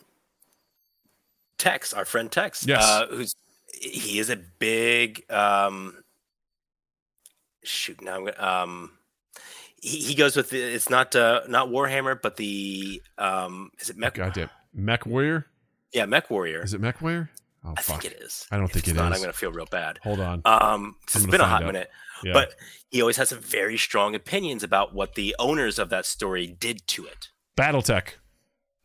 Tex, 1.58 1.92
our 1.92 2.04
friend 2.04 2.30
Tex, 2.30 2.66
Yes. 2.66 2.82
uh, 2.84 3.06
who's 3.10 3.34
he 3.80 4.18
is 4.18 4.30
a 4.30 4.36
big 4.36 5.24
um, 5.30 5.96
shoot. 7.64 8.00
Now 8.02 8.16
I'm 8.16 8.24
gonna 8.26 8.42
um, 8.62 8.90
he, 9.80 9.98
he 9.98 10.14
goes 10.14 10.36
with 10.36 10.50
the, 10.50 10.60
it's 10.60 10.88
not 10.88 11.14
uh, 11.16 11.40
not 11.48 11.68
Warhammer, 11.68 12.20
but 12.20 12.36
the 12.36 13.02
um, 13.18 13.70
is 13.80 13.90
it 13.90 13.96
Mech? 13.96 14.14
goddamn 14.14 14.50
MechWarrior. 14.78 15.44
Yeah, 15.92 16.06
MechWarrior. 16.06 16.64
Is 16.64 16.74
it 16.74 16.80
MechWarrior? 16.80 17.28
Oh 17.64 17.72
I 17.76 17.80
fuck! 17.82 18.02
think 18.02 18.12
it 18.14 18.20
is. 18.22 18.46
I 18.50 18.56
don't 18.56 18.66
If 18.66 18.72
think 18.72 18.88
it's 18.88 18.92
it 18.92 19.00
not, 19.00 19.12
is. 19.12 19.18
I'm 19.18 19.22
gonna 19.22 19.32
feel 19.32 19.50
real 19.52 19.66
bad. 19.66 19.98
Hold 20.02 20.20
on. 20.20 20.42
Um, 20.44 20.96
I'm 21.14 21.26
been 21.30 21.40
a 21.40 21.46
hot 21.46 21.62
out. 21.62 21.66
minute, 21.66 21.90
Yeah. 22.22 22.32
but 22.34 22.54
he 22.90 23.00
always 23.00 23.16
has 23.16 23.30
some 23.30 23.38
very 23.40 23.78
strong 23.78 24.14
opinions 24.14 24.62
about 24.62 24.94
what 24.94 25.14
the 25.14 25.34
owners 25.38 25.78
of 25.78 25.88
that 25.90 26.04
story 26.06 26.46
did 26.46 26.86
to 26.88 27.06
it. 27.06 27.28
BattleTech. 27.56 28.08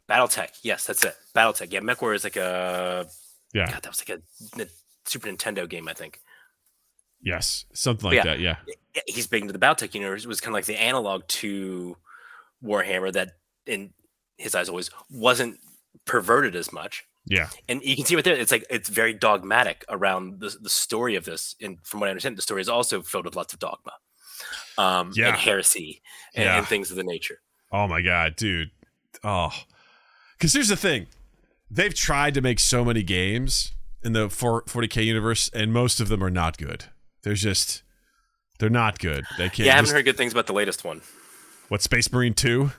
BattleTech, 0.09 0.59
yes, 0.63 0.85
that's 0.85 1.03
it. 1.03 1.15
BattleTech, 1.35 1.71
yeah. 1.71 1.81
MechWarrior 1.81 2.15
is 2.15 2.23
like 2.23 2.35
a 2.37 3.07
Yeah. 3.53 3.69
God, 3.71 3.83
that 3.83 3.89
was 3.89 4.07
like 4.07 4.19
a 4.19 4.69
Super 5.05 5.27
Nintendo 5.27 5.67
game, 5.67 5.87
I 5.87 5.93
think. 5.93 6.19
Yes. 7.21 7.65
Something 7.73 8.05
like 8.11 8.15
Yeah. 8.15 8.23
that. 8.23 8.39
Yeah. 8.39 8.57
Yeah, 8.95 9.01
He's 9.07 9.27
big 9.27 9.41
into 9.41 9.53
the 9.53 9.59
BattleTech 9.59 9.93
universe. 9.93 10.23
It 10.23 10.27
was 10.27 10.39
kind 10.41 10.49
of 10.51 10.53
like 10.53 10.65
the 10.65 10.77
analog 10.81 11.27
to 11.27 11.97
Warhammer 12.63 13.11
that, 13.13 13.31
in 13.65 13.93
his 14.37 14.55
eyes, 14.55 14.69
always 14.69 14.89
wasn't 15.09 15.59
perverted 16.05 16.55
as 16.55 16.71
much. 16.71 17.05
Yeah. 17.29 17.49
And 17.69 17.81
you 17.83 17.95
can 17.95 18.05
see 18.05 18.15
right 18.15 18.23
there, 18.23 18.35
it's 18.35 18.51
like 18.51 18.65
it's 18.69 18.89
very 18.89 19.13
dogmatic 19.13 19.85
around 19.87 20.39
the, 20.41 20.55
the 20.61 20.69
story 20.69 21.15
of 21.15 21.25
this. 21.25 21.55
And 21.61 21.77
from 21.83 21.99
what 22.01 22.07
I 22.07 22.09
understand, 22.09 22.37
the 22.37 22.41
story 22.41 22.61
is 22.61 22.67
also 22.69 23.01
filled 23.01 23.25
with 23.25 23.35
lots 23.35 23.53
of 23.53 23.59
dogma, 23.59 23.91
um, 24.77 25.11
Yeah. 25.15 25.29
and 25.29 25.37
heresy, 25.37 26.01
and, 26.35 26.45
Yeah. 26.45 26.57
and 26.57 26.67
things 26.67 26.89
of 26.89 26.97
the 26.97 27.03
nature. 27.03 27.39
Oh 27.71 27.87
my 27.87 28.01
god, 28.01 28.35
dude. 28.35 28.71
Oh. 29.23 29.51
Cuz 30.39 30.53
here's 30.53 30.69
the 30.69 30.75
thing. 30.75 31.07
They've 31.69 31.93
tried 31.93 32.33
to 32.33 32.41
make 32.41 32.59
so 32.59 32.83
many 32.83 33.03
games 33.03 33.73
in 34.03 34.13
the 34.13 34.27
40K 34.29 35.03
universe 35.05 35.49
and 35.53 35.71
most 35.71 35.99
of 35.99 36.07
them 36.09 36.23
are 36.23 36.31
not 36.31 36.57
good. 36.57 36.85
They're 37.21 37.33
just 37.35 37.83
they're 38.57 38.69
not 38.69 38.97
good. 38.99 39.25
They 39.37 39.49
can't 39.49 39.59
Yeah, 39.59 39.73
I 39.73 39.75
haven't 39.75 39.85
just- 39.85 39.93
heard 39.95 40.05
good 40.05 40.17
things 40.17 40.31
about 40.33 40.47
the 40.47 40.53
latest 40.53 40.83
one. 40.83 41.01
What 41.67 41.81
Space 41.83 42.11
Marine 42.11 42.33
2? 42.33 42.71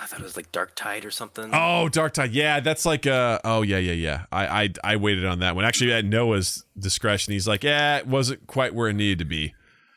I 0.00 0.06
thought 0.06 0.20
it 0.20 0.24
was 0.24 0.36
like 0.36 0.50
Darktide 0.52 1.04
or 1.04 1.10
something. 1.10 1.50
Oh, 1.52 1.88
Darktide. 1.90 2.30
Yeah, 2.32 2.60
that's 2.60 2.86
like 2.86 3.06
uh 3.06 3.38
oh 3.44 3.62
yeah, 3.62 3.78
yeah, 3.78 3.92
yeah. 3.92 4.24
I 4.32 4.62
I 4.62 4.68
I 4.84 4.96
waited 4.96 5.26
on 5.26 5.40
that 5.40 5.54
one. 5.54 5.64
Actually 5.64 5.92
at 5.92 6.04
Noah's 6.04 6.64
discretion, 6.78 7.32
he's 7.32 7.46
like, 7.46 7.62
Yeah, 7.62 7.98
it 7.98 8.06
wasn't 8.06 8.46
quite 8.46 8.74
where 8.74 8.88
it 8.88 8.94
needed 8.94 9.18
to 9.18 9.24
be. 9.26 9.54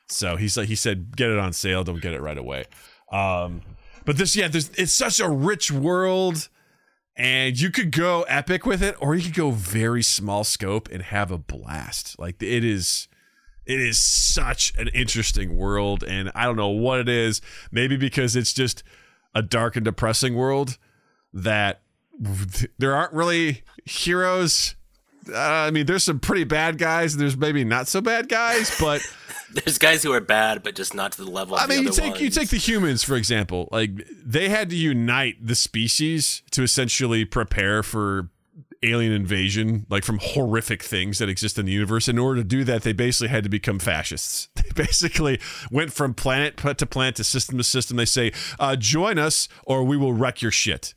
So 0.07 0.35
he's 0.35 0.57
like 0.57 0.67
he 0.67 0.75
said, 0.75 1.15
get 1.15 1.29
it 1.29 1.39
on 1.39 1.53
sale, 1.53 1.83
don't 1.83 2.01
get 2.01 2.13
it 2.13 2.21
right 2.21 2.37
away. 2.37 2.65
Um 3.11 3.61
but 4.03 4.17
this 4.17 4.35
yeah, 4.35 4.49
there's 4.49 4.69
it's 4.71 4.91
such 4.91 5.19
a 5.19 5.29
rich 5.29 5.71
world 5.71 6.49
and 7.15 7.59
you 7.59 7.71
could 7.71 7.91
go 7.91 8.23
epic 8.23 8.65
with 8.65 8.83
it 8.83 8.95
or 8.99 9.15
you 9.15 9.23
could 9.23 9.33
go 9.33 9.51
very 9.51 10.03
small 10.03 10.43
scope 10.43 10.89
and 10.91 11.03
have 11.03 11.31
a 11.31 11.37
blast. 11.37 12.19
Like 12.19 12.43
it 12.43 12.65
is 12.65 13.07
it 13.65 13.79
is 13.79 13.97
such 13.97 14.73
an 14.77 14.89
interesting 14.89 15.55
world 15.55 16.03
and 16.03 16.31
I 16.35 16.43
don't 16.43 16.57
know 16.57 16.67
what 16.67 16.99
it 16.99 17.07
is. 17.07 17.39
Maybe 17.71 17.95
because 17.95 18.35
it's 18.35 18.51
just 18.51 18.83
a 19.35 19.41
dark 19.41 19.75
and 19.75 19.85
depressing 19.85 20.33
world 20.35 20.77
that 21.33 21.81
there 22.79 22.95
aren't 22.95 23.13
really 23.13 23.63
heroes. 23.83 24.75
Uh, 25.29 25.37
I 25.37 25.71
mean, 25.71 25.85
there's 25.85 26.03
some 26.03 26.19
pretty 26.19 26.45
bad 26.45 26.77
guys. 26.77 27.13
And 27.13 27.21
there's 27.21 27.37
maybe 27.37 27.63
not 27.63 27.87
so 27.87 28.01
bad 28.01 28.29
guys, 28.29 28.75
but 28.79 29.01
There's 29.55 29.77
guys 29.77 30.03
who 30.03 30.11
are 30.11 30.21
bad, 30.21 30.63
but 30.63 30.75
just 30.75 30.93
not 30.93 31.13
to 31.13 31.23
the 31.23 31.31
level. 31.31 31.55
Of 31.55 31.63
I 31.63 31.67
mean, 31.67 31.85
the 31.85 31.91
you 31.91 31.95
take 31.95 32.19
you 32.19 32.29
take 32.29 32.49
the 32.49 32.57
humans 32.57 33.03
for 33.03 33.15
example. 33.15 33.69
Like 33.71 33.91
they 34.23 34.49
had 34.49 34.69
to 34.71 34.75
unite 34.75 35.35
the 35.45 35.55
species 35.55 36.43
to 36.51 36.63
essentially 36.63 37.23
prepare 37.23 37.81
for 37.81 38.29
alien 38.85 39.11
invasion, 39.11 39.85
like 39.89 40.03
from 40.03 40.19
horrific 40.21 40.83
things 40.83 41.19
that 41.19 41.29
exist 41.29 41.57
in 41.57 41.65
the 41.65 41.71
universe. 41.71 42.07
In 42.07 42.17
order 42.17 42.41
to 42.41 42.47
do 42.47 42.63
that, 42.63 42.83
they 42.83 42.93
basically 42.93 43.29
had 43.29 43.43
to 43.43 43.49
become 43.49 43.79
fascists. 43.79 44.49
They 44.65 44.83
basically 44.83 45.39
went 45.69 45.93
from 45.93 46.13
planet 46.13 46.57
to 46.57 46.85
planet 46.85 47.15
to 47.17 47.23
system 47.23 47.57
to 47.57 47.63
system. 47.63 47.97
They 47.97 48.05
say, 48.05 48.31
uh, 48.59 48.75
"Join 48.75 49.19
us, 49.19 49.47
or 49.65 49.83
we 49.83 49.95
will 49.95 50.13
wreck 50.13 50.41
your 50.41 50.51
shit." 50.51 50.93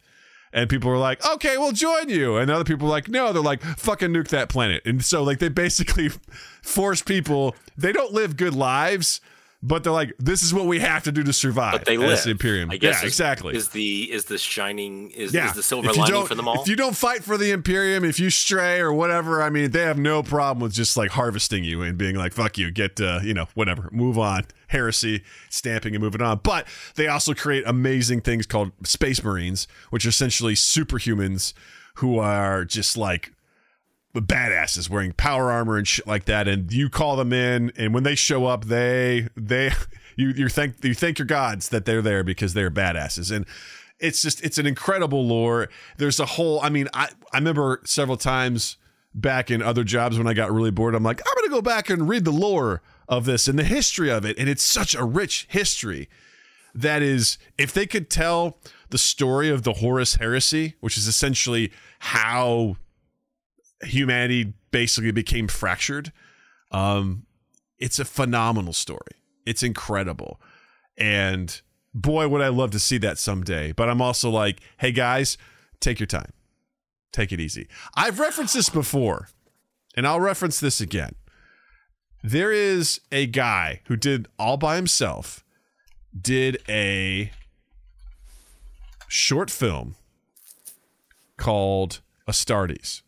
And 0.53 0.70
people 0.70 0.91
were 0.91 0.99
like, 0.99 1.24
"Okay, 1.24 1.59
we'll 1.59 1.72
join 1.72 2.09
you." 2.09 2.39
And 2.39 2.51
other 2.51 2.64
people 2.64 2.86
were 2.86 2.93
like, 2.93 3.09
"No." 3.09 3.32
They're 3.32 3.43
like, 3.43 3.62
"Fucking 3.62 4.11
nuke 4.11 4.28
that 4.28 4.49
planet." 4.49 4.82
And 4.86 5.05
so, 5.05 5.22
like, 5.22 5.39
they 5.39 5.49
basically 5.49 6.09
force 6.62 7.03
people. 7.03 7.55
They 7.76 7.93
don't 7.93 8.12
live 8.12 8.36
good 8.36 8.55
lives, 8.55 9.20
but 9.62 9.82
they're 9.82 9.92
like, 9.92 10.12
"This 10.18 10.42
is 10.42 10.54
what 10.54 10.66
we 10.66 10.78
have 10.80 11.04
to 11.04 11.12
do 11.12 11.22
to 11.24 11.32
survive." 11.32 11.72
but 11.72 11.84
they 11.84 11.96
live. 11.96 12.22
the 12.22 12.30
Imperium. 12.30 12.70
I 12.70 12.76
guess 12.76 13.00
yeah, 13.00 13.06
is- 13.06 13.12
exactly. 13.12 13.56
Is 13.56 13.68
the 13.68 14.11
is 14.11 14.26
the 14.26 14.38
shining 14.38 15.11
is, 15.11 15.34
yeah, 15.34 15.48
is 15.48 15.54
the 15.54 15.62
silver 15.62 15.92
lining 15.92 16.26
for 16.26 16.34
them 16.34 16.46
all? 16.46 16.62
If 16.62 16.68
you 16.68 16.76
don't 16.76 16.96
fight 16.96 17.24
for 17.24 17.36
the 17.36 17.50
Imperium, 17.50 18.04
if 18.04 18.20
you 18.20 18.30
stray 18.30 18.80
or 18.80 18.92
whatever, 18.92 19.42
I 19.42 19.50
mean, 19.50 19.70
they 19.70 19.82
have 19.82 19.98
no 19.98 20.22
problem 20.22 20.62
with 20.62 20.72
just 20.72 20.96
like 20.96 21.11
harvesting 21.11 21.64
you 21.64 21.82
and 21.82 21.98
being 21.98 22.14
like, 22.14 22.32
"Fuck 22.32 22.56
you, 22.59 22.70
get 22.70 23.00
uh, 23.00 23.20
you 23.22 23.34
know, 23.34 23.46
whatever, 23.54 23.88
move 23.92 24.18
on." 24.18 24.44
Heresy, 24.68 25.24
stamping 25.48 25.94
and 25.94 26.04
moving 26.04 26.20
on. 26.20 26.40
But 26.42 26.68
they 26.96 27.09
also 27.09 27.32
create 27.32 27.64
amazing 27.66 28.20
things 28.20 28.46
called 28.46 28.72
Space 28.84 29.24
Marines, 29.24 29.66
which 29.88 30.04
are 30.04 30.11
essentially 30.11 30.54
superhumans 30.54 31.54
who 31.94 32.18
are 32.18 32.64
just 32.66 32.96
like 32.96 33.32
badasses 34.14 34.90
wearing 34.90 35.12
power 35.12 35.52
armor 35.52 35.76
and 35.76 35.86
shit 35.86 36.06
like 36.06 36.24
that 36.24 36.48
and 36.48 36.72
you 36.72 36.88
call 36.88 37.14
them 37.14 37.32
in 37.32 37.70
and 37.76 37.94
when 37.94 38.02
they 38.02 38.14
show 38.14 38.46
up 38.46 38.64
they 38.64 39.28
they 39.36 39.70
you 40.16 40.30
you 40.30 40.48
thank 40.48 40.82
you 40.84 40.94
thank 40.94 41.18
your 41.18 41.26
gods 41.26 41.68
that 41.68 41.84
they're 41.84 42.02
there 42.02 42.24
because 42.24 42.54
they're 42.54 42.70
badasses 42.70 43.30
and 43.30 43.46
it's 44.00 44.22
just 44.22 44.42
it's 44.44 44.59
an 44.59 44.66
incredible 44.66 45.26
lore. 45.26 45.68
There's 45.96 46.20
a 46.20 46.26
whole 46.26 46.61
i 46.62 46.68
mean 46.68 46.88
i 46.94 47.09
i 47.32 47.38
remember 47.38 47.80
several 47.84 48.16
times 48.16 48.76
back 49.14 49.50
in 49.50 49.62
other 49.62 49.84
jobs 49.84 50.18
when 50.18 50.26
i 50.26 50.34
got 50.34 50.52
really 50.52 50.70
bored 50.70 50.94
i'm 50.94 51.02
like 51.02 51.20
i'm 51.26 51.34
gonna 51.34 51.48
go 51.48 51.62
back 51.62 51.90
and 51.90 52.09
read 52.09 52.24
the 52.24 52.30
lore 52.30 52.82
of 53.09 53.24
this 53.24 53.48
and 53.48 53.59
the 53.59 53.64
history 53.64 54.11
of 54.11 54.24
it 54.24 54.38
and 54.38 54.48
it's 54.48 54.62
such 54.62 54.94
a 54.94 55.04
rich 55.04 55.46
history 55.48 56.09
that 56.74 57.02
is 57.02 57.38
if 57.56 57.72
they 57.72 57.86
could 57.86 58.11
tell 58.11 58.59
the 58.90 58.98
story 58.98 59.48
of 59.48 59.62
the 59.62 59.74
Horus 59.74 60.16
heresy 60.16 60.74
which 60.80 60.96
is 60.96 61.09
essentially 61.09 61.72
how 62.00 62.76
humanity 63.82 64.54
basically 64.70 65.12
became 65.12 65.48
fractured. 65.48 66.12
Um, 66.70 67.26
it's 67.78 67.98
a 67.98 68.04
phenomenal 68.04 68.72
story. 68.72 69.16
It's 69.46 69.62
incredible. 69.62 70.40
And 70.96 71.60
boy, 71.94 72.28
would 72.28 72.42
I 72.42 72.48
love 72.48 72.70
to 72.72 72.78
see 72.78 72.98
that 72.98 73.18
someday. 73.18 73.72
But 73.72 73.88
I'm 73.88 74.02
also 74.02 74.30
like, 74.30 74.60
hey 74.78 74.92
guys, 74.92 75.38
take 75.80 76.00
your 76.00 76.06
time. 76.06 76.32
Take 77.12 77.32
it 77.32 77.40
easy. 77.40 77.68
I've 77.94 78.18
referenced 78.20 78.54
this 78.54 78.68
before, 78.68 79.28
and 79.96 80.06
I'll 80.06 80.20
reference 80.20 80.60
this 80.60 80.80
again. 80.80 81.14
There 82.22 82.52
is 82.52 83.00
a 83.10 83.26
guy 83.26 83.80
who 83.86 83.96
did 83.96 84.28
all 84.38 84.56
by 84.56 84.76
himself, 84.76 85.44
did 86.20 86.58
a 86.68 87.30
short 89.08 89.50
film 89.50 89.94
called 91.36 92.00
Astartes. 92.28 93.02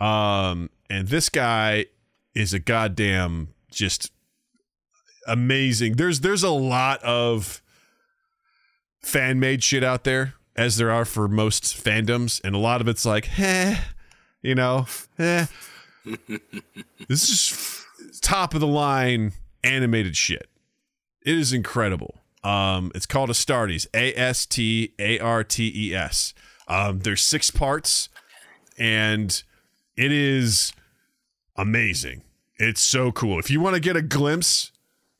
Um, 0.00 0.70
and 0.90 1.08
this 1.08 1.28
guy 1.28 1.86
is 2.34 2.52
a 2.52 2.58
goddamn 2.58 3.48
just 3.70 4.10
amazing. 5.26 5.94
There's 5.94 6.20
there's 6.20 6.42
a 6.42 6.50
lot 6.50 7.02
of 7.02 7.62
fan 9.00 9.38
made 9.38 9.62
shit 9.62 9.84
out 9.84 10.04
there, 10.04 10.34
as 10.56 10.76
there 10.76 10.90
are 10.90 11.04
for 11.04 11.28
most 11.28 11.64
fandoms, 11.64 12.40
and 12.44 12.54
a 12.54 12.58
lot 12.58 12.80
of 12.80 12.88
it's 12.88 13.04
like, 13.04 13.38
eh, 13.38 13.78
you 14.42 14.54
know, 14.54 14.86
eh. 15.18 15.46
this 17.08 17.28
is 17.28 17.84
top 18.20 18.54
of 18.54 18.60
the 18.60 18.66
line 18.66 19.32
animated 19.62 20.16
shit. 20.16 20.48
It 21.24 21.36
is 21.36 21.52
incredible. 21.52 22.20
Um, 22.42 22.92
it's 22.94 23.06
called 23.06 23.30
Astartes, 23.30 23.86
A 23.94 24.12
S 24.14 24.44
T 24.44 24.92
A 24.98 25.18
R 25.18 25.42
T 25.42 25.72
E 25.74 25.94
S. 25.94 26.34
Um, 26.68 27.00
there's 27.00 27.22
six 27.22 27.50
parts, 27.50 28.08
and 28.78 29.42
it 29.96 30.12
is 30.12 30.72
amazing. 31.56 32.22
It's 32.56 32.80
so 32.80 33.12
cool. 33.12 33.38
If 33.38 33.50
you 33.50 33.60
want 33.60 33.74
to 33.74 33.80
get 33.80 33.96
a 33.96 34.02
glimpse 34.02 34.72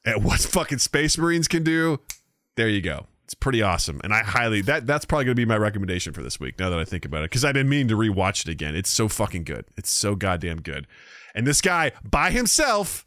at 0.04 0.22
what 0.22 0.40
fucking 0.40 0.78
Space 0.78 1.18
Marines 1.18 1.48
can 1.48 1.62
do, 1.62 2.00
there 2.56 2.68
you 2.68 2.80
go. 2.80 3.06
It's 3.24 3.34
pretty 3.34 3.62
awesome, 3.62 4.02
and 4.04 4.12
I 4.12 4.22
highly 4.22 4.60
that 4.62 4.86
that's 4.86 5.06
probably 5.06 5.24
gonna 5.24 5.34
be 5.34 5.46
my 5.46 5.56
recommendation 5.56 6.12
for 6.12 6.22
this 6.22 6.38
week. 6.38 6.58
Now 6.58 6.68
that 6.68 6.78
I 6.78 6.84
think 6.84 7.06
about 7.06 7.24
it, 7.24 7.30
because 7.30 7.42
I've 7.42 7.54
been 7.54 7.70
meaning 7.70 7.88
to 7.88 7.96
rewatch 7.96 8.42
it 8.42 8.48
again. 8.48 8.76
It's 8.76 8.90
so 8.90 9.08
fucking 9.08 9.44
good. 9.44 9.64
It's 9.78 9.88
so 9.88 10.14
goddamn 10.14 10.60
good. 10.60 10.86
And 11.34 11.46
this 11.46 11.62
guy 11.62 11.92
by 12.04 12.30
himself 12.30 13.02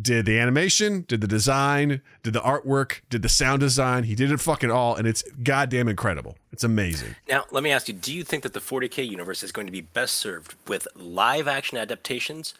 did 0.00 0.26
the 0.26 0.38
animation, 0.38 1.04
did 1.06 1.20
the 1.20 1.26
design, 1.28 2.02
did 2.22 2.32
the 2.32 2.40
artwork, 2.40 3.00
did 3.10 3.22
the 3.22 3.28
sound 3.28 3.60
design. 3.60 4.04
He 4.04 4.14
did 4.14 4.32
it 4.32 4.40
fucking 4.40 4.70
all, 4.70 4.96
and 4.96 5.06
it's 5.06 5.22
goddamn 5.42 5.88
incredible. 5.88 6.36
It's 6.52 6.64
amazing. 6.64 7.14
Now, 7.28 7.44
let 7.50 7.62
me 7.62 7.70
ask 7.70 7.88
you: 7.88 7.94
Do 7.94 8.12
you 8.12 8.24
think 8.24 8.42
that 8.42 8.52
the 8.54 8.60
40k 8.60 9.08
universe 9.08 9.42
is 9.42 9.52
going 9.52 9.66
to 9.66 9.72
be 9.72 9.80
best 9.82 10.16
served 10.16 10.54
with 10.66 10.88
live-action 10.96 11.78
adaptations 11.78 12.54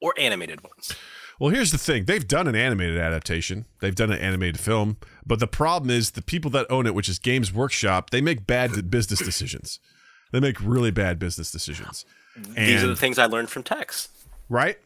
or 0.00 0.14
animated 0.18 0.62
ones? 0.62 0.94
Well, 1.38 1.50
here's 1.50 1.72
the 1.72 1.78
thing. 1.78 2.04
They've 2.04 2.26
done 2.26 2.46
an 2.46 2.54
animated 2.54 2.96
adaptation. 2.96 3.66
They've 3.80 3.94
done 3.94 4.12
an 4.12 4.18
animated 4.20 4.60
film, 4.60 4.98
but 5.26 5.40
the 5.40 5.48
problem 5.48 5.90
is 5.90 6.12
the 6.12 6.22
people 6.22 6.50
that 6.52 6.66
own 6.70 6.86
it, 6.86 6.94
which 6.94 7.08
is 7.08 7.18
Games 7.18 7.52
Workshop, 7.52 8.10
they 8.10 8.20
make 8.20 8.46
bad 8.46 8.70
business 8.90 9.20
decisions. 9.20 9.80
They 10.32 10.40
make 10.40 10.60
really 10.60 10.90
bad 10.90 11.18
business 11.18 11.50
decisions. 11.50 12.04
These 12.56 12.82
are 12.82 12.88
the 12.88 12.96
things 12.96 13.18
I 13.18 13.26
learned 13.26 13.50
from 13.50 13.62
Tex. 13.62 14.08
right? 14.48 14.78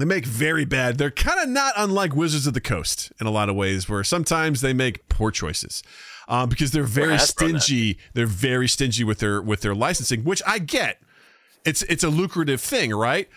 They 0.00 0.06
make 0.06 0.24
very 0.24 0.64
bad. 0.64 0.96
They're 0.96 1.10
kind 1.10 1.38
of 1.40 1.50
not 1.50 1.74
unlike 1.76 2.16
Wizards 2.16 2.46
of 2.46 2.54
the 2.54 2.60
Coast 2.60 3.12
in 3.20 3.26
a 3.26 3.30
lot 3.30 3.50
of 3.50 3.54
ways, 3.54 3.86
where 3.86 4.02
sometimes 4.02 4.62
they 4.62 4.72
make 4.72 5.06
poor 5.10 5.30
choices 5.30 5.82
um, 6.26 6.48
because 6.48 6.70
they're 6.70 6.84
very 6.84 7.18
stingy. 7.18 7.98
They're 8.14 8.24
very 8.24 8.66
stingy 8.66 9.04
with 9.04 9.18
their 9.18 9.42
with 9.42 9.60
their 9.60 9.74
licensing, 9.74 10.24
which 10.24 10.40
I 10.46 10.58
get. 10.58 11.02
It's 11.66 11.82
it's 11.82 12.02
a 12.02 12.08
lucrative 12.08 12.62
thing, 12.62 12.94
right? 12.94 13.28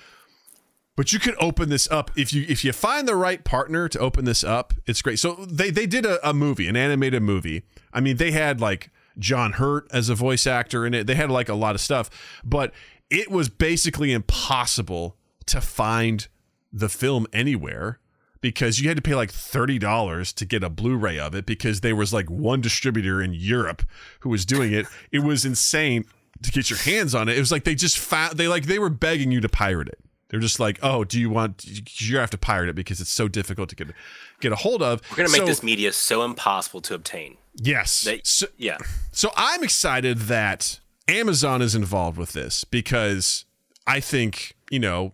But 0.95 1.11
you 1.11 1.19
could 1.19 1.35
open 1.37 1.67
this 1.67 1.91
up 1.91 2.11
if 2.15 2.31
you 2.31 2.45
if 2.47 2.63
you 2.63 2.71
find 2.71 3.09
the 3.09 3.17
right 3.17 3.43
partner 3.43 3.89
to 3.89 3.99
open 3.99 4.23
this 4.23 4.41
up. 4.41 4.73
It's 4.85 5.01
great. 5.01 5.19
So 5.19 5.33
they 5.45 5.69
they 5.69 5.85
did 5.85 6.05
a, 6.05 6.25
a 6.29 6.33
movie, 6.33 6.69
an 6.69 6.77
animated 6.77 7.23
movie. 7.23 7.63
I 7.91 7.99
mean, 7.99 8.15
they 8.15 8.31
had 8.31 8.61
like 8.61 8.89
John 9.19 9.51
Hurt 9.51 9.85
as 9.91 10.07
a 10.07 10.15
voice 10.15 10.47
actor 10.47 10.85
in 10.85 10.93
it. 10.93 11.07
They 11.07 11.15
had 11.15 11.29
like 11.29 11.49
a 11.49 11.55
lot 11.55 11.75
of 11.75 11.81
stuff, 11.81 12.09
but 12.41 12.73
it 13.09 13.29
was 13.29 13.49
basically 13.49 14.13
impossible 14.13 15.17
to 15.47 15.59
find 15.59 16.29
the 16.73 16.89
film 16.89 17.27
anywhere 17.31 17.99
because 18.41 18.79
you 18.81 18.87
had 18.89 18.97
to 18.97 19.01
pay 19.03 19.15
like 19.15 19.31
$30 19.31 20.33
to 20.33 20.45
get 20.45 20.63
a 20.63 20.69
Blu-ray 20.69 21.17
of 21.19 21.33
it 21.35 21.45
because 21.45 21.79
there 21.81 21.95
was 21.95 22.11
like 22.11 22.29
one 22.29 22.59
distributor 22.59 23.21
in 23.21 23.33
Europe 23.33 23.83
who 24.21 24.29
was 24.29 24.45
doing 24.45 24.73
it. 24.73 24.85
It 25.11 25.19
was 25.19 25.45
insane 25.45 26.03
to 26.41 26.51
get 26.51 26.69
your 26.69 26.79
hands 26.79 27.15
on 27.15 27.29
it. 27.29 27.37
It 27.37 27.39
was 27.39 27.51
like 27.51 27.63
they 27.63 27.75
just 27.75 27.97
found 27.97 28.37
they 28.37 28.47
like 28.47 28.65
they 28.65 28.79
were 28.79 28.89
begging 28.89 29.31
you 29.31 29.39
to 29.41 29.47
pirate 29.49 29.87
it. 29.87 29.99
They're 30.29 30.39
just 30.39 30.59
like, 30.59 30.79
oh, 30.81 31.03
do 31.03 31.19
you 31.19 31.29
want? 31.29 31.63
You 32.01 32.17
have 32.17 32.31
to 32.31 32.37
pirate 32.39 32.69
it 32.69 32.75
because 32.75 32.99
it's 32.99 33.11
so 33.11 33.27
difficult 33.27 33.69
to 33.69 33.75
get 33.75 33.87
get 34.41 34.51
a 34.51 34.55
hold 34.55 34.81
of. 34.81 35.01
We're 35.11 35.17
gonna 35.17 35.29
make 35.29 35.41
So- 35.41 35.45
this 35.45 35.61
media 35.63 35.93
so 35.93 36.23
impossible 36.25 36.81
to 36.81 36.95
obtain. 36.95 37.37
Yes. 37.55 38.01
That- 38.03 38.25
So, 38.25 38.47
Yeah, 38.57 38.77
so 39.11 39.31
I'm 39.37 39.63
excited 39.63 40.17
that 40.21 40.79
Amazon 41.07 41.61
is 41.61 41.75
involved 41.75 42.17
with 42.17 42.33
this 42.33 42.63
because 42.63 43.45
I 43.85 43.99
think, 43.99 44.55
you 44.71 44.79
know, 44.79 45.13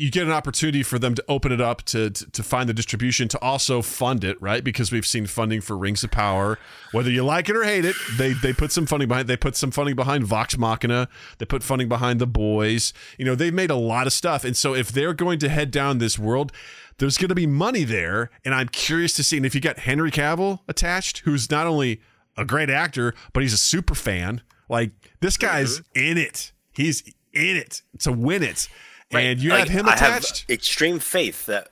you 0.00 0.10
get 0.10 0.26
an 0.26 0.32
opportunity 0.32 0.82
for 0.82 0.98
them 0.98 1.14
to 1.14 1.22
open 1.28 1.52
it 1.52 1.60
up 1.60 1.82
to, 1.82 2.08
to 2.08 2.30
to 2.30 2.42
find 2.42 2.68
the 2.68 2.72
distribution 2.72 3.28
to 3.28 3.38
also 3.40 3.82
fund 3.82 4.24
it, 4.24 4.40
right? 4.40 4.64
Because 4.64 4.90
we've 4.90 5.04
seen 5.04 5.26
funding 5.26 5.60
for 5.60 5.76
Rings 5.76 6.02
of 6.02 6.10
Power, 6.10 6.58
whether 6.92 7.10
you 7.10 7.22
like 7.22 7.50
it 7.50 7.56
or 7.56 7.64
hate 7.64 7.84
it. 7.84 7.94
They 8.16 8.32
they 8.32 8.54
put 8.54 8.72
some 8.72 8.86
funding 8.86 9.08
behind. 9.08 9.28
They 9.28 9.36
put 9.36 9.56
some 9.56 9.70
funding 9.70 9.96
behind 9.96 10.24
Vox 10.24 10.56
Machina. 10.56 11.08
They 11.36 11.44
put 11.44 11.62
funding 11.62 11.88
behind 11.88 12.18
The 12.18 12.26
Boys. 12.26 12.94
You 13.18 13.26
know, 13.26 13.34
they've 13.34 13.52
made 13.52 13.70
a 13.70 13.76
lot 13.76 14.06
of 14.06 14.14
stuff, 14.14 14.42
and 14.42 14.56
so 14.56 14.74
if 14.74 14.90
they're 14.90 15.12
going 15.12 15.38
to 15.40 15.48
head 15.48 15.70
down 15.70 15.98
this 15.98 16.18
world. 16.18 16.52
There's 16.98 17.16
going 17.16 17.30
to 17.30 17.34
be 17.34 17.46
money 17.46 17.84
there, 17.84 18.28
and 18.44 18.54
I'm 18.54 18.68
curious 18.68 19.14
to 19.14 19.24
see. 19.24 19.38
And 19.38 19.46
if 19.46 19.54
you 19.54 19.60
got 19.62 19.78
Henry 19.78 20.10
Cavill 20.10 20.58
attached, 20.68 21.20
who's 21.20 21.50
not 21.50 21.66
only 21.66 22.02
a 22.36 22.44
great 22.44 22.68
actor, 22.68 23.14
but 23.32 23.42
he's 23.42 23.54
a 23.54 23.58
super 23.58 23.94
fan. 23.94 24.42
Like 24.68 24.90
this 25.20 25.38
guy's 25.38 25.80
in 25.94 26.18
it. 26.18 26.52
He's 26.74 27.02
in 27.32 27.56
it 27.56 27.80
to 28.00 28.12
win 28.12 28.42
it. 28.42 28.68
And 29.12 29.42
you 29.42 29.50
Like, 29.50 29.60
have 29.60 29.68
him 29.68 29.88
I 29.88 29.92
attached. 29.92 30.42
have 30.42 30.50
extreme 30.50 30.98
faith 30.98 31.46
that 31.46 31.68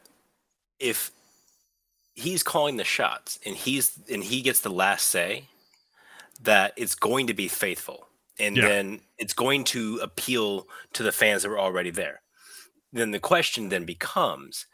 if 0.79 1.11
he's 2.15 2.43
calling 2.43 2.77
the 2.77 2.85
shots 2.85 3.39
and 3.47 3.55
he's 3.57 3.99
and 4.11 4.25
he 4.25 4.43
gets 4.43 4.61
the 4.61 4.71
last 4.71 5.09
say, 5.09 5.45
that 6.43 6.73
it's 6.77 6.95
going 6.95 7.27
to 7.29 7.35
be 7.35 7.49
faithful, 7.49 8.09
and 8.39 8.57
Yeah. 8.57 8.69
then 8.69 9.01
it's 9.19 9.33
going 9.33 9.65
to 9.65 9.99
appeal 10.03 10.69
to 10.95 11.03
the 11.03 11.13
fans 11.13 11.43
that 11.43 11.49
were 11.49 11.59
already 11.61 11.91
there. 11.91 12.23
Then 12.93 13.11
the 13.11 13.21
question 13.21 13.69
then 13.69 13.85
becomes. 13.85 14.67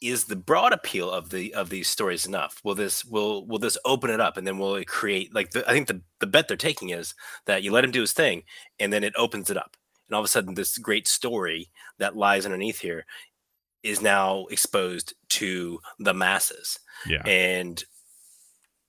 Is 0.00 0.24
the 0.24 0.36
broad 0.36 0.72
appeal 0.74 1.10
of 1.10 1.30
the 1.30 1.54
of 1.54 1.70
these 1.70 1.88
stories 1.88 2.26
enough? 2.26 2.60
Will 2.62 2.74
this 2.74 3.04
will 3.06 3.46
will 3.46 3.58
this 3.58 3.78
open 3.86 4.10
it 4.10 4.20
up 4.20 4.36
and 4.36 4.46
then 4.46 4.58
will 4.58 4.74
it 4.74 4.86
create 4.86 5.34
like 5.34 5.52
the, 5.52 5.66
I 5.68 5.72
think 5.72 5.88
the 5.88 6.02
the 6.20 6.26
bet 6.26 6.46
they're 6.48 6.58
taking 6.58 6.90
is 6.90 7.14
that 7.46 7.62
you 7.62 7.72
let 7.72 7.84
him 7.84 7.90
do 7.90 8.02
his 8.02 8.12
thing 8.12 8.42
and 8.78 8.92
then 8.92 9.02
it 9.02 9.14
opens 9.16 9.48
it 9.48 9.56
up 9.56 9.76
and 10.08 10.14
all 10.14 10.20
of 10.20 10.24
a 10.24 10.28
sudden 10.28 10.54
this 10.54 10.78
great 10.78 11.06
story 11.08 11.70
that 11.98 12.16
lies 12.16 12.44
underneath 12.44 12.80
here 12.80 13.06
is 13.82 14.00
now 14.00 14.46
exposed 14.46 15.14
to 15.28 15.78
the 15.98 16.14
masses 16.14 16.78
yeah. 17.06 17.22
and 17.26 17.84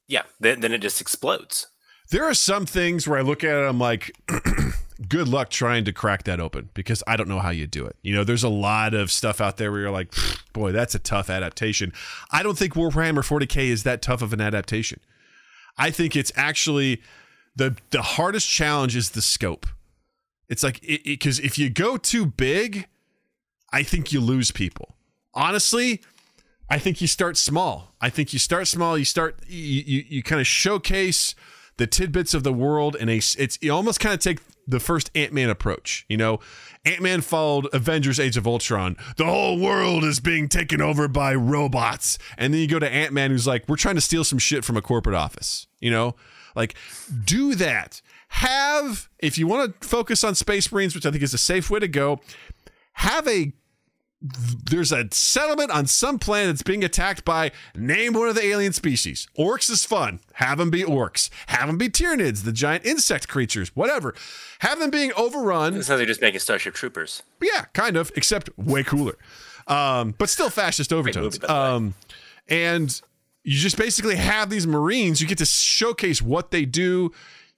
yeah 0.08 0.24
then, 0.40 0.62
then 0.62 0.72
it 0.72 0.82
just 0.82 1.02
explodes 1.02 1.68
There 2.10 2.24
are 2.24 2.34
some 2.34 2.66
things 2.66 3.08
where 3.08 3.20
I 3.20 3.22
look 3.22 3.44
at 3.44 3.56
it, 3.56 3.68
I'm 3.68 3.80
like, 3.80 4.16
good 5.10 5.28
luck 5.28 5.50
trying 5.50 5.86
to 5.86 5.92
crack 5.92 6.24
that 6.24 6.40
open 6.40 6.70
because 6.74 7.04
I 7.08 7.18
don't 7.18 7.28
know 7.28 7.40
how 7.40 7.50
you 7.50 7.68
do 7.68 7.86
it. 7.86 7.96
You 8.02 8.16
know, 8.16 8.24
there's 8.24 8.44
a 8.44 8.50
lot 8.50 8.94
of 8.94 9.12
stuff 9.12 9.42
out 9.42 9.58
there 9.58 9.72
where 9.72 9.82
you're 9.82 9.92
like, 9.92 10.14
boy, 10.54 10.72
that's 10.72 10.96
a 10.96 11.00
tough 11.00 11.30
adaptation. 11.30 11.92
I 12.32 12.44
don't 12.44 12.58
think 12.58 12.74
Warhammer 12.74 13.20
40K 13.20 13.68
is 13.68 13.84
that 13.84 14.02
tough 14.02 14.22
of 14.22 14.34
an 14.34 14.42
adaptation. 14.42 15.00
I 15.78 15.92
think 15.92 16.16
it's 16.16 16.32
actually 16.36 17.02
the 17.56 17.76
the 17.92 18.02
hardest 18.02 18.48
challenge 18.48 18.96
is 18.96 19.12
the 19.12 19.22
scope. 19.22 19.66
It's 20.50 20.64
like 20.64 20.82
because 20.82 21.40
if 21.40 21.58
you 21.58 21.70
go 21.70 21.98
too 21.98 22.26
big, 22.26 22.88
I 23.72 23.84
think 23.84 24.12
you 24.12 24.22
lose 24.22 24.52
people. 24.52 24.96
Honestly, 25.34 26.02
I 26.70 26.80
think 26.80 27.02
you 27.02 27.08
start 27.08 27.38
small. 27.38 27.94
I 28.02 28.10
think 28.10 28.34
you 28.34 28.40
start 28.40 28.68
small. 28.68 28.98
You 28.98 29.06
start 29.06 29.40
you 29.48 29.84
you, 29.86 30.06
you 30.08 30.24
kind 30.24 30.42
of 30.42 30.48
showcase 30.48 31.36
the 31.78 31.88
tidbits 31.88 32.34
of 32.34 32.44
the 32.44 32.54
world, 32.54 32.96
and 33.00 33.10
a 33.10 33.18
it's 33.18 33.58
you 33.62 33.74
almost 33.74 34.00
kind 34.00 34.14
of 34.14 34.20
take 34.20 34.40
the 34.68 34.80
first 34.80 35.12
Ant 35.16 35.34
Man 35.34 35.50
approach. 35.50 36.06
You 36.08 36.18
know, 36.18 36.40
Ant 36.86 37.02
Man 37.02 37.22
followed 37.22 37.68
Avengers: 37.74 38.20
Age 38.20 38.38
of 38.38 38.48
Ultron. 38.48 38.98
The 39.18 39.26
whole 39.26 39.60
world 39.60 40.04
is 40.04 40.20
being 40.20 40.48
taken 40.48 40.82
over 40.82 41.08
by 41.08 41.36
robots, 41.36 42.18
and 42.38 42.54
then 42.54 42.62
you 42.62 42.68
go 42.68 42.80
to 42.80 42.90
Ant 42.90 43.14
Man, 43.14 43.32
who's 43.32 43.48
like, 43.48 43.68
we're 43.68 43.76
trying 43.76 43.96
to 43.96 44.02
steal 44.02 44.24
some 44.24 44.40
shit 44.40 44.64
from 44.64 44.78
a 44.78 44.82
corporate 44.82 45.16
office. 45.16 45.68
You 45.80 45.92
know, 45.92 46.16
like 46.56 46.76
do 47.26 47.56
that. 47.56 48.02
Have 48.36 49.10
if 49.20 49.38
you 49.38 49.48
want 49.48 49.82
to 49.82 49.88
focus 49.88 50.24
on 50.24 50.36
Space 50.36 50.72
Marines, 50.72 50.94
which 50.94 51.06
I 51.06 51.12
think 51.12 51.24
is 51.24 51.34
a 51.34 51.38
safe 51.38 51.70
way 51.70 51.80
to 51.80 51.88
go. 51.88 52.20
Have 52.94 53.28
a 53.28 53.54
there's 54.22 54.92
a 54.92 55.08
settlement 55.12 55.72
on 55.72 55.86
some 55.88 56.18
planet 56.20 56.48
that's 56.48 56.64
being 56.64 56.84
attacked 56.84 57.24
by 57.24 57.52
name 57.76 58.14
one 58.14 58.28
of 58.28 58.36
the 58.36 58.44
alien 58.46 58.74
species. 58.74 59.28
Orcs 59.38 59.70
is 59.70 59.86
fun. 59.86 60.20
Have 60.34 60.58
them 60.58 60.70
be 60.70 60.84
orcs. 60.84 61.30
Have 61.48 61.68
them 61.68 61.78
be 61.78 61.90
Tyranids, 61.90 62.44
the 62.44 62.52
giant 62.52 62.86
insect 62.86 63.28
creatures, 63.28 63.76
whatever. 63.76 64.16
Have 64.60 64.80
them 64.80 64.90
being 64.90 65.12
overrun. 65.16 65.74
it 65.76 65.84
sounds 65.84 65.90
like 65.90 65.98
they're 66.00 66.06
just 66.06 66.22
making 66.22 66.40
starship 66.40 66.74
troopers 66.74 67.24
Yeah, 67.42 67.66
kind 67.74 67.98
of, 67.98 68.12
except 68.16 68.50
way 68.58 68.84
cooler. 68.84 69.18
Um, 69.68 70.16
but 70.18 70.30
still 70.30 70.50
fascist 70.50 70.92
overtones. 70.92 71.40
movie, 71.40 71.40
by 71.40 71.48
the 71.48 71.54
way. 71.54 71.76
Um, 71.76 71.94
and 72.48 73.02
you 73.44 73.58
just 73.58 73.78
basically 73.78 74.16
have 74.16 74.50
these 74.50 74.66
Marines. 74.66 75.22
You 75.22 75.28
get 75.28 75.38
to 75.40 75.46
showcase 75.46 76.22
what 76.22 76.52
they 76.52 76.66
do. 76.66 77.12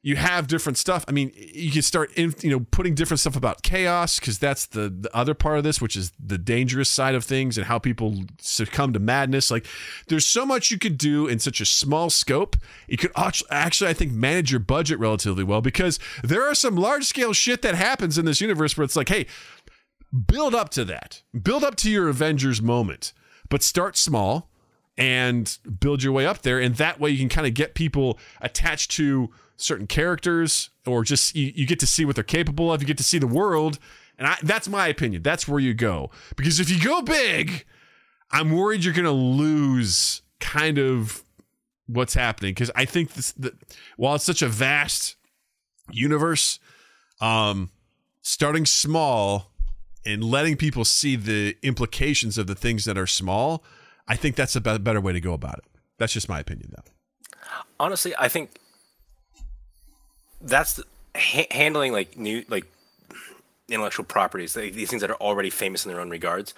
You 0.03 0.15
have 0.15 0.47
different 0.47 0.77
stuff. 0.77 1.03
I 1.07 1.11
mean, 1.11 1.31
you 1.35 1.71
can 1.71 1.81
start, 1.81 2.13
in, 2.13 2.33
you 2.41 2.49
know, 2.49 2.65
putting 2.71 2.95
different 2.95 3.19
stuff 3.19 3.35
about 3.35 3.61
chaos 3.61 4.19
because 4.19 4.39
that's 4.39 4.65
the 4.65 4.89
the 4.89 5.13
other 5.13 5.33
part 5.33 5.57
of 5.57 5.63
this, 5.63 5.81
which 5.81 5.97
is 5.97 6.13
the 6.23 6.37
dangerous 6.37 6.89
side 6.89 7.15
of 7.15 7.25
things 7.25 7.57
and 7.57 7.65
how 7.65 7.77
people 7.79 8.23
succumb 8.39 8.93
to 8.93 8.99
madness. 8.99 9.51
Like, 9.51 9.65
there's 10.07 10.25
so 10.25 10.45
much 10.45 10.71
you 10.71 10.77
could 10.77 10.97
do 10.97 11.27
in 11.27 11.39
such 11.39 11.59
a 11.59 11.65
small 11.65 12.09
scope. 12.09 12.55
You 12.87 12.95
could 12.95 13.11
act- 13.17 13.43
actually, 13.49 13.89
I 13.89 13.93
think, 13.93 14.13
manage 14.13 14.51
your 14.51 14.59
budget 14.61 14.99
relatively 14.99 15.43
well 15.43 15.61
because 15.61 15.99
there 16.23 16.43
are 16.43 16.55
some 16.55 16.75
large 16.77 17.03
scale 17.03 17.33
shit 17.33 17.61
that 17.63 17.75
happens 17.75 18.17
in 18.17 18.25
this 18.25 18.39
universe 18.39 18.77
where 18.77 18.85
it's 18.85 18.95
like, 18.95 19.09
hey, 19.09 19.25
build 20.27 20.55
up 20.55 20.69
to 20.69 20.85
that. 20.85 21.23
Build 21.41 21.63
up 21.63 21.75
to 21.77 21.89
your 21.89 22.07
Avengers 22.07 22.61
moment, 22.61 23.13
but 23.49 23.63
start 23.63 23.97
small 23.97 24.49
and 24.97 25.57
build 25.79 26.01
your 26.01 26.13
way 26.13 26.25
up 26.25 26.43
there. 26.43 26.59
And 26.59 26.75
that 26.75 26.99
way 26.99 27.09
you 27.09 27.19
can 27.19 27.29
kind 27.29 27.47
of 27.47 27.53
get 27.53 27.75
people 27.75 28.17
attached 28.41 28.91
to 28.91 29.31
certain 29.57 29.87
characters 29.87 30.69
or 30.85 31.03
just 31.03 31.35
you, 31.35 31.51
you 31.55 31.65
get 31.67 31.79
to 31.79 31.87
see 31.87 32.05
what 32.05 32.15
they're 32.15 32.23
capable 32.23 32.71
of. 32.71 32.81
You 32.81 32.87
get 32.87 32.97
to 32.97 33.03
see 33.03 33.19
the 33.19 33.27
world. 33.27 33.79
And 34.17 34.27
I, 34.27 34.37
that's 34.41 34.67
my 34.67 34.87
opinion. 34.87 35.21
That's 35.21 35.47
where 35.47 35.59
you 35.59 35.73
go. 35.73 36.09
Because 36.35 36.59
if 36.59 36.69
you 36.69 36.81
go 36.81 37.01
big, 37.01 37.65
I'm 38.31 38.51
worried 38.51 38.83
you're 38.83 38.93
going 38.93 39.05
to 39.05 39.11
lose 39.11 40.21
kind 40.39 40.77
of 40.77 41.23
what's 41.87 42.13
happening. 42.13 42.51
Because 42.51 42.71
I 42.75 42.85
think 42.85 43.13
this, 43.13 43.31
the, 43.33 43.53
while 43.97 44.15
it's 44.15 44.23
such 44.23 44.41
a 44.41 44.47
vast 44.47 45.15
universe, 45.91 46.59
um, 47.21 47.69
starting 48.21 48.65
small 48.65 49.51
and 50.05 50.23
letting 50.23 50.55
people 50.55 50.85
see 50.85 51.15
the 51.15 51.57
implications 51.61 52.37
of 52.37 52.47
the 52.47 52.55
things 52.55 52.85
that 52.85 52.97
are 52.97 53.07
small, 53.07 53.63
I 54.07 54.15
think 54.15 54.35
that's 54.35 54.55
a 54.55 54.61
be- 54.61 54.77
better 54.77 55.01
way 55.01 55.13
to 55.13 55.19
go 55.21 55.33
about 55.33 55.59
it. 55.59 55.65
That's 55.97 56.13
just 56.13 56.29
my 56.29 56.39
opinion, 56.39 56.73
though. 56.75 56.83
honestly 57.79 58.13
i 58.19 58.27
think 58.27 58.51
that's 60.41 60.73
the, 60.73 60.83
ha- 61.15 61.47
handling 61.51 61.91
like 61.91 62.17
new 62.17 62.43
like 62.47 62.65
intellectual 63.69 64.05
properties 64.05 64.55
like 64.55 64.73
these 64.73 64.89
things 64.89 65.01
that 65.01 65.11
are 65.11 65.17
already 65.17 65.49
famous 65.49 65.85
in 65.85 65.91
their 65.91 65.99
own 66.01 66.09
regards 66.09 66.53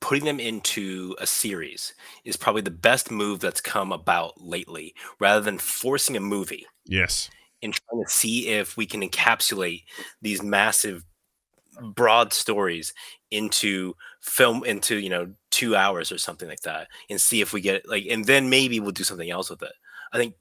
putting 0.00 0.24
them 0.24 0.38
into 0.38 1.16
a 1.18 1.26
series 1.26 1.94
is 2.24 2.36
probably 2.36 2.62
the 2.62 2.70
best 2.70 3.10
move 3.10 3.40
that's 3.40 3.60
come 3.60 3.90
about 3.92 4.40
lately 4.40 4.94
rather 5.18 5.40
than 5.40 5.58
forcing 5.58 6.16
a 6.16 6.20
movie 6.20 6.66
Yes. 6.84 7.30
and 7.62 7.72
trying 7.74 8.04
to 8.04 8.10
see 8.10 8.48
if 8.48 8.76
we 8.76 8.86
can 8.86 9.00
encapsulate 9.00 9.84
these 10.22 10.42
massive 10.42 11.04
broad 11.94 12.32
stories 12.32 12.92
into 13.30 13.94
film 14.20 14.64
into 14.64 14.96
you 14.98 15.08
know 15.08 15.32
two 15.50 15.74
hours 15.76 16.12
or 16.12 16.18
something 16.18 16.48
like 16.48 16.60
that 16.62 16.88
and 17.08 17.20
see 17.20 17.40
if 17.40 17.52
we 17.52 17.60
get 17.60 17.88
like 17.88 18.04
and 18.10 18.24
then 18.24 18.50
maybe 18.50 18.80
we'll 18.80 18.90
do 18.90 19.04
something 19.04 19.30
else 19.30 19.48
with 19.48 19.62
it 19.62 19.72
i 20.12 20.18
think 20.18 20.34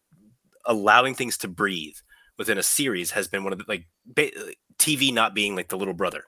allowing 0.66 1.14
things 1.14 1.38
to 1.38 1.47
breathe 1.47 1.95
within 2.38 2.58
a 2.58 2.64
series 2.64 3.12
has 3.12 3.28
been 3.28 3.44
one 3.44 3.54
of 3.54 3.60
the 3.60 3.66
like 3.68 3.86
ba- 4.06 4.32
tv 4.78 5.14
not 5.14 5.34
being 5.34 5.56
like 5.56 5.70
the 5.70 5.78
little 5.78 5.94
brother 5.94 6.24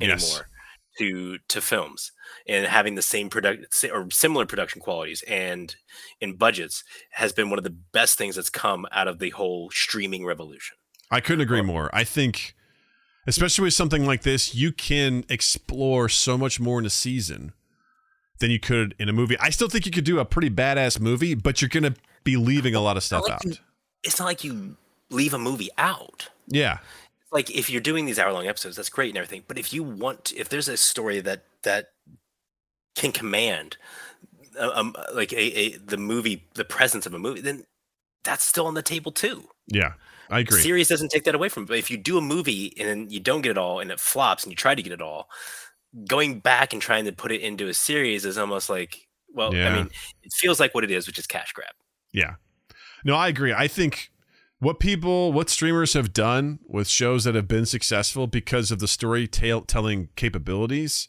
anymore 0.00 0.18
Yes. 0.18 0.42
to 0.98 1.38
to 1.48 1.60
films 1.60 2.12
and 2.48 2.66
having 2.66 2.94
the 2.94 3.02
same 3.02 3.28
product 3.30 3.84
or 3.92 4.10
similar 4.10 4.46
production 4.46 4.80
qualities 4.80 5.22
and 5.28 5.76
in 6.20 6.36
budgets 6.36 6.84
has 7.12 7.32
been 7.32 7.50
one 7.50 7.58
of 7.58 7.64
the 7.64 7.76
best 7.92 8.16
things 8.18 8.36
that's 8.36 8.50
come 8.50 8.86
out 8.92 9.08
of 9.08 9.18
the 9.18 9.30
whole 9.30 9.70
streaming 9.70 10.24
revolution 10.26 10.76
I 11.10 11.20
couldn't 11.20 11.42
agree 11.42 11.62
more. 11.62 11.88
I 11.92 12.02
think, 12.02 12.54
especially 13.28 13.62
with 13.66 13.74
something 13.74 14.04
like 14.04 14.22
this, 14.22 14.56
you 14.56 14.72
can 14.72 15.24
explore 15.28 16.08
so 16.08 16.36
much 16.36 16.58
more 16.58 16.80
in 16.80 16.84
a 16.86 16.90
season 16.90 17.52
than 18.40 18.50
you 18.50 18.58
could 18.58 18.96
in 18.98 19.08
a 19.08 19.12
movie. 19.12 19.36
I 19.38 19.50
still 19.50 19.68
think 19.68 19.86
you 19.86 19.92
could 19.92 20.02
do 20.04 20.18
a 20.18 20.24
pretty 20.24 20.50
badass 20.50 20.98
movie, 20.98 21.34
but 21.34 21.62
you're 21.62 21.68
going 21.68 21.84
to 21.84 21.94
be 22.24 22.36
leaving 22.36 22.74
a 22.74 22.80
lot 22.80 22.96
of 22.96 23.04
stuff 23.04 23.22
like 23.22 23.32
out. 23.34 23.44
you- 23.44 23.54
it's 24.02 24.18
not 24.18 24.24
like 24.26 24.42
you 24.42 24.76
leave 25.10 25.34
a 25.34 25.38
movie 25.38 25.70
out 25.78 26.28
Yeah. 26.48 26.78
like 27.32 27.50
if 27.50 27.70
you're 27.70 27.80
doing 27.80 28.06
these 28.06 28.18
hour 28.18 28.32
long 28.32 28.46
episodes 28.46 28.76
that's 28.76 28.88
great 28.88 29.10
and 29.10 29.18
everything 29.18 29.44
but 29.46 29.58
if 29.58 29.72
you 29.72 29.82
want 29.82 30.32
if 30.36 30.48
there's 30.48 30.68
a 30.68 30.76
story 30.76 31.20
that 31.20 31.44
that 31.62 31.86
can 32.94 33.12
command 33.12 33.76
uh, 34.58 34.70
um 34.74 34.94
like 35.14 35.32
a, 35.32 35.36
a 35.58 35.76
the 35.78 35.96
movie 35.96 36.44
the 36.54 36.64
presence 36.64 37.06
of 37.06 37.14
a 37.14 37.18
movie 37.18 37.40
then 37.40 37.64
that's 38.24 38.44
still 38.44 38.66
on 38.66 38.74
the 38.74 38.82
table 38.82 39.12
too 39.12 39.48
Yeah. 39.68 39.92
I 40.28 40.40
agree. 40.40 40.60
series 40.60 40.88
doesn't 40.88 41.10
take 41.12 41.22
that 41.22 41.36
away 41.36 41.48
from 41.48 41.62
it. 41.62 41.66
But 41.68 41.78
if 41.78 41.88
you 41.88 41.96
do 41.96 42.18
a 42.18 42.20
movie 42.20 42.74
and 42.80 43.12
you 43.12 43.20
don't 43.20 43.42
get 43.42 43.50
it 43.52 43.58
all 43.58 43.78
and 43.78 43.92
it 43.92 44.00
flops 44.00 44.42
and 44.42 44.50
you 44.50 44.56
try 44.56 44.74
to 44.74 44.82
get 44.82 44.92
it 44.92 45.00
all, 45.00 45.28
going 46.08 46.40
back 46.40 46.72
and 46.72 46.82
trying 46.82 47.04
to 47.04 47.12
put 47.12 47.30
it 47.30 47.42
into 47.42 47.68
a 47.68 47.74
series 47.74 48.24
is 48.24 48.36
almost 48.36 48.68
like, 48.68 49.06
well, 49.32 49.54
Yeah. 49.54 49.68
I 49.68 49.76
mean, 49.76 49.88
it 50.24 50.32
feels 50.32 50.58
like 50.58 50.74
what 50.74 50.82
it 50.82 50.90
is, 50.90 51.06
which 51.06 51.20
is 51.20 51.28
cash 51.28 51.52
grab. 51.52 51.70
Yeah. 52.12 52.34
No, 53.04 53.14
I 53.14 53.28
agree. 53.28 53.52
I 53.56 53.68
think 53.68 54.10
what 54.58 54.80
people, 54.80 55.32
what 55.32 55.50
streamers 55.50 55.92
have 55.92 56.12
done 56.12 56.60
with 56.66 56.88
shows 56.88 57.24
that 57.24 57.34
have 57.34 57.48
been 57.48 57.66
successful 57.66 58.26
because 58.26 58.70
of 58.70 58.78
the 58.78 58.88
storytelling 58.88 60.08
capabilities, 60.16 61.08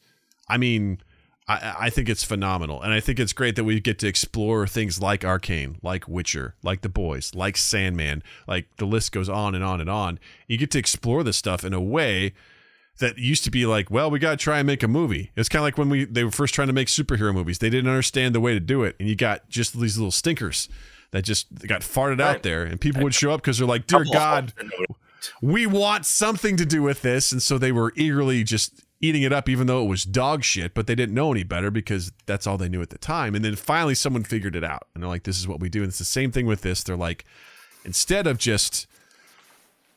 I 0.50 0.58
mean, 0.58 1.00
I, 1.48 1.76
I 1.80 1.90
think 1.90 2.10
it's 2.10 2.26
phenomenal. 2.26 2.82
And 2.82 2.94
I 2.94 3.00
think 3.00 3.20
it's 3.20 3.34
great 3.34 3.56
that 3.56 3.64
we 3.64 3.80
get 3.80 4.00
to 4.00 4.08
explore 4.08 4.68
things 4.68 5.02
like 5.02 5.24
Arcane, 5.24 5.78
like 5.82 6.08
Witcher, 6.08 6.56
like 6.62 6.82
The 6.82 6.90
Boys, 6.90 7.34
like 7.34 7.56
Sandman, 7.56 8.22
like 8.48 8.68
the 8.78 8.86
list 8.86 9.12
goes 9.14 9.30
on 9.30 9.56
and 9.56 9.64
on 9.64 9.80
and 9.80 9.90
on. 9.90 10.20
You 10.48 10.58
get 10.58 10.72
to 10.72 10.80
explore 10.80 11.24
this 11.24 11.38
stuff 11.38 11.64
in 11.64 11.74
a 11.74 11.82
way 11.82 12.34
that 13.00 13.18
used 13.18 13.44
to 13.46 13.52
be 13.52 13.66
like, 13.66 13.90
well, 13.90 14.10
we 14.10 14.20
got 14.20 14.32
to 14.32 14.38
try 14.38 14.58
and 14.58 14.68
make 14.68 14.84
a 14.84 14.88
movie. 14.88 15.32
It's 15.36 15.50
kind 15.50 15.62
of 15.62 15.66
like 15.66 15.78
when 15.78 15.90
we 15.90 16.06
they 16.06 16.24
were 16.24 16.32
first 16.32 16.54
trying 16.54 16.68
to 16.68 16.74
make 16.74 16.88
superhero 16.88 17.34
movies. 17.34 17.60
They 17.60 17.70
didn't 17.70 17.90
understand 17.90 18.34
the 18.36 18.42
way 18.42 18.54
to 18.54 18.60
do 18.60 18.84
it, 18.84 18.96
and 19.00 19.08
you 19.08 19.16
got 19.16 19.50
just 19.50 19.80
these 19.80 19.98
little 19.98 20.12
stinkers 20.12 20.68
that 21.18 21.24
just 21.24 21.48
got 21.68 21.82
farted 21.82 22.22
out 22.22 22.44
there, 22.44 22.64
and 22.64 22.80
people 22.80 23.02
would 23.02 23.16
show 23.16 23.32
up 23.32 23.42
because 23.42 23.58
they're 23.58 23.68
like, 23.68 23.88
"Dear 23.88 24.06
God, 24.06 24.54
we 25.42 25.66
want 25.66 26.06
something 26.06 26.56
to 26.58 26.66
do 26.66 26.84
with 26.84 27.02
this," 27.02 27.32
and 27.32 27.42
so 27.42 27.58
they 27.58 27.72
were 27.72 27.92
eagerly 27.96 28.44
just 28.44 28.84
eating 29.02 29.24
it 29.24 29.34
up, 29.34 29.50
even 29.50 29.66
though 29.66 29.84
it 29.84 29.88
was 29.88 30.04
dog 30.04 30.44
shit. 30.44 30.76
But 30.76 30.86
they 30.86 30.94
didn't 30.94 31.16
know 31.16 31.32
any 31.32 31.42
better 31.42 31.72
because 31.72 32.12
that's 32.28 32.46
all 32.46 32.60
they 32.60 32.70
knew 32.70 32.84
at 32.84 32.92
the 32.92 33.00
time. 33.00 33.34
And 33.34 33.44
then 33.44 33.56
finally, 33.56 33.96
someone 33.96 34.24
figured 34.24 34.56
it 34.56 34.64
out, 34.64 34.86
and 34.94 35.02
they're 35.02 35.10
like, 35.10 35.24
"This 35.24 35.40
is 35.40 35.48
what 35.48 35.60
we 35.60 35.70
do." 35.70 35.82
And 35.82 35.90
it's 35.90 35.98
the 35.98 36.06
same 36.06 36.32
thing 36.32 36.46
with 36.46 36.62
this. 36.62 36.84
They're 36.84 36.96
like, 36.96 37.26
instead 37.84 38.28
of 38.28 38.38
just 38.38 38.86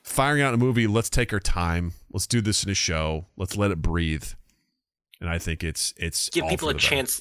firing 0.02 0.40
out 0.40 0.54
a 0.54 0.56
movie, 0.56 0.86
let's 0.86 1.10
take 1.10 1.34
our 1.34 1.40
time. 1.40 1.92
Let's 2.10 2.26
do 2.26 2.40
this 2.40 2.64
in 2.64 2.70
a 2.70 2.74
show. 2.74 3.26
Let's 3.36 3.58
let 3.58 3.70
it 3.70 3.82
breathe. 3.82 4.24
And 5.20 5.28
I 5.28 5.38
think 5.38 5.62
it's 5.62 5.92
it's 5.98 6.30
give 6.30 6.44
all 6.44 6.50
people 6.50 6.68
for 6.68 6.70
a 6.70 6.74
the 6.74 6.78
better. 6.78 6.88
chance, 6.88 7.20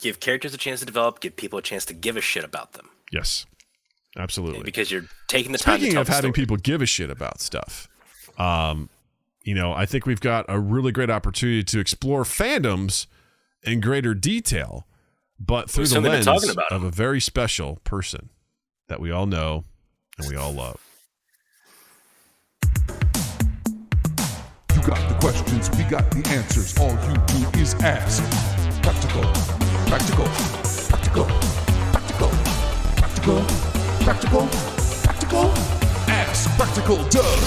give 0.00 0.20
characters 0.20 0.54
a 0.54 0.58
chance 0.58 0.78
to 0.78 0.86
develop, 0.86 1.18
give 1.18 1.34
people 1.34 1.58
a 1.58 1.62
chance 1.62 1.84
to 1.86 1.92
give 1.92 2.16
a 2.16 2.20
shit 2.20 2.44
about 2.44 2.74
them. 2.74 2.88
Yes, 3.12 3.46
absolutely. 4.18 4.62
Because 4.64 4.90
you're 4.90 5.04
taking 5.28 5.52
the 5.52 5.58
time 5.58 5.76
to 5.76 5.82
Speaking 5.82 5.98
of 5.98 6.08
having 6.08 6.32
story. 6.32 6.44
people 6.44 6.56
give 6.56 6.82
a 6.82 6.86
shit 6.86 7.10
about 7.10 7.40
stuff, 7.40 7.88
um, 8.38 8.88
you 9.44 9.54
know, 9.54 9.72
I 9.72 9.86
think 9.86 10.06
we've 10.06 10.20
got 10.20 10.44
a 10.48 10.58
really 10.58 10.90
great 10.90 11.08
opportunity 11.10 11.62
to 11.62 11.78
explore 11.78 12.24
fandoms 12.24 13.06
in 13.62 13.80
greater 13.80 14.12
detail, 14.12 14.86
but 15.38 15.70
through 15.70 15.82
We've 15.82 15.90
the 15.90 16.00
lens 16.00 16.50
about 16.50 16.72
of 16.72 16.82
a 16.82 16.90
very 16.90 17.20
special 17.20 17.76
person 17.84 18.30
that 18.88 19.00
we 19.00 19.10
all 19.10 19.26
know 19.26 19.64
and 20.18 20.28
we 20.28 20.36
all 20.36 20.52
love. 20.52 20.80
You 24.74 24.82
got 24.82 25.08
the 25.08 25.16
questions, 25.20 25.70
we 25.76 25.84
got 25.84 26.10
the 26.10 26.28
answers. 26.28 26.76
All 26.78 26.90
you 26.90 27.50
do 27.50 27.58
is 27.60 27.74
ask. 27.74 28.22
Practical, 28.82 29.22
practical, 29.86 30.24
practical, 30.24 31.24
practical, 31.24 31.65
practical, 33.26 33.42
practical, 34.04 34.46
practical. 35.02 35.42
Ask 36.08 36.48
Practical 36.56 36.96
Doug. 37.08 37.38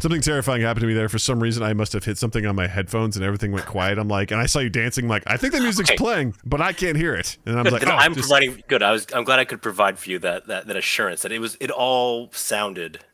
Something 0.00 0.20
terrifying 0.20 0.62
happened 0.62 0.80
to 0.80 0.86
me 0.88 0.94
there. 0.94 1.08
For 1.08 1.20
some 1.20 1.40
reason, 1.40 1.62
I 1.62 1.74
must 1.74 1.92
have 1.92 2.02
hit 2.02 2.18
something 2.18 2.44
on 2.44 2.56
my 2.56 2.66
headphones 2.66 3.14
and 3.16 3.24
everything 3.24 3.52
went 3.52 3.66
quiet. 3.66 3.98
I'm 3.98 4.08
like, 4.08 4.32
and 4.32 4.40
I 4.40 4.46
saw 4.46 4.58
you 4.58 4.68
dancing. 4.68 5.04
I'm 5.04 5.08
like, 5.10 5.22
I 5.28 5.36
think 5.36 5.52
the 5.52 5.60
music's 5.60 5.90
Okay. 5.90 5.96
playing, 5.96 6.34
but 6.44 6.60
I 6.60 6.72
can't 6.72 6.96
hear 6.96 7.14
it. 7.14 7.38
And 7.46 7.56
I'm 7.56 7.62
Good, 7.62 7.72
like, 7.74 7.86
oh, 7.86 7.90
I'm 7.92 8.14
just- 8.14 8.28
providing 8.28 8.64
good. 8.66 8.82
I 8.82 8.90
was 8.90 9.06
I'm 9.14 9.22
glad 9.22 9.38
I 9.38 9.44
could 9.44 9.62
provide 9.62 10.00
for 10.00 10.10
you 10.10 10.18
that, 10.18 10.48
that 10.48 10.66
that 10.66 10.76
assurance 10.76 11.22
that 11.22 11.30
it 11.30 11.38
was 11.38 11.56
it 11.60 11.70
all 11.70 12.30
sounded 12.32 13.04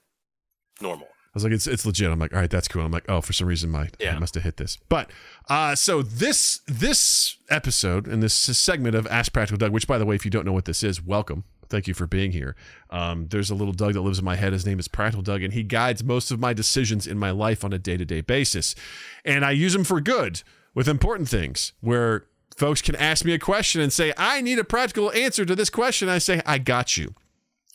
normal. 0.80 1.08
I 1.28 1.30
was 1.34 1.44
like, 1.44 1.52
it's 1.52 1.66
it's 1.66 1.84
legit. 1.84 2.10
I'm 2.10 2.18
like, 2.18 2.32
all 2.32 2.40
right, 2.40 2.50
that's 2.50 2.68
cool. 2.68 2.82
I'm 2.82 2.90
like, 2.90 3.04
oh, 3.08 3.20
for 3.20 3.32
some 3.32 3.46
reason 3.46 3.70
my 3.70 3.90
Yeah. 3.98 4.16
I 4.16 4.18
must 4.18 4.34
have 4.34 4.44
hit 4.44 4.56
this. 4.56 4.78
But 4.88 5.10
uh, 5.48 5.74
so 5.74 6.02
this 6.02 6.60
this 6.66 7.36
episode 7.50 8.08
and 8.08 8.22
this 8.22 8.34
segment 8.34 8.94
of 8.94 9.06
Ask 9.08 9.32
Practical 9.32 9.58
Doug, 9.58 9.72
which 9.72 9.86
by 9.86 9.98
the 9.98 10.06
way, 10.06 10.14
if 10.14 10.24
you 10.24 10.30
don't 10.30 10.46
know 10.46 10.52
what 10.52 10.64
this 10.64 10.82
is, 10.82 11.04
welcome. 11.04 11.44
Thank 11.68 11.86
you 11.86 11.92
for 11.92 12.06
being 12.06 12.32
here. 12.32 12.56
Um, 12.88 13.28
there's 13.28 13.50
a 13.50 13.54
little 13.54 13.74
Doug 13.74 13.92
that 13.92 14.00
lives 14.00 14.18
in 14.18 14.24
my 14.24 14.36
head. 14.36 14.54
His 14.54 14.64
name 14.64 14.78
is 14.78 14.88
Practical 14.88 15.22
Doug, 15.22 15.42
and 15.42 15.52
he 15.52 15.62
guides 15.62 16.02
most 16.02 16.30
of 16.30 16.40
my 16.40 16.54
decisions 16.54 17.06
in 17.06 17.18
my 17.18 17.30
life 17.30 17.62
on 17.62 17.74
a 17.74 17.78
day 17.78 17.98
to 17.98 18.06
day 18.06 18.22
basis. 18.22 18.74
And 19.22 19.44
I 19.44 19.50
use 19.50 19.74
him 19.74 19.84
for 19.84 20.00
good 20.00 20.42
with 20.74 20.88
important 20.88 21.28
things 21.28 21.74
where 21.80 22.24
folks 22.56 22.80
can 22.80 22.96
ask 22.96 23.24
me 23.24 23.34
a 23.34 23.38
question 23.38 23.82
and 23.82 23.92
say, 23.92 24.14
I 24.16 24.40
need 24.40 24.58
a 24.58 24.64
practical 24.64 25.12
answer 25.12 25.44
to 25.44 25.54
this 25.54 25.68
question. 25.68 26.08
I 26.08 26.18
say, 26.18 26.40
I 26.46 26.56
got 26.58 26.96
you. 26.96 27.14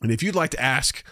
And 0.01 0.11
if 0.11 0.23
you'd 0.23 0.35
like 0.35 0.51
to 0.51 0.61
ask 0.61 1.03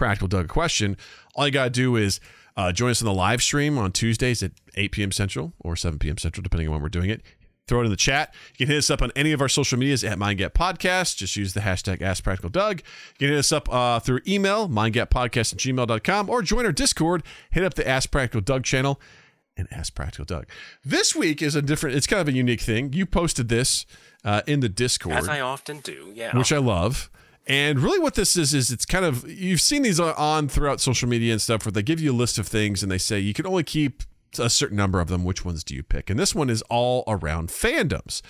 Practical 0.00 0.28
Doug 0.28 0.48
question, 0.48 0.96
all 1.34 1.44
you 1.44 1.52
got 1.52 1.64
to 1.64 1.70
do 1.70 1.94
is 1.94 2.20
uh, 2.56 2.72
join 2.72 2.90
us 2.90 3.02
on 3.02 3.06
the 3.06 3.12
live 3.12 3.42
stream 3.42 3.76
on 3.76 3.92
Tuesdays 3.92 4.42
at 4.42 4.52
8 4.74 4.92
p.m. 4.92 5.12
Central 5.12 5.52
or 5.60 5.76
7 5.76 5.98
p.m. 5.98 6.16
Central, 6.16 6.42
depending 6.42 6.68
on 6.68 6.72
when 6.72 6.82
we're 6.82 6.88
doing 6.88 7.10
it. 7.10 7.20
Throw 7.68 7.82
it 7.82 7.84
in 7.84 7.90
the 7.90 7.98
chat. 7.98 8.32
You 8.56 8.64
can 8.64 8.72
hit 8.72 8.78
us 8.78 8.88
up 8.88 9.02
on 9.02 9.12
any 9.14 9.32
of 9.32 9.42
our 9.42 9.48
social 9.48 9.78
medias 9.78 10.02
at 10.02 10.16
MindGap 10.16 10.52
Podcast. 10.52 11.18
Just 11.18 11.36
use 11.36 11.52
the 11.52 11.60
hashtag 11.60 11.98
AskPracticalDoug. 12.00 12.78
You 12.78 13.18
can 13.18 13.28
hit 13.28 13.36
us 13.36 13.52
up 13.52 13.70
uh, 13.70 14.00
through 14.00 14.20
email, 14.26 14.70
mindgappodcast 14.70 15.52
at 15.52 15.58
gmail.com, 15.58 16.30
or 16.30 16.40
join 16.40 16.64
our 16.64 16.72
Discord. 16.72 17.22
Hit 17.50 17.62
up 17.62 17.74
the 17.74 17.86
Ask 17.86 18.10
Practical 18.10 18.40
Doug 18.40 18.64
channel 18.64 18.98
and 19.54 19.68
Ask 19.70 19.94
Practical 19.94 20.24
Doug. 20.24 20.46
This 20.82 21.14
week 21.14 21.42
is 21.42 21.54
a 21.54 21.60
different, 21.60 21.94
it's 21.94 22.06
kind 22.06 22.22
of 22.22 22.28
a 22.28 22.32
unique 22.32 22.62
thing. 22.62 22.94
You 22.94 23.04
posted 23.04 23.50
this 23.50 23.84
uh, 24.24 24.40
in 24.46 24.60
the 24.60 24.70
Discord 24.70 25.16
As 25.16 25.28
I 25.28 25.40
often 25.40 25.80
do. 25.80 26.10
Yeah. 26.14 26.34
which 26.34 26.52
I 26.54 26.58
love. 26.58 27.09
And 27.50 27.80
really, 27.80 27.98
what 27.98 28.14
this 28.14 28.36
is 28.36 28.54
is 28.54 28.70
it's 28.70 28.86
kind 28.86 29.04
of 29.04 29.28
you've 29.28 29.60
seen 29.60 29.82
these 29.82 29.98
on 29.98 30.48
throughout 30.48 30.80
social 30.80 31.08
media 31.08 31.32
and 31.32 31.42
stuff 31.42 31.66
where 31.66 31.72
they 31.72 31.82
give 31.82 31.98
you 31.98 32.12
a 32.12 32.14
list 32.14 32.38
of 32.38 32.46
things 32.46 32.80
and 32.80 32.92
they 32.92 32.96
say 32.96 33.18
you 33.18 33.34
can 33.34 33.44
only 33.44 33.64
keep 33.64 34.04
a 34.38 34.48
certain 34.48 34.76
number 34.76 35.00
of 35.00 35.08
them. 35.08 35.24
Which 35.24 35.44
ones 35.44 35.64
do 35.64 35.74
you 35.74 35.82
pick? 35.82 36.10
And 36.10 36.20
this 36.20 36.32
one 36.32 36.48
is 36.48 36.62
all 36.70 37.02
around 37.08 37.48
fandoms. 37.48 38.22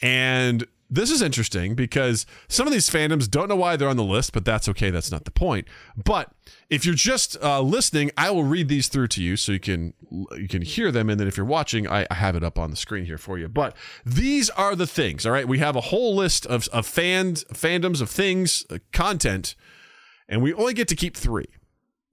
And 0.00 0.66
this 0.94 1.10
is 1.10 1.22
interesting 1.22 1.74
because 1.74 2.24
some 2.46 2.66
of 2.66 2.72
these 2.72 2.88
fandoms 2.88 3.28
don't 3.28 3.48
know 3.48 3.56
why 3.56 3.76
they're 3.76 3.88
on 3.88 3.96
the 3.96 4.04
list, 4.04 4.32
but 4.32 4.44
that's 4.44 4.68
okay. 4.68 4.90
That's 4.90 5.10
not 5.10 5.24
the 5.24 5.30
point. 5.32 5.66
But 5.96 6.32
if 6.70 6.86
you're 6.86 6.94
just 6.94 7.36
uh, 7.42 7.60
listening, 7.60 8.12
I 8.16 8.30
will 8.30 8.44
read 8.44 8.68
these 8.68 8.86
through 8.86 9.08
to 9.08 9.22
you 9.22 9.36
so 9.36 9.52
you 9.52 9.58
can 9.58 9.94
you 10.36 10.46
can 10.48 10.62
hear 10.62 10.92
them. 10.92 11.10
And 11.10 11.18
then 11.18 11.26
if 11.26 11.36
you're 11.36 11.46
watching, 11.46 11.88
I, 11.88 12.06
I 12.10 12.14
have 12.14 12.36
it 12.36 12.44
up 12.44 12.58
on 12.58 12.70
the 12.70 12.76
screen 12.76 13.06
here 13.06 13.18
for 13.18 13.38
you. 13.38 13.48
But 13.48 13.76
these 14.06 14.50
are 14.50 14.76
the 14.76 14.86
things. 14.86 15.26
All 15.26 15.32
right, 15.32 15.48
we 15.48 15.58
have 15.58 15.74
a 15.74 15.80
whole 15.80 16.14
list 16.14 16.46
of 16.46 16.68
of 16.68 16.86
fans 16.86 17.44
fandoms 17.52 18.00
of 18.00 18.08
things 18.08 18.64
uh, 18.70 18.78
content, 18.92 19.56
and 20.28 20.42
we 20.42 20.54
only 20.54 20.74
get 20.74 20.86
to 20.88 20.96
keep 20.96 21.16
three. 21.16 21.46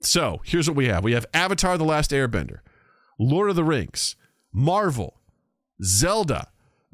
So 0.01 0.41
here's 0.43 0.67
what 0.67 0.75
we 0.75 0.87
have: 0.87 1.03
we 1.03 1.13
have 1.13 1.27
Avatar: 1.35 1.77
The 1.77 1.83
Last 1.83 2.09
Airbender, 2.09 2.59
Lord 3.19 3.51
of 3.51 3.55
the 3.55 3.63
Rings, 3.63 4.15
Marvel, 4.51 5.19
Zelda, 5.83 6.47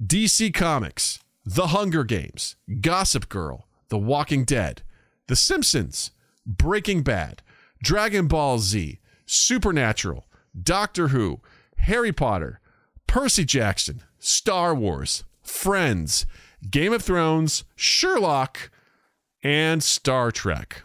DC 0.05 0.53
Comics, 0.53 1.19
The 1.49 1.67
Hunger 1.67 2.03
Games, 2.03 2.57
Gossip 2.81 3.29
Girl, 3.29 3.69
The 3.87 3.97
Walking 3.97 4.43
Dead, 4.43 4.81
The 5.27 5.37
Simpsons, 5.37 6.11
Breaking 6.45 7.03
Bad, 7.03 7.41
Dragon 7.81 8.27
Ball 8.27 8.59
Z, 8.59 8.99
Supernatural, 9.25 10.27
Doctor 10.61 11.07
Who, 11.07 11.39
Harry 11.77 12.11
Potter, 12.11 12.59
Percy 13.07 13.45
Jackson, 13.45 14.03
Star 14.19 14.75
Wars, 14.75 15.23
Friends, 15.41 16.25
Game 16.69 16.91
of 16.91 17.01
Thrones, 17.01 17.63
Sherlock, 17.77 18.69
and 19.41 19.81
Star 19.81 20.33
Trek. 20.33 20.83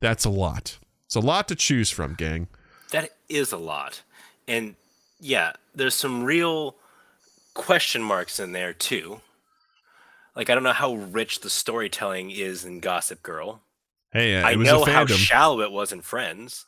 That's 0.00 0.24
a 0.24 0.30
lot. 0.30 0.78
It's 1.04 1.16
a 1.16 1.20
lot 1.20 1.48
to 1.48 1.54
choose 1.54 1.90
from, 1.90 2.14
gang. 2.14 2.48
That 2.92 3.10
is 3.28 3.52
a 3.52 3.58
lot. 3.58 4.00
And 4.46 4.74
yeah, 5.20 5.52
there's 5.74 5.94
some 5.94 6.24
real 6.24 6.76
question 7.52 8.02
marks 8.02 8.40
in 8.40 8.52
there 8.52 8.72
too. 8.72 9.20
Like 10.38 10.48
I 10.48 10.54
don't 10.54 10.62
know 10.62 10.72
how 10.72 10.94
rich 10.94 11.40
the 11.40 11.50
storytelling 11.50 12.30
is 12.30 12.64
in 12.64 12.78
Gossip 12.78 13.24
Girl. 13.24 13.60
Hey, 14.12 14.40
uh, 14.40 14.46
I 14.46 14.54
know 14.54 14.84
how 14.84 15.04
shallow 15.04 15.60
it 15.60 15.72
was 15.72 15.92
in 15.92 16.00
Friends. 16.00 16.64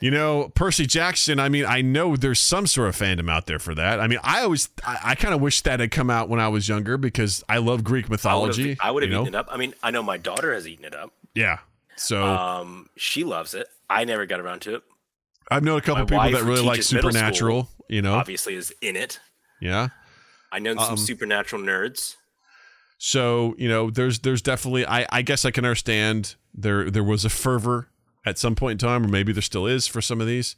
You 0.00 0.10
know, 0.10 0.50
Percy 0.56 0.84
Jackson, 0.84 1.38
I 1.38 1.48
mean, 1.48 1.64
I 1.64 1.80
know 1.80 2.16
there's 2.16 2.40
some 2.40 2.66
sort 2.66 2.88
of 2.88 2.96
fandom 2.96 3.30
out 3.30 3.46
there 3.46 3.60
for 3.60 3.72
that. 3.76 4.00
I 4.00 4.08
mean, 4.08 4.18
I 4.24 4.42
always, 4.42 4.68
I, 4.84 4.98
I 5.04 5.14
kind 5.14 5.32
of 5.32 5.40
wish 5.40 5.60
that 5.60 5.78
had 5.78 5.92
come 5.92 6.10
out 6.10 6.28
when 6.28 6.40
I 6.40 6.48
was 6.48 6.68
younger 6.68 6.98
because 6.98 7.44
I 7.48 7.58
love 7.58 7.84
Greek 7.84 8.10
mythology. 8.10 8.76
I 8.80 8.90
would 8.90 9.04
have 9.04 9.10
you 9.10 9.16
know? 9.16 9.22
eaten 9.22 9.34
it 9.34 9.38
up. 9.38 9.46
I 9.48 9.56
mean, 9.56 9.74
I 9.80 9.92
know 9.92 10.02
my 10.02 10.16
daughter 10.16 10.52
has 10.52 10.66
eaten 10.66 10.84
it 10.84 10.96
up. 10.96 11.12
Yeah. 11.36 11.60
So 11.94 12.24
Um, 12.26 12.90
she 12.96 13.22
loves 13.22 13.54
it. 13.54 13.68
I 13.88 14.04
never 14.04 14.26
got 14.26 14.40
around 14.40 14.62
to 14.62 14.74
it. 14.74 14.82
I've 15.48 15.62
known 15.62 15.78
a 15.78 15.80
couple 15.80 16.02
my 16.16 16.26
people 16.28 16.40
that 16.40 16.48
really 16.48 16.66
like 16.66 16.82
Supernatural, 16.82 17.70
you 17.88 18.02
know? 18.02 18.14
Obviously, 18.14 18.56
is 18.56 18.74
in 18.80 18.96
it. 18.96 19.20
Yeah. 19.60 19.90
I 20.50 20.58
know 20.58 20.72
Um, 20.72 20.78
some 20.78 20.96
supernatural 20.96 21.62
nerds. 21.62 22.16
So, 23.04 23.56
you 23.58 23.68
know, 23.68 23.90
there's 23.90 24.20
there's 24.20 24.40
definitely 24.40 24.86
I, 24.86 25.06
I 25.10 25.22
guess 25.22 25.44
I 25.44 25.50
can 25.50 25.64
understand 25.64 26.36
there 26.54 26.88
there 26.88 27.02
was 27.02 27.24
a 27.24 27.28
fervor 27.30 27.88
at 28.24 28.38
some 28.38 28.54
point 28.54 28.80
in 28.80 28.86
time, 28.88 29.04
or 29.04 29.08
maybe 29.08 29.32
there 29.32 29.42
still 29.42 29.66
is 29.66 29.88
for 29.88 30.00
some 30.00 30.20
of 30.20 30.28
these. 30.28 30.54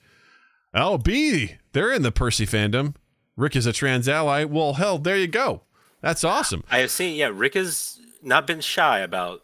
Oh, 0.74 0.98
B, 0.98 1.52
they're 1.72 1.90
in 1.90 2.02
the 2.02 2.12
Percy 2.12 2.44
fandom. 2.46 2.96
Rick 3.34 3.56
is 3.56 3.64
a 3.64 3.72
trans 3.72 4.06
ally. 4.10 4.44
Well, 4.44 4.74
hell, 4.74 4.98
there 4.98 5.16
you 5.16 5.26
go. 5.26 5.62
That's 6.02 6.22
awesome. 6.22 6.62
I 6.70 6.80
have 6.80 6.90
seen. 6.90 7.16
Yeah, 7.16 7.30
Rick 7.32 7.54
has 7.54 7.98
not 8.22 8.46
been 8.46 8.60
shy 8.60 8.98
about 8.98 9.40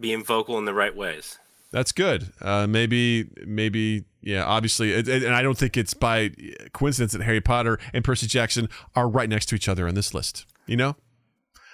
being 0.00 0.24
vocal 0.24 0.56
in 0.56 0.64
the 0.64 0.72
right 0.72 0.96
ways. 0.96 1.38
That's 1.72 1.92
good. 1.92 2.32
Uh, 2.40 2.66
maybe, 2.66 3.28
maybe, 3.44 4.04
yeah. 4.22 4.44
Obviously, 4.46 4.92
it, 4.92 5.08
it- 5.08 5.24
and 5.24 5.34
I 5.34 5.42
don't 5.42 5.58
think 5.58 5.76
it's 5.76 5.92
by 5.92 6.30
coincidence 6.72 7.12
that 7.12 7.20
Harry 7.20 7.42
Potter 7.42 7.78
and 7.92 8.02
Percy 8.02 8.26
Jackson 8.28 8.70
are 8.96 9.08
right 9.10 9.28
next 9.28 9.46
to 9.50 9.54
each 9.56 9.68
other 9.68 9.86
on 9.86 9.94
this 9.94 10.14
list. 10.14 10.46
You 10.66 10.78
know, 10.78 10.96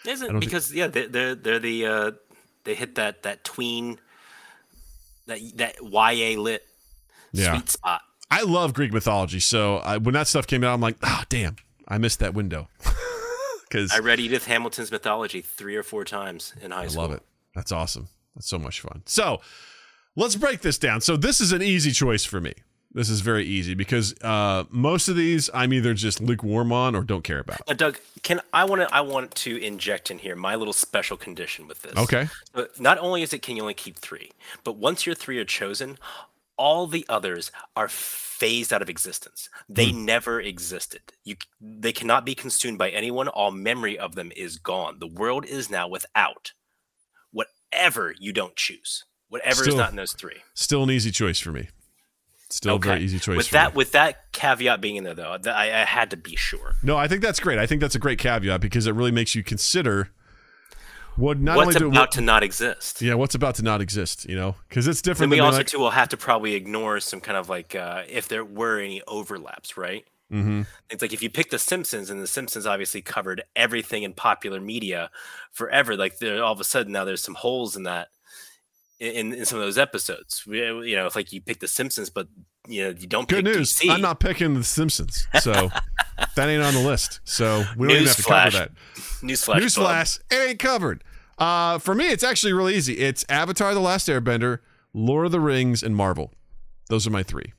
Isn't 0.07 0.41
because 0.41 0.73
yeah, 0.73 0.87
they're 0.87 1.09
they're, 1.09 1.35
they're 1.35 1.59
the 1.59 1.87
uh, 1.87 2.11
they 2.65 2.75
hit 2.75 2.95
that 2.97 3.23
that 3.25 3.45
tween 3.45 3.99
that 5.27 5.41
that 5.57 5.77
YA 5.83 6.41
lit 6.41 6.67
Yeah. 7.33 7.53
sweet 7.55 7.71
spot. 7.71 8.03
I 8.31 8.43
love 8.43 8.75
Greek 8.75 8.93
mythology, 8.93 9.41
so 9.41 9.79
I, 9.79 9.97
when 9.97 10.15
that 10.15 10.29
stuff 10.29 10.47
came 10.47 10.63
out, 10.63 10.73
I'm 10.73 10.81
like, 10.81 10.97
ah, 11.03 11.25
damn, 11.29 11.57
I 11.89 11.99
missed 11.99 12.21
that 12.21 12.35
window. 12.35 12.69
Because 13.69 13.93
I 13.93 14.01
read 14.01 14.19
Edith 14.19 14.47
Hamilton's 14.47 14.91
mythology 14.91 15.41
three 15.43 15.77
or 15.77 15.85
four 15.85 16.05
times 16.05 16.55
in 16.61 16.73
high 16.73 16.83
I 16.83 16.87
school. 16.89 17.03
I 17.03 17.07
love 17.07 17.13
it. 17.13 17.23
That's 17.55 17.71
awesome. 17.71 18.09
That's 18.35 18.49
so 18.49 18.59
much 18.59 18.81
fun. 18.81 19.03
So 19.07 19.43
let's 20.17 20.35
break 20.35 20.63
this 20.63 20.77
down. 20.77 21.01
So 21.03 21.17
this 21.17 21.41
is 21.41 21.53
an 21.53 21.63
easy 21.63 21.93
choice 21.93 22.25
for 22.25 22.41
me. 22.41 22.53
This 22.93 23.09
is 23.09 23.21
very 23.21 23.45
easy 23.45 23.75
because 23.75 24.15
uh, 24.21 24.65
most 24.69 25.09
of 25.09 25.15
these 25.15 25.49
I'm 25.55 25.73
either 25.73 25.95
just 25.95 26.21
lukewarm 26.21 26.73
on 26.73 26.97
or 26.97 27.03
don't 27.03 27.23
care 27.23 27.39
about. 27.39 27.61
Now, 27.69 27.75
Doug, 27.75 27.99
can 28.23 28.41
I 28.53 28.65
want 28.65 28.83
to 28.83 28.93
I 28.93 29.01
want 29.03 29.33
to 29.37 29.57
inject 29.63 30.11
in 30.11 30.19
here 30.19 30.35
my 30.35 30.57
little 30.57 30.73
special 30.73 31.17
condition 31.17 31.69
with 31.69 31.83
this. 31.83 31.97
Okay. 31.97 32.29
But 32.53 32.81
not 32.81 32.99
only 32.99 33.23
is 33.23 33.33
it 33.33 33.43
can 33.43 33.55
you 33.55 33.63
only 33.63 33.75
keep 33.75 33.97
three, 33.97 34.33
but 34.65 34.77
once 34.77 35.07
your 35.07 35.15
three 35.15 35.39
are 35.39 35.45
chosen, 35.45 35.99
all 36.57 36.89
the 36.89 37.07
others 37.09 37.53
are 37.77 37.89
phased 37.89 38.73
out 38.73 38.83
of 38.83 38.91
existence. 38.91 39.49
They 39.69 39.93
never 39.93 40.41
existed. 40.41 41.03
You 41.23 41.37
they 41.61 41.93
cannot 41.93 42.25
be 42.25 42.35
consumed 42.35 42.79
by 42.79 42.91
anyone. 42.91 43.29
All 43.29 43.53
memory 43.53 43.97
of 43.97 44.17
them 44.17 44.33
is 44.35 44.59
gone. 44.59 44.99
The 44.99 45.07
world 45.07 45.47
is 45.47 45.71
now 45.71 45.87
without 45.87 46.55
whatever 47.31 48.15
you 48.19 48.33
don't 48.33 48.57
choose. 48.57 49.05
Whatever 49.29 49.63
Still- 49.63 49.75
is 49.75 49.79
not 49.79 49.91
in 49.91 49.97
those 49.97 50.13
three. 50.13 50.39
Still 50.55 50.83
an 50.83 50.91
easy 50.91 51.13
choice 51.13 51.39
for 51.39 51.53
me. 51.53 51.69
Still 52.53 52.77
a 52.77 52.79
very 52.79 53.01
easy 53.03 53.19
choice 53.19 53.37
With 53.37 53.51
that 53.51 53.73
me. 53.73 53.77
with 53.79 53.93
that 53.93 54.33
caveat 54.33 54.81
being 54.81 54.97
in 54.97 55.05
there 55.05 55.15
though, 55.15 55.37
th- 55.37 55.55
I, 55.55 55.83
I 55.83 55.85
had 55.85 56.11
to 56.11 56.17
be 56.17 56.35
sure. 56.37 56.75
No, 56.83 56.97
I 56.97 57.07
think 57.09 57.23
that's 57.23 57.39
great. 57.41 57.59
I 57.59 57.67
think 57.67 57.81
that's 57.81 57.95
a 57.95 57.99
great 58.01 58.19
caveat 58.19 58.61
because 58.61 58.87
it 58.87 58.95
really 58.95 59.13
makes 59.13 59.35
you 59.35 59.43
consider 59.45 60.11
what 61.17 61.39
not 61.39 61.57
What's 61.57 61.69
only 61.77 61.79
do 61.81 61.89
about 61.89 62.01
what, 62.01 62.13
to 62.13 62.21
not 62.21 62.43
exist. 62.43 63.03
yeah, 63.03 63.15
what's 63.15 63.35
about 63.35 63.57
to 63.57 63.63
not 63.63 63.81
exist. 63.81 64.27
You 64.29 64.37
know, 64.37 64.57
because 64.69 64.87
it's 64.87 65.01
Then 65.03 65.11
different. 65.13 65.31
we 65.33 65.41
also 65.41 65.59
like, 65.59 65.67
too 65.67 65.79
will 65.79 65.91
have 65.91 66.09
to 66.11 66.17
probably 66.17 66.55
ignore 66.55 67.01
some 67.01 67.21
kind 67.21 67.37
of 67.37 67.49
like 67.49 67.75
uh, 67.75 68.03
if 68.09 68.29
there 68.29 68.45
were 68.45 68.79
any 68.81 69.03
overlaps, 69.07 69.77
right? 69.77 70.05
Mhm. 70.33 70.67
It's 70.89 71.03
like 71.03 71.13
if 71.13 71.23
you 71.23 71.29
pick 71.31 71.51
The 71.51 71.59
Simpsons, 71.59 72.09
and 72.09 72.23
The 72.23 72.27
Simpsons 72.29 72.65
obviously 72.65 73.03
covered 73.03 73.43
everything 73.57 74.05
in 74.05 74.13
popular 74.13 74.61
media 74.61 75.11
forever. 75.51 75.97
Like 75.97 76.19
there, 76.19 76.43
all 76.43 76.53
of 76.53 76.61
a 76.61 76.65
sudden 76.65 76.93
now 76.93 77.05
there's 77.05 77.23
some 77.23 77.35
holes 77.35 77.77
in 77.77 77.83
that 77.83 78.09
in, 79.01 79.33
in 79.33 79.45
some 79.47 79.59
of 79.59 79.65
those 79.65 79.79
episodes. 79.79 80.47
We- 80.47 80.59
You 80.61 80.97
know, 80.97 81.07
if 81.07 81.17
like 81.17 81.33
you 81.33 81.41
pick 81.41 81.61
The 81.61 81.69
Simpsons, 81.69 82.11
but 82.11 82.29
you 82.69 82.85
know 82.85 82.91
you 82.91 83.07
don't 83.07 83.29
Good 83.29 83.45
pick 83.45 83.57
news. 83.57 83.75
DC. 83.79 83.91
I'm 83.91 84.01
not 84.03 84.21
picking 84.21 84.55
The 84.55 84.63
Simpsons, 84.65 85.27
so 85.41 85.53
that 86.37 86.49
ain't 86.49 86.63
on 86.63 86.75
the 86.75 86.81
list. 86.81 87.21
So 87.25 87.65
we 87.77 87.89
don't 87.89 87.97
even 87.97 88.07
have 88.09 88.17
to 88.17 88.23
cover 88.23 88.51
Newsflash. 88.51 88.53
that. 88.53 88.71
Newsflash. 89.23 89.61
Newsflash, 89.61 90.21
it 90.31 90.49
ain't 90.51 90.59
covered. 90.59 91.03
Uh, 91.39 91.79
for 91.79 91.95
me, 91.95 92.09
it's 92.11 92.23
actually 92.23 92.53
really 92.53 92.75
easy. 92.77 92.99
It's 92.99 93.25
Avatar: 93.29 93.73
The 93.75 93.81
Last 93.81 94.09
Airbender, 94.09 94.59
Lord 94.93 95.27
of 95.27 95.33
the 95.33 95.41
Rings, 95.41 95.83
and 95.83 95.97
Marvel. 95.97 96.33
Those 96.89 97.07
are 97.07 97.11
my 97.11 97.23
three. 97.23 97.55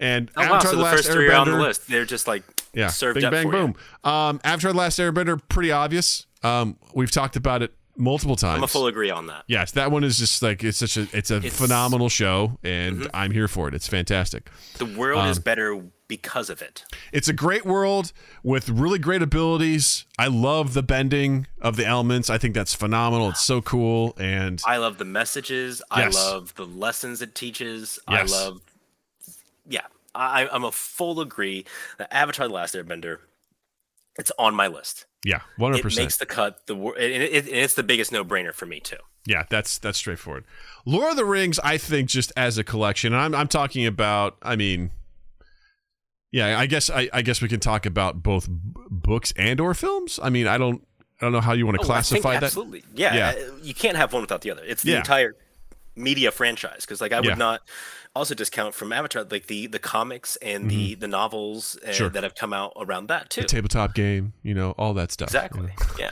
And 0.00 0.30
Oh 0.36 0.40
wow! 0.42 0.54
Avatar: 0.54 0.70
So 0.72 0.76
the 0.76 0.82
Last 0.82 0.96
first 0.96 1.12
three 1.12 1.28
are 1.28 1.34
on 1.34 1.46
the 1.46 1.52
Airbender- 1.54 1.60
list. 1.60 1.86
They're 1.88 2.04
just 2.04 2.26
like 2.26 2.42
Yeah, 2.74 2.88
served 2.88 3.20
bing 3.20 3.30
bang 3.30 3.50
for 3.50 3.56
you. 3.56 3.62
boom. 3.68 3.74
Um, 4.02 4.40
Avatar: 4.42 4.72
The 4.72 4.78
Last 4.78 4.98
Airbender, 4.98 5.40
pretty 5.48 5.70
obvious. 5.70 6.26
Um, 6.42 6.76
we've 6.94 7.10
talked 7.10 7.36
about 7.36 7.62
it 7.62 7.72
multiple 8.00 8.36
times. 8.36 8.58
I'm 8.58 8.64
a 8.64 8.68
full 8.68 8.86
agree 8.86 9.10
on 9.10 9.26
that. 9.26 9.44
Yes, 9.46 9.70
that 9.72 9.92
one 9.92 10.02
is 10.04 10.18
just 10.18 10.42
like 10.42 10.64
it's 10.64 10.78
such 10.78 10.96
a 10.96 11.02
it's 11.12 11.30
a 11.30 11.36
It's- 11.36 11.52
Mm-hmm. 11.52 11.64
phenomenal 11.64 12.08
show, 12.08 12.58
and 12.64 13.08
I'm 13.14 13.30
here 13.30 13.46
for 13.48 13.68
it. 13.68 13.74
It's 13.74 13.86
fantastic. 13.88 14.48
The 14.78 14.86
world 14.86 15.26
is 15.28 15.36
Um, 15.38 15.42
better 15.42 15.82
because 16.08 16.50
of 16.50 16.60
it. 16.60 16.84
It's 17.12 17.28
a 17.28 17.32
great 17.32 17.64
world 17.64 18.12
with 18.42 18.68
really 18.68 18.98
great 18.98 19.22
abilities. 19.22 20.06
I 20.18 20.26
love 20.26 20.74
the 20.74 20.82
bending 20.82 21.46
of 21.60 21.76
the 21.76 21.86
elements. 21.86 22.28
I 22.28 22.36
think 22.38 22.54
that's 22.54 22.74
phenomenal. 22.74 23.28
It's 23.30 23.42
so 23.44 23.60
cool, 23.62 24.16
and 24.18 24.60
I 24.66 24.78
love 24.78 24.98
the 24.98 25.04
messages. 25.04 25.80
Yes. 25.96 26.16
I 26.16 26.20
love 26.32 26.54
the 26.56 26.66
lessons 26.66 27.22
it 27.22 27.34
teaches. 27.36 28.00
Yes. 28.10 28.32
I 28.32 28.36
love, 28.44 28.60
yeah, 29.68 29.86
I, 30.14 30.48
I'm 30.48 30.64
a 30.64 30.72
full 30.72 31.20
agree 31.20 31.64
that 31.98 32.12
Avatar: 32.12 32.48
The 32.48 32.54
Last 32.54 32.74
Airbender, 32.74 33.18
it's 34.18 34.32
on 34.38 34.54
my 34.54 34.66
list. 34.66 35.06
yeah, 35.24 35.40
one 35.56 35.72
hundred 35.72 35.82
percent. 35.82 36.04
makes 36.06 36.16
the 36.16 36.26
cut. 36.26 36.66
The 36.66 36.74
and 36.74 36.96
it, 37.12 37.32
it, 37.46 37.48
it's 37.48 37.74
the 37.74 37.82
biggest 37.82 38.10
no-brainer 38.12 38.52
for 38.54 38.66
me 38.66 38.80
too. 38.80 38.96
Yeah, 39.26 39.44
that's 39.50 39.78
that's 39.78 39.98
straightforward. 39.98 40.44
Lord 40.86 41.10
of 41.10 41.16
the 41.16 41.24
Rings, 41.24 41.58
I 41.60 41.76
think, 41.78 42.08
just 42.08 42.32
as 42.36 42.56
a 42.58 42.64
collection. 42.64 43.12
And 43.12 43.22
I'm 43.22 43.34
I'm 43.34 43.48
talking 43.48 43.86
about. 43.86 44.36
I 44.42 44.56
mean, 44.56 44.90
yeah, 46.32 46.58
I 46.58 46.66
guess 46.66 46.88
I, 46.90 47.08
I 47.12 47.22
guess 47.22 47.42
we 47.42 47.48
can 47.48 47.60
talk 47.60 47.86
about 47.86 48.22
both 48.22 48.48
b- 48.48 48.54
books 48.90 49.32
and 49.36 49.60
or 49.60 49.74
films. 49.74 50.18
I 50.22 50.30
mean, 50.30 50.46
I 50.46 50.58
don't 50.58 50.86
I 51.20 51.26
don't 51.26 51.32
know 51.32 51.40
how 51.40 51.52
you 51.52 51.66
want 51.66 51.76
to 51.78 51.82
Oh, 51.82 51.86
classify 51.86 52.34
that. 52.34 52.44
absolutely. 52.44 52.84
Yeah, 52.94 53.14
Yeah. 53.14 53.28
uh, 53.48 53.56
you 53.62 53.74
can't 53.74 53.96
have 53.96 54.12
one 54.12 54.22
without 54.22 54.40
the 54.40 54.50
other. 54.50 54.62
It's 54.64 54.82
the 54.82 54.92
Yeah. 54.92 54.98
entire 54.98 55.34
media 55.96 56.30
franchise 56.30 56.80
because 56.80 57.00
like 57.00 57.12
I 57.12 57.20
would 57.20 57.26
Yeah. 57.30 57.34
not 57.34 57.62
also 58.14 58.34
discount 58.34 58.74
from 58.74 58.92
Avatar 58.92 59.24
like 59.30 59.46
the 59.46 59.66
the 59.66 59.78
comics 59.78 60.36
and 60.36 60.70
the 60.70 60.94
the 60.94 61.08
novels 61.08 61.76
uh, 61.82 61.86
Mm-hmm. 61.86 61.92
Sure. 61.92 62.08
that 62.10 62.22
have 62.22 62.34
come 62.34 62.52
out 62.52 62.72
around 62.76 63.08
that 63.08 63.30
too. 63.30 63.42
The 63.42 63.46
tabletop 63.48 63.94
game, 63.94 64.32
you 64.42 64.54
know, 64.54 64.70
all 64.72 64.94
that 64.94 65.10
stuff. 65.12 65.32
you 65.32 65.38
exactly. 65.38 65.62
know. 65.66 65.72
Yeah. 65.98 66.10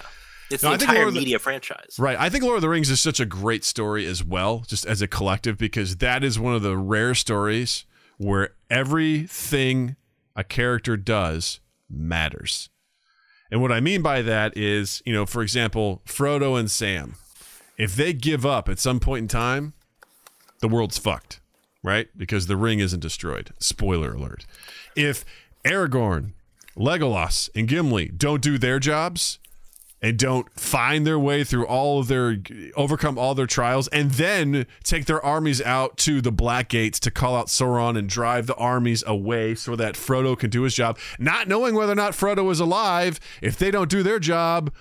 It's 0.50 0.62
No, 0.62 0.70
the 0.70 0.74
entire 0.84 0.96
Lord 0.96 1.08
of 1.08 1.14
the- 1.14 1.20
media 1.20 1.38
franchise. 1.38 1.96
Right. 1.98 2.18
I 2.18 2.30
think 2.30 2.42
Lord 2.42 2.56
of 2.56 2.62
the 2.62 2.68
Rings 2.70 2.88
is 2.90 3.00
such 3.00 3.20
a 3.20 3.26
great 3.26 3.64
story 3.64 4.06
as 4.06 4.24
well, 4.24 4.64
just 4.66 4.86
as 4.86 5.02
a 5.02 5.06
collective, 5.06 5.58
because 5.58 5.96
that 5.96 6.24
is 6.24 6.38
one 6.38 6.54
of 6.54 6.62
the 6.62 6.76
rare 6.76 7.14
stories 7.14 7.84
where 8.16 8.54
everything 8.70 9.96
a 10.34 10.42
character 10.44 10.96
does 10.96 11.60
matters. 11.90 12.70
And 13.50 13.60
what 13.62 13.72
I 13.72 13.80
mean 13.80 14.02
by 14.02 14.22
that 14.22 14.56
is, 14.56 15.02
you 15.06 15.12
know, 15.12 15.24
for 15.26 15.42
example, 15.42 16.02
Frodo 16.06 16.58
and 16.58 16.70
Sam, 16.70 17.14
if 17.78 17.94
they 17.94 18.12
give 18.12 18.44
up 18.44 18.68
at 18.68 18.78
some 18.78 19.00
point 19.00 19.22
in 19.22 19.28
time, 19.28 19.72
the 20.60 20.68
world's 20.68 20.98
fucked, 20.98 21.40
right? 21.82 22.08
Because 22.16 22.46
the 22.46 22.56
ring 22.56 22.80
isn't 22.80 23.00
destroyed. 23.00 23.52
Spoiler 23.58 24.12
alert. 24.12 24.44
If 24.96 25.24
Aragorn, 25.64 26.32
Legolas, 26.76 27.48
and 27.54 27.68
Gimli 27.68 28.08
don't 28.08 28.42
do 28.42 28.58
their 28.58 28.78
jobs, 28.78 29.38
and 30.00 30.16
don't 30.18 30.48
find 30.52 31.06
their 31.06 31.18
way 31.18 31.42
through 31.42 31.66
all 31.66 31.98
of 31.98 32.08
their 32.08 32.36
overcome 32.76 33.18
all 33.18 33.34
their 33.34 33.46
trials 33.46 33.88
and 33.88 34.12
then 34.12 34.66
take 34.84 35.06
their 35.06 35.24
armies 35.24 35.60
out 35.62 35.96
to 35.96 36.20
the 36.20 36.30
black 36.30 36.68
gates 36.68 37.00
to 37.00 37.10
call 37.10 37.36
out 37.36 37.48
Sauron 37.48 37.98
and 37.98 38.08
drive 38.08 38.46
the 38.46 38.54
armies 38.54 39.02
away 39.06 39.54
so 39.54 39.74
that 39.76 39.94
Frodo 39.94 40.38
can 40.38 40.50
do 40.50 40.62
his 40.62 40.74
job 40.74 40.98
not 41.18 41.48
knowing 41.48 41.74
whether 41.74 41.92
or 41.92 41.96
not 41.96 42.12
Frodo 42.12 42.50
is 42.50 42.60
alive 42.60 43.18
if 43.42 43.58
they 43.58 43.70
don't 43.70 43.90
do 43.90 44.02
their 44.02 44.18
job 44.18 44.72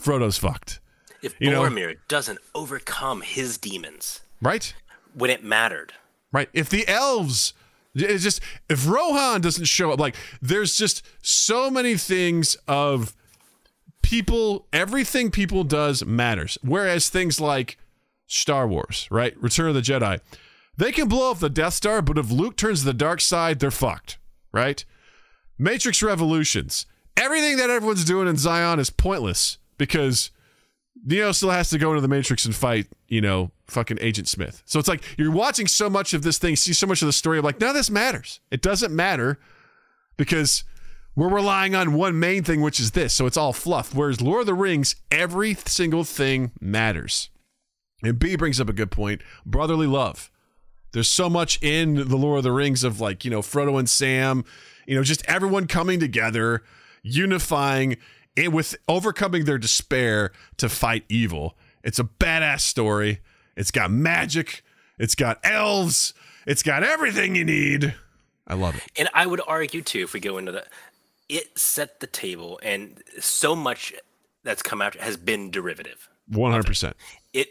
Frodo's 0.00 0.38
fucked 0.38 0.79
If 1.22 1.34
You 1.38 1.50
know- 1.50 1.62
Boromir 1.62 1.96
doesn't 2.08 2.38
overcome 2.54 3.22
his 3.22 3.58
demons 3.58 4.20
right. 4.40 4.74
when 5.14 5.30
it 5.30 5.44
mattered, 5.44 5.92
right. 6.32 6.48
If 6.52 6.68
the 6.68 6.86
elves 6.88 7.54
it's 7.94 8.22
just 8.22 8.40
if 8.68 8.86
Rohan 8.88 9.40
doesn't 9.40 9.64
show 9.64 9.90
up 9.90 9.98
like 9.98 10.14
there's 10.40 10.76
just 10.76 11.04
so 11.22 11.70
many 11.70 11.96
things 11.96 12.56
of 12.68 13.16
people 14.02 14.66
everything 14.72 15.30
people 15.30 15.64
does 15.64 16.04
matters. 16.04 16.56
Whereas 16.62 17.08
things 17.08 17.40
like 17.40 17.76
star 18.26 18.66
wars 18.68 19.08
right? 19.10 19.36
Return 19.42 19.68
of 19.68 19.74
the 19.74 19.80
jedi 19.80 20.20
they 20.76 20.92
can 20.92 21.08
blow 21.08 21.30
up 21.32 21.38
the 21.40 21.50
death 21.50 21.74
star 21.74 22.00
but 22.00 22.16
if 22.16 22.30
luke 22.30 22.56
turns 22.56 22.80
to 22.80 22.86
the 22.86 22.94
dark 22.94 23.20
side 23.20 23.58
they're 23.58 23.70
fucked 23.72 24.18
right? 24.52 24.84
Matrix 25.58 26.02
revolutions 26.02 26.86
everything 27.16 27.56
that 27.56 27.70
everyone's 27.70 28.04
doing 28.04 28.28
in 28.28 28.36
zion 28.36 28.78
is 28.78 28.88
pointless 28.90 29.58
because 29.78 30.30
neo 31.04 31.32
still 31.32 31.50
has 31.50 31.70
to 31.70 31.78
go 31.78 31.90
into 31.90 32.00
the 32.00 32.08
matrix 32.08 32.44
and 32.44 32.54
fight 32.54 32.86
you 33.08 33.20
know 33.20 33.50
fucking 33.66 33.98
agent 34.00 34.28
smith 34.28 34.62
so 34.66 34.78
it's 34.78 34.88
like 34.88 35.02
you're 35.16 35.30
watching 35.30 35.66
so 35.66 35.88
much 35.88 36.12
of 36.12 36.22
this 36.22 36.38
thing 36.38 36.56
see 36.56 36.72
so 36.72 36.86
much 36.86 37.02
of 37.02 37.06
the 37.06 37.12
story 37.12 37.38
of 37.38 37.44
like 37.44 37.62
of 37.62 37.74
this 37.74 37.90
matters 37.90 38.40
it 38.50 38.60
doesn't 38.60 38.94
matter 38.94 39.38
because 40.16 40.64
we're 41.16 41.28
relying 41.28 41.74
on 41.74 41.94
one 41.94 42.18
main 42.18 42.44
thing, 42.44 42.60
which 42.60 42.78
is 42.80 42.92
this. 42.92 43.12
So 43.14 43.26
it's 43.26 43.36
all 43.36 43.52
fluff. 43.52 43.94
Whereas 43.94 44.20
Lord 44.20 44.40
of 44.40 44.46
the 44.46 44.54
Rings, 44.54 44.96
every 45.10 45.54
single 45.54 46.04
thing 46.04 46.52
matters. 46.60 47.30
And 48.02 48.18
B 48.18 48.36
brings 48.36 48.60
up 48.60 48.68
a 48.68 48.72
good 48.72 48.90
point 48.90 49.22
brotherly 49.44 49.86
love. 49.86 50.30
There's 50.92 51.08
so 51.08 51.28
much 51.28 51.62
in 51.62 52.08
the 52.08 52.16
Lord 52.16 52.38
of 52.38 52.44
the 52.44 52.52
Rings 52.52 52.84
of 52.84 53.00
like, 53.00 53.24
you 53.24 53.30
know, 53.30 53.42
Frodo 53.42 53.78
and 53.78 53.88
Sam, 53.88 54.44
you 54.86 54.96
know, 54.96 55.02
just 55.02 55.24
everyone 55.28 55.66
coming 55.66 56.00
together, 56.00 56.62
unifying 57.02 57.96
it 58.44 58.52
with 58.52 58.76
overcoming 58.88 59.44
their 59.44 59.58
despair 59.58 60.32
to 60.58 60.68
fight 60.68 61.04
evil. 61.08 61.56
It's 61.82 61.98
a 61.98 62.04
badass 62.04 62.60
story. 62.60 63.20
It's 63.56 63.70
got 63.70 63.90
magic, 63.90 64.64
it's 64.98 65.14
got 65.14 65.38
elves, 65.44 66.14
it's 66.46 66.62
got 66.62 66.82
everything 66.82 67.34
you 67.34 67.44
need. 67.44 67.94
I 68.46 68.54
love 68.54 68.76
it. 68.76 68.82
and 68.96 69.08
I 69.14 69.26
would 69.26 69.40
argue 69.46 69.82
too, 69.82 70.00
if 70.00 70.12
we 70.12 70.20
go 70.20 70.38
into 70.38 70.52
that, 70.52 70.68
it 71.28 71.58
set 71.58 72.00
the 72.00 72.06
table, 72.06 72.58
and 72.62 73.02
so 73.20 73.54
much 73.54 73.94
that's 74.42 74.62
come 74.62 74.82
after 74.82 75.00
has 75.00 75.16
been 75.16 75.50
derivative. 75.50 76.08
100%. 76.32 76.94
It 77.32 77.48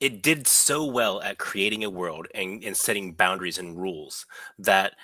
it 0.00 0.22
did 0.22 0.46
so 0.46 0.84
well 0.84 1.20
at 1.22 1.38
creating 1.38 1.82
a 1.82 1.90
world 1.90 2.28
and, 2.34 2.62
and 2.62 2.76
setting 2.76 3.12
boundaries 3.12 3.58
and 3.58 3.80
rules 3.80 4.26
that 4.58 4.94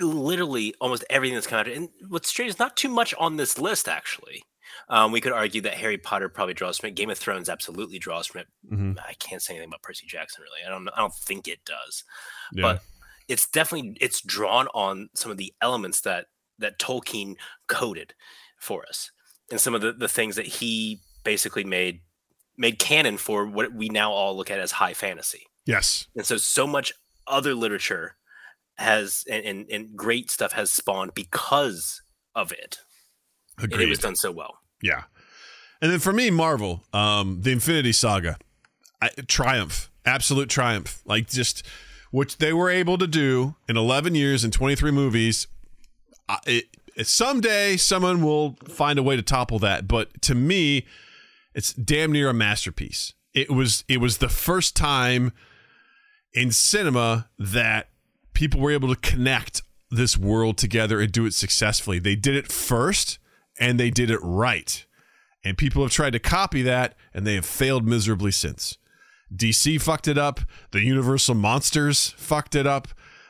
literally 0.00 0.74
almost 0.80 1.04
everything 1.10 1.34
that's 1.34 1.46
come 1.46 1.58
out. 1.60 1.68
And 1.68 1.88
what's 2.08 2.28
strange 2.28 2.50
is 2.50 2.58
not 2.58 2.76
too 2.76 2.88
much 2.88 3.14
on 3.18 3.36
this 3.36 3.58
list 3.58 3.88
actually. 3.88 4.44
Um, 4.88 5.10
we 5.12 5.20
could 5.20 5.32
argue 5.32 5.60
that 5.62 5.74
Harry 5.74 5.98
Potter 5.98 6.28
probably 6.28 6.54
draws 6.54 6.78
from 6.78 6.88
it. 6.88 6.94
Game 6.94 7.10
of 7.10 7.18
Thrones 7.18 7.48
absolutely 7.48 7.98
draws 7.98 8.26
from 8.26 8.42
it. 8.42 8.46
Mhm. 8.72 8.98
I 8.98 9.14
can't 9.14 9.42
say 9.42 9.54
anything 9.54 9.68
about 9.68 9.82
Percy 9.82 10.06
Jackson 10.06 10.42
really. 10.42 10.64
I 10.66 10.68
don't. 10.70 10.88
I 10.88 10.98
don't 10.98 11.14
think 11.14 11.48
it 11.48 11.64
does. 11.64 12.04
Yeah. 12.52 12.62
But 12.62 12.82
it's 13.28 13.46
definitely 13.48 13.96
it's 14.00 14.20
drawn 14.20 14.68
on 14.68 15.08
some 15.14 15.30
of 15.30 15.36
the 15.38 15.52
elements 15.60 16.00
that 16.02 16.26
that 16.58 16.78
Tolkien 16.78 17.36
coded 17.66 18.14
for 18.58 18.84
us, 18.88 19.10
and 19.50 19.60
some 19.60 19.74
of 19.74 19.80
the 19.80 19.92
the 19.92 20.08
things 20.08 20.36
that 20.36 20.46
he 20.46 21.00
basically 21.24 21.64
made 21.64 22.00
made 22.56 22.78
canon 22.78 23.16
for 23.18 23.44
what 23.46 23.72
we 23.72 23.88
now 23.88 24.12
all 24.12 24.36
look 24.36 24.50
at 24.50 24.58
as 24.60 24.72
high 24.72 24.94
fantasy. 24.94 25.46
yes. 25.64 26.06
And 26.14 26.24
so 26.24 26.36
so 26.36 26.66
much 26.66 26.92
other 27.26 27.54
literature 27.54 28.16
has 28.78 29.24
and, 29.30 29.44
and, 29.44 29.70
and 29.70 29.96
great 29.96 30.30
stuff 30.30 30.52
has 30.52 30.70
spawned 30.70 31.14
because 31.14 32.02
of 32.34 32.52
it. 32.52 32.78
And 33.58 33.72
it 33.72 33.88
was 33.88 33.98
done 33.98 34.16
so 34.16 34.30
well. 34.30 34.58
Yeah. 34.82 35.04
And 35.80 35.90
then 35.90 35.98
for 35.98 36.12
me, 36.12 36.30
Marvel, 36.30 36.84
um, 36.92 37.40
the 37.42 37.52
Infinity 37.52 37.92
Saga, 37.92 38.36
I, 39.00 39.08
triumph, 39.26 39.90
absolute 40.04 40.48
triumph. 40.50 41.00
Like 41.06 41.28
just 41.28 41.66
what 42.10 42.36
they 42.38 42.52
were 42.52 42.70
able 42.70 42.98
to 42.98 43.06
do 43.06 43.54
in 43.68 43.76
11 43.76 44.14
years 44.14 44.44
and 44.44 44.52
23 44.52 44.90
movies. 44.90 45.46
I, 46.28 46.38
it, 46.46 46.64
it- 46.96 47.06
someday 47.06 47.76
someone 47.76 48.22
will 48.22 48.56
find 48.68 48.98
a 48.98 49.02
way 49.02 49.16
to 49.16 49.22
topple 49.22 49.58
that, 49.60 49.86
but 49.86 50.20
to 50.22 50.34
me, 50.34 50.86
it's 51.54 51.72
damn 51.74 52.12
near 52.12 52.28
a 52.30 52.34
masterpiece. 52.34 53.12
It 53.34 53.50
was 53.50 53.84
it 53.86 53.98
was 53.98 54.16
the 54.18 54.30
first 54.30 54.74
time 54.76 55.32
in 56.32 56.50
cinema 56.52 57.28
that 57.38 57.88
people 58.36 58.60
were 58.60 58.70
able 58.70 58.94
to 58.94 59.00
connect 59.00 59.62
this 59.90 60.18
world 60.18 60.58
together 60.58 61.00
and 61.00 61.10
do 61.10 61.24
it 61.24 61.32
successfully. 61.32 61.98
They 61.98 62.14
did 62.14 62.36
it 62.36 62.52
first 62.52 63.18
and 63.58 63.80
they 63.80 63.88
did 63.88 64.10
it 64.10 64.20
right. 64.22 64.84
And 65.42 65.56
people 65.56 65.82
have 65.82 65.90
tried 65.90 66.12
to 66.12 66.18
copy 66.18 66.60
that 66.62 66.94
and 67.14 67.26
they 67.26 67.34
have 67.34 67.46
failed 67.46 67.86
miserably 67.86 68.30
since. 68.30 68.76
DC 69.34 69.80
fucked 69.80 70.06
it 70.06 70.18
up. 70.18 70.40
The 70.72 70.82
Universal 70.82 71.36
Monsters 71.36 72.10
fucked 72.18 72.54
it 72.54 72.66
up. 72.66 72.88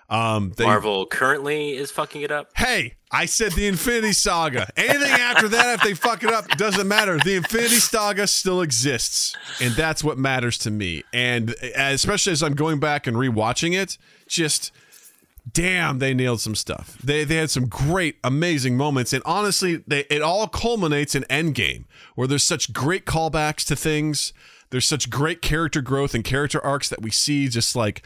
Um, 0.08 0.52
they, 0.56 0.64
Marvel 0.64 1.06
currently 1.06 1.76
is 1.76 1.92
fucking 1.92 2.22
it 2.22 2.32
up. 2.32 2.50
Hey, 2.56 2.94
I 3.10 3.26
said 3.26 3.52
the 3.52 3.66
Infinity 3.66 4.12
Saga. 4.12 4.68
Anything 4.76 5.12
after 5.12 5.48
that, 5.48 5.76
if 5.78 5.82
they 5.82 5.94
fuck 5.94 6.22
it 6.22 6.32
up, 6.32 6.48
doesn't 6.50 6.86
matter. 6.86 7.18
The 7.18 7.34
Infinity 7.34 7.76
Saga 7.76 8.26
still 8.28 8.62
exists, 8.62 9.36
and 9.60 9.74
that's 9.74 10.04
what 10.04 10.16
matters 10.16 10.58
to 10.58 10.70
me. 10.70 11.02
And 11.12 11.56
especially 11.74 12.32
as 12.32 12.42
I'm 12.42 12.54
going 12.54 12.78
back 12.78 13.08
and 13.08 13.16
rewatching 13.16 13.74
it, 13.74 13.98
just 14.28 14.70
damn, 15.52 15.98
they 15.98 16.14
nailed 16.14 16.40
some 16.40 16.54
stuff. 16.54 16.98
They 17.02 17.24
they 17.24 17.36
had 17.36 17.50
some 17.50 17.66
great, 17.66 18.16
amazing 18.24 18.76
moments, 18.76 19.12
and 19.12 19.22
honestly, 19.24 19.82
they 19.86 20.00
it 20.10 20.22
all 20.22 20.46
culminates 20.48 21.14
in 21.14 21.24
Endgame, 21.24 21.84
where 22.14 22.26
there's 22.26 22.44
such 22.44 22.72
great 22.72 23.04
callbacks 23.06 23.64
to 23.66 23.76
things. 23.76 24.32
There's 24.70 24.86
such 24.86 25.10
great 25.10 25.42
character 25.42 25.80
growth 25.80 26.14
and 26.14 26.24
character 26.24 26.60
arcs 26.64 26.88
that 26.88 27.00
we 27.02 27.10
see 27.10 27.48
just 27.48 27.76
like 27.76 28.04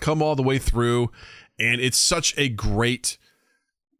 come 0.00 0.22
all 0.22 0.34
the 0.36 0.42
way 0.42 0.58
through, 0.58 1.10
and 1.58 1.80
it's 1.80 1.98
such 1.98 2.34
a 2.36 2.48
great 2.48 3.16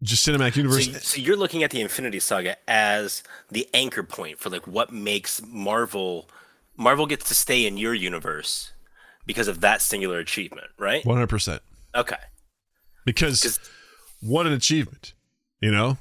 just 0.02 0.26
cinematic 0.26 0.56
universe. 0.56 0.88
y- 0.88 0.94
so 0.94 1.20
you're 1.20 1.36
looking 1.36 1.62
at 1.62 1.70
the 1.70 1.80
Infinity 1.80 2.20
Saga 2.20 2.56
as 2.68 3.22
the 3.50 3.68
anchor 3.74 4.02
point 4.02 4.38
for 4.38 4.48
like 4.50 4.66
what 4.66 4.92
makes 4.92 5.40
Marvel 5.46 6.28
Marvel 6.76 7.06
gets 7.06 7.26
to 7.28 7.34
stay 7.34 7.66
in 7.66 7.76
your 7.76 7.94
universe 7.94 8.72
because 9.26 9.48
of 9.48 9.60
that 9.60 9.82
singular 9.82 10.18
achievement, 10.18 10.68
right? 10.78 11.04
One 11.04 11.16
hundred 11.16 11.28
percent. 11.30 11.62
Okay. 11.94 12.16
Because 13.08 13.42
'Cause- 13.42 13.60
what 14.20 14.46
an 14.46 14.52
achievement, 14.52 15.14
you 15.60 15.70
know, 15.70 15.98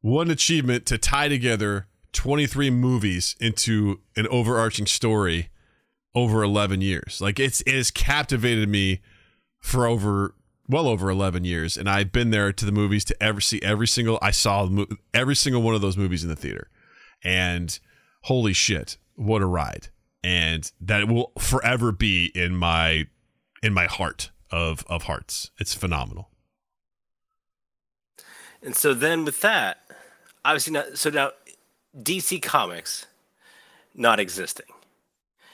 what 0.00 0.26
an 0.26 0.30
achievement 0.32 0.86
to 0.86 0.98
tie 0.98 1.28
together 1.28 1.88
twenty 2.12 2.46
three 2.46 2.70
movies 2.70 3.36
into 3.40 4.00
an 4.16 4.26
overarching 4.28 4.86
story 4.86 5.50
over 6.14 6.42
eleven 6.42 6.80
years. 6.80 7.20
Like 7.20 7.38
it's 7.38 7.60
it 7.62 7.74
has 7.74 7.90
captivated 7.90 8.68
me 8.68 9.00
for 9.60 9.86
over 9.86 10.34
well 10.70 10.86
over 10.86 11.10
11 11.10 11.44
years 11.44 11.78
and 11.78 11.88
I've 11.88 12.12
been 12.12 12.30
there 12.30 12.52
to 12.52 12.64
the 12.66 12.72
movies 12.72 13.02
to 13.06 13.22
ever 13.22 13.40
see 13.40 13.58
every 13.62 13.86
single 13.88 14.18
I 14.20 14.30
saw 14.32 14.68
every 15.14 15.34
single 15.34 15.62
one 15.62 15.74
of 15.74 15.80
those 15.80 15.96
movies 15.96 16.22
in 16.22 16.28
the 16.28 16.36
theater. 16.36 16.68
And 17.24 17.78
holy 18.24 18.52
shit 18.52 18.98
what 19.14 19.40
a 19.42 19.46
ride. 19.46 19.88
And 20.22 20.70
that 20.80 21.08
will 21.08 21.32
forever 21.38 21.90
be 21.90 22.26
in 22.34 22.54
my 22.54 23.06
in 23.62 23.72
my 23.72 23.86
heart 23.86 24.30
of 24.50 24.84
of 24.88 25.02
hearts 25.04 25.50
it's 25.58 25.74
phenomenal 25.74 26.30
And 28.62 28.74
so 28.74 28.92
then 28.94 29.24
with 29.24 29.40
that, 29.42 29.78
obviously 30.44 30.72
not 30.72 30.98
so 30.98 31.10
now 31.10 31.30
DC 31.96 32.42
Comics 32.42 33.06
not 33.94 34.18
existing. 34.20 34.66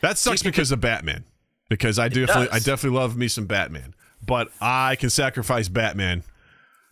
that 0.00 0.18
sucks 0.18 0.42
because 0.42 0.70
of 0.72 0.80
Batman 0.80 1.24
because 1.68 1.98
I 1.98 2.08
definitely 2.08 2.48
I 2.50 2.58
definitely 2.58 2.98
love 2.98 3.16
me 3.16 3.28
some 3.28 3.46
Batman 3.46 3.94
but 4.26 4.48
I 4.60 4.96
can 4.96 5.10
sacrifice 5.10 5.68
Batman 5.68 6.22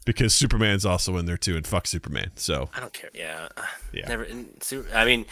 because 0.04 0.34
Superman's 0.34 0.84
also 0.84 1.16
in 1.16 1.26
there 1.26 1.36
too 1.38 1.56
and 1.56 1.66
fuck 1.66 1.86
Superman 1.86 2.30
so 2.36 2.68
I 2.74 2.80
don't 2.80 2.92
care. 2.92 3.10
Yeah. 3.14 3.48
Yeah. 3.92 4.08
Never 4.08 4.24
in, 4.24 4.48
I 4.94 5.04
mean, 5.04 5.26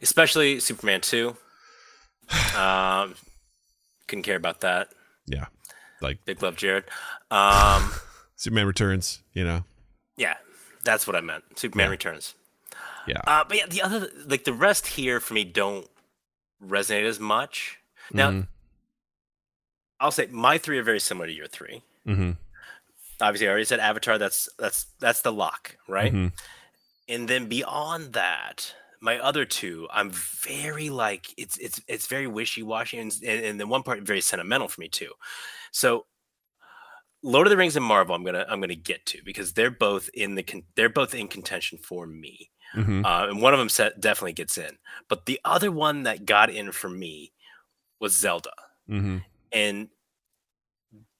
especially 0.00 0.60
Superman 0.60 1.00
2. 1.00 1.36
Um 2.56 3.14
couldn't 4.08 4.22
care 4.24 4.36
about 4.36 4.60
that. 4.60 4.88
yeah 5.26 5.46
like 6.02 6.24
Big 6.24 6.42
love 6.42 6.56
Jared. 6.56 6.84
Um 7.30 7.92
Superman 8.36 8.66
Returns 8.66 9.22
you 9.32 9.44
know 9.44 9.64
yeah, 10.16 10.36
that's 10.84 11.06
what 11.06 11.16
I 11.16 11.20
meant. 11.20 11.44
Superman 11.56 11.86
Yeah. 11.86 11.90
Returns. 11.90 12.34
yeah 13.06 13.20
Uh, 13.26 13.44
but 13.48 13.56
yeah, 13.56 13.66
the 13.66 13.82
other 13.82 14.08
like 14.26 14.44
the 14.44 14.52
rest 14.52 14.86
here 14.88 15.20
for 15.20 15.34
me 15.34 15.44
don't 15.44 15.88
resonate 16.62 17.04
as 17.04 17.18
much. 17.18 17.78
Now, 18.12 18.30
Mhm. 18.30 18.46
I'll 20.00 20.10
say 20.10 20.26
my 20.26 20.58
three 20.58 20.78
are 20.78 20.82
very 20.82 21.00
similar 21.00 21.26
to 21.28 21.32
your 21.32 21.46
three. 21.46 21.82
mm-hmm. 22.06 22.32
Obviously, 23.20 23.46
I 23.46 23.50
already 23.50 23.64
said 23.64 23.78
Avatar. 23.80 24.18
That's 24.18 24.48
that's 24.58 24.86
that's 24.98 25.22
the 25.22 25.32
lock, 25.32 25.76
right? 25.88 26.12
Mhm. 26.12 26.32
And 27.08 27.28
then 27.28 27.46
beyond 27.46 28.12
that, 28.14 28.74
my 29.02 29.18
other 29.18 29.44
two, 29.44 29.88
I'm 29.92 30.10
very 30.12 30.88
like 30.88 31.34
it's 31.36 31.58
it's 31.58 31.80
it's 31.88 32.06
very 32.06 32.26
wishy 32.28 32.62
washy, 32.62 32.98
and, 32.98 33.12
and 33.26 33.44
and 33.44 33.60
then 33.60 33.68
one 33.68 33.82
part 33.82 34.00
very 34.02 34.20
sentimental 34.20 34.68
for 34.68 34.80
me 34.80 34.88
too. 34.88 35.10
So, 35.72 36.06
Lord 37.22 37.46
of 37.46 37.50
the 37.50 37.56
Rings 37.56 37.76
and 37.76 37.84
Marvel, 37.84 38.14
I'm 38.14 38.24
gonna 38.24 38.46
I'm 38.48 38.60
gonna 38.60 38.74
get 38.76 39.04
to 39.06 39.18
because 39.24 39.52
they're 39.52 39.70
both 39.72 40.08
in 40.14 40.36
the 40.36 40.42
con- 40.44 40.62
they're 40.76 40.88
both 40.88 41.14
in 41.14 41.28
contention 41.28 41.78
for 41.78 42.06
me. 42.06 42.48
Mhm. 42.74 43.04
uh, 43.04 43.28
and 43.28 43.42
one 43.42 43.52
of 43.52 43.58
them 43.58 43.68
set, 43.68 44.00
definitely 44.00 44.32
gets 44.32 44.56
in. 44.56 44.78
But 45.10 45.26
the 45.26 45.38
other 45.44 45.70
one 45.70 46.04
that 46.04 46.24
got 46.24 46.48
in 46.48 46.72
for 46.72 46.88
me 46.88 47.34
was 48.00 48.16
Zelda, 48.16 48.52
Mhm. 48.88 49.22
and 49.52 49.90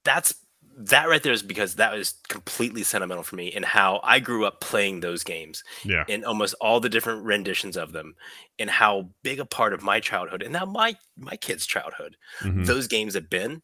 that's 0.05 0.35
that 0.77 1.09
right 1.09 1.23
there 1.23 1.33
is 1.33 1.43
because 1.43 1.75
that 1.77 1.93
was 1.93 2.15
completely 2.29 2.83
sentimental 2.83 3.23
for 3.25 3.37
me 3.37 3.53
and 3.53 3.65
how 3.65 4.01
I 4.03 4.19
grew 4.21 4.45
up 4.47 4.61
playing 4.61 5.01
those 5.01 5.23
games 5.25 5.63
Yeah. 5.85 6.05
in 6.09 6.25
almost 6.25 6.55
all 6.61 6.81
the 6.81 6.89
different 6.89 7.25
renditions 7.25 7.77
of 7.77 7.93
them, 7.93 8.15
and 8.59 8.71
how 8.71 9.11
big 9.23 9.39
a 9.41 9.45
part 9.47 9.73
of 9.75 9.83
my 9.83 10.01
childhood 10.01 10.43
and 10.43 10.53
now 10.53 10.65
my 10.65 10.97
my 11.17 11.37
kids' 11.37 11.67
childhood 11.67 12.17
Mhm. 12.41 12.67
those 12.67 12.87
games 12.89 13.15
have 13.15 13.29
been. 13.31 13.63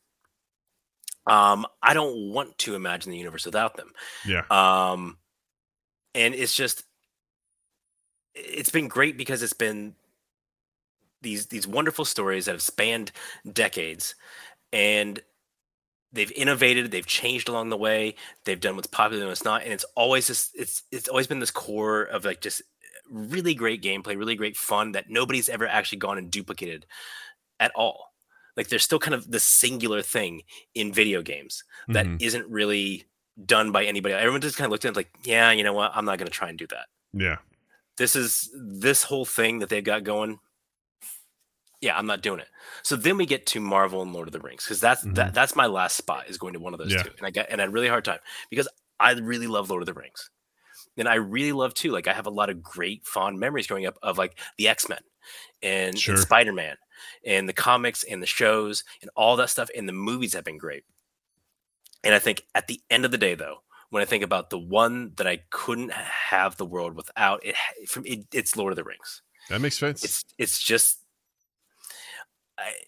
Um, 1.26 1.66
I 1.82 1.92
don't 1.94 2.32
want 2.32 2.56
to 2.58 2.74
imagine 2.74 3.12
the 3.12 3.18
universe 3.18 3.44
without 3.44 3.76
them. 3.76 3.92
Yeah. 4.24 4.44
Um, 4.50 5.18
and 6.14 6.34
it's 6.34 6.54
just, 6.54 6.84
it's 8.34 8.70
been 8.70 8.88
great 8.88 9.18
because 9.18 9.42
it's 9.42 9.52
been 9.52 9.94
these 11.20 11.46
these 11.46 11.66
wonderful 11.66 12.04
stories 12.04 12.44
that 12.46 12.52
have 12.52 12.62
spanned 12.62 13.12
decades, 13.52 14.14
and 14.72 15.20
they've 16.12 16.32
innovated, 16.32 16.90
they've 16.90 17.06
changed 17.06 17.48
along 17.48 17.68
the 17.70 17.76
way, 17.76 18.14
they've 18.44 18.60
done 18.60 18.76
what's 18.76 18.86
popular 18.88 19.22
and 19.22 19.30
what's 19.30 19.44
not, 19.44 19.62
and 19.62 19.72
it's 19.72 19.84
always 19.94 20.26
just 20.26 20.50
it's 20.54 20.82
it's 20.90 21.08
always 21.08 21.26
been 21.26 21.40
this 21.40 21.50
core 21.50 22.02
of 22.02 22.24
like 22.24 22.40
just 22.40 22.62
really 23.10 23.54
great 23.54 23.82
gameplay, 23.82 24.16
really 24.16 24.36
great 24.36 24.56
fun 24.56 24.92
that 24.92 25.08
nobody's 25.08 25.48
ever 25.48 25.66
actually 25.66 25.98
gone 25.98 26.18
and 26.18 26.30
duplicated 26.30 26.86
at 27.60 27.72
all. 27.74 28.12
Like 28.56 28.68
there's 28.68 28.82
still 28.84 28.98
kind 28.98 29.14
of 29.14 29.30
the 29.30 29.40
singular 29.40 30.02
thing 30.02 30.42
in 30.74 30.92
video 30.92 31.22
games 31.22 31.64
that 31.88 32.06
Mhm. 32.06 32.34
not 32.34 32.50
really 32.50 33.04
done 33.46 33.70
by 33.70 33.84
anybody. 33.84 34.14
Everyone 34.14 34.40
just 34.40 34.56
kind 34.56 34.66
of 34.66 34.72
looked 34.72 34.84
at 34.84 34.90
it 34.90 34.96
like, 34.96 35.10
yeah, 35.22 35.52
you 35.52 35.62
know 35.62 35.72
what? 35.72 35.92
I'm 35.94 36.04
not 36.04 36.18
going 36.18 36.26
to 36.26 36.32
try 36.32 36.48
and 36.48 36.58
do 36.58 36.66
that. 36.68 36.86
Yeah. 37.12 37.36
This 37.96 38.16
is 38.16 38.50
this 38.54 39.04
whole 39.04 39.24
thing 39.24 39.60
that 39.60 39.68
they've 39.68 39.82
got 39.84 40.02
going. 40.04 40.40
Yeah, 41.80 41.96
I'm 41.96 42.06
not 42.06 42.22
doing 42.22 42.40
it. 42.40 42.48
So 42.82 42.96
then 42.96 43.16
we 43.16 43.26
get 43.26 43.46
to 43.46 43.60
Marvel 43.60 44.02
and 44.02 44.12
Lord 44.12 44.26
of 44.28 44.32
the 44.32 44.40
Rings 44.40 44.64
because 44.64 44.80
that's 44.80 45.02
that, 45.02 45.14
mm-hmm. 45.14 45.34
that's 45.34 45.54
my 45.54 45.66
last 45.66 45.96
spot 45.96 46.28
is 46.28 46.36
going 46.38 46.54
to 46.54 46.60
one 46.60 46.72
of 46.74 46.78
those 46.78 46.92
Yeah. 46.92 47.02
two, 47.02 47.10
and 47.18 47.26
I 47.26 47.30
got 47.30 47.46
and 47.50 47.60
I 47.60 47.64
had 47.64 47.70
a 47.70 47.72
really 47.72 47.88
hard 47.88 48.04
time 48.04 48.18
because 48.50 48.68
I 48.98 49.12
really 49.12 49.46
love 49.46 49.70
Lord 49.70 49.82
of 49.82 49.86
the 49.86 49.94
Rings, 49.94 50.30
and 50.96 51.08
I 51.08 51.14
really 51.14 51.52
love 51.52 51.74
too. 51.74 51.92
Like 51.92 52.08
I 52.08 52.12
have 52.12 52.26
a 52.26 52.30
lot 52.30 52.50
of 52.50 52.62
great 52.62 53.06
fond 53.06 53.38
memories 53.38 53.66
growing 53.68 53.86
up 53.86 53.98
of 54.02 54.18
like 54.18 54.38
the 54.56 54.68
X 54.68 54.88
Men 54.88 55.00
and, 55.62 55.98
Sure. 55.98 56.16
Spider 56.16 56.52
Man. 56.52 56.76
and 57.24 57.48
the 57.48 57.52
comics 57.52 58.02
and 58.02 58.20
the 58.22 58.26
shows 58.26 58.82
and 59.02 59.10
all 59.14 59.36
that 59.36 59.50
stuff 59.50 59.70
and 59.76 59.88
the 59.88 59.92
movies 59.92 60.34
have 60.34 60.44
been 60.44 60.58
great. 60.58 60.84
And 62.04 62.14
I 62.14 62.18
think 62.18 62.42
at 62.54 62.66
the 62.68 62.80
end 62.90 63.04
of 63.04 63.10
the 63.10 63.18
day, 63.18 63.34
though, 63.34 63.58
when 63.90 64.02
I 64.02 64.06
think 64.06 64.22
about 64.24 64.50
the 64.50 64.58
one 64.58 65.12
that 65.16 65.26
I 65.26 65.42
couldn't 65.50 65.92
have 65.92 66.56
the 66.56 66.66
world 66.66 66.94
without, 66.94 67.44
it 67.44 67.54
from 67.88 68.04
it, 68.06 68.26
it's 68.32 68.56
Lord 68.56 68.72
of 68.72 68.76
the 68.76 68.84
Rings. 68.84 69.22
That 69.48 69.60
makes 69.60 69.78
sense. 69.78 70.04
It's 70.04 70.24
it's 70.36 70.60
just 70.62 70.97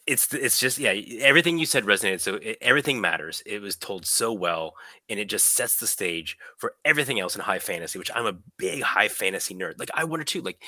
it's 0.06 0.32
it's 0.34 0.58
just 0.58 0.78
yeah 0.78 0.90
everything 1.20 1.58
you 1.58 1.66
said 1.66 1.84
resonated 1.84 2.20
so 2.20 2.34
it, 2.36 2.58
everything 2.60 3.00
matters 3.00 3.42
it 3.46 3.60
was 3.62 3.76
told 3.76 4.04
so 4.04 4.32
well 4.32 4.74
and 5.08 5.20
it 5.20 5.28
just 5.28 5.52
sets 5.54 5.76
the 5.76 5.86
stage 5.86 6.36
for 6.56 6.74
everything 6.84 7.20
else 7.20 7.36
in 7.36 7.40
high 7.42 7.58
fantasy 7.60 7.98
which 7.98 8.10
i'm 8.14 8.26
a 8.26 8.36
big 8.56 8.82
high 8.82 9.06
fantasy 9.08 9.54
nerd 9.54 9.78
like 9.78 9.90
i 9.94 10.02
wonder 10.02 10.24
too 10.24 10.40
like 10.42 10.60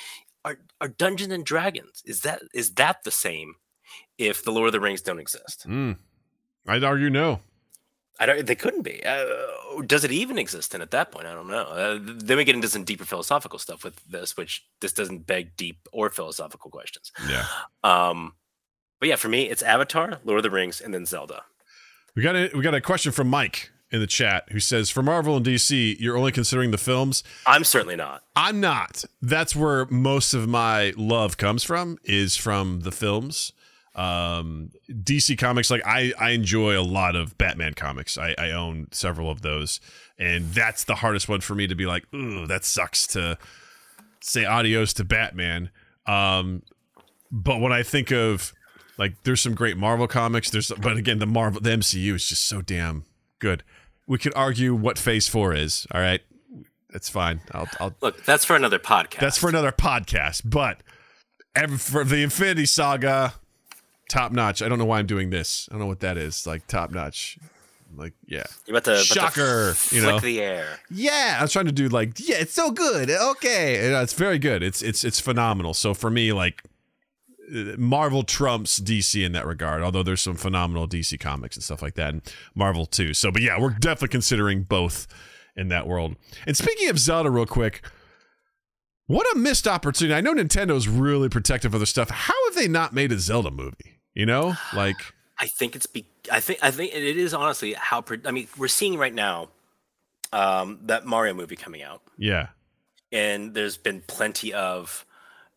are 0.45 0.57
are 0.79 0.87
dungeons 0.87 1.33
and 1.33 1.45
dragons 1.45 2.01
is 2.05 2.21
that 2.21 2.41
is 2.53 2.75
that 2.75 3.03
the 3.03 3.11
same 3.11 3.55
if 4.17 4.43
the 4.45 4.51
lord 4.51 4.67
of 4.67 4.71
the 4.73 4.79
rings 4.79 5.01
don't 5.01 5.19
exist 5.19 5.65
Mm. 5.67 5.97
I'd 6.65 6.83
argue 6.85 7.09
no. 7.09 7.41
i 8.21 8.25
don't 8.25 8.45
they 8.45 8.55
couldn't 8.55 8.83
be 8.83 9.03
uh, 9.05 9.25
does 9.85 10.05
it 10.05 10.11
even 10.11 10.37
exist 10.37 10.71
then 10.71 10.81
at 10.81 10.91
that 10.91 11.11
point 11.11 11.27
i 11.27 11.33
don't 11.33 11.49
know 11.49 11.63
uh, 11.63 11.99
then 12.01 12.37
we 12.37 12.45
get 12.45 12.55
into 12.55 12.69
some 12.69 12.85
deeper 12.85 13.03
philosophical 13.05 13.59
stuff 13.59 13.83
with 13.83 14.01
this 14.07 14.37
which 14.37 14.65
this 14.79 14.93
doesn't 14.93 15.27
beg 15.27 15.57
deep 15.57 15.89
or 15.91 16.09
philosophical 16.09 16.71
questions 16.71 17.11
Yeah. 17.27 17.45
um, 17.83 18.33
but 19.03 19.09
yeah, 19.09 19.17
for 19.17 19.27
me, 19.27 19.49
it's 19.49 19.61
Avatar, 19.61 20.19
Lord 20.23 20.39
of 20.39 20.43
the 20.43 20.49
Rings, 20.49 20.79
and 20.79 20.93
then 20.93 21.05
Zelda. 21.05 21.43
We 22.15 22.23
got 22.23 22.37
a, 22.37 22.49
we 22.55 22.61
got 22.61 22.73
a 22.73 22.79
question 22.79 23.11
from 23.11 23.27
Mike 23.27 23.69
in 23.91 23.99
the 23.99 24.07
chat 24.07 24.45
who 24.53 24.61
says 24.61 24.89
for 24.89 25.03
Marvel 25.03 25.35
and 25.35 25.45
DC, 25.45 25.97
you're 25.99 26.15
only 26.15 26.31
considering 26.31 26.71
the 26.71 26.77
films. 26.77 27.21
I'm 27.45 27.65
certainly 27.65 27.97
not. 27.97 28.23
I'm 28.33 28.61
not. 28.61 29.03
That's 29.21 29.57
where 29.57 29.87
most 29.87 30.33
of 30.33 30.47
my 30.47 30.93
love 30.95 31.35
comes 31.35 31.65
from 31.65 31.97
is 32.05 32.37
from 32.37 32.79
the 32.83 32.93
films. 32.93 33.51
Um, 33.93 34.71
DC 34.89 35.37
comics, 35.37 35.69
like 35.69 35.85
I, 35.85 36.13
I 36.17 36.29
enjoy 36.29 36.79
a 36.79 36.81
lot 36.81 37.17
of 37.17 37.37
Batman 37.37 37.73
comics. 37.73 38.17
I, 38.17 38.35
I 38.37 38.51
own 38.51 38.87
several 38.91 39.29
of 39.29 39.41
those, 39.41 39.81
and 40.17 40.45
that's 40.53 40.85
the 40.85 40.95
hardest 40.95 41.27
one 41.27 41.41
for 41.41 41.55
me 41.55 41.67
to 41.67 41.75
be 41.75 41.85
like, 41.85 42.05
ooh, 42.15 42.47
that 42.47 42.63
sucks 42.63 43.05
to 43.07 43.37
say 44.21 44.45
adios 44.45 44.93
to 44.93 45.03
Batman. 45.03 45.71
Um, 46.05 46.61
but 47.29 47.59
when 47.59 47.73
I 47.73 47.83
think 47.83 48.09
of 48.09 48.53
like, 49.03 49.23
there's 49.23 49.41
some 49.41 49.53
great 49.53 49.75
Marvel 49.75 50.07
comics. 50.07 50.49
There's, 50.49 50.71
but 50.81 50.95
again, 50.95 51.19
the 51.19 51.25
Marvel, 51.25 51.59
the 51.59 51.71
MCU 51.71 52.13
is 52.15 52.25
just 52.25 52.47
so 52.47 52.61
damn 52.61 53.03
good. 53.39 53.61
We 54.07 54.17
could 54.17 54.33
argue 54.33 54.73
what 54.73 54.97
Phase 54.97 55.27
Four 55.27 55.53
is. 55.53 55.85
All 55.91 55.99
right, 55.99 56.21
that's 56.89 57.09
fine. 57.09 57.41
I'll, 57.51 57.67
I'll 57.81 57.93
Look, 58.01 58.23
that's 58.23 58.45
for 58.45 58.55
another 58.55 58.79
podcast. 58.79 59.19
that's 59.19 59.37
for 59.37 59.49
another 59.49 59.73
podcast. 59.73 60.43
But 60.45 60.81
ev- 61.53 61.81
for 61.81 62.05
the 62.05 62.23
Infinity 62.23 62.65
Saga, 62.65 63.33
top 64.09 64.31
notch. 64.31 64.61
I 64.61 64.69
don't 64.69 64.79
know 64.79 64.85
why 64.85 64.99
I'm 64.99 65.05
doing 65.05 65.29
this. 65.31 65.67
I 65.69 65.73
don't 65.73 65.81
know 65.81 65.87
what 65.87 65.99
that 65.99 66.17
is. 66.17 66.47
Like 66.47 66.65
top 66.67 66.91
notch. 66.91 67.37
Like 67.95 68.13
yeah, 68.25 68.43
You're 68.65 68.77
about 68.77 68.85
to, 68.85 68.91
about 68.93 68.99
to 69.01 69.05
Shocker, 69.05 69.67
you 69.67 70.01
flick 70.01 70.03
know. 70.03 70.19
the 70.19 70.41
air. 70.41 70.79
yeah. 70.89 71.37
I 71.39 71.43
was 71.43 71.51
trying 71.51 71.65
to 71.67 71.71
do 71.71 71.89
like 71.89 72.13
yeah, 72.17 72.37
it's 72.39 72.53
so 72.53 72.71
good. 72.71 73.09
Okay, 73.09 73.85
and, 73.85 73.95
uh, 73.95 73.99
it's 73.99 74.13
very 74.13 74.39
good. 74.39 74.63
It's 74.63 74.81
it's 74.81 75.03
it's 75.03 75.19
phenomenal. 75.19 75.73
So 75.73 75.93
for 75.93 76.09
me, 76.09 76.33
like 76.33 76.63
Marvel 77.77 78.23
trumps 78.23 78.79
DC 78.79 79.23
in 79.23 79.31
that 79.33 79.45
regard. 79.45 79.81
Although 79.81 80.03
there's 80.03 80.21
some 80.21 80.35
phenomenal 80.35 80.87
DC 80.87 81.19
comics 81.19 81.55
and 81.55 81.63
stuff 81.63 81.81
like 81.81 81.95
that, 81.95 82.13
and 82.13 82.33
Marvel 82.55 82.85
too. 82.85 83.13
So, 83.13 83.31
but 83.31 83.41
yeah, 83.41 83.59
we're 83.59 83.71
definitely 83.71 84.09
considering 84.09 84.63
both 84.63 85.07
in 85.55 85.67
that 85.67 85.87
world. 85.87 86.15
And 86.47 86.57
speaking 86.57 86.89
of 86.89 86.97
Zelda, 86.97 87.29
real 87.29 87.45
quick, 87.45 87.85
what 89.07 89.27
a 89.35 89.37
missed 89.37 89.67
opportunity! 89.67 90.15
I 90.15 90.21
know 90.21 90.33
Nintendo's 90.33 90.87
really 90.87 91.29
protective 91.29 91.73
of 91.73 91.79
their 91.79 91.85
stuff. 91.85 92.09
How 92.09 92.33
have 92.47 92.55
they 92.55 92.67
not 92.67 92.93
made 92.93 93.11
a 93.11 93.19
Zelda 93.19 93.51
movie? 93.51 93.99
You 94.13 94.25
know, 94.25 94.55
like 94.73 94.97
I 95.37 95.47
think 95.47 95.75
it's 95.75 95.85
be. 95.85 96.05
I 96.31 96.39
think. 96.39 96.59
I 96.61 96.71
think 96.71 96.93
it 96.93 97.17
is 97.17 97.33
honestly 97.33 97.73
how. 97.73 98.01
Pre- 98.01 98.21
I 98.25 98.31
mean, 98.31 98.47
we're 98.57 98.67
seeing 98.67 98.97
right 98.97 99.13
now 99.13 99.49
um, 100.31 100.79
that 100.83 101.05
Mario 101.05 101.33
movie 101.33 101.55
coming 101.55 101.83
out, 101.83 102.01
yeah, 102.17 102.49
and 103.11 103.53
there's 103.53 103.77
been 103.77 104.01
plenty 104.01 104.53
of. 104.53 105.05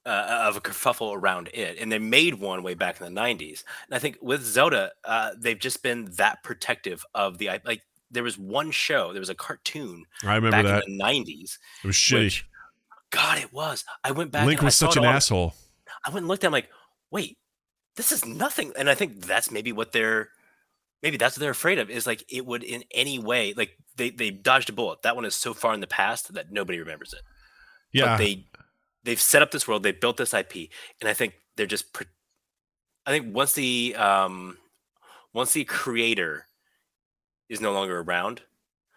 Uh, 0.06 0.44
of 0.48 0.56
a 0.56 0.60
kerfuffle 0.60 1.16
around 1.16 1.48
it, 1.52 1.78
and 1.80 1.90
they 1.90 1.98
made 1.98 2.34
one 2.34 2.62
way 2.62 2.74
back 2.74 3.00
in 3.00 3.12
the 3.12 3.20
'90s. 3.20 3.64
And 3.86 3.96
I 3.96 3.98
think 3.98 4.18
with 4.22 4.40
Zelda, 4.44 4.92
uh, 5.04 5.32
they've 5.36 5.58
just 5.58 5.82
been 5.82 6.12
that 6.12 6.44
protective 6.44 7.04
of 7.12 7.38
the 7.38 7.50
like. 7.64 7.82
There 8.08 8.22
was 8.22 8.38
one 8.38 8.70
show, 8.70 9.12
there 9.12 9.18
was 9.20 9.30
a 9.30 9.34
cartoon 9.34 10.04
I 10.22 10.36
remember 10.36 10.50
back 10.52 10.64
that. 10.64 10.84
in 10.86 10.96
the 10.96 11.02
'90s 11.02 11.58
It 11.82 11.88
was 11.88 11.96
shitty. 11.96 12.24
Which, 12.24 12.46
God, 13.10 13.38
it 13.38 13.52
was. 13.52 13.84
I 14.04 14.12
went 14.12 14.30
back. 14.30 14.46
Link 14.46 14.62
was 14.62 14.76
such 14.76 14.96
an 14.96 15.04
asshole. 15.04 15.54
I 16.04 16.10
went 16.10 16.18
and 16.18 16.28
looked. 16.28 16.44
at 16.44 16.46
it, 16.46 16.48
I'm 16.48 16.52
like, 16.52 16.70
wait, 17.10 17.36
this 17.96 18.12
is 18.12 18.24
nothing. 18.24 18.72
And 18.78 18.88
I 18.88 18.94
think 18.94 19.26
that's 19.26 19.50
maybe 19.50 19.72
what 19.72 19.90
they're, 19.90 20.28
maybe 21.02 21.16
that's 21.16 21.36
what 21.36 21.40
they're 21.40 21.50
afraid 21.50 21.78
of 21.78 21.90
is 21.90 22.06
like 22.06 22.24
it 22.32 22.46
would 22.46 22.62
in 22.62 22.84
any 22.92 23.18
way 23.18 23.54
like 23.56 23.76
they 23.96 24.10
they 24.10 24.30
dodged 24.30 24.70
a 24.70 24.72
bullet. 24.72 25.02
That 25.02 25.16
one 25.16 25.24
is 25.24 25.34
so 25.34 25.52
far 25.52 25.74
in 25.74 25.80
the 25.80 25.86
past 25.86 26.32
that 26.34 26.52
nobody 26.52 26.78
remembers 26.78 27.12
it. 27.12 27.22
Yeah, 27.92 28.04
But 28.04 28.18
they 28.18 28.46
they've 29.06 29.20
set 29.20 29.40
up 29.40 29.50
this 29.52 29.66
world. 29.66 29.82
They 29.82 29.92
built 29.92 30.18
this 30.18 30.34
IP, 30.34 30.68
and 31.00 31.08
I 31.08 31.14
think 31.14 31.34
they're 31.56 31.66
just. 31.66 31.94
Pre- 31.94 32.06
I 33.06 33.10
think 33.10 33.34
once 33.34 33.54
the 33.54 33.94
um, 33.96 34.58
once 35.32 35.52
the 35.52 35.64
creator 35.64 36.46
is 37.48 37.60
no 37.60 37.72
longer 37.72 38.00
around, 38.00 38.42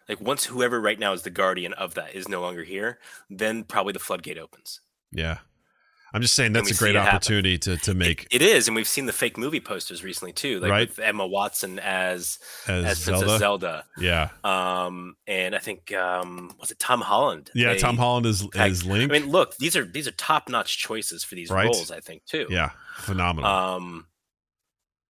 like 0.10 0.19
once 0.19 0.45
whoever 0.45 0.81
right 0.81 0.99
now 0.99 1.14
is 1.14 1.22
the 1.22 1.30
guardian 1.30 1.73
of 1.73 1.94
that 1.94 2.15
is 2.15 2.27
no 2.27 2.41
longer 2.41 2.64
here, 2.64 2.99
then 3.30 3.64
probably 3.64 3.94
the 3.94 3.99
floodgate 3.99 4.38
opens. 4.38 4.81
yeah. 5.11 5.38
I'm 6.14 6.22
just 6.22 6.34
saying 6.36 6.53
that's 6.53 6.72
a 6.72 6.73
great 6.76 6.95
it 6.95 6.99
happen. 6.99 7.15
opportunity 7.15 7.57
to 7.60 7.77
to 7.77 7.94
make 7.94 8.27
It 8.31 8.41
is, 8.41 8.68
and 8.68 8.76
we've 8.76 8.88
seen 8.88 9.06
the 9.06 9.14
fake 9.14 9.38
movie 9.38 9.60
posters 9.60 10.03
recently 10.03 10.34
too, 10.34 10.60
like 10.60 10.72
Right. 10.72 10.90
with 10.90 10.99
Emma 10.99 11.27
Watson 11.27 11.77
as 11.80 12.40
as, 12.68 12.86
as 12.86 12.98
Zelda. 12.98 13.19
Princess 13.19 13.40
Zelda. 13.40 13.86
Yeah, 13.99 14.30
Um, 14.44 15.15
and 15.27 15.56
I 15.56 15.60
think 15.60 15.91
um, 15.94 16.56
was 16.60 16.72
it 16.72 16.80
Tom 16.80 17.02
Holland? 17.02 17.52
yeah. 17.53 17.73
They- 17.73 17.80
Tom 17.80 17.98
Holland 17.98 18.26
is 18.26 18.48
is 18.56 18.86
Link. 18.86 19.11
I 19.11 19.19
mean, 19.19 19.30
look, 19.30 19.56
these 19.57 19.76
are 19.76 19.86
these 19.86 20.07
are 20.07 20.11
top 20.11 20.49
notch 20.49 20.77
choices 20.80 21.23
for 21.23 21.36
these 21.36 21.49
Right. 21.49 21.65
roles. 21.65 21.91
I 21.91 21.99
think 21.99 22.26
too. 22.26 22.48
yeah, 22.49 22.72
phenomenal. 22.98 23.49
Um, 23.49 24.07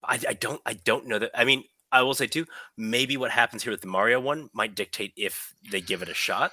I, 0.04 0.20
I 0.28 0.34
don't 0.34 0.62
I 0.66 0.74
don't 0.74 1.08
know 1.08 1.20
that. 1.20 1.32
I 1.34 1.46
mean, 1.46 1.64
I 1.92 2.02
will 2.04 2.14
say 2.14 2.28
too. 2.28 2.46
Maybe 2.78 3.18
what 3.18 3.32
happens 3.32 3.64
here 3.64 3.72
with 3.72 3.82
the 3.82 3.88
Mario 3.88 4.20
one 4.20 4.50
might 4.54 4.76
dictate 4.76 5.14
if 5.16 5.54
they 5.72 5.82
give 5.82 6.02
it 6.02 6.10
a 6.10 6.14
shot. 6.14 6.52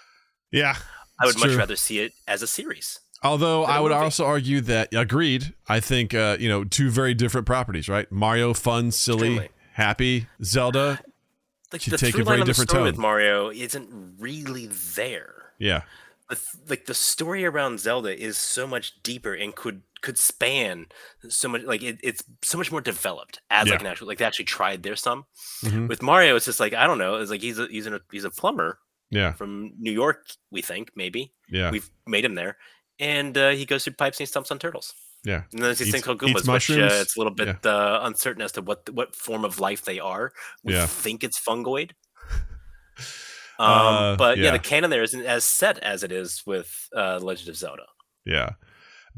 yeah. 0.50 0.76
I 1.18 1.24
would 1.24 1.38
much 1.38 1.48
true. 1.48 1.56
rather 1.56 1.76
see 1.76 2.00
it 2.00 2.12
as 2.28 2.42
a 2.42 2.46
series. 2.46 3.00
Although 3.22 3.64
I 3.64 3.80
would 3.80 3.92
also 3.92 4.24
argue 4.24 4.60
that 4.62 4.88
agreed. 4.94 5.54
I 5.68 5.80
think 5.80 6.14
uh, 6.14 6.36
you 6.38 6.48
know 6.48 6.64
two 6.64 6.90
very 6.90 7.14
different 7.14 7.46
properties, 7.46 7.88
right? 7.88 8.10
Mario, 8.12 8.54
fun, 8.54 8.90
silly, 8.92 9.28
Extremely. 9.28 9.48
happy. 9.72 10.26
Zelda, 10.44 11.00
Like 11.72 11.80
Should 11.80 11.94
the 11.94 11.98
take 11.98 12.14
a 12.14 12.18
very 12.18 12.24
line 12.24 12.40
of 12.40 12.46
the 12.46 12.50
different 12.52 12.70
story 12.70 12.80
tone. 12.82 12.86
with 12.92 12.98
Mario 12.98 13.50
isn't 13.50 13.88
really 14.20 14.66
there. 14.66 15.52
yeah, 15.58 15.82
the 16.28 16.36
th- 16.36 16.68
like 16.68 16.86
the 16.86 16.94
story 16.94 17.44
around 17.44 17.80
Zelda 17.80 18.16
is 18.16 18.38
so 18.38 18.66
much 18.68 19.02
deeper 19.02 19.34
and 19.34 19.54
could 19.54 19.82
could 20.02 20.16
span 20.18 20.86
so 21.28 21.48
much 21.48 21.62
like 21.62 21.82
it, 21.82 21.98
it's 22.02 22.22
so 22.42 22.56
much 22.58 22.70
more 22.70 22.80
developed 22.80 23.40
as 23.50 23.68
like 23.68 23.80
an 23.80 23.86
actual 23.86 24.06
like 24.06 24.18
they 24.18 24.24
actually 24.24 24.44
tried 24.44 24.82
their 24.84 24.94
some 24.94 25.24
Mhm. 25.64 25.88
with 25.88 26.02
Mario 26.02 26.36
it's 26.36 26.44
just 26.44 26.60
like 26.60 26.74
I 26.74 26.86
don't 26.86 26.98
know 26.98 27.16
it's 27.16 27.30
like 27.30 27.40
he's 27.40 27.58
a 27.58 27.66
he's 27.66 27.86
a 27.88 28.00
he's 28.12 28.24
a 28.24 28.30
plumber 28.30 28.78
yeah, 29.10 29.32
from 29.32 29.72
New 29.78 29.90
York 29.90 30.26
we 30.52 30.62
think 30.62 30.90
maybe 30.94 31.32
yeah, 31.48 31.70
we've 31.72 31.90
made 32.06 32.24
him 32.24 32.34
there 32.36 32.56
and 32.98 33.36
uh, 33.36 33.50
he 33.50 33.64
goes 33.66 33.84
through 33.84 33.92
pipes 33.94 34.18
and 34.18 34.26
he 34.26 34.26
stumps 34.26 34.50
on 34.50 34.58
turtles 34.58 34.94
yeah. 35.24 35.42
and 35.52 35.62
there's 35.62 35.78
these 35.78 35.88
Eats- 35.88 35.94
things 35.94 36.04
called 36.04 36.18
Goombas 36.18 36.50
which 36.52 36.70
uh, 36.70 36.88
it's 37.00 37.16
a 37.16 37.20
little 37.20 37.34
bit 37.34 37.64
uh, 37.66 38.00
uncertain 38.02 38.42
as 38.42 38.52
to 38.52 38.62
what 38.62 38.88
what 38.90 39.14
form 39.14 39.44
of 39.44 39.60
life 39.60 39.84
they 39.84 39.98
are 39.98 40.32
we 40.64 40.72
Yeah. 40.74 40.86
think 40.86 41.22
it's 41.24 41.38
fungoid 41.40 41.90
um, 43.58 43.66
Uh, 43.68 44.16
but 44.16 44.38
yeah. 44.38 44.44
yeah. 44.44 44.50
the 44.52 44.58
canon 44.58 44.90
there 44.90 45.02
isn't 45.02 45.24
as 45.24 45.44
set 45.44 45.78
as 45.80 46.02
it 46.02 46.12
is 46.12 46.42
with 46.46 46.88
uh, 46.96 47.18
Legend 47.22 47.48
of 47.48 47.56
Zelda 47.56 47.84
Yeah. 48.24 48.50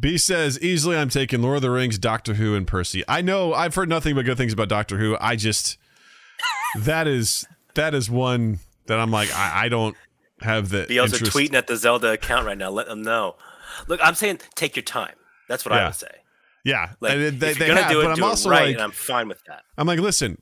B 0.00 0.16
says 0.16 0.60
easily 0.60 0.96
I'm 0.96 1.08
taking 1.08 1.42
Lord 1.42 1.56
of 1.56 1.62
the 1.62 1.70
Rings, 1.72 1.98
Doctor 1.98 2.34
Who, 2.34 2.54
and 2.54 2.66
Percy. 2.68 3.02
I 3.08 3.20
know 3.20 3.52
I've 3.52 3.74
heard 3.74 3.88
nothing 3.88 4.14
but 4.14 4.24
good 4.24 4.36
things 4.36 4.52
about 4.52 4.68
Doctor 4.68 4.96
Who. 4.96 5.16
I 5.20 5.34
just 5.34 5.76
that 6.78 7.08
is 7.08 7.44
that 7.74 7.94
is 7.94 8.08
one 8.08 8.60
that 8.86 9.00
I'm 9.00 9.10
like 9.10 9.28
I, 9.34 9.64
I 9.64 9.68
don't 9.68 9.96
have 10.40 10.68
the 10.68 10.86
Be 10.88 11.00
also 11.00 11.16
interest. 11.16 11.36
tweeting 11.36 11.54
at 11.54 11.66
the 11.66 11.76
Zelda 11.76 12.12
account 12.12 12.46
right 12.46 12.56
now. 12.56 12.70
Let 12.70 12.86
them 12.86 13.02
know. 13.02 13.34
Look, 13.86 14.00
I'm 14.02 14.14
saying 14.14 14.40
take 14.54 14.76
your 14.76 14.82
time. 14.82 15.14
That's 15.48 15.64
what 15.64 15.72
I 15.72 15.78
Yeah. 15.78 15.86
would 15.86 15.94
say. 15.94 16.08
Yeah, 16.64 16.90
Like, 17.00 17.12
and 17.14 17.40
they, 17.40 17.50
if 17.52 17.58
they 17.58 17.66
you're 17.66 17.74
gonna 17.76 17.82
have, 17.82 17.90
do 17.92 18.00
it, 18.00 18.04
but 18.04 18.10
I'm 18.10 18.16
do 18.16 18.24
also 18.24 18.50
it 18.50 18.52
right, 18.52 18.62
like 18.66 18.74
and 18.74 18.82
I'm 18.82 18.90
fine 18.90 19.28
with 19.28 19.42
that. 19.44 19.62
I'm 19.78 19.86
like 19.86 20.00
listen, 20.00 20.38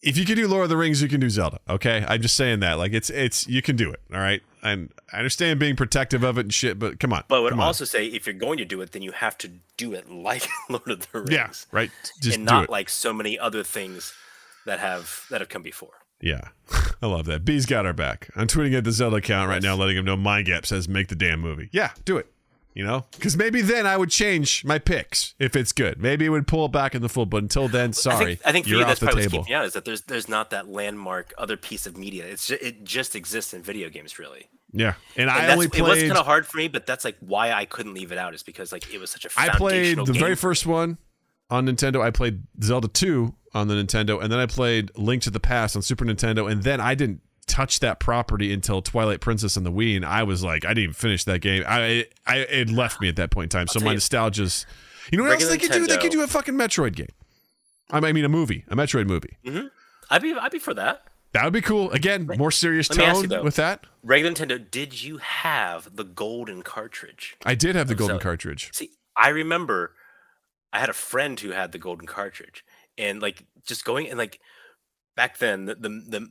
if 0.00 0.16
you 0.16 0.24
can 0.24 0.36
do 0.36 0.46
Lord 0.48 0.62
of 0.64 0.68
the 0.70 0.76
Rings, 0.76 1.02
you 1.02 1.08
can 1.08 1.20
do 1.20 1.28
Zelda. 1.28 1.58
Okay, 1.68 2.04
I'm 2.08 2.22
just 2.22 2.36
saying 2.36 2.60
that 2.60 2.78
like 2.78 2.92
it's 2.92 3.10
it's 3.10 3.46
you 3.48 3.60
can 3.60 3.76
do 3.76 3.90
it. 3.90 4.00
All 4.14 4.20
right, 4.20 4.40
and 4.62 4.90
I 5.12 5.18
understand 5.18 5.58
being 5.60 5.76
protective 5.76 6.22
of 6.22 6.38
it 6.38 6.42
and 6.42 6.54
shit, 6.54 6.78
but 6.78 6.98
come 7.00 7.12
on, 7.12 7.24
But 7.28 7.36
I 7.36 7.40
would 7.40 7.50
come 7.50 7.60
on. 7.60 7.66
also 7.66 7.84
say 7.84 8.06
if 8.06 8.26
you're 8.26 8.34
going 8.34 8.56
to 8.58 8.64
do 8.64 8.80
it, 8.80 8.92
then 8.92 9.02
you 9.02 9.12
have 9.12 9.36
to 9.38 9.50
do 9.76 9.92
it 9.92 10.08
like 10.10 10.48
Lord 10.70 10.88
of 10.88 11.10
the 11.12 11.18
Rings, 11.20 11.30
yeah, 11.32 11.50
right, 11.72 11.90
just 12.22 12.36
and 12.36 12.44
not 12.46 12.64
it. 12.64 12.70
like 12.70 12.88
so 12.88 13.12
many 13.12 13.38
other 13.38 13.62
things 13.64 14.14
that 14.64 14.78
have 14.78 15.24
that 15.30 15.40
have 15.40 15.48
come 15.50 15.62
before. 15.62 15.90
Yeah, 16.22 16.48
I 17.02 17.06
love 17.06 17.26
that. 17.26 17.44
B's 17.44 17.66
got 17.66 17.84
our 17.84 17.92
back. 17.92 18.30
I'm 18.36 18.46
tweeting 18.46 18.74
at 18.78 18.84
the 18.84 18.92
Zelda 18.92 19.16
account 19.16 19.50
right 19.50 19.62
now, 19.62 19.74
letting 19.74 19.96
him 19.98 20.04
know 20.06 20.16
Mind 20.16 20.46
Gap 20.46 20.64
says 20.64 20.88
make 20.88 21.08
the 21.08 21.16
damn 21.16 21.40
movie. 21.40 21.68
Yeah, 21.72 21.90
do 22.06 22.16
it. 22.16 22.32
You 22.76 22.84
know, 22.84 23.06
because 23.12 23.38
maybe 23.38 23.62
then 23.62 23.86
I 23.86 23.96
would 23.96 24.10
change 24.10 24.62
my 24.62 24.78
picks 24.78 25.34
if 25.38 25.56
it's 25.56 25.72
good. 25.72 25.98
Maybe 25.98 26.26
it 26.26 26.28
would 26.28 26.46
pull 26.46 26.66
it 26.66 26.72
back 26.72 26.94
in 26.94 27.00
the 27.00 27.08
full. 27.08 27.24
But 27.24 27.42
until 27.42 27.68
then, 27.68 27.94
sorry, 27.94 28.16
I 28.16 28.26
think, 28.26 28.40
I 28.44 28.52
think 28.52 28.66
you're 28.66 28.80
you 28.80 28.84
off 28.84 28.88
that's 28.88 29.00
the 29.00 29.06
probably 29.06 29.22
what's 29.22 29.32
table. 29.32 29.44
keeping 29.44 29.52
you 29.52 29.58
out 29.58 29.64
is 29.64 29.72
that 29.72 29.86
there's 29.86 30.02
there's 30.02 30.28
not 30.28 30.50
that 30.50 30.68
landmark 30.68 31.32
other 31.38 31.56
piece 31.56 31.86
of 31.86 31.96
media. 31.96 32.26
It's 32.26 32.48
just, 32.48 32.62
it 32.62 32.84
just 32.84 33.16
exists 33.16 33.54
in 33.54 33.62
video 33.62 33.88
games 33.88 34.18
really. 34.18 34.50
Yeah, 34.72 34.92
and, 35.16 35.22
And 35.22 35.30
I 35.30 35.46
that's, 35.46 35.52
only 35.54 35.66
it 35.74 35.80
was 35.80 36.00
kind 36.00 36.18
of 36.18 36.26
hard 36.26 36.46
for 36.46 36.58
me, 36.58 36.68
but 36.68 36.84
that's 36.84 37.02
like 37.02 37.16
why 37.20 37.50
I 37.52 37.64
couldn't 37.64 37.94
leave 37.94 38.12
it 38.12 38.18
out 38.18 38.34
is 38.34 38.42
because 38.42 38.72
like 38.72 38.92
it 38.92 39.00
was 39.00 39.08
such 39.08 39.24
a 39.24 39.30
I 39.38 39.48
played 39.56 39.96
the 39.96 40.04
game. 40.04 40.20
very 40.20 40.36
first 40.36 40.66
one 40.66 40.98
on 41.48 41.66
Nintendo. 41.66 42.02
I 42.02 42.10
played 42.10 42.42
Zelda 42.62 42.88
2 42.88 43.34
on 43.54 43.68
the 43.68 43.74
Nintendo, 43.74 44.22
and 44.22 44.30
then 44.30 44.38
I 44.38 44.44
played 44.44 44.90
Link 44.98 45.22
to 45.22 45.30
the 45.30 45.40
Past 45.40 45.76
on 45.76 45.80
Super 45.82 46.04
Nintendo, 46.04 46.50
and 46.50 46.62
then 46.62 46.82
I 46.82 46.94
didn't 46.94 47.22
touch 47.46 47.80
that 47.80 48.00
property 48.00 48.52
until 48.52 48.82
Twilight 48.82 49.20
Princess 49.20 49.56
on 49.56 49.64
the 49.64 49.72
Wii, 49.72 49.96
and 49.96 50.04
I 50.04 50.22
was 50.22 50.42
like, 50.42 50.64
I 50.64 50.68
didn't 50.68 50.82
even 50.84 50.94
finish 50.94 51.24
that 51.24 51.40
game. 51.40 51.64
I, 51.66 52.06
I 52.26 52.38
it 52.38 52.70
left 52.70 53.00
me 53.00 53.08
at 53.08 53.16
that 53.16 53.30
point 53.30 53.54
in 53.54 53.58
time. 53.58 53.68
So 53.68 53.80
my 53.80 53.86
you- 53.88 53.94
nostalgia's. 53.94 54.66
You 55.12 55.18
know 55.18 55.24
what 55.24 55.34
else 55.34 55.48
they 55.48 55.58
could 55.58 55.70
do? 55.70 55.86
They 55.86 55.98
could 55.98 56.10
do 56.10 56.24
a 56.24 56.26
fucking 56.26 56.54
Metroid 56.54 56.96
game. 56.96 57.10
I 57.90 58.00
mean, 58.00 58.24
a 58.24 58.28
movie, 58.28 58.64
a 58.68 58.74
Metroid 58.74 59.06
movie. 59.06 59.36
Mm-hmm. 59.44 59.68
I'd 60.10 60.22
be 60.22 60.32
I'd 60.34 60.50
be 60.50 60.58
for 60.58 60.74
that. 60.74 61.04
That 61.32 61.44
would 61.44 61.52
be 61.52 61.60
cool. 61.60 61.90
Again, 61.92 62.28
more 62.38 62.50
serious 62.50 62.88
let 62.90 62.98
ask 63.00 63.22
you, 63.22 63.28
tone 63.28 63.38
though. 63.38 63.44
with 63.44 63.56
that. 63.56 63.84
Regular 64.02 64.32
Nintendo, 64.34 64.70
did 64.70 65.02
you 65.02 65.18
have 65.18 65.94
the 65.94 66.04
golden 66.04 66.62
cartridge? 66.62 67.36
I 67.44 67.54
did 67.54 67.76
have 67.76 67.88
the 67.88 67.94
golden 67.94 68.14
Zelda. 68.14 68.22
cartridge. 68.22 68.70
See, 68.72 68.90
I 69.16 69.28
remember 69.28 69.92
I 70.72 70.80
had 70.80 70.88
a 70.88 70.94
friend 70.94 71.38
who 71.38 71.50
had 71.50 71.72
the 71.72 71.78
golden 71.78 72.06
cartridge, 72.06 72.64
and 72.96 73.20
like 73.20 73.44
just 73.64 73.84
going 73.84 74.08
and 74.08 74.18
like 74.18 74.40
back 75.14 75.38
then 75.38 75.66
the 75.66 75.74
the 75.74 75.88
the 75.88 76.28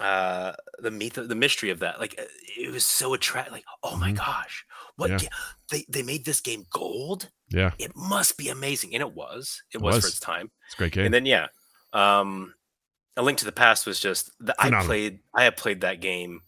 uh 0.00 0.52
the 0.78 0.90
myth 0.90 1.14
the 1.14 1.34
mystery 1.34 1.68
of 1.70 1.80
that 1.80 2.00
like 2.00 2.18
it 2.56 2.72
was 2.72 2.84
so 2.84 3.12
attractive 3.12 3.52
like 3.52 3.64
oh 3.82 3.96
my 3.96 4.10
Mhm. 4.12 4.16
gosh 4.16 4.64
what 4.96 5.10
Yeah. 5.10 5.28
they 5.70 5.84
they 5.88 6.02
made 6.02 6.24
this 6.24 6.40
game 6.40 6.64
gold 6.70 7.28
Yeah, 7.50 7.72
it 7.78 7.94
must 7.94 8.38
be 8.38 8.48
amazing 8.48 8.94
and 8.94 9.02
it 9.02 9.12
was 9.12 9.62
it 9.72 9.76
It 9.78 9.82
was, 9.82 9.96
was. 9.96 10.04
for 10.04 10.08
its 10.08 10.20
time 10.20 10.50
it's 10.66 10.74
a 10.74 10.78
great 10.78 10.92
game. 10.92 11.04
and 11.04 11.12
then 11.14 11.26
yeah 11.26 11.48
um 11.92 12.54
a 13.18 13.22
link 13.22 13.36
to 13.38 13.44
the 13.44 13.52
past 13.52 13.84
was 13.86 14.00
just 14.00 14.30
the, 14.40 14.54
i 14.58 14.70
played 14.84 15.18
i 15.34 15.44
have 15.44 15.56
played 15.56 15.82
that 15.82 16.00
game 16.00 16.40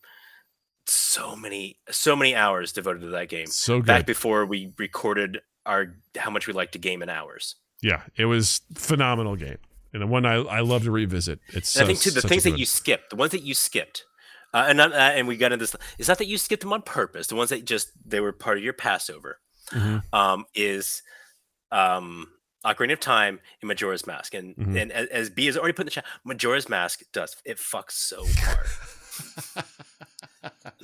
so 0.86 1.36
many 1.36 1.78
so 1.90 2.14
many 2.16 2.34
hours 2.34 2.72
devoted 2.72 3.00
to 3.00 3.08
that 3.08 3.28
game 3.28 3.46
so 3.46 3.78
good. 3.78 3.86
back 3.86 4.06
before 4.06 4.44
we 4.46 4.72
recorded 4.78 5.40
our 5.66 5.94
how 6.16 6.30
much 6.30 6.46
we 6.46 6.52
like 6.52 6.72
to 6.72 6.78
game 6.78 7.02
in 7.02 7.08
hours. 7.08 7.56
Yeah, 7.82 8.02
it 8.16 8.24
was 8.26 8.60
phenomenal 8.74 9.34
game, 9.36 9.56
and 9.94 10.02
the 10.02 10.06
one 10.06 10.26
I 10.26 10.34
I 10.34 10.60
love 10.60 10.84
to 10.84 10.90
revisit. 10.90 11.40
It's 11.48 11.74
And 11.76 11.84
I 11.84 11.86
think 11.86 12.00
too 12.00 12.10
the 12.10 12.20
things 12.20 12.42
that 12.44 12.58
you 12.58 12.66
skipped, 12.66 13.08
the 13.10 13.16
ones 13.16 13.32
that 13.32 13.42
you 13.42 13.54
skipped, 13.54 14.04
uh, 14.52 14.66
and 14.68 14.76
not, 14.76 14.92
uh, 14.92 14.96
and 14.96 15.26
we 15.26 15.36
got 15.38 15.52
into 15.52 15.62
this. 15.62 15.74
It's 15.98 16.08
not 16.08 16.18
that 16.18 16.26
you 16.26 16.36
skipped 16.36 16.62
them 16.62 16.72
on 16.74 16.82
purpose. 16.82 17.28
The 17.28 17.36
ones 17.36 17.48
that 17.50 17.64
just 17.64 17.88
they 18.04 18.20
were 18.20 18.32
part 18.32 18.58
of 18.58 18.62
your 18.64 18.74
Passover. 18.74 19.38
Mhm. 19.72 20.02
Um, 20.12 20.44
is 20.54 21.00
um, 21.72 22.28
Ocarina 22.66 22.92
of 22.92 23.00
Time 23.00 23.40
and 23.62 23.68
Majora's 23.68 24.06
Mask, 24.06 24.34
and 24.34 24.54
Mhm. 24.56 24.80
and 24.80 24.92
as, 24.92 25.08
as 25.08 25.30
B 25.30 25.46
has 25.46 25.56
already 25.56 25.72
put 25.72 25.82
in 25.82 25.86
the 25.86 25.90
chat, 25.92 26.04
Majora's 26.24 26.68
Mask 26.68 27.00
does 27.12 27.36
it 27.44 27.56
fucks 27.58 27.92
so 27.92 28.26
hard. 28.26 29.64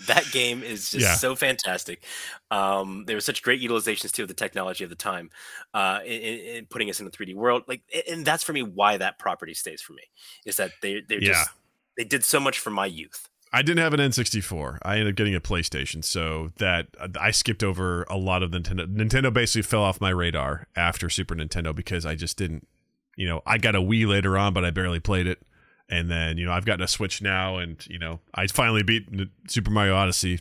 that 0.06 0.30
game 0.32 0.62
is 0.62 0.90
just 0.90 1.02
Yeah. 1.04 1.14
so 1.14 1.34
fantastic. 1.34 2.04
Um, 2.50 3.04
there 3.06 3.16
was 3.16 3.24
such 3.24 3.42
great 3.42 3.60
utilizations 3.62 4.12
too 4.12 4.22
of 4.22 4.28
the 4.28 4.34
technology 4.34 4.84
of 4.84 4.90
the 4.90 4.96
time, 4.96 5.30
uh, 5.74 6.00
in, 6.04 6.20
in, 6.20 6.38
in 6.56 6.66
putting 6.66 6.90
us 6.90 7.00
in 7.00 7.06
the 7.06 7.12
3D 7.12 7.34
world. 7.34 7.64
Like, 7.66 7.82
and 8.08 8.24
that's 8.24 8.42
for 8.42 8.52
me 8.52 8.62
why 8.62 8.96
that 8.96 9.18
property 9.18 9.54
stays 9.54 9.80
for 9.82 9.92
me 9.94 10.02
is 10.44 10.56
that 10.56 10.72
they 10.82 11.00
they're 11.06 11.22
Yeah. 11.22 11.28
just 11.32 11.50
they 11.96 12.04
did 12.04 12.24
so 12.24 12.40
much 12.40 12.58
for 12.58 12.70
my 12.70 12.86
youth. 12.86 13.28
I 13.52 13.62
didn't 13.62 13.80
have 13.82 13.92
an 13.92 13.98
N64. 14.00 14.78
I 14.82 14.98
ended 14.98 15.08
up 15.08 15.16
getting 15.16 15.34
a 15.34 15.40
PlayStation, 15.40 16.04
so 16.04 16.52
that 16.58 16.86
I 17.20 17.32
skipped 17.32 17.64
over 17.64 18.04
a 18.04 18.16
lot 18.16 18.44
of 18.44 18.52
Nintendo. 18.52 18.86
Nintendo 18.86 19.32
basically 19.32 19.62
fell 19.62 19.82
off 19.82 20.00
my 20.00 20.10
radar 20.10 20.68
after 20.76 21.10
Super 21.10 21.34
Nintendo 21.34 21.74
because 21.74 22.06
I 22.06 22.14
just 22.14 22.36
didn't. 22.38 22.68
You 23.16 23.26
know, 23.26 23.42
I 23.44 23.58
got 23.58 23.74
a 23.74 23.80
Wii 23.80 24.06
later 24.06 24.38
on, 24.38 24.52
but 24.54 24.64
I 24.64 24.70
barely 24.70 25.00
played 25.00 25.26
it. 25.26 25.42
And 25.90 26.08
then 26.10 26.38
you 26.38 26.46
know, 26.46 26.52
I've 26.52 26.64
gotten 26.64 26.82
a 26.82 26.88
Switch 26.88 27.20
now, 27.20 27.58
and 27.58 27.84
you 27.88 27.98
know, 27.98 28.20
I 28.34 28.46
finally 28.46 28.82
beat 28.84 29.06
Super 29.48 29.70
Mario 29.72 29.94
Odyssey 29.96 30.40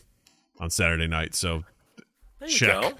on 0.60 0.70
Saturday 0.70 1.08
night, 1.08 1.34
so 1.34 1.64
There 2.38 2.48
you 2.48 2.54
Check. 2.54 2.80
go. 2.82 2.92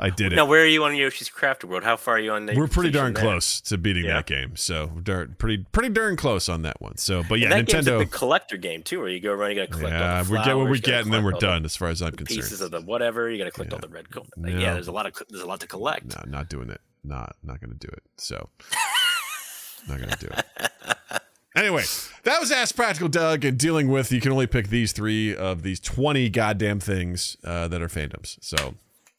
I 0.00 0.10
did 0.10 0.32
it. 0.32 0.36
Now, 0.36 0.44
where 0.46 0.62
are 0.62 0.66
you 0.66 0.84
on 0.84 0.94
Yoshi's 0.94 1.28
Crafted 1.28 1.64
World? 1.64 1.82
How 1.82 1.96
far 1.96 2.14
are 2.14 2.18
you 2.20 2.30
on? 2.30 2.46
the 2.46 2.54
We're 2.54 2.68
pretty 2.68 2.92
darn 2.92 3.14
there? 3.14 3.24
close 3.24 3.60
to 3.62 3.76
beating 3.76 4.04
Yeah. 4.04 4.12
that 4.18 4.26
game, 4.26 4.54
so 4.54 4.92
we're 5.04 5.26
pretty 5.26 5.66
pretty 5.72 5.88
darn 5.88 6.14
close 6.16 6.48
on 6.48 6.62
that 6.62 6.80
one. 6.80 6.96
So, 6.98 7.24
but 7.28 7.40
yeah, 7.40 7.48
that 7.48 7.66
Nintendo. 7.66 7.98
big 7.98 8.12
collector 8.12 8.56
game 8.56 8.84
too, 8.84 9.00
where 9.00 9.08
you 9.08 9.18
go 9.18 9.32
around, 9.32 9.50
you 9.50 9.56
got 9.56 9.62
to 9.72 9.76
collect 9.76 9.90
Yeah, 9.96 10.18
all 10.18 10.24
the 10.24 10.32
we 10.32 10.44
get 10.44 10.56
what 10.56 10.70
we 10.70 10.78
get, 10.78 11.02
and 11.04 11.12
then 11.12 11.24
we're 11.24 11.32
the 11.32 11.38
done, 11.40 11.64
as 11.64 11.74
far 11.74 11.88
as 11.88 12.00
I'm 12.00 12.12
concerned. 12.12 12.28
Pieces 12.42 12.60
of 12.60 12.70
the 12.70 12.80
whatever, 12.80 13.28
you 13.28 13.38
got 13.38 13.46
to 13.46 13.50
collect 13.50 13.72
all 13.72 13.80
the 13.80 13.88
red. 13.88 14.08
Co- 14.08 14.24
No. 14.36 14.56
Yeah, 14.56 14.74
there's 14.74 14.86
a 14.86 14.92
lot 14.92 15.06
of 15.06 15.14
there's 15.30 15.42
a 15.42 15.46
lot 15.46 15.58
to 15.62 15.66
collect. 15.66 16.06
No, 16.16 16.22
not 16.30 16.48
doing 16.48 16.70
it. 16.70 16.80
Not 17.02 17.34
not 17.42 17.60
going 17.60 17.76
to 17.76 17.86
do 17.86 17.88
it. 17.92 18.04
So, 18.18 18.50
not 19.88 19.98
going 19.98 20.10
to 20.10 20.26
do 20.26 20.28
it. 20.32 21.20
Anyway, 21.68 21.84
that 22.22 22.40
was 22.40 22.50
Ask 22.50 22.74
Practical 22.74 23.10
Doug 23.10 23.44
and 23.44 23.58
dealing 23.58 23.88
with 23.88 24.10
you 24.10 24.22
can 24.22 24.32
only 24.32 24.46
pick 24.46 24.68
these 24.68 24.92
three 24.92 25.36
of 25.36 25.62
these 25.62 25.78
20 25.80 26.30
goddamn 26.30 26.80
things 26.80 27.36
uh, 27.44 27.68
that 27.68 27.82
are 27.82 27.88
fandoms. 27.88 28.38
So, 28.40 28.74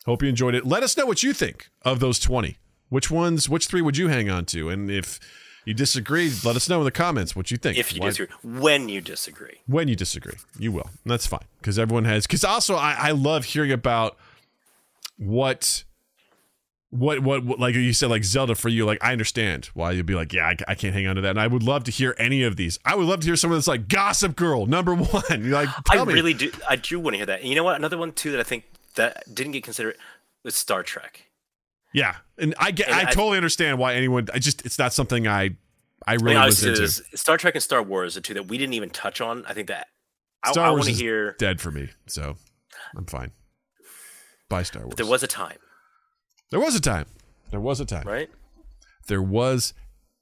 hope 0.07 0.23
you 0.23 0.30
enjoyed 0.30 0.55
it. 0.55 0.65
Let 0.65 0.81
us 0.81 0.97
know 0.97 1.05
what 1.05 1.21
you 1.21 1.31
think 1.31 1.69
of 1.84 1.99
those 1.99 2.17
20. 2.19 2.57
Which 2.89 3.11
ones, 3.11 3.47
which 3.47 3.67
three 3.67 3.84
would 3.84 3.97
you 3.97 4.07
hang 4.07 4.31
on 4.31 4.45
to? 4.45 4.67
And 4.69 4.89
if 4.89 5.19
you 5.63 5.76
disagree, 5.76 6.31
let 6.43 6.55
us 6.55 6.67
know 6.67 6.80
in 6.80 6.85
the 6.85 6.91
comments 6.91 7.35
what 7.35 7.51
you 7.51 7.57
think. 7.57 7.77
If 7.77 7.93
you 7.93 8.01
Why- 8.01 8.07
disagree, 8.07 8.35
when 8.41 8.89
you 8.89 8.99
disagree, 8.99 9.59
when 9.67 9.88
you 9.88 9.95
disagree 9.95 10.34
you 10.57 10.71
will 10.71 10.89
and 11.03 11.11
that's 11.11 11.27
fine 11.27 11.45
because 11.61 11.77
everyone 11.77 12.05
has 12.05 12.26
because 12.26 12.43
also 12.43 12.73
I, 12.77 12.95
I 12.97 13.11
love 13.11 13.45
hearing 13.45 13.71
about 13.71 14.17
what, 15.17 15.84
what 16.91 17.20
what 17.20 17.45
what 17.45 17.60
like 17.60 17.76
you 17.76 17.94
said 17.94 18.10
like 18.10 18.24
zelda 18.24 18.56
for 18.56 18.68
you 18.70 18.84
like 18.86 18.98
i 19.03 19.11
understand 19.11 19.68
why 19.76 19.91
you'd 19.91 20.07
be 20.07 20.16
like 20.16 20.34
yeah 20.34 20.48
I, 20.48 20.56
I 20.70 20.76
can't 20.76 20.94
hang 20.94 21.06
on 21.06 21.16
to 21.18 21.22
that 21.22 21.30
and 21.30 21.40
i 21.40 21.45
would 21.45 21.61
love 21.61 21.84
to 21.84 21.91
hear 21.91 22.16
any 22.18 22.41
of 22.41 22.56
these 22.56 22.80
i 22.84 22.95
would 22.95 23.06
love 23.06 23.20
to 23.20 23.28
hear 23.28 23.36
someone 23.36 23.57
that's 23.60 23.68
like 23.68 23.88
gossip 23.88 24.36
girl 24.36 24.66
number 24.66 24.95
one 24.95 25.24
you're 25.30 25.53
like 25.53 25.70
I 25.90 26.03
me. 26.03 26.14
really 26.14 26.34
do. 26.34 26.52
I 26.68 26.78
do 26.78 26.99
want 26.99 27.14
to 27.14 27.18
hear 27.18 27.26
that. 27.28 27.41
And 27.41 27.49
you 27.49 27.56
know 27.56 27.64
what? 27.64 27.76
Another 27.76 27.98
one 27.98 28.11
too 28.11 28.32
that 28.32 28.40
I 28.40 28.44
think 28.44 28.64
that 28.95 29.24
didn't 29.34 29.52
get 29.52 29.64
considered 29.64 29.98
was 30.44 30.56
Star 30.56 30.82
Trek. 30.82 31.26
yeah 31.94 32.16
and 32.40 32.56
i 32.60 32.72
get 32.72 32.88
And 32.88 32.95
I, 32.95 33.02
I- 33.02 33.14
totally 33.14 33.38
understand 33.38 33.78
why 33.78 33.94
anyone 33.94 34.28
i 34.34 34.40
just 34.40 34.66
it's 34.66 34.80
not 34.80 34.91
something 34.94 35.28
i 35.28 35.44
i 35.44 35.56
I 36.07 36.14
really 36.16 36.36
mean, 36.38 36.45
was 36.45 36.64
into 36.66 36.88
Star 37.18 37.38
Trek 37.38 37.53
and 37.56 37.64
Star 37.64 37.84
Wars 37.84 38.18
are 38.18 38.22
two 38.22 38.34
that 38.34 38.48
we 38.48 38.57
didn't 38.57 38.74
even 38.74 38.90
touch 38.90 39.20
on. 39.22 39.45
I 39.45 39.53
think 39.53 39.68
that 39.68 39.88
I, 40.44 40.52
Star 40.53 40.66
I 40.66 40.70
Wars 40.72 40.86
want 40.88 40.98
to 40.98 41.03
hear. 41.03 41.36
dead 41.38 41.61
for 41.61 41.70
me 41.72 41.90
so 42.07 42.36
i'm 42.98 43.06
fine 43.06 43.32
bye 44.49 44.64
star 44.64 44.84
wars 44.84 44.95
There 44.95 45.06
was 45.06 45.22
a 45.22 45.28
time, 45.28 45.57
there 46.51 46.59
was 46.59 46.76
a 46.76 46.81
time 46.81 47.05
there 47.51 47.59
was 47.59 47.80
a 47.80 47.85
time 47.85 48.07
right? 48.07 48.30
there 49.07 49.21
was 49.21 49.73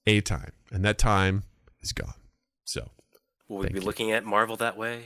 a 0.05 0.21
time, 0.21 0.51
and 0.71 0.85
that 0.85 0.97
time 0.97 1.43
is 1.81 1.91
gone. 1.91 2.13
So, 2.63 2.91
Will 3.49 3.57
we 3.59 3.67
be 3.67 3.79
you. 3.79 3.85
looking 3.85 4.11
at 4.13 4.23
Marvel 4.23 4.55
that 4.55 4.77
way 4.77 5.05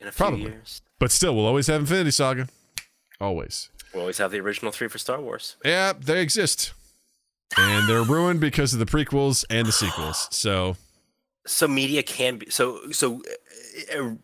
in 0.00 0.08
a 0.08 0.12
few 0.12 0.16
Probably. 0.24 0.42
years? 0.42 0.80
but 0.98 1.10
still, 1.10 1.36
we'll 1.36 1.44
always 1.46 1.66
have 1.66 1.80
Infinity 1.82 2.10
Saga. 2.12 2.48
Always. 3.20 3.68
We'll 3.92 4.00
always 4.02 4.16
have 4.18 4.30
the 4.30 4.40
original 4.40 4.72
three 4.72 4.88
for 4.88 4.96
Star 4.98 5.20
Wars. 5.20 5.56
Yeah, 5.64 5.92
they 5.92 6.22
exist, 6.22 6.72
and 7.58 7.86
they're 7.88 8.02
ruined 8.02 8.40
because 8.40 8.72
of 8.72 8.78
the 8.78 8.86
prequels 8.86 9.44
and 9.50 9.66
the 9.68 9.72
sequels. 9.72 10.28
So, 10.30 10.76
So 11.46 11.68
media 11.68 12.02
can 12.02 12.38
be 12.38 12.48
so 12.50 12.90
so. 12.92 13.22
Uh, 13.94 13.98
uh, 13.98 14.14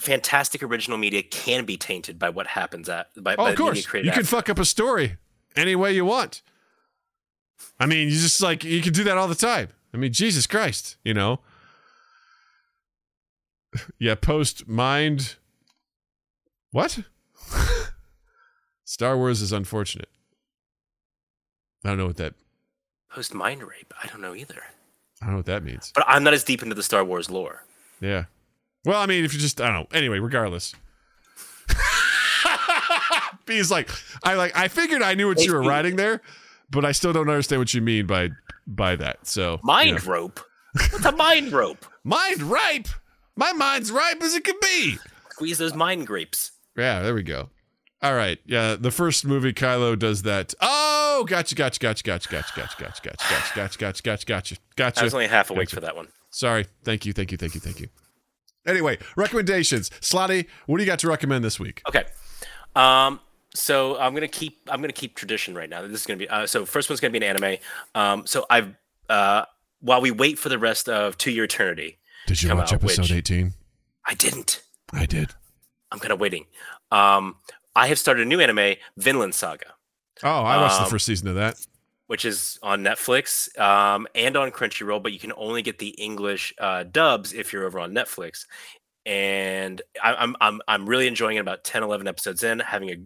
fantastic 0.00 0.62
original 0.62 0.98
media 0.98 1.22
can 1.22 1.64
be 1.64 1.76
tainted 1.76 2.18
by 2.18 2.28
what 2.28 2.46
happens 2.48 2.88
at 2.88 3.06
by, 3.22 3.34
oh, 3.34 3.36
by 3.36 3.42
of 3.50 3.58
media 3.58 3.64
course, 3.64 3.86
created 3.86 4.06
you 4.06 4.12
can 4.12 4.24
fuck 4.24 4.50
up 4.50 4.58
a 4.58 4.64
story 4.64 5.16
any 5.56 5.76
way 5.76 5.92
you 5.92 6.04
want. 6.04 6.42
I 7.78 7.86
mean, 7.86 8.08
you 8.08 8.14
just 8.14 8.40
like 8.42 8.64
you 8.64 8.82
can 8.82 8.92
do 8.92 9.04
that 9.04 9.16
all 9.16 9.28
the 9.28 9.34
time. 9.34 9.68
I 9.92 9.96
mean, 9.96 10.12
Jesus 10.12 10.46
Christ, 10.46 10.96
you 11.04 11.14
know. 11.14 11.40
Yeah, 13.98 14.14
post 14.14 14.68
mind. 14.68 15.34
What? 16.70 17.00
Star 18.84 19.16
Wars 19.16 19.42
is 19.42 19.50
unfortunate. 19.50 20.08
I 21.84 21.88
don't 21.88 21.98
know 21.98 22.06
what 22.06 22.16
that. 22.18 22.34
post 23.10 23.34
mind 23.34 23.64
rape. 23.64 23.92
I 24.00 24.06
don't 24.06 24.20
know 24.20 24.32
either, 24.34 24.62
I 25.20 25.24
don't 25.26 25.32
know 25.32 25.36
what 25.38 25.46
that 25.46 25.64
means. 25.64 25.90
but 25.92 26.04
I'm 26.06 26.22
not 26.22 26.34
as 26.34 26.44
deep 26.44 26.62
into 26.62 26.76
the 26.76 26.84
Star 26.84 27.04
Wars 27.04 27.28
lore. 27.30 27.64
Yeah. 28.00 28.26
Well, 28.84 29.00
I 29.00 29.06
mean, 29.06 29.24
if 29.24 29.34
you 29.34 29.40
just, 29.40 29.60
I 29.60 29.66
don't 29.66 29.74
know. 29.74 29.88
Anyway, 29.98 30.20
regardless. 30.20 30.72
B's 33.46 33.70
like, 33.70 33.88
I 34.22 34.34
like, 34.34 34.56
I 34.56 34.68
figured 34.68 35.02
I 35.02 35.14
knew 35.14 35.28
what 35.28 35.44
you 35.44 35.52
were 35.52 35.62
writing 35.62 35.96
there, 35.96 36.20
but 36.70 36.84
I 36.84 36.92
still 36.92 37.12
don't 37.12 37.28
understand 37.28 37.60
what 37.60 37.72
you 37.74 37.80
mean 37.82 38.06
by 38.06 38.30
by 38.66 38.96
that. 38.96 39.26
So 39.26 39.60
Mind 39.62 39.88
you 39.90 39.94
know. 39.96 40.04
rope. 40.12 40.40
What's 40.90 41.04
a 41.04 41.12
mind 41.12 41.52
rope? 41.52 41.84
mind 42.02 42.42
ripe. 42.42 42.88
My 43.36 43.52
mind's 43.52 43.90
ripe 43.90 44.22
as 44.22 44.34
it 44.34 44.44
can 44.44 44.54
be. 44.60 44.96
Squeeze 45.30 45.58
those 45.58 45.74
mind 45.74 46.06
grapes. 46.06 46.52
Yeah, 46.76 47.00
there 47.02 47.14
we 47.14 47.22
go. 47.22 47.50
All 48.02 48.14
right. 48.14 48.38
Yeah, 48.44 48.76
the 48.78 48.90
first 48.90 49.24
movie 49.24 49.52
Kylo 49.52 49.98
does 49.98 50.22
that. 50.22 50.52
Oh, 50.60 51.24
gotcha, 51.26 51.54
gotcha, 51.54 51.78
gotcha, 51.80 52.02
gotcha, 52.04 52.28
gotcha, 52.28 52.52
gotcha, 52.54 52.76
gotcha, 52.78 53.02
gotcha, 53.02 53.28
gotcha, 53.28 53.54
gotcha, 53.54 53.78
gotcha, 53.78 54.02
gotcha, 54.02 54.26
gotcha, 54.26 54.56
gotcha. 54.76 55.00
I 55.00 55.04
was 55.04 55.14
only 55.14 55.26
half 55.26 55.50
awake 55.50 55.68
Gotcha. 55.68 55.76
for 55.76 55.80
that 55.80 55.96
one. 55.96 56.08
Sorry. 56.30 56.66
Thank 56.84 57.06
you, 57.06 57.12
thank 57.12 57.32
you, 57.32 57.38
thank 57.38 57.54
you, 57.54 57.60
thank 57.60 57.80
you. 57.80 57.88
Anyway, 58.66 58.98
recommendations. 59.16 59.90
Slotty, 60.00 60.46
what 60.66 60.78
do 60.78 60.82
you 60.82 60.86
got 60.86 60.98
to 61.00 61.08
recommend 61.08 61.44
this 61.44 61.58
week? 61.60 61.82
Okay. 61.88 62.04
Um, 62.76 63.20
so 63.54 63.98
I'm 63.98 64.14
gonna 64.14 64.28
keep 64.28 64.60
I'm 64.68 64.80
gonna 64.80 64.92
keep 64.92 65.14
tradition 65.16 65.54
right 65.54 65.68
now. 65.70 65.82
This 65.82 66.00
is 66.00 66.06
gonna 66.06 66.18
be 66.18 66.28
uh, 66.28 66.46
so 66.46 66.64
first 66.66 66.88
one's 66.90 67.00
gonna 67.00 67.12
be 67.12 67.18
an 67.18 67.36
anime. 67.36 67.56
Um, 67.94 68.26
so 68.26 68.44
I've 68.50 68.74
uh, 69.08 69.44
while 69.80 70.00
we 70.00 70.10
wait 70.10 70.38
for 70.38 70.48
the 70.48 70.58
rest 70.58 70.88
of 70.88 71.16
To 71.18 71.30
Your 71.30 71.44
Eternity, 71.44 71.98
Did 72.26 72.42
you 72.42 72.54
watch 72.54 72.72
out, 72.72 72.82
episode 72.84 73.10
18? 73.10 73.52
I 74.06 74.14
didn't. 74.14 74.62
I 74.92 75.06
did. 75.06 75.30
I'm 75.92 75.98
kind 75.98 76.12
of 76.12 76.20
waiting. 76.20 76.46
Um, 76.90 77.36
I 77.76 77.86
have 77.88 77.98
started 77.98 78.22
a 78.22 78.28
new 78.28 78.40
anime, 78.40 78.76
Vinland 78.96 79.34
Saga, 79.34 79.74
Oh, 80.22 80.28
I 80.42 80.56
watched 80.60 80.76
the 80.78 80.84
Um, 80.84 80.90
first 80.90 81.06
season 81.06 81.28
of 81.28 81.34
that. 81.36 81.56
which 82.06 82.24
is 82.24 82.58
on 82.62 82.82
Netflix 82.82 83.56
um, 83.60 84.06
and 84.14 84.36
on 84.36 84.50
Crunchyroll, 84.50 85.02
but 85.02 85.12
you 85.12 85.18
can 85.18 85.32
only 85.36 85.60
get 85.62 85.78
the 85.78 85.88
English 85.90 86.54
uh, 86.58 86.84
dubs 86.84 87.32
if 87.32 87.52
you're 87.52 87.64
over 87.64 87.78
on 87.80 87.92
Netflix. 87.92 88.46
And 89.06 89.82
I, 90.02 90.14
I'm 90.14 90.34
I'm 90.40 90.60
I'm 90.66 90.86
really 90.88 91.06
enjoying 91.06 91.36
it. 91.36 91.40
About 91.40 91.62
10, 91.64 91.82
11 91.82 92.08
episodes 92.08 92.42
in, 92.42 92.60
having 92.60 92.90
a 92.90 92.96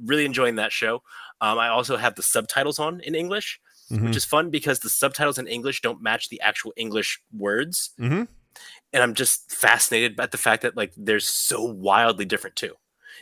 really 0.00 0.24
enjoying 0.24 0.56
that 0.56 0.72
show. 0.72 1.02
Um, 1.40 1.58
I 1.58 1.68
also 1.68 1.96
have 1.96 2.14
the 2.14 2.22
subtitles 2.22 2.78
on 2.78 3.00
in 3.00 3.14
English, 3.14 3.60
Mhm. 3.90 4.06
which 4.06 4.16
is 4.16 4.24
fun 4.24 4.50
because 4.50 4.80
the 4.80 4.90
subtitles 4.90 5.38
in 5.38 5.46
English 5.46 5.80
don't 5.82 6.02
match 6.02 6.28
the 6.28 6.40
actual 6.40 6.72
English 6.76 7.20
words. 7.36 7.90
Mhm. 7.98 8.28
And 8.92 9.02
I'm 9.02 9.14
just 9.14 9.50
fascinated 9.50 10.16
by 10.16 10.26
the 10.26 10.38
fact 10.38 10.62
that 10.62 10.76
like 10.76 10.92
they're 10.96 11.20
so 11.20 11.62
wildly 11.62 12.24
different 12.24 12.56
too. 12.56 12.76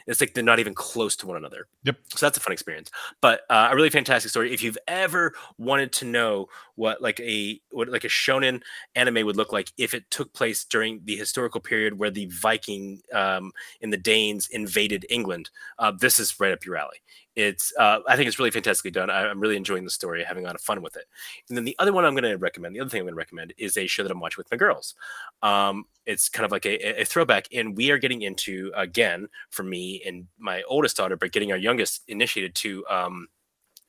It's 0.06 0.20
like 0.20 0.35
they're 0.35 0.44
not 0.44 0.59
even 0.59 0.74
close 0.74 1.16
to 1.16 1.27
one 1.27 1.36
another. 1.36 1.66
Yep. 1.85 1.97
So 2.14 2.27
that's 2.27 2.39
a 2.39 2.40
fun 2.40 2.52
experience. 2.52 2.90
But 3.20 3.43
uh, 3.51 3.69
a 3.70 3.77
really 3.77 3.90
fantastic 3.90 4.31
story. 4.31 4.52
If 4.52 4.62
you've 4.62 4.78
ever 4.89 5.35
wanted 5.59 5.93
to 5.94 6.05
know 6.05 6.48
what 6.74 7.02
like 7.02 7.20
a 7.20 7.60
what 7.70 7.89
like 7.89 8.05
a 8.05 8.09
shonen 8.09 8.62
anime 8.94 9.27
would 9.27 9.36
look 9.36 9.52
like 9.52 9.73
if 9.78 9.94
it 9.94 10.10
took 10.10 10.32
place 10.32 10.64
during 10.64 11.01
the 11.05 11.16
historical 11.16 11.60
period 11.60 11.98
where 11.98 12.10
the 12.10 12.27
Viking 12.27 13.02
um, 13.12 13.52
and 13.81 13.93
the 13.93 13.97
Danes 13.97 14.48
invaded 14.48 15.06
England, 15.10 15.51
uh, 15.78 15.93
this 15.98 16.19
is 16.19 16.39
right 16.40 16.52
up 16.52 16.64
your 16.64 16.77
alley. 16.77 16.98
It's 17.35 17.73
uh, 17.79 18.01
I 18.07 18.17
think 18.17 18.29
it's 18.29 18.39
really 18.39 18.51
fantastically 18.51 18.91
done. 18.91 19.09
I, 19.09 19.29
I'm 19.29 19.41
really 19.41 19.57
enjoying 19.57 19.85
the 19.85 19.91
story, 19.91 20.23
having 20.23 20.45
a 20.45 20.47
lot 20.47 20.55
of 20.55 20.61
fun 20.61 20.83
with 20.83 20.97
it. 20.97 21.05
And 21.49 21.57
then 21.57 21.65
the 21.65 21.77
other 21.79 21.93
one 21.93 22.05
I'm 22.05 22.15
going 22.15 22.25
to 22.25 22.37
recommend, 22.37 22.77
the 22.77 22.81
other 22.81 22.91
thing 22.91 23.01
I'm 23.01 23.07
going 23.07 23.15
to 23.15 23.19
recommend 23.19 23.55
is 23.57 23.77
a 23.77 23.87
show 23.87 24.03
that 24.03 24.13
I'm 24.13 24.21
watching 24.21 24.39
with 24.39 24.51
my 24.51 24.57
girls. 24.57 24.95
Um, 25.43 25.85
it's 26.05 26.29
kind 26.29 26.45
of 26.45 26.53
like 26.53 26.67
a, 26.67 27.01
a 27.01 27.05
throwback, 27.05 27.49
and 27.53 27.77
we 27.77 27.91
are 27.91 27.99
getting 27.99 28.23
into 28.23 28.71
again 28.75 29.29
for 29.51 29.63
me 29.63 30.03
and 30.07 30.27
my 30.39 30.63
oldest 30.69 30.97
daughter, 30.97 31.17
but 31.17 31.33
getting 31.33 31.53
our 31.53 31.59
youngest 31.59 32.03
initiated 32.09 32.55
to 32.57 32.85
um, 32.89 33.29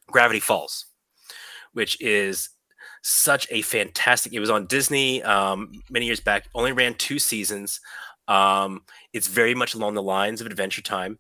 Gravity 0.08 0.40
Falls, 0.40 0.86
which 1.74 2.00
is 2.02 2.50
such 3.02 3.48
a 3.52 3.62
fantastic. 3.62 4.34
It 4.34 4.40
was 4.40 4.50
on 4.50 4.66
Disney 4.68 5.22
um, 5.24 5.72
many 5.90 6.06
years 6.06 6.22
back. 6.22 6.48
Only 6.56 6.72
ran 6.72 6.94
two 6.96 7.20
seasons. 7.20 7.82
Um, 8.28 8.84
it's 9.12 9.28
very 9.28 9.54
much 9.54 9.74
along 9.76 9.96
the 9.96 10.02
lines 10.02 10.40
of 10.40 10.48
Adventure 10.48 10.82
Time, 10.82 11.20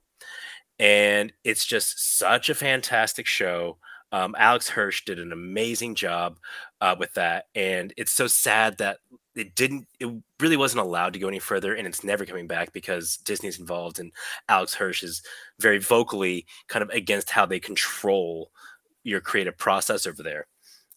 and 0.83 1.31
it's 1.45 1.63
just 1.63 2.17
such 2.17 2.49
a 2.49 2.55
fantastic 2.55 3.25
show. 3.25 3.77
Um, 4.11 4.35
Alex 4.37 4.67
Hirsch 4.67 5.05
did 5.05 5.17
an 5.17 5.31
amazing 5.31 5.95
job 5.95 6.37
uh, 6.81 6.97
with 6.99 7.13
that, 7.13 7.45
and 7.55 7.93
it's 7.95 8.11
so 8.11 8.27
sad 8.27 8.77
that 8.79 8.97
it 9.33 9.55
didn't. 9.55 9.87
It 10.01 10.09
really 10.41 10.57
wasn't 10.57 10.85
allowed 10.85 11.13
to 11.13 11.19
go 11.19 11.29
any 11.29 11.39
further, 11.39 11.73
and 11.73 11.87
it's 11.87 12.03
never 12.03 12.25
coming 12.25 12.47
back 12.47 12.73
because 12.73 13.15
Disney's 13.15 13.61
involved, 13.61 13.97
and 13.97 14.11
Alex 14.49 14.73
Hirsch 14.75 15.03
is 15.03 15.23
very 15.57 15.79
vocally 15.79 16.45
kind 16.67 16.83
of 16.83 16.89
against 16.89 17.29
how 17.29 17.45
they 17.45 17.61
control 17.61 18.51
your 19.05 19.21
creative 19.21 19.57
process 19.57 20.05
over 20.05 20.21
there. 20.21 20.47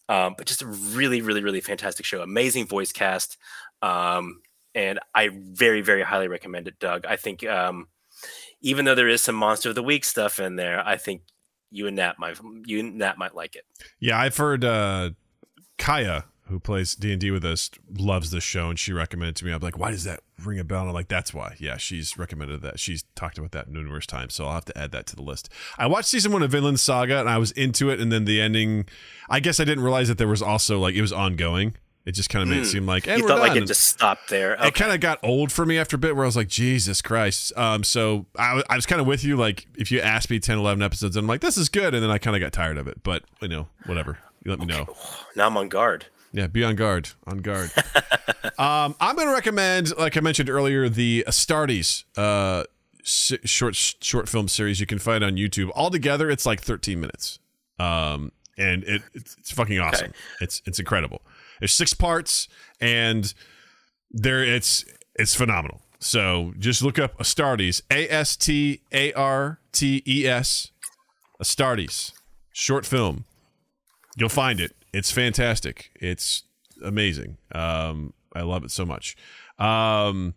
Um, 0.09 0.35
but 0.37 0.47
just 0.47 0.63
a 0.63 0.67
really, 0.67 1.21
really, 1.21 1.41
really 1.41 1.61
fantastic 1.61 2.05
show. 2.05 2.21
Amazing 2.21 2.67
voice 2.67 2.91
cast. 2.91 3.37
Um, 3.81 4.41
and 4.75 4.99
I 5.15 5.29
very, 5.33 5.79
very 5.79 6.03
highly 6.03 6.27
recommend 6.27 6.67
it, 6.67 6.77
Doug. 6.77 7.05
I 7.05 7.15
think 7.15 7.45
um, 7.45 7.87
even 8.61 8.85
though 8.85 8.95
there 8.95 9.07
is 9.07 9.21
some 9.21 9.35
Monster 9.35 9.69
of 9.69 9.75
the 9.75 9.83
Week 9.83 10.03
stuff 10.05 10.39
in 10.39 10.55
there, 10.55 10.85
I 10.85 10.97
think 10.97 11.21
you 11.69 11.87
and 11.87 11.95
Nat 11.95 12.15
might 12.17 12.39
you 12.65 12.79
and 12.79 12.97
Nat 12.97 13.17
might 13.17 13.35
like 13.35 13.55
it. 13.55 13.65
Yeah, 13.99 14.19
I've 14.19 14.37
heard 14.37 14.63
uh, 14.63 15.11
Kaya, 15.77 16.25
who 16.47 16.59
plays 16.59 16.95
D 16.95 17.11
and 17.11 17.21
D 17.21 17.31
with 17.31 17.45
us, 17.45 17.69
loves 17.97 18.31
this 18.31 18.43
show, 18.43 18.69
and 18.69 18.79
she 18.79 18.93
recommended 18.93 19.35
to 19.37 19.45
me. 19.45 19.51
I'm 19.51 19.61
like, 19.61 19.77
why 19.77 19.91
does 19.91 20.05
that 20.05 20.21
ring 20.43 20.59
a 20.59 20.63
bell? 20.63 20.81
And 20.81 20.89
I'm 20.89 20.95
like, 20.95 21.09
that's 21.09 21.33
why. 21.33 21.55
Yeah, 21.59 21.77
she's 21.77 22.17
recommended 22.17 22.61
that. 22.61 22.79
She's 22.79 23.03
talked 23.15 23.37
about 23.37 23.51
that 23.51 23.69
numerous 23.69 24.05
times, 24.05 24.33
so 24.33 24.45
I'll 24.45 24.53
have 24.53 24.65
to 24.65 24.77
add 24.77 24.91
that 24.91 25.05
to 25.07 25.15
the 25.15 25.23
list. 25.23 25.49
I 25.77 25.87
watched 25.87 26.07
season 26.07 26.31
one 26.31 26.43
of 26.43 26.51
Vinland 26.51 26.79
Saga, 26.79 27.19
and 27.19 27.29
I 27.29 27.37
was 27.37 27.51
into 27.51 27.89
it, 27.89 27.99
and 27.99 28.11
then 28.11 28.25
the 28.25 28.41
ending. 28.41 28.85
I 29.29 29.39
guess 29.39 29.59
I 29.59 29.65
didn't 29.65 29.83
realize 29.83 30.07
that 30.07 30.17
there 30.17 30.27
was 30.27 30.41
also 30.41 30.79
like 30.79 30.95
it 30.95 31.01
was 31.01 31.13
ongoing. 31.13 31.75
It 32.07 32.13
just 32.13 32.29
kind 32.29 32.41
of 32.41 32.47
made 32.47 32.59
it 32.59 32.61
Hmm. 32.61 32.65
seem 32.71 32.85
like, 32.85 33.05
and 33.05 33.17
you 33.17 33.23
we're 33.25 33.29
thought 33.29 33.39
like 33.39 33.57
it 33.57 33.65
just 33.67 33.81
stopped 33.81 34.29
there. 34.29 34.53
it 34.65 34.73
kind 34.75 34.93
of 34.93 35.01
got 35.01 35.19
old 35.23 35.51
for 35.51 35.65
me 35.65 35.77
after 35.77 35.97
a 35.97 35.99
bit 35.99 36.15
where 36.15 36.23
I 36.23 36.27
was 36.27 36.37
like, 36.37 36.47
Jesus 36.47 37.01
Christ. 37.01 37.51
Um, 37.57 37.83
so 37.83 38.27
I 38.39 38.63
was 38.75 38.85
kind 38.85 39.01
of 39.01 39.07
with 39.07 39.25
you. 39.25 39.35
Like, 39.35 39.67
if 39.77 39.91
you 39.91 39.99
asked 39.99 40.29
me 40.29 40.39
10, 40.39 40.57
11 40.57 40.81
episodes, 40.81 41.17
I'm 41.17 41.27
like, 41.27 41.41
this 41.41 41.57
is 41.57 41.67
good. 41.67 41.93
And 41.93 42.01
then 42.01 42.09
I 42.09 42.17
kind 42.17 42.33
of 42.35 42.39
got 42.39 42.53
tired 42.53 42.77
of 42.77 42.87
it. 42.87 43.03
But, 43.03 43.23
you 43.41 43.49
know, 43.49 43.67
whatever. 43.85 44.19
You 44.45 44.51
let 44.51 44.59
me 44.59 44.67
know. 44.67 44.87
now 45.35 45.47
I'm 45.47 45.57
on 45.57 45.67
guard. 45.67 46.05
Yeah, 46.31 46.47
be 46.47 46.63
on 46.63 46.75
guard. 46.77 47.09
On 47.25 47.39
guard. 47.39 47.71
um, 48.57 48.95
I'm 49.01 49.15
going 49.17 49.27
to 49.27 49.33
recommend, 49.33 49.95
like 49.97 50.15
I 50.17 50.21
mentioned 50.21 50.49
earlier, 50.49 50.87
the 50.89 51.25
Astartes 51.27 52.05
uh, 52.15 52.63
s- 53.01 53.33
short 53.43 53.75
short 53.75 54.29
film 54.29 54.47
series 54.47 54.79
you 54.79 54.85
can 54.85 54.99
find 54.99 55.23
on 55.23 55.35
YouTube. 55.35 55.71
Altogether, 55.75 56.29
it's 56.29 56.45
like 56.45 56.61
13 56.61 56.99
minutes. 57.01 57.39
Um, 57.79 58.31
and 58.57 58.83
it, 58.85 59.01
it's, 59.13 59.35
it's 59.39 59.51
fucking 59.51 59.79
awesome. 59.79 60.13
It's 60.41 60.61
it's 60.65 60.79
incredible. 60.79 61.21
There's 61.59 61.73
six 61.73 61.93
parts, 61.93 62.47
and 62.79 63.33
there 64.11 64.43
it's 64.43 64.85
it's 65.15 65.35
phenomenal. 65.35 65.81
So 65.99 66.53
just 66.59 66.83
look 66.83 66.99
up 66.99 67.17
Astartes, 67.17 67.81
A 67.91 68.07
S 68.09 68.35
T 68.35 68.81
A 68.91 69.13
R 69.13 69.59
T 69.71 70.03
E 70.07 70.27
S, 70.27 70.71
Astartes, 71.41 72.11
short 72.51 72.85
film. 72.85 73.25
You'll 74.15 74.29
find 74.29 74.59
it. 74.59 74.75
It's 74.93 75.11
fantastic. 75.11 75.91
It's 75.95 76.43
amazing. 76.83 77.37
Um, 77.53 78.13
I 78.33 78.41
love 78.41 78.63
it 78.63 78.71
so 78.71 78.85
much. 78.85 79.15
Um, 79.59 80.33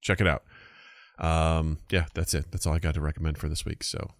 check 0.00 0.20
it 0.20 0.26
out. 0.26 0.44
Um, 1.18 1.78
yeah, 1.90 2.06
that's 2.14 2.34
it. 2.34 2.46
That's 2.50 2.66
all 2.66 2.74
I 2.74 2.78
got 2.78 2.94
to 2.94 3.00
recommend 3.00 3.38
for 3.38 3.48
this 3.48 3.64
week. 3.64 3.84
So 3.84 4.10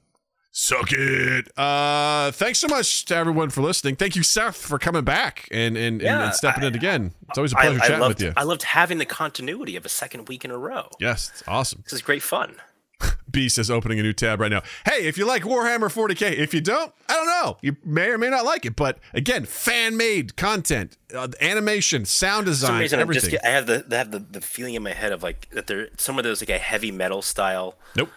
suck 0.56 0.92
it. 0.92 1.50
Uh, 1.58 2.30
thanks 2.30 2.60
so 2.60 2.68
much 2.68 3.04
to 3.06 3.16
everyone 3.16 3.50
for 3.50 3.60
listening. 3.60 3.96
Thank 3.96 4.14
you, 4.16 4.22
Seth, 4.22 4.56
for 4.56 4.78
coming 4.78 5.04
back 5.04 5.48
and 5.50 5.76
and, 5.76 6.00
and, 6.00 6.02
Yeah, 6.02 6.24
and 6.26 6.34
stepping 6.34 6.64
I- 6.64 6.68
in 6.68 6.74
again. 6.74 7.12
It's 7.28 7.36
always 7.38 7.52
a 7.52 7.56
pleasure 7.56 7.76
I 7.82 7.86
chatting 7.86 8.00
loved, 8.00 8.14
with 8.20 8.22
you. 8.22 8.32
I 8.36 8.44
loved 8.44 8.62
having 8.62 8.98
the 8.98 9.04
continuity 9.06 9.76
of 9.76 9.84
a 9.84 9.88
second 9.90 10.28
week 10.28 10.44
in 10.44 10.50
a 10.50 10.56
row. 10.56 10.88
yes, 11.00 11.30
it's 11.34 11.42
awesome. 11.46 11.82
This 11.84 11.92
is 11.92 12.02
great 12.02 12.22
fun. 12.22 12.56
Beast 13.30 13.58
is 13.58 13.70
opening 13.72 13.98
a 13.98 14.02
new 14.04 14.12
tab 14.12 14.40
right 14.40 14.50
now. 14.52 14.62
Hey, 14.86 15.06
if 15.08 15.18
you 15.18 15.26
like 15.26 15.42
Warhammer 15.42 15.92
40k, 15.92 16.38
if 16.38 16.54
you 16.54 16.60
don't, 16.60 16.92
I 17.08 17.14
don't 17.14 17.26
know. 17.26 17.56
You 17.60 17.76
may 17.84 18.08
or 18.10 18.18
may 18.18 18.30
not 18.30 18.44
like 18.44 18.64
it, 18.64 18.76
but 18.76 18.98
again, 19.12 19.44
fan 19.44 19.96
made 19.96 20.36
content, 20.36 20.96
uh, 21.12 21.26
animation, 21.40 22.04
sound 22.04 22.46
design, 22.46 22.80
reason, 22.82 23.00
everything. 23.00 23.30
just, 23.32 23.44
I 23.44 23.48
have 23.50 23.66
the 23.66 23.84
I 23.90 23.96
have 23.96 24.12
the, 24.12 24.20
the 24.20 24.40
feeling 24.40 24.74
in 24.74 24.84
my 24.84 24.92
head 24.92 25.10
of 25.10 25.24
like 25.24 25.50
that 25.50 25.66
there 25.66 25.88
some 25.98 26.16
of 26.18 26.22
those 26.24 26.40
like 26.40 26.50
a 26.50 26.58
heavy 26.58 26.92
metal 26.92 27.20
style 27.22 27.74
nope. 27.96 28.10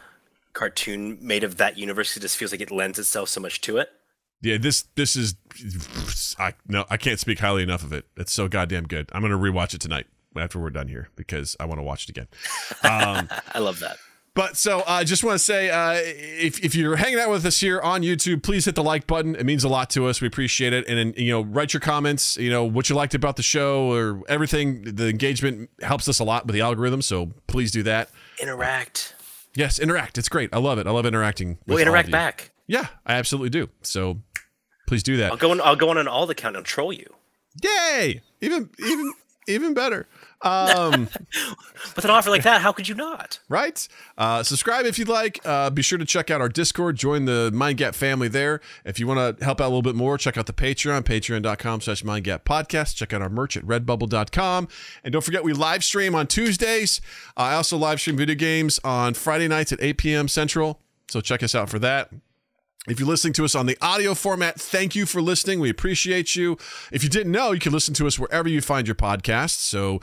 Cartoon 0.57 1.19
made 1.21 1.43
of 1.43 1.57
that 1.57 1.77
universe. 1.77 2.17
It 2.17 2.21
just 2.21 2.35
feels 2.35 2.51
like 2.51 2.61
it 2.61 2.71
lends 2.71 2.97
itself 2.97 3.29
so 3.29 3.39
much 3.39 3.61
to 3.61 3.77
it. 3.77 3.89
Yeah, 4.41 4.57
this 4.57 4.83
this 4.95 5.15
is 5.15 5.35
I 6.37 6.53
no, 6.67 6.85
I 6.89 6.97
can't 6.97 7.19
speak 7.19 7.39
highly 7.39 7.63
enough 7.63 7.83
of 7.83 7.93
it. 7.93 8.05
It's 8.17 8.31
so 8.31 8.47
goddamn 8.47 8.85
good. 8.85 9.09
I'm 9.13 9.21
gonna 9.21 9.37
rewatch 9.37 9.73
it 9.73 9.81
tonight 9.81 10.07
after 10.35 10.59
we're 10.59 10.69
done 10.69 10.87
here 10.87 11.09
because 11.15 11.55
I 11.59 11.65
want 11.65 11.79
to 11.79 11.83
watch 11.83 12.03
it 12.03 12.09
again. 12.09 12.27
Um, 12.83 13.29
I 13.53 13.59
love 13.59 13.79
that. 13.79 13.97
But 14.33 14.55
so 14.55 14.83
I 14.85 15.03
just 15.03 15.23
want 15.23 15.33
to 15.33 15.43
say, 15.43 15.71
uh, 15.71 15.93
if, 15.95 16.63
if 16.63 16.75
you're 16.75 16.95
hanging 16.95 17.17
out 17.17 17.31
with 17.31 17.43
us 17.43 17.59
here 17.59 17.81
on 17.81 18.03
YouTube, 18.03 18.43
please 18.43 18.65
hit 18.65 18.75
the 18.75 18.83
like 18.83 19.07
button. 19.07 19.35
It 19.35 19.47
means 19.47 19.63
a 19.63 19.67
lot 19.67 19.89
to 19.91 20.05
us. 20.05 20.21
We 20.21 20.27
appreciate 20.27 20.73
it. 20.73 20.87
And 20.87 20.95
then, 20.95 21.13
you 21.17 21.31
know, 21.31 21.41
write 21.41 21.73
your 21.73 21.81
comments, 21.81 22.37
you 22.37 22.51
know, 22.51 22.63
what 22.63 22.87
you 22.87 22.95
liked 22.95 23.15
about 23.15 23.35
the 23.35 23.41
show 23.41 23.91
or 23.91 24.21
everything. 24.29 24.83
The 24.83 25.07
engagement 25.07 25.71
helps 25.81 26.07
us 26.07 26.19
a 26.19 26.23
lot 26.23 26.45
with 26.45 26.53
the 26.53 26.61
algorithm. 26.61 27.01
So 27.01 27.31
please 27.47 27.71
do 27.71 27.81
that. 27.81 28.11
Interact. 28.39 29.15
Yes, 29.57 29.79
interact. 29.79 30.19
It's 30.19 30.29
great. 30.29 30.51
I 30.53 30.59
love 30.59 30.77
it. 30.77 30.85
I 30.85 30.91
love 30.91 31.07
interacting. 31.07 31.57
We'll 31.65 31.79
interact 31.79 32.11
back. 32.11 32.51
Yeah, 32.67 32.89
I 33.07 33.15
absolutely 33.15 33.49
do. 33.49 33.69
So 33.81 34.19
please 34.87 35.01
do 35.01 35.17
that. 35.17 35.31
I'll 35.31 35.37
go 35.37 35.49
on. 35.49 35.59
I'll 35.61 35.75
go 35.75 35.89
on 35.89 35.97
an 35.97 36.07
all 36.07 36.29
account 36.29 36.55
and 36.55 36.63
troll 36.63 36.93
you. 36.93 37.07
Yay! 37.63 38.21
Even 38.39 38.69
even 38.79 39.13
even 39.47 39.73
better. 39.73 40.07
Um, 40.41 41.07
With 41.95 42.05
an 42.05 42.11
offer 42.11 42.29
like 42.29 42.43
that, 42.43 42.61
how 42.61 42.71
could 42.71 42.87
you 42.87 42.95
not? 42.95 43.39
right? 43.49 43.87
Uh, 44.17 44.43
subscribe 44.43 44.85
if 44.85 44.99
you'd 44.99 45.07
like. 45.07 45.39
Uh, 45.45 45.69
be 45.69 45.81
sure 45.81 45.97
to 45.97 46.05
check 46.05 46.29
out 46.29 46.41
our 46.41 46.49
Discord. 46.49 46.95
Join 46.97 47.25
the 47.25 47.49
Mind 47.53 47.77
MindGap 47.77 47.95
family 47.95 48.27
there. 48.27 48.61
If 48.85 48.99
you 48.99 49.07
want 49.07 49.37
to 49.37 49.43
help 49.43 49.61
out 49.61 49.65
a 49.65 49.69
little 49.69 49.81
bit 49.81 49.95
more, 49.95 50.17
check 50.17 50.37
out 50.37 50.45
the 50.45 50.53
Patreon, 50.53 51.03
patreon.com 51.03 51.81
slash 51.81 52.03
MindGap 52.03 52.39
podcast. 52.43 52.95
Check 52.95 53.13
out 53.13 53.21
our 53.21 53.29
merch 53.29 53.57
at 53.57 53.63
redbubble.com. 53.63 54.67
And 55.03 55.11
don't 55.11 55.23
forget, 55.23 55.43
we 55.43 55.53
live 55.53 55.83
stream 55.83 56.15
on 56.15 56.27
Tuesdays. 56.27 57.01
Uh, 57.35 57.41
I 57.41 57.53
also 57.55 57.77
live 57.77 57.99
stream 57.99 58.17
video 58.17 58.35
games 58.35 58.79
on 58.83 59.13
Friday 59.13 59.47
nights 59.47 59.71
at 59.71 59.81
8 59.81 59.97
p.m. 59.97 60.27
Central. 60.27 60.79
So 61.07 61.21
check 61.21 61.43
us 61.43 61.55
out 61.55 61.69
for 61.69 61.79
that. 61.79 62.09
If 62.87 62.99
you're 62.99 63.07
listening 63.07 63.33
to 63.33 63.45
us 63.45 63.53
on 63.53 63.65
the 63.65 63.77
audio 63.81 64.13
format, 64.13 64.59
thank 64.59 64.95
you 64.95 65.05
for 65.05 65.21
listening. 65.21 65.59
We 65.59 65.69
appreciate 65.69 66.35
you. 66.35 66.57
If 66.91 67.03
you 67.03 67.09
didn't 67.09 67.33
know, 67.33 67.51
you 67.51 67.59
can 67.59 67.73
listen 67.73 67.93
to 67.95 68.07
us 68.07 68.17
wherever 68.17 68.47
you 68.47 68.61
find 68.61 68.87
your 68.87 68.95
podcasts. 68.95 69.59
So, 69.59 69.99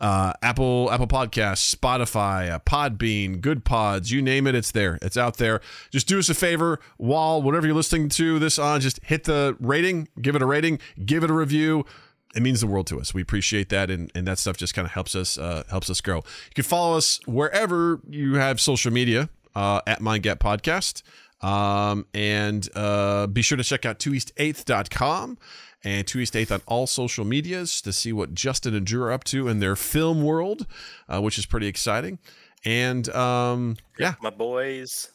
uh, 0.00 0.34
Apple 0.40 0.88
Apple 0.92 1.08
Podcasts, 1.08 1.74
Spotify, 1.74 2.50
uh, 2.50 2.60
Podbean, 2.60 3.40
Good 3.40 3.64
Pods, 3.64 4.12
you 4.12 4.22
name 4.22 4.46
it, 4.46 4.54
it's 4.54 4.70
there. 4.70 5.00
It's 5.02 5.16
out 5.16 5.38
there. 5.38 5.60
Just 5.90 6.06
do 6.06 6.20
us 6.20 6.28
a 6.28 6.34
favor, 6.34 6.78
while 6.96 7.42
whatever 7.42 7.66
you're 7.66 7.74
listening 7.74 8.08
to 8.10 8.38
this 8.38 8.56
on, 8.56 8.80
just 8.80 9.02
hit 9.02 9.24
the 9.24 9.56
rating, 9.58 10.06
give 10.22 10.36
it 10.36 10.42
a 10.42 10.46
rating, 10.46 10.78
give 11.04 11.24
it 11.24 11.30
a 11.30 11.34
review 11.34 11.84
it 12.36 12.42
means 12.42 12.60
the 12.60 12.66
world 12.66 12.86
to 12.88 13.00
us. 13.00 13.14
We 13.14 13.22
appreciate 13.22 13.70
that, 13.70 13.90
and, 13.90 14.12
and 14.14 14.26
that 14.28 14.38
stuff 14.38 14.58
just 14.58 14.74
kind 14.74 14.84
of 14.84 14.92
helps 14.92 15.14
us 15.14 15.38
uh, 15.38 15.64
helps 15.70 15.88
us 15.88 16.00
grow. 16.00 16.18
You 16.18 16.54
can 16.54 16.64
follow 16.64 16.96
us 16.96 17.20
wherever 17.26 18.00
you 18.08 18.34
have 18.34 18.60
social 18.60 18.92
media 18.92 19.30
uh, 19.54 19.80
at 19.86 20.00
MindGap 20.00 20.36
Podcast, 20.36 21.02
um, 21.40 22.06
and 22.14 22.68
uh, 22.74 23.26
be 23.26 23.42
sure 23.42 23.56
to 23.56 23.64
check 23.64 23.84
out 23.86 23.98
2east8th.com 23.98 25.38
and 25.84 26.06
2east8th 26.06 26.50
on 26.52 26.60
all 26.66 26.86
social 26.86 27.24
medias 27.24 27.80
to 27.82 27.92
see 27.92 28.12
what 28.12 28.34
Justin 28.34 28.74
and 28.74 28.84
Drew 28.86 29.02
are 29.04 29.12
up 29.12 29.24
to 29.24 29.48
in 29.48 29.60
their 29.60 29.76
film 29.76 30.22
world, 30.24 30.66
uh, 31.08 31.20
which 31.20 31.38
is 31.38 31.46
pretty 31.46 31.66
exciting. 31.68 32.18
And 32.64 33.08
um, 33.10 33.76
yeah, 33.98 34.14
My 34.20 34.30
boys. 34.30 35.10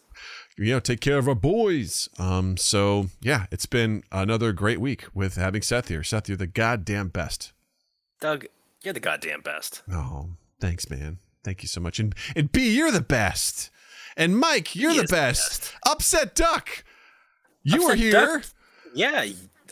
you 0.58 0.72
know, 0.72 0.80
take 0.80 1.02
care 1.02 1.18
of 1.18 1.28
our 1.28 1.36
boys. 1.36 2.08
Um, 2.18 2.56
so 2.56 3.08
yeah, 3.22 3.48
it's 3.52 3.66
been 3.66 4.04
another 4.12 4.54
great 4.54 4.80
week 4.80 5.06
with 5.14 5.36
having 5.36 5.62
Seth 5.62 5.90
here. 5.90 6.04
Seth, 6.04 6.30
you're 6.30 6.38
the 6.38 6.48
goddamn 6.48 7.10
best. 7.10 7.52
Doug, 8.22 8.46
you're 8.82 8.94
the 8.94 9.02
goddamn 9.02 9.42
best. 9.42 9.82
Oh, 9.92 10.30
thanks, 10.62 10.90
man. 10.90 11.18
Thank 11.44 11.62
you 11.62 11.68
so 11.68 11.82
much. 11.82 12.00
And 12.00 12.16
and 12.38 12.50
B, 12.54 12.74
you're 12.74 12.92
the 12.92 13.02
best. 13.02 13.70
And 14.18 14.38
Mike, 14.38 14.76
you're 14.76 14.94
the 14.94 15.02
is 15.04 15.10
the 15.10 15.16
best. 15.16 15.62
best. 15.62 15.74
Upset 15.88 16.36
Duck, 16.36 16.84
you 17.64 17.84
were 17.84 17.92
Upset 17.94 18.00
here. 18.00 18.12
Duck. 18.12 18.44
Yeah, 18.96 19.26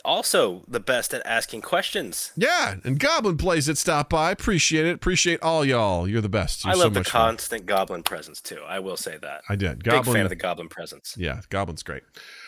also 0.04 0.64
the 0.66 0.80
best 0.80 1.14
at 1.14 1.24
asking 1.24 1.60
questions. 1.62 2.32
Yeah, 2.36 2.74
and 2.82 2.98
Goblin 2.98 3.36
plays 3.36 3.68
it. 3.68 3.78
Stop 3.78 4.10
by. 4.10 4.32
Appreciate 4.32 4.84
it. 4.86 4.94
Appreciate 4.96 5.40
all 5.42 5.64
y'all. 5.64 6.08
You're 6.08 6.20
the 6.20 6.28
best. 6.28 6.64
You're 6.64 6.72
I 6.72 6.74
so 6.74 6.80
love 6.82 6.94
the 6.94 7.00
much 7.00 7.10
fun. 7.10 7.20
constant 7.28 7.66
goblin 7.66 8.02
presence 8.02 8.40
too. 8.40 8.60
I 8.66 8.80
will 8.80 8.96
say 8.96 9.16
that. 9.22 9.42
I 9.48 9.54
did. 9.54 9.84
Big 9.84 9.92
Goblin. 9.92 10.14
fan 10.16 10.24
of 10.24 10.30
the 10.30 10.36
goblin 10.36 10.68
presence. 10.68 11.14
yeah, 11.16 11.42
Goblin's 11.50 11.84
great. 11.84 12.02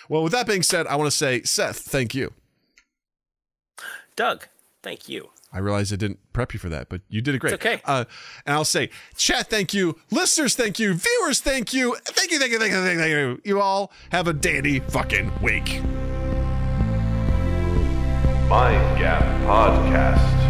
Well, 0.08 0.22
with 0.24 0.32
that 0.32 0.46
being 0.48 0.62
said, 0.64 0.86
I 0.88 0.96
want 0.96 1.10
to 1.10 1.16
say, 1.16 1.42
Seth, 1.42 1.78
thank 1.78 2.14
you. 2.14 2.32
Doug, 4.16 4.46
thank 4.82 5.08
you. 5.08 5.30
I 5.54 5.60
realize 5.60 5.92
I 5.92 5.96
didn't 5.96 6.18
prep 6.32 6.52
you 6.52 6.58
for 6.58 6.68
that, 6.68 6.88
but 6.88 7.00
you 7.08 7.20
did 7.22 7.36
it 7.36 7.38
great. 7.38 7.54
It's 7.54 7.64
okay. 7.64 7.80
Uh, 7.84 8.04
and 8.44 8.56
I'll 8.56 8.64
say, 8.64 8.90
chat, 9.16 9.48
thank 9.48 9.72
you. 9.72 9.96
Listeners, 10.10 10.56
thank 10.56 10.80
you. 10.80 10.94
Viewers, 10.94 11.40
thank 11.40 11.72
you. 11.72 11.94
Thank 12.04 12.32
you, 12.32 12.40
thank 12.40 12.50
you, 12.50 12.58
thank 12.58 12.72
you, 12.72 12.82
thank 12.82 12.96
you. 12.96 13.00
Thank 13.00 13.10
you. 13.10 13.40
You 13.44 13.60
all 13.60 13.92
have 14.10 14.26
a 14.26 14.32
dandy 14.32 14.80
fucking 14.80 15.30
week. 15.40 15.80
Mind 18.48 18.98
Gap 18.98 19.22
Podcast. 19.46 20.43